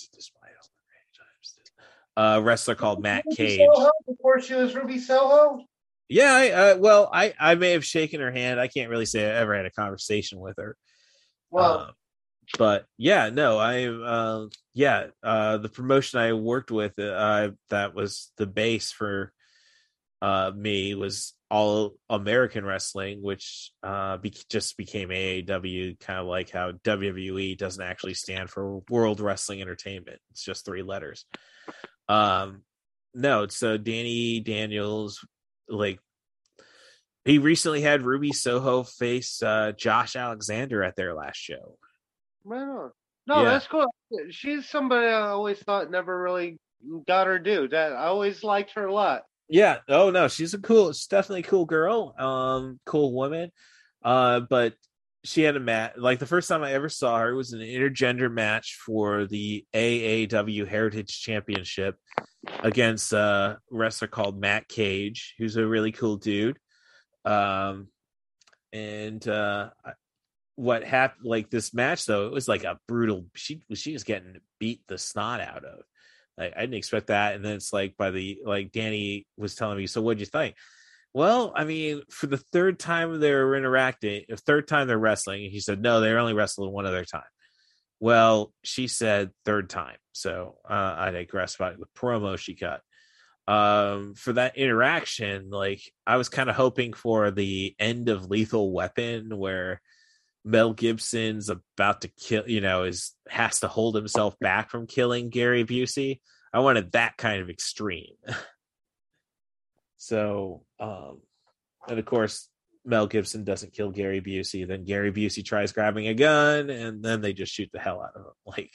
a 2.16 2.42
wrestler 2.42 2.74
called 2.74 3.02
Matt 3.02 3.24
Ruby 3.26 3.36
Cage. 3.36 3.60
Soho 3.74 3.90
before 4.06 4.40
she 4.40 4.54
was 4.54 4.74
Ruby 4.74 4.98
Soho. 4.98 5.64
Yeah, 6.08 6.32
I, 6.32 6.50
uh, 6.50 6.76
well, 6.78 7.10
I 7.12 7.34
I 7.38 7.54
may 7.54 7.72
have 7.72 7.84
shaken 7.84 8.20
her 8.20 8.32
hand. 8.32 8.58
I 8.58 8.68
can't 8.68 8.90
really 8.90 9.06
say 9.06 9.24
I 9.24 9.34
ever 9.34 9.54
had 9.54 9.66
a 9.66 9.70
conversation 9.70 10.40
with 10.40 10.56
her. 10.56 10.76
Well, 11.50 11.78
Uh, 11.78 11.90
but 12.56 12.86
yeah, 12.96 13.28
no, 13.28 13.58
I 13.58 13.86
uh, 13.86 14.46
yeah, 14.74 15.08
uh, 15.22 15.58
the 15.58 15.68
promotion 15.68 16.20
I 16.20 16.32
worked 16.32 16.70
with 16.70 16.98
uh, 16.98 17.50
that 17.70 17.94
was 17.94 18.32
the 18.36 18.46
base 18.46 18.90
for 18.90 19.32
uh, 20.22 20.50
me 20.54 20.94
was 20.94 21.34
all 21.50 21.94
American 22.10 22.64
wrestling, 22.64 23.22
which 23.22 23.72
uh, 23.82 24.18
be- 24.18 24.34
just 24.50 24.76
became 24.76 25.08
AAW, 25.08 25.98
kind 26.00 26.20
of 26.20 26.26
like 26.26 26.50
how 26.50 26.72
WWE 26.72 27.56
doesn't 27.56 27.82
actually 27.82 28.14
stand 28.14 28.50
for 28.50 28.80
World 28.90 29.20
Wrestling 29.20 29.60
Entertainment. 29.62 30.18
It's 30.30 30.44
just 30.44 30.64
three 30.66 30.82
letters. 30.82 31.24
Um, 32.08 32.62
no, 33.14 33.46
so 33.46 33.76
Danny 33.78 34.40
Daniels, 34.40 35.26
like 35.68 36.00
he 37.24 37.38
recently 37.38 37.80
had 37.80 38.02
Ruby 38.02 38.32
Soho 38.32 38.82
face 38.82 39.42
uh, 39.42 39.72
Josh 39.76 40.16
Alexander 40.16 40.82
at 40.82 40.96
their 40.96 41.14
last 41.14 41.36
show. 41.36 41.76
right 42.44 42.62
on. 42.62 42.90
No, 43.26 43.42
Yeah. 43.42 43.50
that's 43.50 43.66
cool. 43.66 43.86
She's 44.30 44.68
somebody 44.68 45.06
I 45.08 45.28
always 45.28 45.58
thought 45.58 45.90
never 45.90 46.18
really 46.22 46.58
got 47.06 47.26
her 47.26 47.38
due. 47.38 47.68
That 47.68 47.92
I 47.92 48.04
always 48.06 48.42
liked 48.42 48.72
her 48.74 48.86
a 48.86 48.92
lot. 48.94 49.22
Yeah. 49.48 49.78
Oh 49.88 50.10
no, 50.10 50.28
she's 50.28 50.54
a 50.54 50.58
cool, 50.58 50.92
she's 50.92 51.06
definitely 51.06 51.40
a 51.40 51.44
cool 51.44 51.64
girl. 51.64 52.14
Um, 52.18 52.80
cool 52.84 53.12
woman. 53.12 53.50
Uh, 54.02 54.40
but 54.40 54.74
she 55.24 55.42
had 55.42 55.56
a 55.56 55.60
match. 55.60 55.94
Like 55.96 56.18
the 56.18 56.26
first 56.26 56.48
time 56.48 56.62
I 56.62 56.72
ever 56.72 56.88
saw 56.88 57.18
her 57.18 57.30
it 57.30 57.36
was 57.36 57.52
an 57.52 57.60
intergender 57.60 58.32
match 58.32 58.78
for 58.84 59.26
the 59.26 59.64
AAW 59.74 60.66
Heritage 60.66 61.20
Championship 61.20 61.96
against 62.60 63.12
a 63.12 63.58
wrestler 63.70 64.08
called 64.08 64.40
Matt 64.40 64.68
Cage, 64.68 65.34
who's 65.38 65.56
a 65.56 65.66
really 65.66 65.92
cool 65.92 66.16
dude. 66.16 66.58
Um, 67.24 67.88
and 68.72 69.26
uh, 69.26 69.70
what 70.56 70.84
happened? 70.84 71.26
Like 71.26 71.50
this 71.50 71.74
match, 71.74 72.06
though, 72.06 72.26
it 72.26 72.32
was 72.32 72.48
like 72.48 72.64
a 72.64 72.78
brutal. 72.86 73.26
She 73.34 73.62
she 73.74 73.92
was 73.92 74.04
getting 74.04 74.40
beat 74.58 74.82
the 74.88 74.98
snot 74.98 75.40
out 75.40 75.64
of. 75.64 75.80
Like 76.38 76.54
I 76.56 76.60
didn't 76.60 76.76
expect 76.76 77.08
that, 77.08 77.34
and 77.34 77.44
then 77.44 77.56
it's 77.56 77.72
like 77.72 77.96
by 77.96 78.10
the 78.10 78.38
like 78.44 78.72
Danny 78.72 79.26
was 79.36 79.54
telling 79.54 79.76
me. 79.76 79.86
So 79.86 80.00
what'd 80.00 80.20
you 80.20 80.26
think? 80.26 80.54
Well, 81.14 81.52
I 81.56 81.64
mean, 81.64 82.02
for 82.10 82.26
the 82.26 82.36
third 82.36 82.78
time 82.78 83.18
they 83.18 83.32
were 83.32 83.56
interacting, 83.56 84.24
the 84.28 84.36
third 84.36 84.68
time 84.68 84.86
they're 84.86 84.98
wrestling, 84.98 85.50
he 85.50 85.60
said 85.60 85.82
no, 85.82 86.00
they're 86.00 86.18
only 86.18 86.34
wrestling 86.34 86.72
one 86.72 86.86
other 86.86 87.04
time. 87.04 87.22
Well, 88.00 88.52
she 88.62 88.86
said 88.86 89.30
third 89.44 89.68
time, 89.68 89.96
so 90.12 90.58
uh, 90.68 90.94
I 90.98 91.10
digress 91.10 91.56
about 91.56 91.78
the 91.78 91.86
promo 91.96 92.38
she 92.38 92.54
cut. 92.54 92.80
Um, 93.48 94.14
for 94.14 94.34
that 94.34 94.58
interaction, 94.58 95.50
like 95.50 95.80
I 96.06 96.18
was 96.18 96.28
kind 96.28 96.50
of 96.50 96.54
hoping 96.54 96.92
for 96.92 97.30
the 97.30 97.74
end 97.78 98.08
of 98.10 98.30
Lethal 98.30 98.72
Weapon, 98.72 99.36
where 99.36 99.80
Mel 100.48 100.72
Gibson's 100.72 101.50
about 101.50 102.00
to 102.00 102.08
kill, 102.08 102.48
you 102.48 102.62
know, 102.62 102.84
is 102.84 103.12
has 103.28 103.60
to 103.60 103.68
hold 103.68 103.94
himself 103.94 104.38
back 104.38 104.70
from 104.70 104.86
killing 104.86 105.28
Gary 105.28 105.62
Busey. 105.62 106.20
I 106.54 106.60
wanted 106.60 106.92
that 106.92 107.18
kind 107.18 107.42
of 107.42 107.50
extreme. 107.50 108.14
so, 109.98 110.62
um, 110.80 111.20
and 111.86 111.98
of 111.98 112.06
course, 112.06 112.48
Mel 112.82 113.06
Gibson 113.06 113.44
doesn't 113.44 113.74
kill 113.74 113.90
Gary 113.90 114.22
Busey. 114.22 114.66
Then 114.66 114.84
Gary 114.84 115.12
Busey 115.12 115.44
tries 115.44 115.72
grabbing 115.72 116.08
a 116.08 116.14
gun, 116.14 116.70
and 116.70 117.02
then 117.02 117.20
they 117.20 117.34
just 117.34 117.52
shoot 117.52 117.68
the 117.70 117.78
hell 117.78 118.00
out 118.00 118.16
of 118.16 118.22
him. 118.22 118.32
Like, 118.46 118.72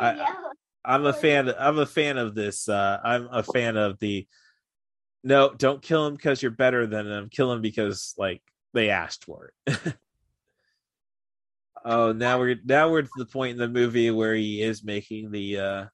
I, 0.00 0.34
I'm 0.82 1.04
a 1.04 1.12
fan. 1.12 1.52
I'm 1.58 1.78
a 1.78 1.84
fan 1.84 2.16
of 2.16 2.34
this. 2.34 2.66
Uh, 2.66 2.98
I'm 3.04 3.28
a 3.30 3.42
fan 3.42 3.76
of 3.76 3.98
the. 3.98 4.26
No, 5.22 5.52
don't 5.52 5.82
kill 5.82 6.06
him 6.06 6.14
because 6.14 6.40
you're 6.40 6.50
better 6.50 6.86
than 6.86 7.06
him. 7.06 7.28
Kill 7.28 7.52
him 7.52 7.60
because 7.60 8.14
like 8.16 8.40
they 8.74 8.90
asked 8.90 9.24
for 9.24 9.52
it. 9.66 9.78
oh, 11.84 12.12
now 12.12 12.38
we're 12.38 12.56
now 12.64 12.90
we're 12.90 13.02
to 13.02 13.08
the 13.16 13.26
point 13.26 13.52
in 13.52 13.58
the 13.58 13.68
movie 13.68 14.10
where 14.10 14.34
he 14.34 14.60
is 14.60 14.84
making 14.84 15.30
the 15.30 15.58
uh 15.58 15.84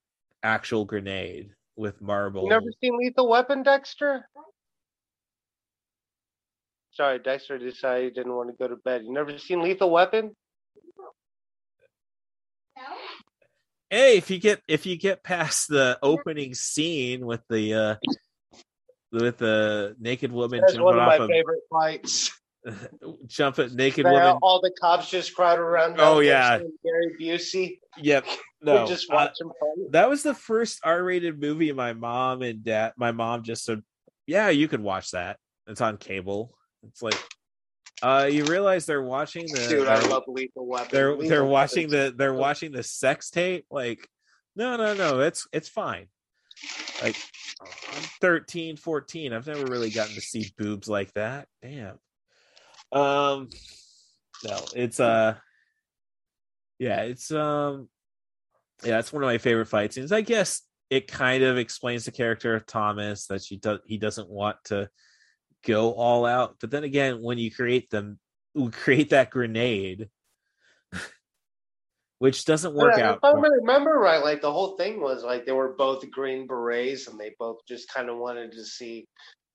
actual 0.43 0.85
grenade 0.85 1.51
with 1.77 2.01
marble. 2.01 2.45
You 2.45 2.51
never 2.51 2.67
seen 2.83 2.99
Lethal 2.99 3.29
Weapon, 3.29 3.63
Dexter? 3.63 4.29
Sorry, 6.93 7.19
Dexter 7.19 7.59
decided 7.59 8.05
he 8.05 8.11
didn't 8.11 8.35
want 8.35 8.51
to 8.51 8.57
go 8.57 8.69
to 8.69 8.77
bed. 8.77 9.03
You 9.05 9.13
never 9.13 9.39
seen 9.39 9.63
Lethal 9.63 9.91
Weapon? 9.91 10.35
hey 13.91 14.17
if 14.17 14.31
you 14.31 14.39
get 14.39 14.63
if 14.69 14.87
you 14.87 14.97
get 14.97 15.23
past 15.23 15.69
the 15.69 15.99
opening 16.01 16.55
scene 16.55 17.27
with 17.27 17.43
the 17.51 17.75
uh 17.75 17.95
with 19.13 19.39
the 19.39 19.97
naked 19.99 20.31
woman 20.31 20.61
That's 20.61 20.75
jumping 20.75 20.85
one 20.85 20.99
of 20.99 21.07
my 21.07 21.19
off 21.19 21.29
favorite 21.29 21.61
fights. 21.69 22.40
a 22.67 22.75
jumping 23.27 23.75
naked 23.75 24.05
Man, 24.05 24.13
woman 24.13 24.39
all 24.43 24.61
the 24.61 24.71
cops 24.81 25.09
just 25.11 25.35
crowd 25.35 25.59
around. 25.59 25.97
Oh, 25.99 26.21
yeah. 26.21 26.59
Gary 26.85 27.15
Busey. 27.21 27.79
yep 27.99 28.25
no 28.63 28.87
just 28.87 29.11
uh, 29.11 29.15
watch 29.15 29.41
him 29.41 29.51
that 29.91 30.09
was 30.09 30.23
the 30.23 30.35
first 30.35 30.81
r-rated 30.85 31.41
movie 31.41 31.73
my 31.73 31.93
mom 31.95 32.43
and 32.43 32.63
dad 32.63 32.93
my 32.97 33.11
mom 33.11 33.43
just 33.43 33.65
said 33.65 33.83
yeah 34.27 34.51
you 34.51 34.69
could 34.69 34.81
watch 34.83 35.11
that 35.13 35.39
it's 35.67 35.81
on 35.81 35.97
cable 35.97 36.55
it's 36.87 37.03
like 37.03 37.17
uh 38.03 38.29
you 38.31 38.45
realize 38.45 38.85
they're 38.87 39.03
watching 39.03 39.47
the 39.47 39.67
Dude, 39.69 39.89
I 39.89 39.99
love 40.09 40.25
Lethal 40.29 40.67
Weapon. 40.67 40.89
they're 40.93 41.13
Lethal 41.13 41.29
they're 41.29 41.45
Weapon's 41.45 41.53
watching 41.53 41.89
the 41.89 42.15
they're 42.17 42.35
watching 42.35 42.73
the 42.73 42.83
sex 42.83 43.31
tape 43.31 43.65
like 43.71 44.07
no 44.57 44.77
no 44.77 44.95
no 44.95 45.21
it's 45.21 45.49
it's 45.53 45.69
fine 45.69 46.07
like 47.03 47.17
i'm 47.97 48.03
13 48.21 48.77
14 48.77 49.33
i've 49.33 49.47
never 49.47 49.65
really 49.65 49.91
gotten 49.91 50.15
to 50.15 50.21
see 50.21 50.53
boobs 50.59 50.89
like 50.89 51.13
that 51.15 51.49
damn 51.63 51.99
um 52.93 53.49
no 54.45 54.59
it's 54.75 54.99
uh 55.01 55.35
yeah 56.79 57.03
it's 57.03 57.31
um 57.31 57.89
yeah 58.85 58.99
it's 58.99 59.13
one 59.13 59.23
of 59.23 59.29
my 59.29 59.39
favorite 59.39 59.67
fight 59.67 59.93
scenes 59.93 60.13
i 60.13 60.21
guess 60.21 60.63
it 60.89 61.07
kind 61.07 61.43
of 61.45 61.57
explains 61.57 62.05
the 62.05 62.11
character 62.11 62.55
of 62.55 62.67
thomas 62.67 63.27
that 63.27 63.43
she 63.43 63.57
does 63.59 63.79
he 63.87 63.97
doesn't 63.97 64.29
want 64.29 64.57
to 64.65 64.89
go 65.65 65.93
all 65.93 66.25
out. 66.25 66.57
But 66.61 66.71
then 66.71 66.85
again 66.85 67.23
when 67.23 67.39
you 67.39 67.51
create 67.51 67.91
them 67.91 68.19
we 68.55 68.71
create 68.71 69.11
that 69.11 69.31
grenade 69.31 70.09
which 72.19 72.45
doesn't 72.45 72.75
work 72.75 72.99
Yeah, 72.99 73.11
out 73.11 73.17
If 73.17 73.25
I 73.25 73.33
remember 73.33 73.93
right, 73.93 74.23
like 74.23 74.41
the 74.41 74.53
whole 74.53 74.77
thing 74.77 75.01
was 75.01 75.23
like 75.23 75.47
they 75.47 75.53
were 75.53 75.75
both 75.77 76.09
Green 76.11 76.47
Berets, 76.47 77.09
and 77.09 77.19
they 77.19 77.35
both 77.39 77.59
just 77.69 77.93
kind 77.93 78.09
of 78.09 78.19
wanted 78.19 78.53
to 78.53 78.65
see 78.65 79.07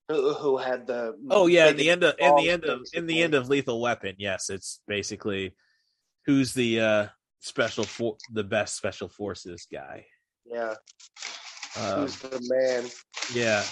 who, 0.07 0.33
who 0.33 0.57
had 0.57 0.87
the. 0.87 1.15
Oh 1.29 1.47
yeah, 1.47 1.67
in 1.69 1.77
the 1.77 1.89
end 1.89 2.03
of 2.03 2.15
in 2.19 2.35
the 2.35 2.49
end 2.49 2.65
of 2.65 2.81
in 2.93 3.05
the 3.07 3.23
end 3.23 3.33
of 3.33 3.49
Lethal 3.49 3.81
Weapon, 3.81 4.15
yes, 4.17 4.49
it's 4.49 4.81
basically 4.87 5.55
who's 6.25 6.53
the 6.53 6.79
uh 6.81 7.07
special 7.39 7.83
for 7.83 8.17
the 8.31 8.43
best 8.43 8.75
special 8.75 9.07
forces 9.09 9.67
guy. 9.71 10.05
Yeah, 10.45 10.75
Um, 11.79 12.01
who's 12.01 12.17
the 12.19 12.39
man? 12.49 12.89
yeah. 13.33 13.63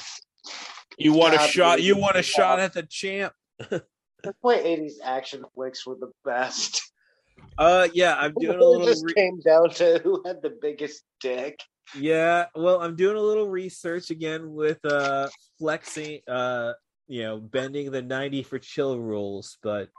You 0.98 1.14
want 1.14 1.36
a 1.36 1.40
shot 1.40 1.82
you 1.82 1.96
want 1.98 2.16
a 2.16 2.20
good 2.20 2.26
shot 2.26 2.60
at 2.60 2.74
the 2.74 2.84
champ? 2.84 3.34
That's 3.70 4.38
why 4.42 4.58
'80s 4.58 4.94
action 5.04 5.44
flicks 5.54 5.86
were 5.86 5.98
the 6.00 6.12
best. 6.26 6.82
Uh 7.58 7.88
yeah, 7.94 8.16
I'm 8.18 8.34
doing 8.34 8.56
a 8.56 8.60
it 8.60 8.60
little 8.60 8.86
just 8.86 9.06
re- 9.06 9.14
came 9.14 9.40
down 9.40 9.70
to 9.72 10.00
who 10.04 10.24
had 10.26 10.42
the 10.42 10.58
biggest 10.62 11.04
dick. 11.20 11.60
Yeah, 11.98 12.46
well, 12.56 12.82
I'm 12.82 12.96
doing 12.96 13.18
a 13.18 13.22
little 13.22 13.50
research 13.50 14.10
again 14.10 14.54
with 14.54 14.84
uh 14.86 15.30
flexing 15.60 16.22
uh 16.28 16.74
you 17.08 17.24
know, 17.24 17.38
bending 17.38 17.92
the 17.92 18.02
90 18.02 18.44
for 18.44 18.58
chill 18.60 18.98
rules, 19.00 19.58
but 19.62 19.90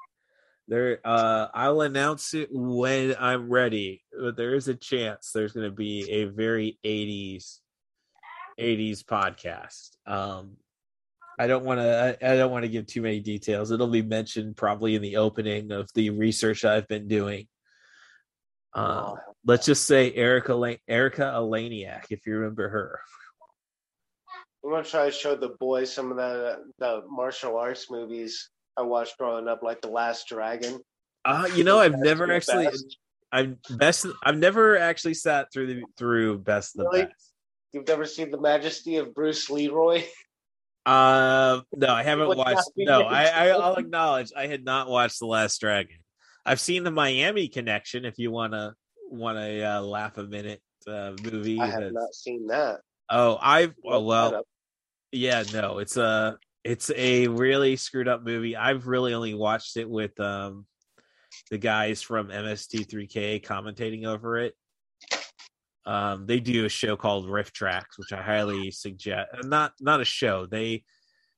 there 0.66 1.00
uh 1.04 1.48
I'll 1.54 1.82
announce 1.82 2.34
it 2.34 2.48
when 2.50 3.14
I'm 3.18 3.50
ready. 3.50 4.02
But 4.18 4.36
there 4.36 4.54
is 4.54 4.68
a 4.68 4.74
chance 4.74 5.30
there's 5.30 5.52
going 5.52 5.68
to 5.68 5.74
be 5.74 6.10
a 6.10 6.24
very 6.24 6.78
80s 6.84 7.58
80s 8.58 9.04
podcast. 9.04 9.90
Um 10.06 10.56
I 11.38 11.46
don't 11.46 11.64
want 11.64 11.80
to 11.80 12.18
I, 12.22 12.32
I 12.32 12.36
don't 12.36 12.50
want 12.52 12.64
to 12.64 12.68
give 12.68 12.86
too 12.86 13.02
many 13.02 13.20
details. 13.20 13.70
It'll 13.70 13.88
be 13.88 14.02
mentioned 14.02 14.56
probably 14.56 14.94
in 14.94 15.02
the 15.02 15.16
opening 15.16 15.72
of 15.72 15.90
the 15.94 16.10
research 16.10 16.64
I've 16.64 16.88
been 16.88 17.08
doing. 17.08 17.48
Uh, 18.72 19.14
let's 19.44 19.66
just 19.66 19.86
say 19.86 20.12
Erica 20.14 20.54
La- 20.54 20.76
Erika 20.88 21.22
Eleniak, 21.22 22.06
if 22.10 22.26
you 22.26 22.36
remember 22.36 22.68
her. 22.68 23.00
I'm 24.64 24.70
gonna 24.70 24.84
try 24.84 25.06
to 25.06 25.10
show 25.10 25.36
the 25.36 25.56
boys 25.60 25.92
some 25.92 26.10
of 26.10 26.16
the 26.16 26.64
the 26.78 27.02
martial 27.08 27.58
arts 27.58 27.90
movies 27.90 28.50
I 28.76 28.82
watched 28.82 29.18
growing 29.18 29.46
up, 29.46 29.62
like 29.62 29.80
The 29.82 29.88
Last 29.88 30.28
Dragon. 30.28 30.80
Uh, 31.24 31.48
you 31.54 31.64
know, 31.64 31.78
I've 31.78 31.98
never 31.98 32.30
actually, 32.32 32.66
best. 32.66 32.96
I've 33.30 33.56
best, 33.70 34.06
I've 34.22 34.38
never 34.38 34.78
actually 34.78 35.14
sat 35.14 35.52
through 35.52 35.66
the 35.66 35.82
through 35.96 36.38
best 36.38 36.76
of 36.76 36.84
the 36.84 36.90
Really? 36.90 37.04
best. 37.06 37.32
You've 37.72 37.88
never 37.88 38.04
seen 38.06 38.30
The 38.30 38.40
Majesty 38.40 38.96
of 38.96 39.14
Bruce 39.14 39.50
Leroy? 39.50 40.04
Uh, 40.86 41.62
no, 41.74 41.88
I 41.88 42.02
haven't 42.02 42.36
watched. 42.36 42.70
No, 42.76 43.02
I, 43.02 43.24
I. 43.24 43.48
I'll 43.48 43.76
acknowledge 43.76 44.32
I 44.36 44.46
had 44.46 44.64
not 44.64 44.88
watched 44.88 45.18
The 45.18 45.26
Last 45.26 45.60
Dragon. 45.60 45.96
I've 46.46 46.60
seen 46.60 46.84
the 46.84 46.90
Miami 46.90 47.48
Connection. 47.48 48.04
If 48.04 48.18
you 48.18 48.30
want 48.30 48.52
to 48.52 48.74
want 49.10 49.38
a 49.38 49.62
uh, 49.62 49.80
laugh 49.82 50.18
a 50.18 50.24
minute 50.24 50.60
uh, 50.86 51.12
movie, 51.22 51.60
I 51.60 51.66
have 51.66 51.74
that's- 51.74 51.92
not 51.92 52.14
seen 52.14 52.46
that. 52.48 52.80
Oh, 53.10 53.38
I've 53.40 53.74
oh, 53.84 54.00
well, 54.02 54.44
yeah, 55.12 55.44
no, 55.52 55.78
it's 55.78 55.96
a 55.96 56.38
it's 56.64 56.90
a 56.96 57.28
really 57.28 57.76
screwed 57.76 58.08
up 58.08 58.22
movie. 58.22 58.56
I've 58.56 58.86
really 58.86 59.12
only 59.12 59.34
watched 59.34 59.76
it 59.76 59.88
with 59.88 60.18
um 60.18 60.66
the 61.50 61.58
guys 61.58 62.00
from 62.00 62.28
MST3K 62.28 63.44
commentating 63.44 64.06
over 64.06 64.38
it. 64.38 64.54
Um, 65.86 66.26
they 66.26 66.40
do 66.40 66.64
a 66.64 66.70
show 66.70 66.96
called 66.96 67.26
RiffTrax, 67.26 67.98
which 67.98 68.12
I 68.12 68.22
highly 68.22 68.70
suggest. 68.70 69.28
Not 69.42 69.72
not 69.80 70.00
a 70.00 70.04
show. 70.04 70.46
They 70.46 70.84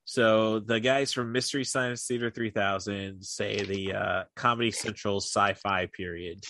so 0.05 0.61
the 0.61 0.79
guys 0.79 1.13
from 1.13 1.33
Mystery 1.33 1.65
Science 1.65 2.07
Theater 2.07 2.31
3000 2.31 3.25
say 3.25 3.65
the 3.65 3.93
uh, 3.93 4.25
Comedy 4.37 4.71
Central 4.71 5.17
sci-fi 5.17 5.87
period. 5.87 6.45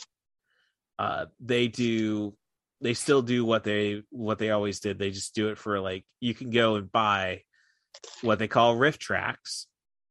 Uh, 0.98 1.26
they 1.40 1.68
do 1.68 2.34
they 2.80 2.94
still 2.94 3.22
do 3.22 3.44
what 3.44 3.64
they 3.64 4.02
what 4.10 4.38
they 4.38 4.50
always 4.50 4.80
did. 4.80 4.98
They 4.98 5.10
just 5.10 5.34
do 5.34 5.48
it 5.48 5.58
for 5.58 5.80
like 5.80 6.04
you 6.20 6.34
can 6.34 6.50
go 6.50 6.76
and 6.76 6.90
buy 6.90 7.42
what 8.20 8.38
they 8.38 8.48
call 8.48 8.76
RiffTrax 8.76 9.64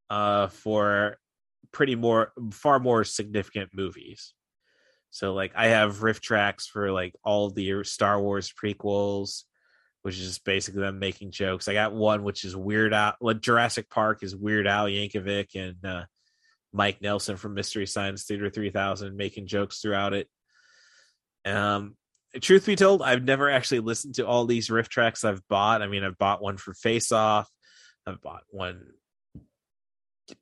uh 0.10 0.48
for 0.48 1.18
pretty 1.72 1.96
more 1.96 2.32
far 2.52 2.80
more 2.80 3.04
significant 3.04 3.72
movies. 3.74 4.34
So 5.12 5.34
like 5.34 5.54
I 5.56 5.68
have 5.68 5.98
RiffTrax 5.98 6.68
for 6.68 6.92
like 6.92 7.16
all 7.24 7.50
the 7.50 7.84
Star 7.84 8.20
Wars 8.20 8.52
prequels, 8.52 9.44
which 10.02 10.20
is 10.20 10.40
basically 10.40 10.82
them 10.82 11.00
making 11.00 11.32
jokes. 11.32 11.68
I 11.68 11.74
got 11.74 11.94
one 11.94 12.24
which 12.24 12.44
is 12.44 12.56
Weird 12.56 12.94
Al 12.94 13.14
like 13.22 13.42
Jurassic 13.42 13.90
Park 13.90 14.24
is 14.24 14.36
Weird 14.36 14.68
Al 14.68 14.86
Yankovic 14.86 15.56
and 15.56 15.86
uh 15.86 16.06
Mike 16.74 17.02
Nelson 17.02 17.38
from 17.38 17.54
Mystery 17.54 17.86
Science 17.86 18.26
Theater 18.26 18.50
3000 18.50 19.16
making 19.16 19.48
jokes 19.48 19.80
throughout 19.80 20.14
it. 20.14 20.28
Um 21.46 21.96
truth 22.42 22.66
be 22.66 22.76
told, 22.76 23.02
I've 23.02 23.24
never 23.24 23.50
actually 23.50 23.80
listened 23.80 24.16
to 24.16 24.28
all 24.28 24.46
these 24.46 24.70
RiffTrax 24.70 25.24
I've 25.24 25.48
bought. 25.48 25.82
I 25.82 25.88
mean, 25.88 26.04
I've 26.04 26.18
bought 26.18 26.42
one 26.42 26.58
for 26.58 26.74
Face 26.74 27.12
Off. 27.12 27.50
I've 28.06 28.22
bought 28.22 28.44
one. 28.50 28.82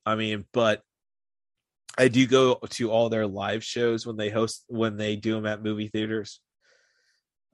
I 0.05 0.15
mean, 0.15 0.45
but 0.53 0.81
I 1.97 2.07
do 2.07 2.25
go 2.25 2.55
to 2.55 2.91
all 2.91 3.09
their 3.09 3.27
live 3.27 3.63
shows 3.63 4.05
when 4.05 4.17
they 4.17 4.29
host 4.29 4.63
when 4.67 4.97
they 4.97 5.15
do 5.15 5.35
them 5.35 5.45
at 5.45 5.63
movie 5.63 5.89
theaters. 5.89 6.39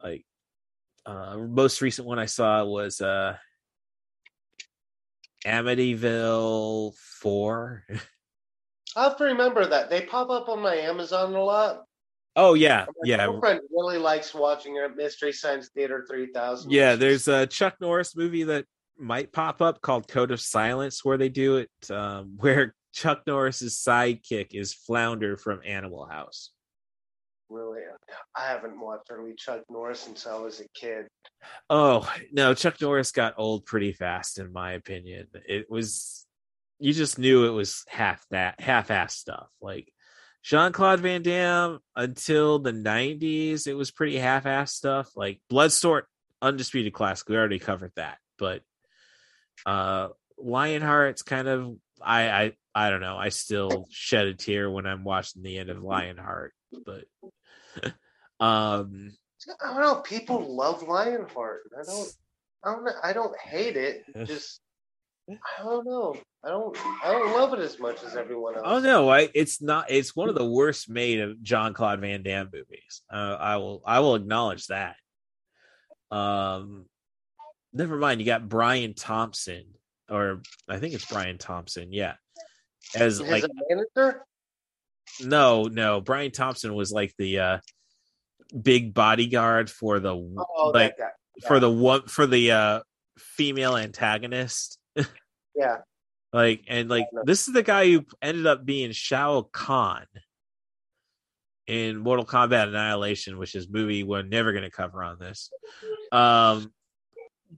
Like 0.01 0.26
uh 1.05 1.38
most 1.38 1.81
recent 1.81 2.07
one 2.07 2.19
I 2.19 2.26
saw 2.26 2.63
was 2.65 3.01
uh 3.01 3.35
Amityville 5.45 6.93
4. 7.21 7.85
I 8.95 9.03
have 9.03 9.17
to 9.17 9.23
remember 9.26 9.65
that 9.65 9.89
they 9.89 10.01
pop 10.01 10.30
up 10.30 10.49
on 10.49 10.61
my 10.61 10.76
Amazon 10.76 11.34
a 11.34 11.43
lot. 11.43 11.84
Oh 12.40 12.53
yeah, 12.53 12.86
Yeah. 13.03 13.18
My 13.18 13.24
yeah. 13.24 13.26
girlfriend 13.28 13.60
really 13.70 13.98
likes 13.98 14.34
watching 14.34 14.78
at 14.78 14.95
Mystery 14.95 15.34
Science 15.34 15.70
Theater 15.76 16.06
3000. 16.10 16.72
Yeah, 16.72 16.95
there's 16.95 17.28
a 17.28 17.45
Chuck 17.45 17.76
Norris 17.82 18.16
movie 18.16 18.44
that 18.44 18.66
might 18.98 19.34
pop 19.34 19.61
up 19.61 19.82
called 19.82 20.07
Code 20.07 20.32
of 20.32 20.40
Silence 20.40 21.03
where 21.03 21.18
they 21.18 21.28
do 21.28 21.57
it, 21.57 21.91
um, 21.91 22.36
where 22.40 22.74
Chuck 22.94 23.24
Norris's 23.28 23.76
sidekick 23.76 24.53
is 24.53 24.74
Flounder 24.74 25.36
from 25.36 25.60
Animal 25.66 26.06
House. 26.06 26.52
Really, 27.49 27.82
I 28.38 28.45
haven't 28.45 28.80
watched 28.80 29.07
early 29.10 29.34
Chuck 29.36 29.64
Norris 29.70 29.99
since 29.99 30.26
I 30.26 30.38
was 30.38 30.61
a 30.61 30.68
kid. 30.80 31.07
Oh 31.70 32.10
no, 32.32 32.53
Chuck 32.53 32.80
Norris 32.80 33.11
got 33.11 33.34
old 33.38 33.66
pretty 33.66 33.91
fast, 33.91 34.40
in 34.40 34.53
my 34.53 34.74
opinion. 34.74 35.28
It 35.34 35.66
was 35.70 36.26
you 36.80 36.94
just 36.94 37.20
knew 37.20 37.45
it 37.48 37.52
was 37.52 37.84
half 37.90 38.24
that 38.30 38.61
half-ass 38.61 39.16
stuff. 39.16 39.48
Like 39.61 39.91
Jean 40.44 40.72
Claude 40.72 41.02
Van 41.02 41.22
Damme 41.22 41.80
until 41.95 42.60
the 42.60 42.72
'90s, 42.72 43.68
it 43.68 43.74
was 43.74 43.91
pretty 43.91 44.18
half-ass 44.18 44.74
stuff. 44.74 45.10
Like 45.16 45.41
Bloodsport, 45.52 46.03
undisputed 46.41 46.94
classic. 46.94 47.30
We 47.30 47.36
already 47.36 47.60
covered 47.60 47.91
that, 47.95 48.18
but 48.38 48.61
uh, 49.66 50.10
Lionheart's 50.44 51.24
kind 51.24 51.48
of 51.48 51.76
I 52.02 52.30
I 52.30 52.52
I 52.74 52.90
don't 52.90 53.02
know. 53.02 53.18
I 53.18 53.30
still 53.30 53.88
shed 53.90 54.28
a 54.28 54.34
tear 54.34 54.70
when 54.70 54.86
I'm 54.86 55.03
watching 55.03 55.44
the 55.44 55.57
end 55.57 55.70
of 55.70 55.84
Lionheart, 55.84 56.53
but 56.86 57.06
um, 58.40 59.11
I 59.61 59.68
don't 59.68 59.82
know. 59.82 59.95
People 59.95 60.56
love 60.56 60.84
Lionheart. 60.84 61.61
I 61.78 61.84
don't. 61.86 62.10
I 62.64 62.72
don't. 62.72 62.95
I 63.06 63.14
don't 63.14 63.38
hate 63.40 63.78
it. 63.78 64.03
Just 64.26 64.61
I 65.30 65.64
don't 65.64 65.86
know. 65.86 66.16
I 66.44 66.49
don't. 66.49 66.78
I 67.03 67.11
don't 67.11 67.34
love 67.34 67.53
it 67.53 67.60
as 67.60 67.80
much 67.80 68.02
as 68.03 68.16
everyone 68.16 68.56
else. 68.56 68.64
Oh 68.66 68.80
no, 68.80 69.10
I 69.10 69.30
it's 69.34 69.61
not. 69.61 69.91
It's 69.91 70.16
one 70.16 70.30
of 70.30 70.36
the 70.36 70.49
worst 70.49 70.90
made 70.90 71.20
of 71.20 71.41
John 71.44 71.74
Claude 71.74 71.99
Van 71.99 72.24
Damme 72.24 72.49
movies. 72.53 73.02
Uh, 73.11 73.36
I 73.40 73.57
will. 73.57 73.82
I 73.86 73.99
will 73.99 74.16
acknowledge 74.16 74.68
that. 74.68 74.95
Um, 76.11 76.86
never 77.74 77.98
mind. 77.98 78.22
You 78.22 78.26
got 78.26 78.48
Brian 78.48 78.94
Thompson, 78.94 79.66
or 80.10 80.41
I 80.68 80.80
think 80.80 80.94
it's 80.94 81.06
Brian 81.06 81.38
Thompson. 81.38 81.91
Yeah, 81.91 82.14
as 82.95 83.18
His 83.18 83.30
like 83.30 83.44
manager. 83.70 84.24
no, 85.22 85.64
no. 85.64 85.99
Brian 85.99 86.32
Thompson 86.32 86.74
was 86.74 86.91
like 86.91 87.14
the 87.18 87.40
uh 87.40 87.57
big 88.61 88.94
bodyguard 88.94 89.70
for 89.70 89.99
the 89.99 90.16
Oh, 90.16 90.72
like 90.74 90.98
guy. 90.98 91.10
for 91.48 91.60
the 91.60 91.70
one 91.70 92.03
for 92.07 92.26
the 92.26 92.52
uh 92.52 92.80
female 93.18 93.76
antagonist. 93.76 94.78
Yeah. 95.56 95.80
Like 96.31 96.65
and 96.68 96.89
like 96.89 97.06
this 97.23 97.47
is 97.47 97.53
the 97.53 97.64
guy 97.64 97.89
who 97.89 98.06
ended 98.22 98.45
up 98.45 98.65
being 98.65 98.91
Shao 98.91 99.41
Kahn 99.51 100.06
in 101.65 101.97
Mortal 101.97 102.26
Kombat 102.26 102.68
Annihilation, 102.68 103.38
which 103.38 103.56
is 103.56 103.65
a 103.65 103.72
movie 103.72 104.03
we're 104.03 104.23
never 104.23 104.51
going 104.51 104.64
to 104.64 104.72
cover 104.72 105.03
on 105.03 105.18
this. 105.19 105.51
Um, 106.11 106.72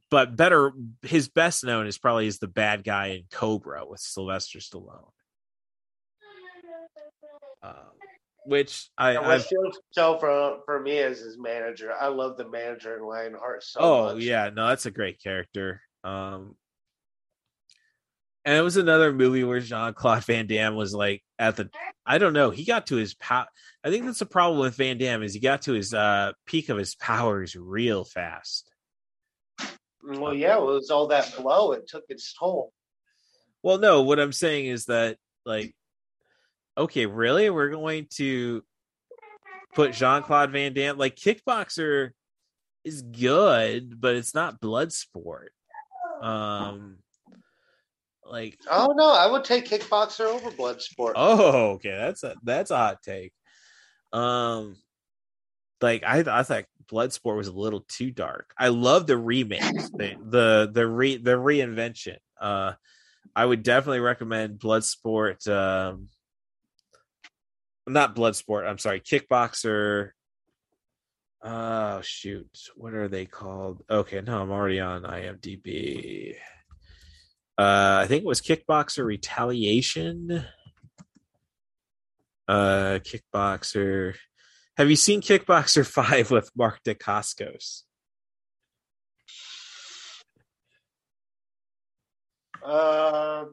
but 0.10 0.36
better, 0.36 0.72
his 1.02 1.28
best 1.28 1.64
known 1.66 1.88
is 1.88 1.98
probably 1.98 2.28
as 2.28 2.40
the 2.40 2.48
bad 2.48 2.84
guy 2.84 3.08
in 3.08 3.24
Cobra 3.30 3.86
with 3.86 4.00
Sylvester 4.00 4.60
Stallone. 4.60 5.12
Um, 7.64 7.74
which 8.46 8.90
I, 8.98 9.12
And 9.12 9.26
I've 9.26 9.46
what 9.52 9.78
tell 9.94 10.18
for 10.18 10.60
for 10.66 10.80
me 10.80 10.98
as 11.00 11.20
his 11.20 11.38
manager. 11.38 11.94
I 11.94 12.08
love 12.08 12.38
the 12.38 12.50
manager 12.50 12.98
in 12.98 13.04
Lionheart 13.04 13.64
so 13.64 13.80
oh 13.80 14.14
much. 14.14 14.24
yeah 14.24 14.50
no 14.54 14.68
that's 14.68 14.86
a 14.88 14.92
great 14.92 15.22
character 15.22 15.82
um 16.04 16.56
and 18.46 18.58
it 18.58 18.62
was 18.62 18.78
another 18.78 19.12
movie 19.14 19.44
where 19.44 19.60
jean-claude 19.60 20.24
van 20.26 20.48
damme 20.48 20.76
was 20.76 20.94
like 20.94 21.24
at 21.40 21.56
the 21.56 21.70
i 22.06 22.18
don't 22.18 22.34
know 22.34 22.50
he 22.50 22.64
got 22.66 22.88
to 22.88 22.96
his 22.96 23.14
power 23.14 23.46
i 23.84 23.90
think 23.90 24.06
that's 24.06 24.20
the 24.20 24.26
problem 24.26 24.60
with 24.60 24.76
van 24.76 24.98
damme 24.98 25.24
is 25.24 25.34
he 25.34 25.40
got 25.40 25.62
to 25.64 25.74
his 25.74 25.94
uh 25.94 26.32
peak 26.46 26.70
of 26.70 26.78
his 26.78 26.96
powers 26.96 27.56
real 27.56 28.04
fast 28.04 28.70
Well, 30.04 30.34
yeah, 30.34 30.58
it 30.58 30.64
was 30.64 30.90
all 30.90 31.08
that 31.08 31.32
blow. 31.38 31.74
It 31.74 31.88
took 31.88 32.06
its 32.10 32.34
toll. 32.38 32.74
well 33.62 33.78
no 33.78 34.02
what 34.02 34.20
i'm 34.20 34.32
saying 34.34 34.66
is 34.68 34.86
that 34.86 35.18
like 35.46 35.76
okay 36.78 37.06
really 37.06 37.50
we're 37.50 37.70
going 37.70 38.08
to 38.16 38.64
put 39.76 39.94
jean-claude 39.94 40.52
van 40.52 40.74
damme 40.74 40.98
like 40.98 41.16
kickboxer 41.16 42.12
is 42.84 43.04
good 43.04 44.02
but 44.02 44.16
it's 44.16 44.34
not 44.34 44.60
blood 44.60 44.92
sport 44.92 45.52
um 46.24 46.98
like 48.26 48.58
Oh 48.70 48.94
no, 48.96 49.12
I 49.12 49.28
would 49.28 49.44
take 49.44 49.70
Kickboxer 49.70 50.26
over 50.26 50.52
Bloodsport. 50.52 51.14
Oh, 51.16 51.72
okay. 51.72 51.96
That's 51.96 52.24
a 52.24 52.36
that's 52.44 52.72
a 52.72 52.78
hot 52.78 53.02
take. 53.04 53.34
Um 54.14 54.78
like 55.82 56.04
I 56.04 56.20
I 56.20 56.44
thought 56.44 56.66
Bloodsport 56.92 57.38
was 57.38 57.48
a 57.48 57.54
little 57.54 57.86
too 57.88 58.12
dark. 58.12 58.54
I 58.58 58.68
love 58.70 59.08
the 59.08 59.18
remake, 59.18 59.62
the 59.94 60.16
the 60.22 60.72
the 60.72 60.88
re 60.88 61.18
the 61.18 61.32
reinvention. 61.32 62.18
Uh 62.40 62.74
I 63.36 63.46
would 63.46 63.64
definitely 63.64 64.00
recommend 64.00 64.60
Bloodsport 64.60 65.48
um 65.48 66.10
not 67.88 68.16
Bloodsport, 68.16 68.68
I'm 68.70 68.78
sorry, 68.78 69.02
Kickboxer. 69.02 70.12
Oh 71.44 72.02
shoot, 72.02 72.50
what 72.76 72.94
are 72.94 73.08
they 73.08 73.26
called? 73.26 73.84
Okay, 73.90 74.22
no, 74.22 74.42
I'm 74.42 74.52
already 74.52 74.80
on 74.80 75.04
IMDb. 75.04 76.36
Uh, 77.62 78.00
I 78.02 78.08
think 78.08 78.24
it 78.24 78.28
was 78.28 78.42
Kickboxer 78.42 79.06
Retaliation. 79.06 80.44
Uh, 82.48 82.98
Kickboxer. 83.04 84.16
Have 84.78 84.90
you 84.90 84.96
seen 84.96 85.22
Kickboxer 85.22 85.86
Five 86.10 86.32
with 86.32 86.50
Mark 86.56 86.80
Dacascos? 86.84 87.84
Uh, 92.66 93.46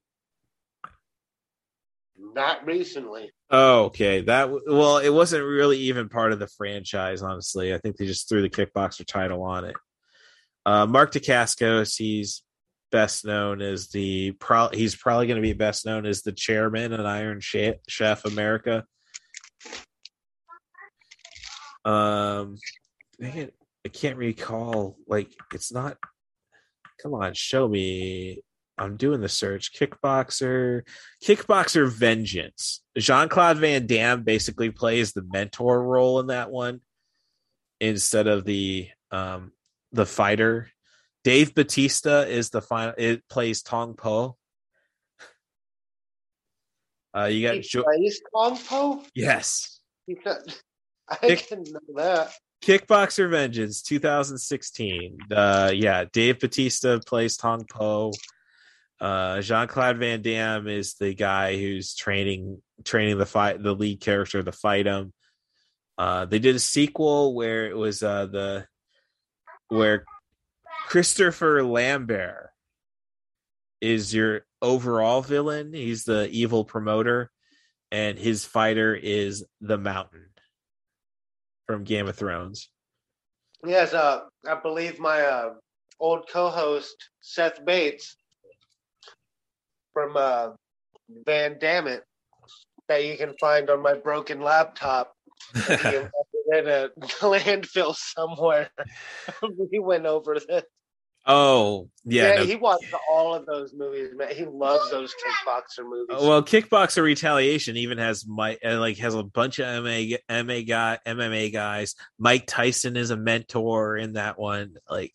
not 2.16 2.66
recently. 2.66 3.30
Oh, 3.50 3.84
okay. 3.84 4.22
That 4.22 4.50
well, 4.50 4.96
it 4.96 5.10
wasn't 5.10 5.44
really 5.44 5.80
even 5.80 6.08
part 6.08 6.32
of 6.32 6.38
the 6.38 6.48
franchise. 6.48 7.20
Honestly, 7.20 7.74
I 7.74 7.78
think 7.78 7.98
they 7.98 8.06
just 8.06 8.26
threw 8.26 8.40
the 8.40 8.48
Kickboxer 8.48 9.04
title 9.04 9.42
on 9.42 9.66
it. 9.66 9.76
Uh, 10.64 10.86
Mark 10.86 11.12
Dacascos, 11.12 11.94
he's 11.98 12.42
best 12.90 13.24
known 13.24 13.60
as 13.62 13.88
the 13.88 14.32
pro. 14.32 14.68
He's 14.68 14.96
probably 14.96 15.26
going 15.26 15.40
to 15.40 15.46
be 15.46 15.52
best 15.52 15.86
known 15.86 16.06
as 16.06 16.22
the 16.22 16.32
chairman 16.32 16.92
in 16.92 17.00
Iron 17.00 17.40
Chef, 17.40 18.24
America. 18.24 18.84
Um, 21.84 22.56
I 23.22 23.50
can't 23.92 24.16
recall. 24.16 24.96
Like, 25.06 25.30
it's 25.54 25.72
not. 25.72 25.96
Come 27.02 27.14
on, 27.14 27.34
show 27.34 27.68
me. 27.68 28.42
I'm 28.76 28.96
doing 28.96 29.20
the 29.20 29.28
search. 29.28 29.72
Kickboxer, 29.72 30.82
Kickboxer 31.24 31.90
Vengeance. 31.90 32.82
Jean 32.96 33.28
Claude 33.28 33.58
Van 33.58 33.86
Damme 33.86 34.22
basically 34.22 34.70
plays 34.70 35.12
the 35.12 35.22
mentor 35.22 35.82
role 35.82 36.20
in 36.20 36.28
that 36.28 36.50
one 36.50 36.80
instead 37.80 38.26
of 38.26 38.44
the 38.44 38.88
um 39.10 39.52
the 39.92 40.06
fighter. 40.06 40.70
Dave 41.24 41.54
Batista 41.54 42.20
is 42.22 42.50
the 42.50 42.62
final. 42.62 42.94
It 42.96 43.22
plays 43.28 43.62
Tong 43.62 43.94
Po. 43.94 44.36
Uh, 47.16 47.24
you 47.24 47.46
got 47.46 47.56
He 47.56 47.60
jo- 47.62 47.82
plays 47.82 48.20
Kung 48.34 48.56
Po. 48.58 49.02
yes. 49.14 49.80
Got- 50.24 50.38
I 51.08 51.16
Kick- 51.16 51.48
didn't 51.48 51.72
know 51.72 51.80
that. 51.96 52.32
Kickboxer 52.62 53.30
Vengeance 53.30 53.82
2016. 53.82 55.16
Uh 55.30 55.70
yeah, 55.74 56.04
Dave 56.12 56.40
Batista 56.40 56.98
plays 56.98 57.36
Tong 57.36 57.64
Po. 57.64 58.12
Uh 59.00 59.40
Jean 59.40 59.68
Claude 59.68 59.98
Van 59.98 60.20
Damme 60.22 60.66
is 60.66 60.94
the 60.94 61.14
guy 61.14 61.56
who's 61.56 61.94
training 61.94 62.60
training 62.84 63.16
the 63.16 63.26
fight 63.26 63.62
the 63.62 63.74
lead 63.74 64.00
character 64.00 64.42
to 64.42 64.50
fight 64.52 64.86
him. 64.86 65.12
Uh 65.96 66.24
they 66.24 66.40
did 66.40 66.56
a 66.56 66.60
sequel 66.60 67.34
where 67.34 67.68
it 67.70 67.76
was 67.76 68.02
uh 68.02 68.26
the 68.26 68.66
where 69.68 70.04
Christopher 70.88 71.62
Lambert 71.62 72.48
is 73.82 74.14
your 74.14 74.46
overall 74.62 75.20
villain. 75.20 75.74
He's 75.74 76.04
the 76.04 76.30
evil 76.30 76.64
promoter, 76.64 77.30
and 77.92 78.18
his 78.18 78.46
fighter 78.46 78.94
is 78.94 79.44
the 79.60 79.76
Mountain 79.76 80.30
from 81.66 81.84
Game 81.84 82.08
of 82.08 82.16
Thrones. 82.16 82.70
Yes, 83.66 83.92
uh, 83.92 84.20
I 84.48 84.54
believe 84.54 84.98
my 84.98 85.20
uh, 85.20 85.50
old 86.00 86.24
co-host 86.32 86.96
Seth 87.20 87.62
Bates 87.66 88.16
from 89.92 90.16
uh, 90.16 90.52
Van 91.26 91.58
Dammit 91.58 92.00
that 92.88 93.04
you 93.04 93.18
can 93.18 93.34
find 93.38 93.68
on 93.68 93.82
my 93.82 93.92
broken 93.92 94.40
laptop. 94.40 95.12
that 95.52 95.80
he 95.80 95.86
invested 95.96 96.12
in 96.50 96.66
a 96.66 96.88
landfill 97.20 97.94
somewhere. 97.94 98.70
we 99.70 99.80
went 99.80 100.06
over 100.06 100.34
this. 100.34 100.64
Oh, 101.30 101.90
yeah. 102.06 102.28
Yeah, 102.28 102.34
no- 102.36 102.46
he 102.46 102.56
watched 102.56 102.94
all 103.10 103.34
of 103.34 103.44
those 103.44 103.74
movies. 103.74 104.12
Man, 104.16 104.34
he 104.34 104.46
loves 104.46 104.90
those 104.90 105.14
kickboxer 105.14 105.84
movies. 105.84 106.16
well, 106.22 106.42
Kickboxer 106.42 107.02
Retaliation 107.02 107.76
even 107.76 107.98
has 107.98 108.26
my 108.26 108.56
uh, 108.64 108.78
like 108.80 108.96
has 108.96 109.14
a 109.14 109.22
bunch 109.22 109.60
of 109.60 109.84
MA 109.84 110.16
MA 110.30 110.62
guy 110.66 110.98
MMA 111.06 111.52
guys. 111.52 111.94
Mike 112.18 112.44
Tyson 112.46 112.96
is 112.96 113.10
a 113.10 113.16
mentor 113.16 113.98
in 113.98 114.14
that 114.14 114.38
one. 114.38 114.76
Like 114.90 115.12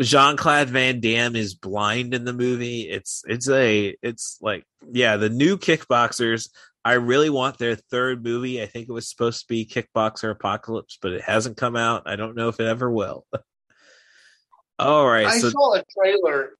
Jean 0.00 0.36
Claude 0.36 0.70
Van 0.70 0.98
Damme 0.98 1.36
is 1.36 1.54
blind 1.54 2.12
in 2.12 2.24
the 2.24 2.32
movie. 2.32 2.82
It's 2.90 3.22
it's 3.28 3.48
a 3.48 3.96
it's 4.02 4.38
like 4.40 4.64
yeah, 4.90 5.16
the 5.18 5.30
new 5.30 5.56
Kickboxers. 5.56 6.48
I 6.84 6.94
really 6.94 7.30
want 7.30 7.58
their 7.58 7.76
third 7.76 8.24
movie. 8.24 8.60
I 8.60 8.66
think 8.66 8.88
it 8.88 8.92
was 8.92 9.08
supposed 9.08 9.42
to 9.42 9.46
be 9.46 9.66
Kickboxer 9.66 10.32
Apocalypse, 10.32 10.98
but 11.00 11.12
it 11.12 11.22
hasn't 11.22 11.56
come 11.56 11.76
out. 11.76 12.02
I 12.06 12.16
don't 12.16 12.34
know 12.34 12.48
if 12.48 12.58
it 12.58 12.66
ever 12.66 12.90
will. 12.90 13.24
All 14.78 15.06
right, 15.06 15.26
I 15.26 15.38
so 15.38 15.50
saw 15.50 15.74
a 15.74 15.84
trailer 15.98 16.54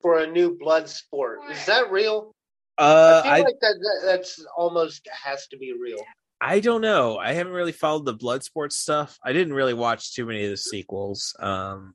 for 0.00 0.20
a 0.20 0.26
new 0.26 0.56
blood 0.58 0.88
sport. 0.88 1.40
Is 1.50 1.66
that 1.66 1.90
real? 1.90 2.34
Uh, 2.78 3.20
I 3.22 3.22
feel 3.22 3.32
I 3.32 3.38
like 3.40 3.60
that, 3.60 3.78
that 3.78 4.00
that's 4.06 4.44
almost 4.56 5.06
has 5.12 5.46
to 5.48 5.58
be 5.58 5.74
real. 5.78 6.02
I 6.40 6.60
don't 6.60 6.80
know. 6.80 7.18
I 7.18 7.32
haven't 7.32 7.52
really 7.52 7.72
followed 7.72 8.06
the 8.06 8.14
blood 8.14 8.40
Bloodsport 8.40 8.72
stuff. 8.72 9.18
I 9.22 9.34
didn't 9.34 9.52
really 9.52 9.74
watch 9.74 10.14
too 10.14 10.24
many 10.24 10.44
of 10.44 10.50
the 10.50 10.56
sequels. 10.56 11.36
Um, 11.38 11.94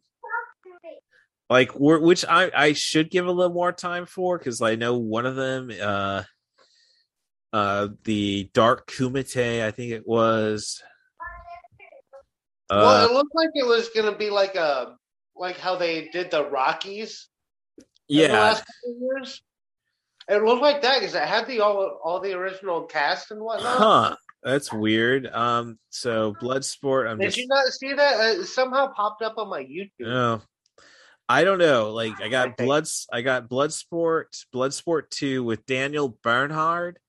like 1.50 1.72
which 1.76 2.26
I 2.28 2.52
I 2.56 2.74
should 2.74 3.10
give 3.10 3.26
a 3.26 3.32
little 3.32 3.54
more 3.54 3.72
time 3.72 4.06
for 4.06 4.38
because 4.38 4.62
I 4.62 4.76
know 4.76 4.98
one 4.98 5.26
of 5.26 5.36
them, 5.36 5.72
uh, 5.82 6.24
uh, 7.54 7.88
the 8.04 8.50
Dark 8.54 8.88
Kumite, 8.92 9.64
I 9.64 9.72
think 9.72 9.92
it 9.92 10.08
was. 10.08 10.82
well, 12.70 13.04
Uh, 13.04 13.06
it 13.06 13.14
looked 13.14 13.36
like 13.36 13.50
it 13.56 13.66
was 13.66 13.90
gonna 13.90 14.16
be 14.16 14.30
like 14.30 14.56
a 14.56 14.96
like 15.36 15.57
how 15.57 15.76
they 15.76 16.07
did 16.10 16.32
the 16.32 16.49
Rockies. 16.49 17.28
in 17.78 18.18
the 18.18 18.24
yeah, 18.24 18.40
last 18.40 18.64
couple 18.66 18.99
years. 19.02 19.41
It 20.28 20.41
looked 20.44 20.62
like 20.62 20.82
that 20.82 20.99
because 20.99 21.14
it 21.14 21.22
had 21.22 21.48
the 21.48 21.60
all 21.60 21.99
all 22.03 22.20
the 22.20 22.34
original 22.34 22.84
cast 22.84 23.32
and 23.32 23.41
whatnot. 23.41 23.78
huh? 23.78 24.16
That's 24.44 24.72
weird. 24.72 25.28
Um, 25.28 25.80
so 25.90 26.36
Bloodsport. 26.41 27.10
I'm 27.10 27.18
Did 27.18 27.26
just 27.26 27.38
you 27.38 27.48
not 27.48 27.66
see 27.68 27.94
that? 27.94 28.38
It 28.40 28.45
somehow 28.45 28.91
popped 28.94 29.22
up 29.22 29.38
on 29.38 29.49
my 29.49 29.62
YouTube. 29.64 29.90
No. 29.99 30.41
I 31.28 31.44
don't 31.44 31.57
know. 31.57 31.91
Like 31.91 32.22
I 32.22 32.30
got 32.30 32.56
Bloods 32.57 33.07
I 33.12 33.22
got 33.22 33.49
Bloodsport, 33.49 34.26
Bloodsport 34.53 35.10
2 35.10 35.44
with 35.44 35.66
Daniel 35.66 36.18
Bernhard. 36.24 36.99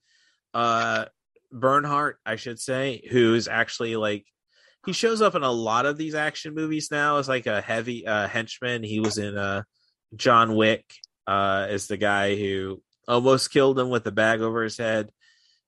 Uh 0.55 1.07
Bernhardt, 1.53 2.19
I 2.25 2.37
should 2.37 2.59
say, 2.59 3.03
who's 3.11 3.49
actually 3.49 3.97
like 3.97 4.27
he 4.87 4.93
shows 4.93 5.21
up 5.21 5.35
in 5.35 5.43
a 5.43 5.51
lot 5.51 5.87
of 5.87 5.97
these 5.97 6.15
action 6.15 6.55
movies 6.55 6.89
now 6.91 7.19
as 7.19 7.29
like 7.29 7.47
a 7.47 7.61
heavy 7.61 8.07
uh 8.07 8.29
henchman. 8.29 8.83
He 8.83 9.01
was 9.01 9.19
in 9.19 9.37
uh 9.37 9.63
John 10.15 10.55
Wick 10.57 10.85
uh 11.27 11.67
as 11.69 11.87
the 11.87 11.97
guy 11.97 12.37
who 12.37 12.83
almost 13.07 13.53
killed 13.53 13.79
him 13.79 13.91
with 13.91 14.07
a 14.07 14.13
bag 14.13 14.41
over 14.41 14.63
his 14.63 14.79
head. 14.79 15.11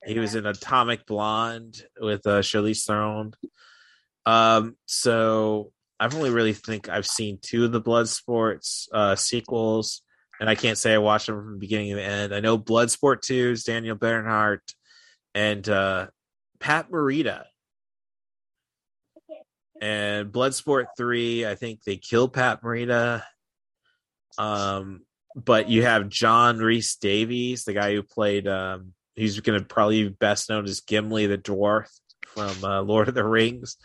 He 0.04 0.18
was 0.18 0.34
in 0.34 0.46
Atomic 0.46 1.04
Blonde 1.06 1.82
with 2.00 2.26
uh 2.26 2.40
Charlize 2.40 2.84
Theron. 2.84 3.34
Um 4.24 4.76
so 4.86 5.72
I've 6.00 6.14
only 6.14 6.30
really 6.30 6.52
think 6.52 6.88
I've 6.88 7.06
seen 7.06 7.38
two 7.40 7.64
of 7.64 7.72
the 7.72 7.82
Bloodsports 7.82 8.88
uh, 8.92 9.16
sequels, 9.16 10.02
and 10.40 10.48
I 10.48 10.54
can't 10.54 10.78
say 10.78 10.94
I 10.94 10.98
watched 10.98 11.26
them 11.26 11.36
from 11.36 11.54
the 11.54 11.58
beginning 11.58 11.90
to 11.90 11.96
the 11.96 12.04
end. 12.04 12.34
I 12.34 12.40
know 12.40 12.56
Bloodsport 12.58 13.22
2 13.22 13.50
is 13.50 13.64
Daniel 13.64 13.96
Bernhardt 13.96 14.62
and 15.34 15.68
uh, 15.68 16.06
Pat 16.60 16.90
Morita. 16.90 17.44
And 19.80 20.32
Bloodsport 20.32 20.86
3, 20.96 21.46
I 21.46 21.54
think 21.54 21.82
they 21.84 21.96
killed 21.96 22.32
Pat 22.32 22.62
Morita. 22.62 23.22
Um, 24.36 25.02
but 25.34 25.68
you 25.68 25.84
have 25.84 26.08
John 26.08 26.58
Rhys-Davies, 26.58 27.64
the 27.64 27.72
guy 27.72 27.94
who 27.94 28.02
played, 28.02 28.48
um, 28.48 28.92
he's 29.14 29.38
going 29.40 29.58
to 29.58 29.64
probably 29.64 30.04
be 30.04 30.08
best 30.10 30.48
known 30.48 30.64
as 30.64 30.80
Gimli 30.80 31.26
the 31.26 31.38
Dwarf 31.38 31.88
from 32.26 32.64
uh, 32.64 32.82
Lord 32.82 33.08
of 33.08 33.14
the 33.14 33.24
Rings 33.24 33.76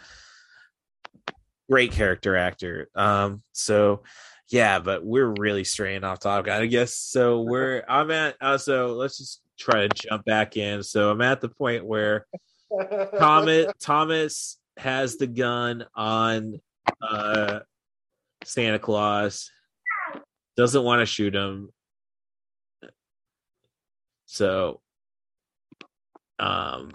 great 1.70 1.92
character 1.92 2.36
actor. 2.36 2.90
Um, 2.96 3.42
so 3.52 4.04
yeah, 4.50 4.80
but 4.80 5.04
we're 5.06 5.34
really 5.40 5.64
straying 5.64 6.04
off 6.04 6.20
topic. 6.20 6.52
I 6.52 6.66
guess 6.66 6.96
so. 6.96 7.42
We're 7.42 7.84
I'm 7.88 8.12
at 8.12 8.36
uh, 8.42 8.58
so 8.58 8.94
let's 8.94 9.18
just 9.18 9.42
try 9.58 9.88
to 9.88 9.90
jump 9.90 10.26
back 10.26 10.58
in. 10.58 10.84
So 10.84 11.10
I'm 11.10 11.22
at 11.22 11.42
the 11.42 11.50
point 11.50 11.86
where 11.86 12.26
Thomas 13.18 13.74
Thomas 13.82 14.58
has 14.78 15.18
the 15.18 15.28
gun 15.28 15.86
on 15.96 16.60
uh 17.02 17.60
Santa 18.44 18.80
Claus, 18.80 19.52
doesn't 20.58 20.84
want 20.84 21.02
to 21.02 21.06
shoot 21.06 21.36
him. 21.36 21.70
So 24.26 24.82
um 26.40 26.92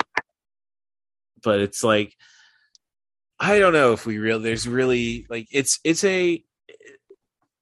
but 1.43 1.61
it's 1.61 1.85
like 1.85 2.15
I 3.41 3.59
don't 3.59 3.73
know 3.73 3.93
if 3.93 4.05
we 4.05 4.19
really 4.19 4.43
there's 4.43 4.67
really 4.67 5.27
like 5.31 5.47
it's 5.53 5.79
it's 5.85 6.05
a 6.05 6.43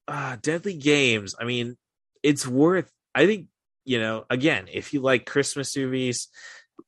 uh 0.08 0.36
deadly 0.40 0.74
games. 0.74 1.34
I 1.38 1.44
mean, 1.44 1.76
it's 2.22 2.46
worth 2.46 2.90
I 3.14 3.26
think, 3.26 3.46
you 3.84 3.98
know, 4.00 4.24
again, 4.30 4.66
if 4.72 4.92
you 4.92 5.00
like 5.00 5.26
Christmas 5.26 5.76
movies, 5.76 6.28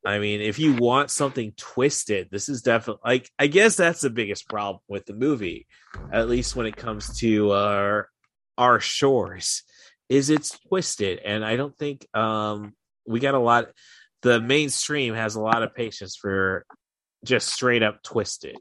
I 0.09 0.21
mean, 0.21 0.41
if 0.41 0.59
you 0.59 0.73
want 0.73 1.11
something 1.11 1.53
twisted, 1.59 2.29
this 2.31 2.49
is 2.49 2.63
definitely 2.63 3.03
like 3.05 3.31
I 3.39 3.47
guess 3.47 3.77
that's 3.77 4.01
the 4.01 4.09
biggest 4.09 4.49
problem 4.49 4.81
with 4.89 5.05
the 5.05 5.13
movie, 5.13 5.67
at 6.11 6.31
least 6.31 6.57
when 6.57 6.65
it 6.65 6.79
comes 6.79 7.19
to 7.19 7.53
our 7.53 8.09
our 8.57 8.81
shores, 8.81 9.65
is 10.09 10.31
it's 10.31 10.59
twisted. 10.67 11.19
And 11.19 11.45
I 11.45 11.57
don't 11.57 11.77
think 11.77 12.07
um 12.17 12.73
we 13.07 13.21
got 13.21 13.35
a 13.35 13.39
lot 13.39 13.67
the 14.23 14.41
mainstream 14.41 15.13
has 15.13 15.35
a 15.35 15.43
lot 15.43 15.63
of 15.63 15.75
patience 15.75 16.17
for 16.17 16.65
just 17.23 17.53
straight 17.53 17.83
up 17.83 18.03
twisted. 18.03 18.57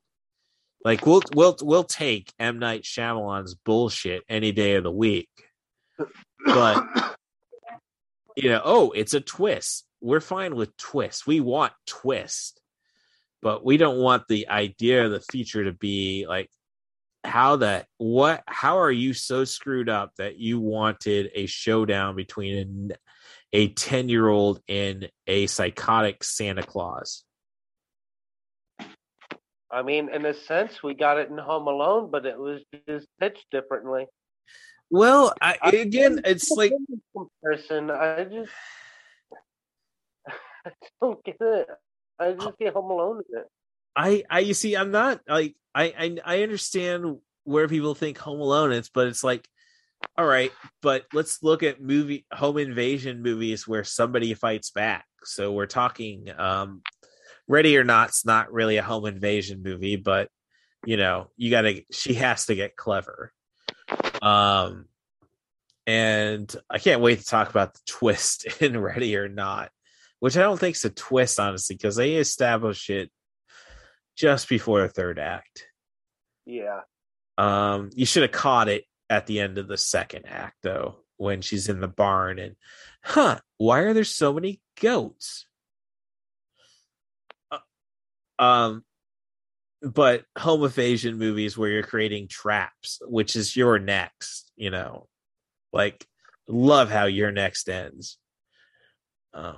Like 0.83 1.05
we'll 1.05 1.23
we'll 1.33 1.55
we'll 1.61 1.85
take 1.85 2.29
M 2.37 2.59
Night 2.59 2.83
Shyamalan's 2.83 3.55
bullshit 3.55 4.23
any 4.27 4.51
day 4.51 4.75
of 4.75 4.83
the 4.83 4.91
week, 4.91 5.29
but 6.45 6.83
you 8.35 8.49
know, 8.49 8.61
oh, 8.65 8.91
it's 8.91 9.13
a 9.13 9.21
twist. 9.21 9.86
We're 10.01 10.19
fine 10.19 10.55
with 10.55 10.75
twist. 10.77 11.25
We 11.25 11.39
want 11.39 11.73
twist, 11.85 12.61
but 13.41 13.65
we 13.65 13.77
don't 13.77 13.97
want 13.97 14.27
the 14.27 14.49
idea 14.49 15.05
of 15.05 15.11
the 15.11 15.19
feature 15.19 15.63
to 15.65 15.73
be 15.73 16.25
like 16.27 16.49
how 17.23 17.57
that 17.57 17.87
what 17.97 18.43
how 18.47 18.79
are 18.79 18.91
you 18.91 19.13
so 19.13 19.43
screwed 19.43 19.89
up 19.89 20.11
that 20.17 20.37
you 20.37 20.59
wanted 20.59 21.29
a 21.35 21.45
showdown 21.45 22.15
between 22.15 22.93
a 23.53 23.69
10 23.69 24.09
year 24.09 24.27
old 24.27 24.61
and 24.67 25.09
a 25.25 25.47
psychotic 25.47 26.23
Santa 26.23 26.63
Claus? 26.63 27.23
I 29.69 29.81
mean, 29.81 30.09
in 30.13 30.25
a 30.25 30.33
sense, 30.33 30.81
we 30.81 30.93
got 30.93 31.17
it 31.17 31.29
in 31.29 31.37
Home 31.37 31.67
Alone, 31.67 32.09
but 32.09 32.25
it 32.25 32.39
was 32.39 32.61
just 32.87 33.07
pitched 33.19 33.45
differently. 33.51 34.05
Well, 34.89 35.33
I, 35.41 35.57
again, 35.61 36.21
it's 36.23 36.49
like 36.51 36.71
comparison. 37.13 37.91
I 37.91 38.23
just, 38.23 38.51
I 40.67 40.71
don't 41.01 41.23
get 41.23 41.37
it. 41.39 41.67
I 42.19 42.31
just 42.33 42.57
get 42.57 42.73
Home 42.73 42.91
Alone 42.91 43.23
in 43.29 43.39
it. 43.39 43.47
I, 43.95 44.23
I, 44.29 44.39
you 44.39 44.53
see, 44.53 44.75
I'm 44.75 44.91
not 44.91 45.21
like 45.27 45.55
I, 45.73 45.85
I, 45.97 46.17
I 46.23 46.43
understand 46.43 47.17
where 47.43 47.67
people 47.67 47.95
think 47.95 48.17
Home 48.19 48.39
Alone 48.39 48.71
is, 48.71 48.89
but 48.89 49.07
it's 49.07 49.23
like, 49.23 49.47
all 50.17 50.25
right, 50.25 50.51
but 50.81 51.05
let's 51.13 51.41
look 51.41 51.63
at 51.63 51.81
movie 51.81 52.25
home 52.31 52.59
invasion 52.59 53.23
movies 53.23 53.67
where 53.67 53.83
somebody 53.83 54.33
fights 54.35 54.69
back. 54.69 55.05
So 55.23 55.51
we're 55.51 55.65
talking, 55.65 56.29
um, 56.37 56.83
Ready 57.47 57.77
or 57.77 57.83
Not's 57.83 58.25
not 58.25 58.51
really 58.51 58.77
a 58.77 58.83
home 58.83 59.05
invasion 59.05 59.63
movie, 59.63 59.95
but 59.95 60.29
you 60.85 60.97
know, 60.97 61.31
you 61.37 61.49
gotta 61.49 61.83
she 61.91 62.15
has 62.15 62.45
to 62.47 62.55
get 62.55 62.75
clever. 62.75 63.31
Um 64.21 64.85
and 65.85 66.53
I 66.69 66.79
can't 66.79 67.01
wait 67.01 67.19
to 67.19 67.25
talk 67.25 67.49
about 67.49 67.73
the 67.73 67.79
twist 67.87 68.61
in 68.61 68.77
Ready 68.77 69.15
or 69.15 69.29
Not, 69.29 69.71
which 70.19 70.37
I 70.37 70.41
don't 70.41 70.59
think 70.59 70.75
is 70.75 70.85
a 70.85 70.89
twist, 70.89 71.39
honestly, 71.39 71.75
because 71.75 71.95
they 71.95 72.15
establish 72.15 72.89
it 72.89 73.11
just 74.15 74.49
before 74.49 74.81
the 74.81 74.89
third 74.89 75.19
act. 75.19 75.67
Yeah. 76.45 76.81
Um, 77.37 77.91
you 77.93 78.05
should 78.05 78.23
have 78.23 78.31
caught 78.31 78.67
it 78.67 78.85
at 79.09 79.27
the 79.27 79.39
end 79.39 79.57
of 79.57 79.67
the 79.67 79.77
second 79.77 80.25
act, 80.27 80.57
though, 80.63 80.97
when 81.17 81.41
she's 81.41 81.69
in 81.69 81.79
the 81.79 81.87
barn 81.87 82.39
and, 82.39 82.55
huh, 83.03 83.39
why 83.57 83.79
are 83.79 83.93
there 83.93 84.03
so 84.03 84.33
many 84.33 84.59
goats? 84.81 85.45
Um, 88.39 88.83
but 89.81 90.25
home 90.37 90.63
invasion 90.63 91.17
movies 91.17 91.57
where 91.57 91.69
you're 91.69 91.83
creating 91.83 92.27
traps, 92.27 92.99
which 93.05 93.35
is 93.35 93.55
You're 93.55 93.79
Next, 93.79 94.51
you 94.55 94.69
know, 94.69 95.07
like 95.73 96.05
love 96.47 96.89
how 96.89 97.05
You're 97.05 97.31
Next 97.31 97.69
ends. 97.69 98.17
Um, 99.33 99.57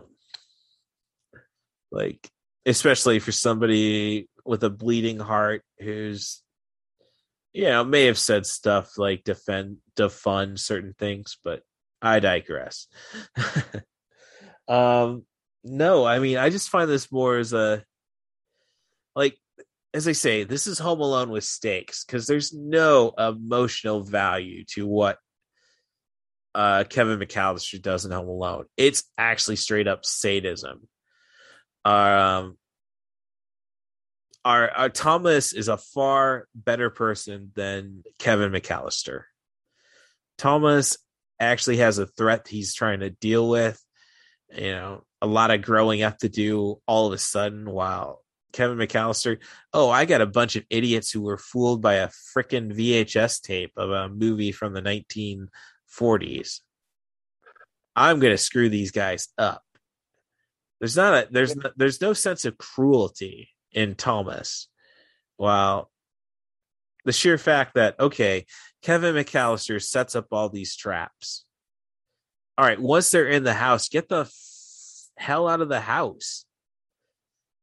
like 1.91 2.29
especially 2.65 3.19
for 3.19 3.31
somebody 3.31 4.27
with 4.45 4.63
a 4.63 4.69
bleeding 4.69 5.19
heart 5.19 5.63
who's 5.79 6.41
you 7.53 7.65
know 7.65 7.83
may 7.83 8.05
have 8.05 8.17
said 8.17 8.45
stuff 8.45 8.97
like 8.97 9.23
defend 9.23 9.77
defund 9.95 10.59
certain 10.59 10.93
things 10.97 11.37
but 11.43 11.61
i 12.01 12.19
digress 12.19 12.87
um 14.67 15.23
no 15.63 16.05
i 16.05 16.19
mean 16.19 16.37
i 16.37 16.49
just 16.49 16.69
find 16.69 16.89
this 16.89 17.11
more 17.11 17.37
as 17.37 17.53
a 17.53 17.83
like 19.15 19.37
as 19.93 20.07
I 20.07 20.11
say, 20.11 20.43
this 20.43 20.67
is 20.67 20.79
Home 20.79 21.01
Alone 21.01 21.29
with 21.29 21.43
stakes 21.43 22.05
because 22.05 22.27
there's 22.27 22.53
no 22.53 23.11
emotional 23.17 24.01
value 24.01 24.63
to 24.73 24.85
what 24.85 25.17
uh, 26.53 26.83
Kevin 26.87 27.19
McAllister 27.19 27.81
does 27.81 28.05
in 28.05 28.11
Home 28.11 28.27
Alone. 28.27 28.65
It's 28.77 29.03
actually 29.17 29.55
straight 29.55 29.87
up 29.87 30.05
sadism. 30.05 30.87
Um, 31.85 32.57
our, 34.45 34.69
our 34.71 34.89
Thomas 34.89 35.53
is 35.53 35.67
a 35.67 35.77
far 35.77 36.47
better 36.55 36.89
person 36.89 37.51
than 37.55 38.03
Kevin 38.17 38.51
McAllister. 38.51 39.23
Thomas 40.37 40.97
actually 41.39 41.77
has 41.77 41.99
a 41.99 42.07
threat 42.07 42.47
he's 42.47 42.73
trying 42.73 43.01
to 43.01 43.09
deal 43.09 43.47
with, 43.49 43.81
you 44.55 44.71
know, 44.71 45.03
a 45.21 45.27
lot 45.27 45.51
of 45.51 45.61
growing 45.61 46.01
up 46.01 46.17
to 46.19 46.29
do 46.29 46.81
all 46.87 47.07
of 47.07 47.13
a 47.13 47.17
sudden 47.17 47.69
while 47.69 48.21
Kevin 48.53 48.77
McAllister, 48.77 49.37
oh, 49.73 49.89
I 49.89 50.05
got 50.05 50.21
a 50.21 50.25
bunch 50.25 50.55
of 50.55 50.65
idiots 50.69 51.11
who 51.11 51.21
were 51.21 51.37
fooled 51.37 51.81
by 51.81 51.95
a 51.95 52.07
freaking 52.07 52.73
VHS 52.73 53.41
tape 53.41 53.73
of 53.77 53.91
a 53.91 54.09
movie 54.09 54.51
from 54.51 54.73
the 54.73 54.81
1940s. 54.81 56.61
I'm 57.95 58.19
going 58.19 58.33
to 58.33 58.37
screw 58.37 58.69
these 58.69 58.91
guys 58.91 59.27
up. 59.37 59.63
There's 60.79 60.95
not 60.95 61.13
a 61.13 61.27
there's 61.29 61.55
no, 61.55 61.69
there's 61.75 62.01
no 62.01 62.13
sense 62.13 62.45
of 62.45 62.57
cruelty 62.57 63.49
in 63.71 63.95
Thomas. 63.95 64.67
While 65.37 65.91
the 67.05 67.11
sheer 67.11 67.37
fact 67.37 67.75
that 67.75 67.99
okay, 67.99 68.45
Kevin 68.81 69.15
McAllister 69.15 69.81
sets 69.81 70.15
up 70.15 70.27
all 70.31 70.49
these 70.49 70.75
traps. 70.75 71.45
All 72.57 72.65
right, 72.65 72.79
once 72.79 73.11
they're 73.11 73.27
in 73.27 73.43
the 73.43 73.53
house, 73.53 73.89
get 73.89 74.09
the 74.09 74.29
hell 75.17 75.47
out 75.47 75.61
of 75.61 75.69
the 75.69 75.81
house. 75.81 76.45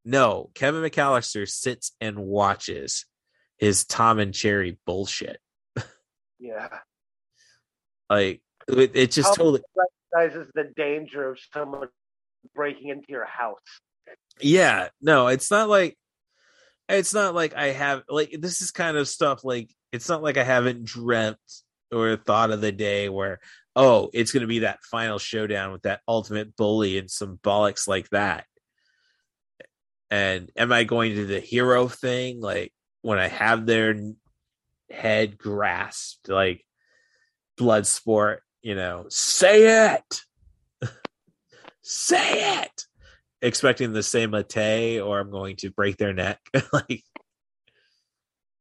No, 0.04 0.50
Kevin 0.54 0.82
McAllister 0.82 1.48
sits 1.48 1.92
and 2.00 2.18
watches 2.18 3.06
his 3.58 3.84
Tom 3.84 4.18
and 4.18 4.32
Jerry 4.32 4.78
bullshit. 4.86 5.38
Yeah. 6.38 6.68
Like 8.08 8.42
it, 8.68 8.92
it 8.94 9.10
just 9.10 9.30
How 9.30 9.34
totally 9.34 9.62
recognizes 10.14 10.52
the 10.54 10.72
danger 10.76 11.30
of 11.30 11.38
someone 11.52 11.88
breaking 12.54 12.88
into 12.88 13.06
your 13.08 13.24
house. 13.24 13.58
yeah 14.40 14.88
no 15.00 15.28
it's 15.28 15.50
not 15.50 15.68
like 15.68 15.96
it's 16.88 17.14
not 17.14 17.34
like 17.34 17.54
i 17.56 17.66
have 17.66 18.02
like 18.08 18.34
this 18.38 18.60
is 18.62 18.70
kind 18.70 18.96
of 18.96 19.08
stuff 19.08 19.44
like 19.44 19.70
it's 19.92 20.08
not 20.08 20.22
like 20.22 20.36
i 20.36 20.44
haven't 20.44 20.84
dreamt 20.84 21.38
or 21.92 22.16
thought 22.16 22.50
of 22.50 22.60
the 22.60 22.72
day 22.72 23.08
where 23.08 23.40
oh 23.74 24.10
it's 24.12 24.32
going 24.32 24.42
to 24.42 24.46
be 24.46 24.60
that 24.60 24.82
final 24.82 25.18
showdown 25.18 25.72
with 25.72 25.82
that 25.82 26.00
ultimate 26.06 26.56
bully 26.56 26.98
and 26.98 27.10
some 27.10 27.38
bollocks 27.42 27.86
like 27.86 28.08
that. 28.10 28.44
And 30.10 30.50
am 30.56 30.72
i 30.72 30.84
going 30.84 31.14
to 31.14 31.26
the 31.26 31.40
hero 31.40 31.88
thing 31.88 32.40
like 32.40 32.72
when 33.02 33.18
i 33.18 33.28
have 33.28 33.66
their 33.66 33.96
head 34.90 35.36
grasped 35.38 36.28
like 36.28 36.64
blood 37.56 37.86
sport 37.86 38.42
you 38.66 38.74
know? 38.74 39.06
Say 39.10 39.94
it 39.94 40.22
say 41.86 42.60
it! 42.62 42.84
Expecting 43.42 43.92
the 43.92 44.02
same 44.02 44.30
latte 44.30 45.00
or 45.00 45.20
i'm 45.20 45.30
going 45.30 45.56
to 45.56 45.70
break 45.70 45.96
their 45.96 46.12
neck. 46.12 46.40
Like 46.72 47.02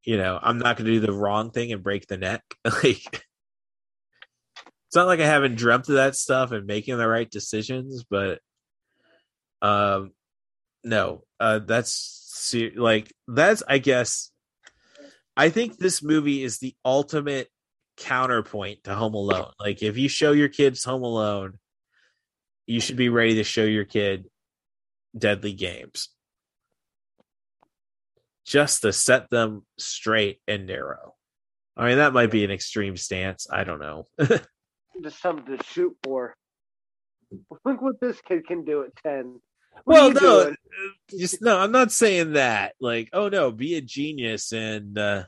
you 0.04 0.18
know 0.18 0.40
i'm 0.42 0.60
not 0.60 0.78
going 0.78 0.86
to 0.86 0.94
do 0.94 1.00
the 1.00 1.14
wrong 1.14 1.52
thing 1.52 1.72
and 1.72 1.84
break 1.84 2.08
the 2.08 2.18
neck. 2.18 2.44
Like 2.84 3.26
it's 4.88 4.96
not 4.96 5.08
like 5.08 5.20
i 5.20 5.26
haven't 5.26 5.56
dreamt 5.56 5.90
of 5.90 5.96
that 5.96 6.16
stuff 6.16 6.52
and 6.52 6.66
making 6.66 6.98
the 6.98 7.08
right 7.08 7.30
decisions 7.30 8.06
but 8.10 8.40
um 9.62 10.12
no 10.84 11.24
uh 11.40 11.60
that's 11.60 12.54
like 12.76 13.12
that's 13.28 13.64
i 13.68 13.78
guess 13.80 14.32
i 15.36 15.50
think 15.50 15.78
this 15.78 16.04
movie 16.04 16.44
is 16.44 16.60
the 16.60 16.76
ultimate 16.86 17.50
counterpoint 17.98 18.84
to 18.84 18.94
home 18.94 19.14
alone. 19.14 19.52
Like 19.60 19.82
if 19.82 19.98
you 19.98 20.08
show 20.08 20.32
your 20.32 20.50
kids 20.50 20.84
home 20.84 21.04
alone 21.04 21.60
you 22.68 22.80
should 22.80 22.98
be 22.98 23.10
ready 23.10 23.36
to 23.36 23.44
show 23.44 23.64
your 23.64 23.86
kid 23.86 24.26
deadly 25.18 25.54
games 25.54 26.10
just 28.46 28.82
to 28.82 28.94
set 28.94 29.30
them 29.30 29.66
straight 29.78 30.40
and 30.48 30.68
narrow 30.68 31.16
i 31.78 31.88
mean 31.88 31.98
that 31.98 32.14
might 32.14 32.32
be 32.32 32.44
an 32.44 32.52
extreme 32.52 32.98
stance 32.98 33.48
i 33.52 33.64
don't 33.64 33.80
know 33.80 34.08
Just 35.04 35.22
something 35.22 35.58
to 35.58 35.64
shoot 35.64 35.96
for. 36.04 36.36
Look 37.66 37.82
what 37.82 38.00
this 38.00 38.22
kid 38.22 38.48
can 38.48 38.64
do 38.64 38.84
at 38.84 38.96
ten. 38.96 39.40
What 39.84 39.94
well 39.94 40.12
no 40.12 40.44
doing? 40.44 40.56
just 41.20 41.42
no 41.42 41.60
i'm 41.60 41.72
not 41.72 41.92
saying 41.92 42.34
that 42.34 42.76
like 42.80 43.10
oh 43.12 43.28
no 43.28 43.52
be 43.52 43.76
a 43.76 43.82
genius 43.82 44.54
and 44.54 44.98
uh 44.98 45.26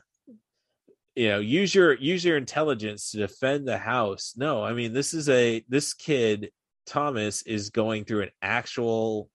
you 1.14 1.28
know 1.28 1.38
use 1.38 1.74
your 1.74 1.92
use 1.92 2.24
your 2.24 2.38
intelligence 2.38 3.10
to 3.10 3.18
defend 3.18 3.68
the 3.68 3.76
house 3.76 4.32
no 4.38 4.64
i 4.64 4.72
mean 4.72 4.94
this 4.94 5.12
is 5.12 5.28
a 5.28 5.62
this 5.68 5.92
kid 5.92 6.50
thomas 6.88 7.42
is 7.42 7.70
going 7.70 8.04
through 8.04 8.22
an 8.22 8.30
actual 8.42 9.28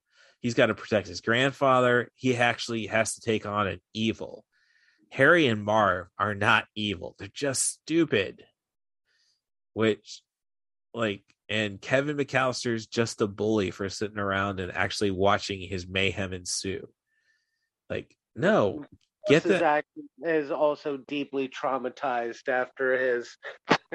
he's 0.43 0.53
got 0.53 0.67
to 0.67 0.75
protect 0.75 1.07
his 1.07 1.21
grandfather. 1.21 2.11
He 2.13 2.35
actually 2.35 2.87
has 2.87 3.15
to 3.15 3.21
take 3.21 3.47
on 3.47 3.65
an 3.65 3.81
evil. 3.93 4.45
Harry 5.09 5.47
and 5.47 5.63
marv 5.63 6.07
are 6.19 6.35
not 6.35 6.65
evil. 6.75 7.15
They're 7.17 7.29
just 7.33 7.63
stupid. 7.63 8.43
Which 9.73 10.21
like 10.93 11.23
and 11.49 11.81
kevin 11.81 12.15
mcallister's 12.15 12.85
just 12.85 13.21
a 13.21 13.27
bully 13.27 13.71
for 13.71 13.89
sitting 13.89 14.19
around 14.19 14.59
and 14.59 14.71
actually 14.71 15.11
watching 15.11 15.61
his 15.61 15.87
mayhem 15.87 16.33
ensue. 16.33 16.87
Like 17.89 18.15
no 18.35 18.85
get 19.27 19.43
his 19.43 19.61
is 20.23 20.51
also 20.51 20.97
deeply 20.97 21.47
traumatized 21.47 22.49
after 22.49 22.97
his. 22.97 23.35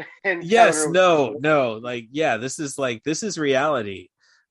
yes 0.42 0.86
no 0.88 1.36
no 1.40 1.74
like 1.74 2.08
yeah 2.10 2.36
this 2.36 2.58
is 2.58 2.78
like 2.78 3.02
this 3.04 3.22
is 3.22 3.38
reality 3.38 4.08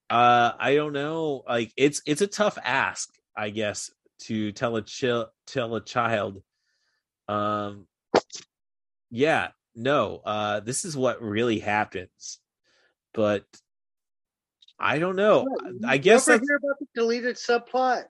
uh 0.10 0.52
i 0.60 0.76
don't 0.76 0.94
know 0.94 1.44
like 1.48 1.72
it's 1.78 2.02
it's 2.06 2.22
a 2.22 2.28
tough 2.28 2.58
ask 2.64 3.10
i 3.36 3.50
guess 3.50 3.92
to 4.20 4.52
tell 4.52 4.76
a 4.76 4.82
chill 4.82 5.28
tell 5.46 5.76
a 5.76 5.84
child 5.84 6.42
um 7.28 7.86
yeah 9.10 9.50
no 9.76 10.22
uh 10.26 10.60
this 10.60 10.86
is 10.86 10.98
what 10.98 11.22
really 11.22 11.60
happens 11.60 12.40
but 13.14 13.46
i 14.80 15.00
don't 15.00 15.16
know 15.16 15.48
i 15.86 15.96
You 15.96 16.00
guess 16.00 16.28
ever 16.28 16.38
that's, 16.38 16.50
hear 16.50 16.58
about 16.58 16.80
the 16.80 16.88
deleted 16.96 17.36
subplot 17.36 18.04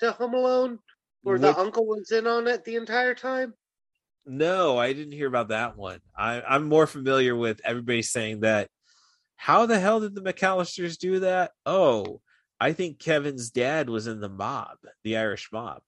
to 0.00 0.12
Home 0.12 0.34
Alone, 0.34 0.78
where 1.22 1.38
the 1.38 1.56
uncle 1.56 1.86
was 1.86 2.10
in 2.10 2.26
on 2.26 2.46
it 2.46 2.64
the 2.64 2.76
entire 2.76 3.14
time? 3.14 3.54
No, 4.30 4.78
I 4.78 4.92
didn't 4.92 5.12
hear 5.12 5.26
about 5.26 5.48
that 5.48 5.76
one. 5.76 5.98
I, 6.16 6.40
I'm 6.40 6.68
more 6.68 6.86
familiar 6.86 7.34
with 7.34 7.60
everybody 7.64 8.02
saying 8.02 8.40
that. 8.40 8.68
How 9.34 9.66
the 9.66 9.80
hell 9.80 9.98
did 9.98 10.14
the 10.14 10.20
McAllisters 10.20 10.96
do 10.98 11.20
that? 11.20 11.50
Oh, 11.66 12.20
I 12.60 12.72
think 12.72 13.00
Kevin's 13.00 13.50
dad 13.50 13.90
was 13.90 14.06
in 14.06 14.20
the 14.20 14.28
mob, 14.28 14.76
the 15.02 15.16
Irish 15.16 15.48
mob. 15.52 15.82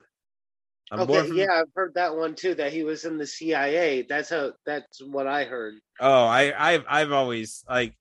I'm 0.91 1.03
okay, 1.03 1.33
yeah, 1.33 1.61
I've 1.61 1.71
heard 1.73 1.95
that 1.95 2.17
one 2.17 2.35
too. 2.35 2.57
That 2.57 2.73
he 2.73 2.83
was 2.83 3.05
in 3.05 3.17
the 3.17 3.29
CIA. 3.29 4.03
That's 4.09 4.31
how. 4.31 4.55
That's 4.67 5.01
what 5.01 5.29
I 5.29 5.45
heard. 5.45 5.75
Oh, 6.01 6.25
I, 6.25 6.53
I've 6.59 6.85
I've 6.89 7.13
always 7.13 7.65
like 7.71 7.95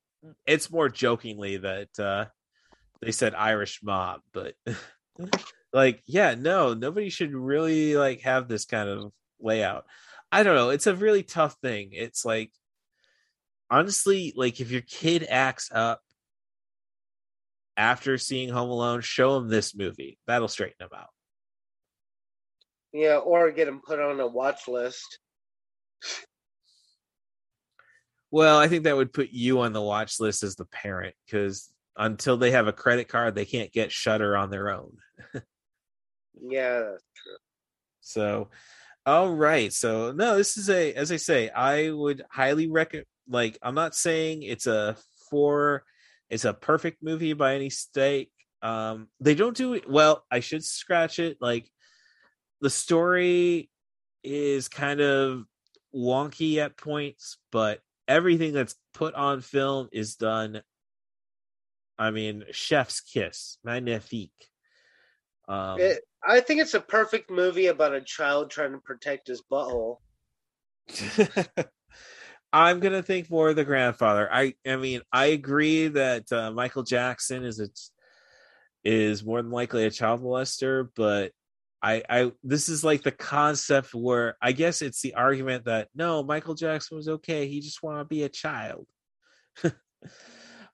it's 0.44 0.72
more 0.72 0.88
jokingly 0.88 1.58
that 1.58 1.98
uh 2.00 2.24
they 3.00 3.12
said 3.12 3.34
Irish 3.36 3.80
mob, 3.82 4.22
but 4.32 4.54
like 5.72 6.02
yeah, 6.06 6.34
no, 6.34 6.74
nobody 6.74 7.10
should 7.10 7.32
really 7.32 7.94
like 7.94 8.22
have 8.22 8.48
this 8.48 8.64
kind 8.64 8.88
of 8.88 9.12
layout. 9.40 9.86
I 10.32 10.42
don't 10.42 10.56
know. 10.56 10.70
It's 10.70 10.86
a 10.86 10.96
really 10.96 11.22
tough 11.22 11.56
thing. 11.62 11.90
It's 11.92 12.24
like 12.24 12.50
honestly, 13.70 14.32
like 14.34 14.60
if 14.60 14.70
your 14.70 14.80
kid 14.80 15.26
acts 15.28 15.70
up 15.72 16.00
after 17.76 18.16
seeing 18.16 18.48
Home 18.48 18.70
Alone, 18.70 19.02
show 19.02 19.34
them 19.34 19.48
this 19.48 19.74
movie. 19.74 20.18
That'll 20.26 20.48
straighten 20.48 20.76
them 20.80 20.88
out. 20.96 21.10
Yeah, 22.92 23.16
or 23.16 23.50
get 23.50 23.68
him 23.68 23.80
put 23.86 24.00
on 24.00 24.20
a 24.20 24.26
watch 24.26 24.68
list. 24.68 25.18
Well, 28.30 28.58
I 28.58 28.68
think 28.68 28.84
that 28.84 28.96
would 28.96 29.12
put 29.12 29.30
you 29.30 29.60
on 29.60 29.74
the 29.74 29.82
watch 29.82 30.18
list 30.18 30.42
as 30.42 30.56
the 30.56 30.64
parent 30.64 31.14
because 31.26 31.70
until 31.96 32.38
they 32.38 32.52
have 32.52 32.66
a 32.66 32.72
credit 32.72 33.08
card, 33.08 33.34
they 33.34 33.44
can't 33.44 33.72
get 33.72 33.92
Shudder 33.92 34.36
on 34.36 34.50
their 34.50 34.70
own. 34.70 34.96
Yeah, 36.44 36.80
that's 36.80 37.04
true. 37.14 37.36
So, 38.00 38.48
all 39.06 39.30
right. 39.30 39.72
So, 39.72 40.12
no, 40.12 40.36
this 40.36 40.56
is 40.56 40.70
a, 40.70 40.92
as 40.94 41.10
I 41.12 41.16
say, 41.16 41.50
I 41.50 41.90
would 41.90 42.22
highly 42.30 42.68
recommend. 42.68 43.06
Like, 43.28 43.58
I'm 43.62 43.74
not 43.74 43.94
saying 43.94 44.42
it's 44.42 44.66
a 44.66 44.96
four, 45.30 45.84
it's 46.28 46.44
a 46.44 46.52
perfect 46.52 47.02
movie 47.02 47.32
by 47.32 47.54
any 47.54 47.70
stake. 47.70 48.30
Um, 48.62 49.08
they 49.20 49.34
don't 49.34 49.56
do 49.56 49.74
it 49.74 49.88
well. 49.88 50.24
I 50.30 50.40
should 50.40 50.64
scratch 50.64 51.18
it. 51.18 51.38
Like, 51.40 51.68
the 52.60 52.70
story 52.70 53.70
is 54.22 54.68
kind 54.68 55.00
of 55.00 55.44
wonky 55.94 56.58
at 56.58 56.76
points, 56.76 57.38
but 57.50 57.80
everything 58.06 58.52
that's 58.52 58.76
put 58.94 59.14
on 59.14 59.40
film 59.40 59.88
is 59.92 60.16
done. 60.16 60.62
I 61.98 62.10
mean, 62.10 62.44
chef's 62.52 63.00
kiss, 63.00 63.58
magnifique. 63.64 64.30
Um, 65.48 65.80
It, 65.80 66.02
I 66.26 66.40
think 66.40 66.60
it's 66.60 66.74
a 66.74 66.80
perfect 66.80 67.30
movie 67.30 67.66
about 67.66 67.94
a 67.94 68.00
child 68.00 68.50
trying 68.50 68.72
to 68.72 68.78
protect 68.78 69.28
his 69.28 69.42
butthole. 69.42 69.98
I'm 72.52 72.80
gonna 72.80 73.02
think 73.02 73.30
more 73.30 73.50
of 73.50 73.56
the 73.56 73.64
grandfather. 73.64 74.28
I 74.30 74.54
I 74.66 74.76
mean 74.76 75.00
I 75.12 75.26
agree 75.26 75.88
that 75.88 76.30
uh, 76.30 76.50
Michael 76.50 76.82
Jackson 76.82 77.44
is 77.44 77.60
a 77.60 77.68
is 78.84 79.24
more 79.24 79.40
than 79.40 79.50
likely 79.50 79.84
a 79.84 79.90
child 79.90 80.22
molester, 80.22 80.88
but 80.94 81.32
I 81.82 82.02
I 82.08 82.32
this 82.44 82.68
is 82.68 82.84
like 82.84 83.02
the 83.02 83.10
concept 83.10 83.94
where 83.94 84.36
I 84.40 84.52
guess 84.52 84.82
it's 84.82 85.00
the 85.00 85.14
argument 85.14 85.64
that 85.64 85.88
no 85.94 86.22
Michael 86.22 86.54
Jackson 86.54 86.96
was 86.96 87.08
okay. 87.08 87.48
He 87.48 87.60
just 87.60 87.82
want 87.82 88.00
to 88.00 88.04
be 88.04 88.22
a 88.24 88.28
child. 88.28 88.86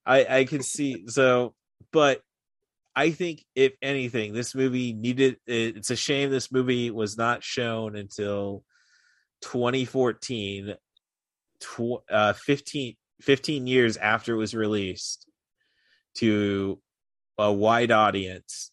I 0.04 0.38
I 0.38 0.44
can 0.44 0.62
see 0.62 1.06
so 1.06 1.54
but 1.92 2.22
I 2.98 3.12
think 3.12 3.44
if 3.54 3.74
anything, 3.80 4.32
this 4.32 4.56
movie 4.56 4.92
needed. 4.92 5.36
It's 5.46 5.90
a 5.90 5.96
shame 5.96 6.30
this 6.30 6.50
movie 6.50 6.90
was 6.90 7.16
not 7.16 7.44
shown 7.44 7.94
until 7.94 8.64
2014, 9.42 10.74
tw- 11.60 12.02
uh, 12.10 12.32
15, 12.32 12.96
15 13.20 13.66
years 13.68 13.96
after 13.98 14.34
it 14.34 14.38
was 14.38 14.52
released 14.52 15.30
to 16.16 16.80
a 17.38 17.52
wide 17.52 17.92
audience. 17.92 18.72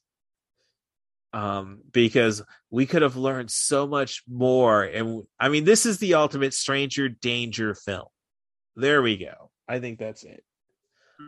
Um, 1.31 1.81
because 1.91 2.41
we 2.71 2.87
could 2.87 3.03
have 3.03 3.17
learned 3.17 3.51
so 3.51 3.85
much 3.85 4.23
more. 4.27 4.81
And 4.81 5.21
I 5.39 5.49
mean, 5.49 5.65
this 5.65 5.85
is 5.85 5.99
the 5.99 6.15
ultimate 6.15 6.55
stranger 6.55 7.09
danger 7.09 7.75
film. 7.75 8.07
There 8.75 9.03
we 9.03 9.17
go. 9.17 9.51
I 9.67 9.79
think 9.79 9.99
that's 9.99 10.23
it. 10.23 10.43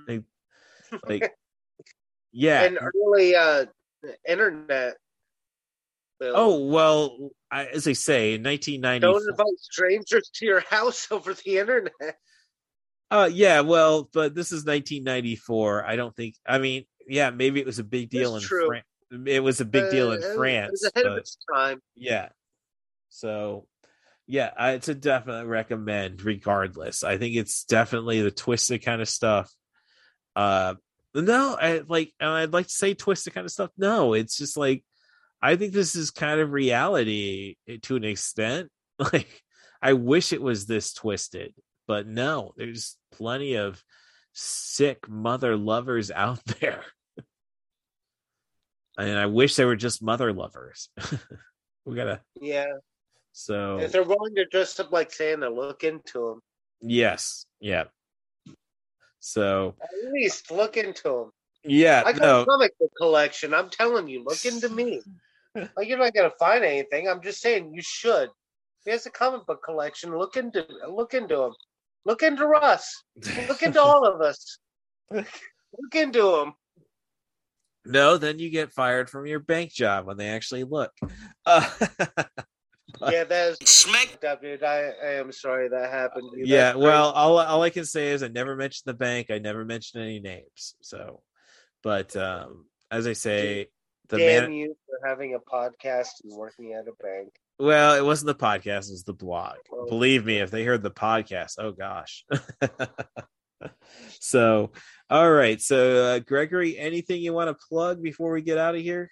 Like, 0.07 0.23
like 1.07 1.31
yeah. 2.31 2.63
And 2.63 2.77
early 2.81 3.35
uh, 3.35 3.65
internet. 4.27 4.95
Oh 6.21 6.65
well, 6.67 7.29
I, 7.51 7.65
as 7.67 7.87
I 7.87 7.93
say, 7.93 8.33
in 8.33 8.43
1990. 8.43 9.01
Don't 9.01 9.29
invite 9.29 9.59
strangers 9.59 10.29
to 10.35 10.45
your 10.45 10.61
house 10.61 11.07
over 11.11 11.33
the 11.33 11.59
internet. 11.59 12.17
Uh, 13.11 13.29
yeah, 13.31 13.61
well, 13.61 14.09
but 14.13 14.33
this 14.35 14.47
is 14.51 14.65
1994. 14.65 15.85
I 15.85 15.95
don't 15.95 16.15
think. 16.15 16.35
I 16.45 16.57
mean, 16.57 16.85
yeah, 17.07 17.29
maybe 17.29 17.59
it 17.59 17.65
was 17.65 17.79
a 17.79 17.83
big 17.83 18.09
deal 18.09 18.33
That's 18.33 18.51
in. 18.51 18.65
France. 18.67 18.85
It 19.27 19.41
was 19.41 19.61
a 19.61 19.65
big 19.65 19.89
deal 19.91 20.11
in 20.11 20.21
Uh, 20.23 20.27
it 20.27 20.35
France. 20.35 20.67
It 20.67 20.71
was 20.71 20.91
ahead 20.95 21.05
of 21.05 21.17
its 21.19 21.37
time. 21.53 21.81
yeah. 21.95 22.29
So, 23.09 23.65
yeah, 24.25 24.51
I- 24.57 24.71
it's 24.73 24.89
a 24.89 24.95
definite 24.95 25.45
recommend. 25.45 26.21
Regardless, 26.23 27.03
I 27.03 27.17
think 27.17 27.35
it's 27.35 27.63
definitely 27.63 28.21
the 28.21 28.31
twisted 28.31 28.83
kind 28.83 29.01
of 29.01 29.07
stuff. 29.07 29.49
Uh, 30.35 30.75
no, 31.23 31.57
I 31.59 31.81
like. 31.87 32.13
and 32.19 32.29
I'd 32.29 32.53
like 32.53 32.67
to 32.67 32.73
say 32.73 32.93
twisted 32.93 33.33
kind 33.33 33.45
of 33.45 33.51
stuff. 33.51 33.71
No, 33.77 34.13
it's 34.13 34.37
just 34.37 34.57
like 34.57 34.83
I 35.41 35.55
think 35.55 35.73
this 35.73 35.95
is 35.95 36.11
kind 36.11 36.39
of 36.39 36.51
reality 36.51 37.55
eh, 37.67 37.77
to 37.83 37.95
an 37.95 38.03
extent. 38.03 38.69
Like, 38.99 39.43
I 39.79 39.93
wish 39.93 40.33
it 40.33 40.41
was 40.41 40.65
this 40.65 40.91
twisted, 40.93 41.53
but 41.87 42.07
no, 42.07 42.53
there's 42.57 42.97
plenty 43.11 43.53
of 43.55 43.83
sick 44.33 45.07
mother 45.07 45.55
lovers 45.55 46.09
out 46.09 46.39
there. 46.59 46.83
And 48.97 49.17
I 49.17 49.27
wish 49.27 49.55
they 49.55 49.65
were 49.65 49.75
just 49.75 50.01
mother 50.01 50.33
lovers. 50.33 50.89
we 51.85 51.95
gotta 51.95 52.21
Yeah. 52.41 52.73
so 53.33 53.77
If 53.79 53.91
they're 53.91 54.01
willing 54.03 54.33
to 54.35 54.45
dress 54.45 54.79
up 54.79 54.91
like 54.91 55.13
Santa, 55.13 55.49
look 55.49 55.83
into 55.83 56.25
them. 56.29 56.39
yes, 56.81 57.45
yeah. 57.59 57.83
So 59.19 59.75
At 59.81 60.11
least 60.13 60.51
look 60.51 60.77
into 60.77 61.03
them. 61.03 61.31
yeah, 61.63 62.03
I 62.05 62.13
got 62.13 62.21
no, 62.21 62.41
a 62.41 62.45
comic 62.45 62.77
book 62.79 62.91
collection. 62.97 63.53
I'm 63.53 63.69
telling 63.69 64.07
you, 64.07 64.23
look 64.23 64.45
into 64.45 64.69
me. 64.69 65.01
like 65.55 65.87
you're 65.87 65.97
not 65.97 66.13
gonna 66.13 66.31
find 66.39 66.63
anything. 66.63 67.07
I'm 67.09 67.21
just 67.21 67.41
saying 67.41 67.73
you 67.73 67.81
should. 67.81 68.29
He 68.85 68.91
has 68.91 69.05
a 69.05 69.11
comic 69.11 69.45
book 69.45 69.63
collection. 69.63 70.17
Look 70.17 70.37
into 70.37 70.65
look 70.89 71.13
into 71.13 71.41
him. 71.43 71.53
Look 72.05 72.23
into 72.23 72.47
us. 72.47 73.03
Look 73.49 73.61
into 73.63 73.81
all 73.81 74.05
of 74.05 74.21
us. 74.21 74.59
Look 75.11 75.95
into 75.95 76.35
him. 76.37 76.53
no, 77.85 78.17
then 78.17 78.39
you 78.39 78.49
get 78.49 78.71
fired 78.71 79.09
from 79.09 79.25
your 79.25 79.39
bank 79.39 79.71
job 79.73 80.05
when 80.05 80.17
they 80.17 80.29
actually 80.29 80.63
look. 80.63 80.91
Uh, 81.45 81.65
Yeah, 83.01 83.25
that's 83.25 83.69
smacked 83.69 84.23
up, 84.23 84.41
dude. 84.41 84.63
I, 84.63 84.91
I 85.03 85.13
am 85.15 85.31
sorry 85.31 85.69
that 85.69 85.91
happened. 85.91 86.31
to 86.33 86.39
you. 86.39 86.45
yeah, 86.45 86.75
well, 86.75 87.11
all 87.11 87.37
all 87.39 87.61
I 87.61 87.69
can 87.69 87.85
say 87.85 88.09
is 88.09 88.23
I 88.23 88.27
never 88.27 88.55
mentioned 88.55 88.83
the 88.85 88.93
bank. 88.93 89.29
I 89.29 89.39
never 89.39 89.65
mentioned 89.65 90.03
any 90.03 90.19
names. 90.19 90.75
So, 90.81 91.21
but 91.83 92.15
um, 92.15 92.65
as 92.89 93.05
I 93.05 93.13
say, 93.13 93.67
the 94.09 94.17
damn 94.17 94.43
man. 94.43 94.53
you 94.53 94.75
for 94.85 95.07
having 95.07 95.35
a 95.35 95.39
podcast 95.39 96.23
and 96.23 96.35
working 96.37 96.73
at 96.73 96.87
a 96.87 97.03
bank. 97.03 97.33
Well, 97.59 97.95
it 97.95 98.05
wasn't 98.05 98.27
the 98.27 98.45
podcast; 98.45 98.89
it 98.89 98.93
was 98.93 99.03
the 99.03 99.13
blog. 99.13 99.57
Oh. 99.71 99.87
Believe 99.87 100.25
me, 100.25 100.37
if 100.37 100.51
they 100.51 100.63
heard 100.63 100.83
the 100.83 100.91
podcast, 100.91 101.55
oh 101.59 101.71
gosh. 101.71 102.25
so, 104.19 104.71
all 105.09 105.31
right. 105.31 105.59
So, 105.59 106.05
uh, 106.05 106.19
Gregory, 106.19 106.77
anything 106.77 107.21
you 107.21 107.33
want 107.33 107.49
to 107.49 107.65
plug 107.67 108.01
before 108.01 108.31
we 108.31 108.41
get 108.41 108.57
out 108.57 108.75
of 108.75 108.81
here? 108.81 109.09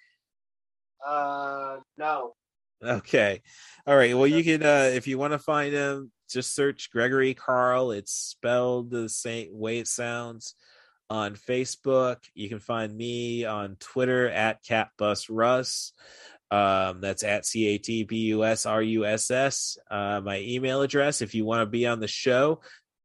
Uh, 1.06 1.76
no. 1.98 2.34
Okay. 2.82 3.42
All 3.86 3.96
right. 3.96 4.16
Well, 4.16 4.26
you 4.26 4.44
can, 4.44 4.62
uh, 4.62 4.90
if 4.92 5.06
you 5.06 5.18
want 5.18 5.32
to 5.32 5.38
find 5.38 5.72
him, 5.72 6.10
just 6.28 6.54
search 6.54 6.90
Gregory 6.90 7.34
Carl. 7.34 7.90
It's 7.90 8.12
spelled 8.12 8.90
the 8.90 9.08
same 9.08 9.48
way 9.52 9.78
it 9.78 9.88
sounds 9.88 10.54
on 11.08 11.36
Facebook. 11.36 12.18
You 12.34 12.48
can 12.48 12.58
find 12.58 12.94
me 12.94 13.44
on 13.44 13.76
Twitter 13.78 14.28
at 14.28 14.64
CatBusRuss. 14.64 15.92
Um, 16.50 17.00
that's 17.00 17.24
at 17.24 17.44
C 17.44 17.66
A 17.68 17.78
T 17.78 18.04
B 18.04 18.16
U 18.26 18.44
S 18.44 18.66
R 18.66 18.82
U 18.82 19.04
S 19.04 19.30
S. 19.30 19.78
Uh, 19.90 20.20
my 20.24 20.38
email 20.40 20.82
address, 20.82 21.22
if 21.22 21.34
you 21.34 21.44
want 21.44 21.62
to 21.62 21.66
be 21.66 21.86
on 21.86 21.98
the 21.98 22.08
show, 22.08 22.60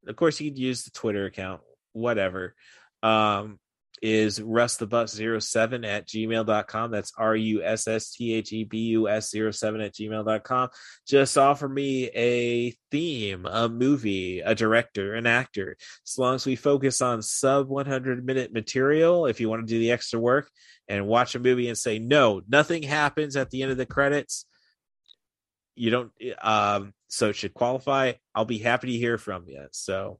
of 0.06 0.15
course, 0.15 0.39
you 0.39 0.52
could 0.52 0.60
use 0.60 0.84
the 0.84 0.91
Twitter 0.91 1.26
account, 1.26 1.61
whatever. 1.93 2.56
Um, 3.02 3.60
is 4.02 4.40
rustthebus07 4.40 5.86
at 5.86 6.07
gmail.com. 6.07 6.91
That's 6.91 7.14
R 7.18 7.36
U 7.36 7.64
S 7.64 7.88
S 7.88 8.11
T 8.11 8.34
H 8.34 8.52
E 8.52 8.64
B 8.64 8.78
U 8.88 9.07
S 9.07 9.32
07 9.32 9.82
at 9.82 9.94
gmail.com. 9.94 10.69
Just 11.07 11.38
offer 11.38 11.69
me 11.69 12.10
a 12.15 12.76
theme, 12.90 13.45
a 13.45 13.69
movie, 13.69 14.40
a 14.40 14.56
director, 14.56 15.14
an 15.14 15.28
actor. 15.28 15.78
As 16.07 16.18
long 16.18 16.36
as 16.36 16.45
we 16.45 16.56
focus 16.56 17.02
on 17.02 17.22
sub 17.22 17.68
100 17.68 18.26
minute 18.26 18.52
material, 18.52 19.28
if 19.28 19.40
you 19.40 19.49
want 19.49 19.65
to 19.68 19.73
do 19.73 19.80
the 19.80 19.91
extra 19.91 20.19
work 20.19 20.49
and 20.88 21.07
watch 21.07 21.36
a 21.36 21.40
movie 21.40 21.68
and 21.68 21.78
say, 21.78 21.99
no, 21.99 22.41
nothing 22.49 22.84
happens 22.84 23.36
at 23.36 23.49
the 23.49 23.61
end 23.61 23.72
of 23.72 23.78
the 23.78 23.86
credits, 23.86 24.45
you 25.76 25.90
don't 25.90 26.11
um 26.41 26.94
so 27.07 27.30
it 27.30 27.36
should 27.36 27.53
qualify 27.53 28.14
i'll 28.36 28.45
be 28.45 28.57
happy 28.57 28.91
to 28.91 28.98
hear 28.98 29.18
from 29.18 29.45
you 29.48 29.65
so 29.72 30.19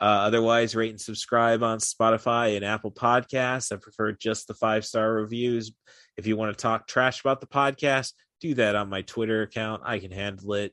uh 0.00 0.04
otherwise 0.04 0.76
rate 0.76 0.90
and 0.90 1.00
subscribe 1.00 1.62
on 1.62 1.78
spotify 1.78 2.56
and 2.56 2.64
apple 2.64 2.92
podcasts. 2.92 3.72
I 3.72 3.76
prefer 3.76 4.12
just 4.12 4.46
the 4.46 4.54
five 4.54 4.84
star 4.84 5.12
reviews. 5.12 5.72
If 6.16 6.26
you 6.26 6.36
want 6.36 6.56
to 6.56 6.62
talk 6.62 6.86
trash 6.86 7.20
about 7.20 7.40
the 7.40 7.46
podcast 7.46 8.12
do 8.40 8.54
that 8.54 8.76
on 8.76 8.88
my 8.88 9.02
twitter 9.02 9.42
account. 9.42 9.82
I 9.84 9.98
can 9.98 10.12
handle 10.12 10.54
it. 10.54 10.72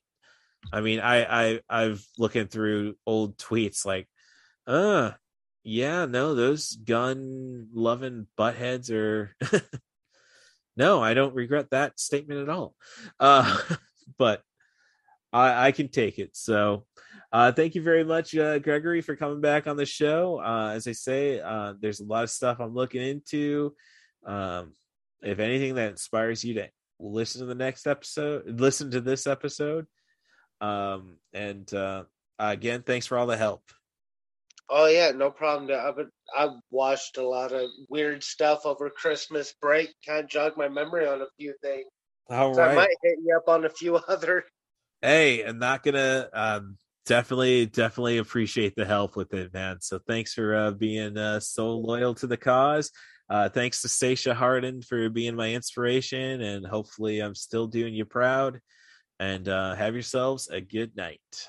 I 0.71 0.81
mean 0.81 0.99
i 0.99 1.53
i 1.53 1.59
i've 1.69 2.05
looking 2.17 2.47
through 2.47 2.95
old 3.05 3.37
tweets 3.37 3.85
like 3.85 4.07
uh 4.67 5.11
yeah 5.63 6.05
no 6.05 6.35
those 6.35 6.71
gun 6.75 7.67
loving 7.73 8.27
buttheads 8.37 8.91
are 8.91 9.35
no 10.77 11.01
i 11.01 11.13
don't 11.13 11.35
regret 11.35 11.69
that 11.71 11.99
statement 11.99 12.41
at 12.41 12.49
all. 12.49 12.75
Uh 13.19 13.57
but 14.17 14.41
I, 15.35 15.67
I 15.67 15.71
can 15.71 15.89
take 15.89 16.17
it. 16.17 16.35
So, 16.35 16.85
uh, 17.31 17.51
thank 17.51 17.75
you 17.75 17.81
very 17.81 18.03
much, 18.03 18.35
uh, 18.35 18.59
Gregory, 18.59 19.01
for 19.01 19.15
coming 19.15 19.41
back 19.41 19.67
on 19.67 19.77
the 19.77 19.85
show. 19.85 20.39
Uh, 20.39 20.71
as 20.73 20.87
I 20.87 20.93
say, 20.93 21.39
uh, 21.39 21.73
there's 21.79 21.99
a 21.99 22.05
lot 22.05 22.23
of 22.23 22.29
stuff 22.29 22.59
I'm 22.59 22.73
looking 22.73 23.01
into. 23.01 23.73
Um, 24.25 24.73
if 25.21 25.39
anything 25.39 25.75
that 25.75 25.89
inspires 25.89 26.43
you 26.43 26.55
to 26.55 26.69
listen 26.99 27.41
to 27.41 27.47
the 27.47 27.55
next 27.55 27.87
episode, 27.87 28.59
listen 28.59 28.91
to 28.91 29.01
this 29.01 29.27
episode. 29.27 29.85
Um, 30.61 31.17
and 31.33 31.71
uh, 31.73 32.03
again, 32.39 32.83
thanks 32.83 33.05
for 33.05 33.17
all 33.17 33.27
the 33.27 33.37
help. 33.37 33.63
Oh 34.69 34.87
yeah, 34.87 35.11
no 35.11 35.29
problem. 35.29 35.69
I've 35.71 36.07
I've 36.35 36.57
watched 36.71 37.17
a 37.17 37.27
lot 37.27 37.51
of 37.51 37.69
weird 37.89 38.23
stuff 38.23 38.65
over 38.65 38.89
Christmas 38.89 39.53
break. 39.61 39.93
Kind 40.05 40.23
of 40.23 40.29
jogged 40.29 40.57
my 40.57 40.67
memory 40.67 41.07
on 41.07 41.21
a 41.21 41.27
few 41.37 41.53
things. 41.61 41.85
All 42.29 42.55
so 42.55 42.61
right. 42.61 42.71
I 42.71 42.75
might 42.75 42.97
hit 43.03 43.19
you 43.23 43.37
up 43.37 43.47
on 43.47 43.65
a 43.65 43.69
few 43.69 43.95
other. 44.07 44.43
Hey, 45.01 45.43
I'm 45.43 45.59
not 45.59 45.83
gonna 45.83 46.29
um 46.33 46.77
definitely 47.05 47.65
definitely 47.67 48.17
appreciate 48.17 48.75
the 48.75 48.85
help 48.85 49.15
with 49.15 49.33
it, 49.33 49.53
man. 49.53 49.77
So 49.81 49.99
thanks 50.07 50.33
for 50.33 50.55
uh 50.55 50.71
being 50.71 51.17
uh 51.17 51.39
so 51.39 51.77
loyal 51.77 52.15
to 52.15 52.27
the 52.27 52.37
cause. 52.37 52.91
Uh 53.29 53.49
thanks 53.49 53.81
to 53.81 53.87
Stacia 53.87 54.33
Harden 54.33 54.81
for 54.81 55.09
being 55.09 55.35
my 55.35 55.53
inspiration 55.53 56.41
and 56.41 56.65
hopefully 56.65 57.19
I'm 57.19 57.35
still 57.35 57.67
doing 57.67 57.93
you 57.93 58.05
proud. 58.05 58.59
And 59.19 59.47
uh 59.47 59.75
have 59.75 59.93
yourselves 59.93 60.49
a 60.49 60.61
good 60.61 60.95
night. 60.95 61.47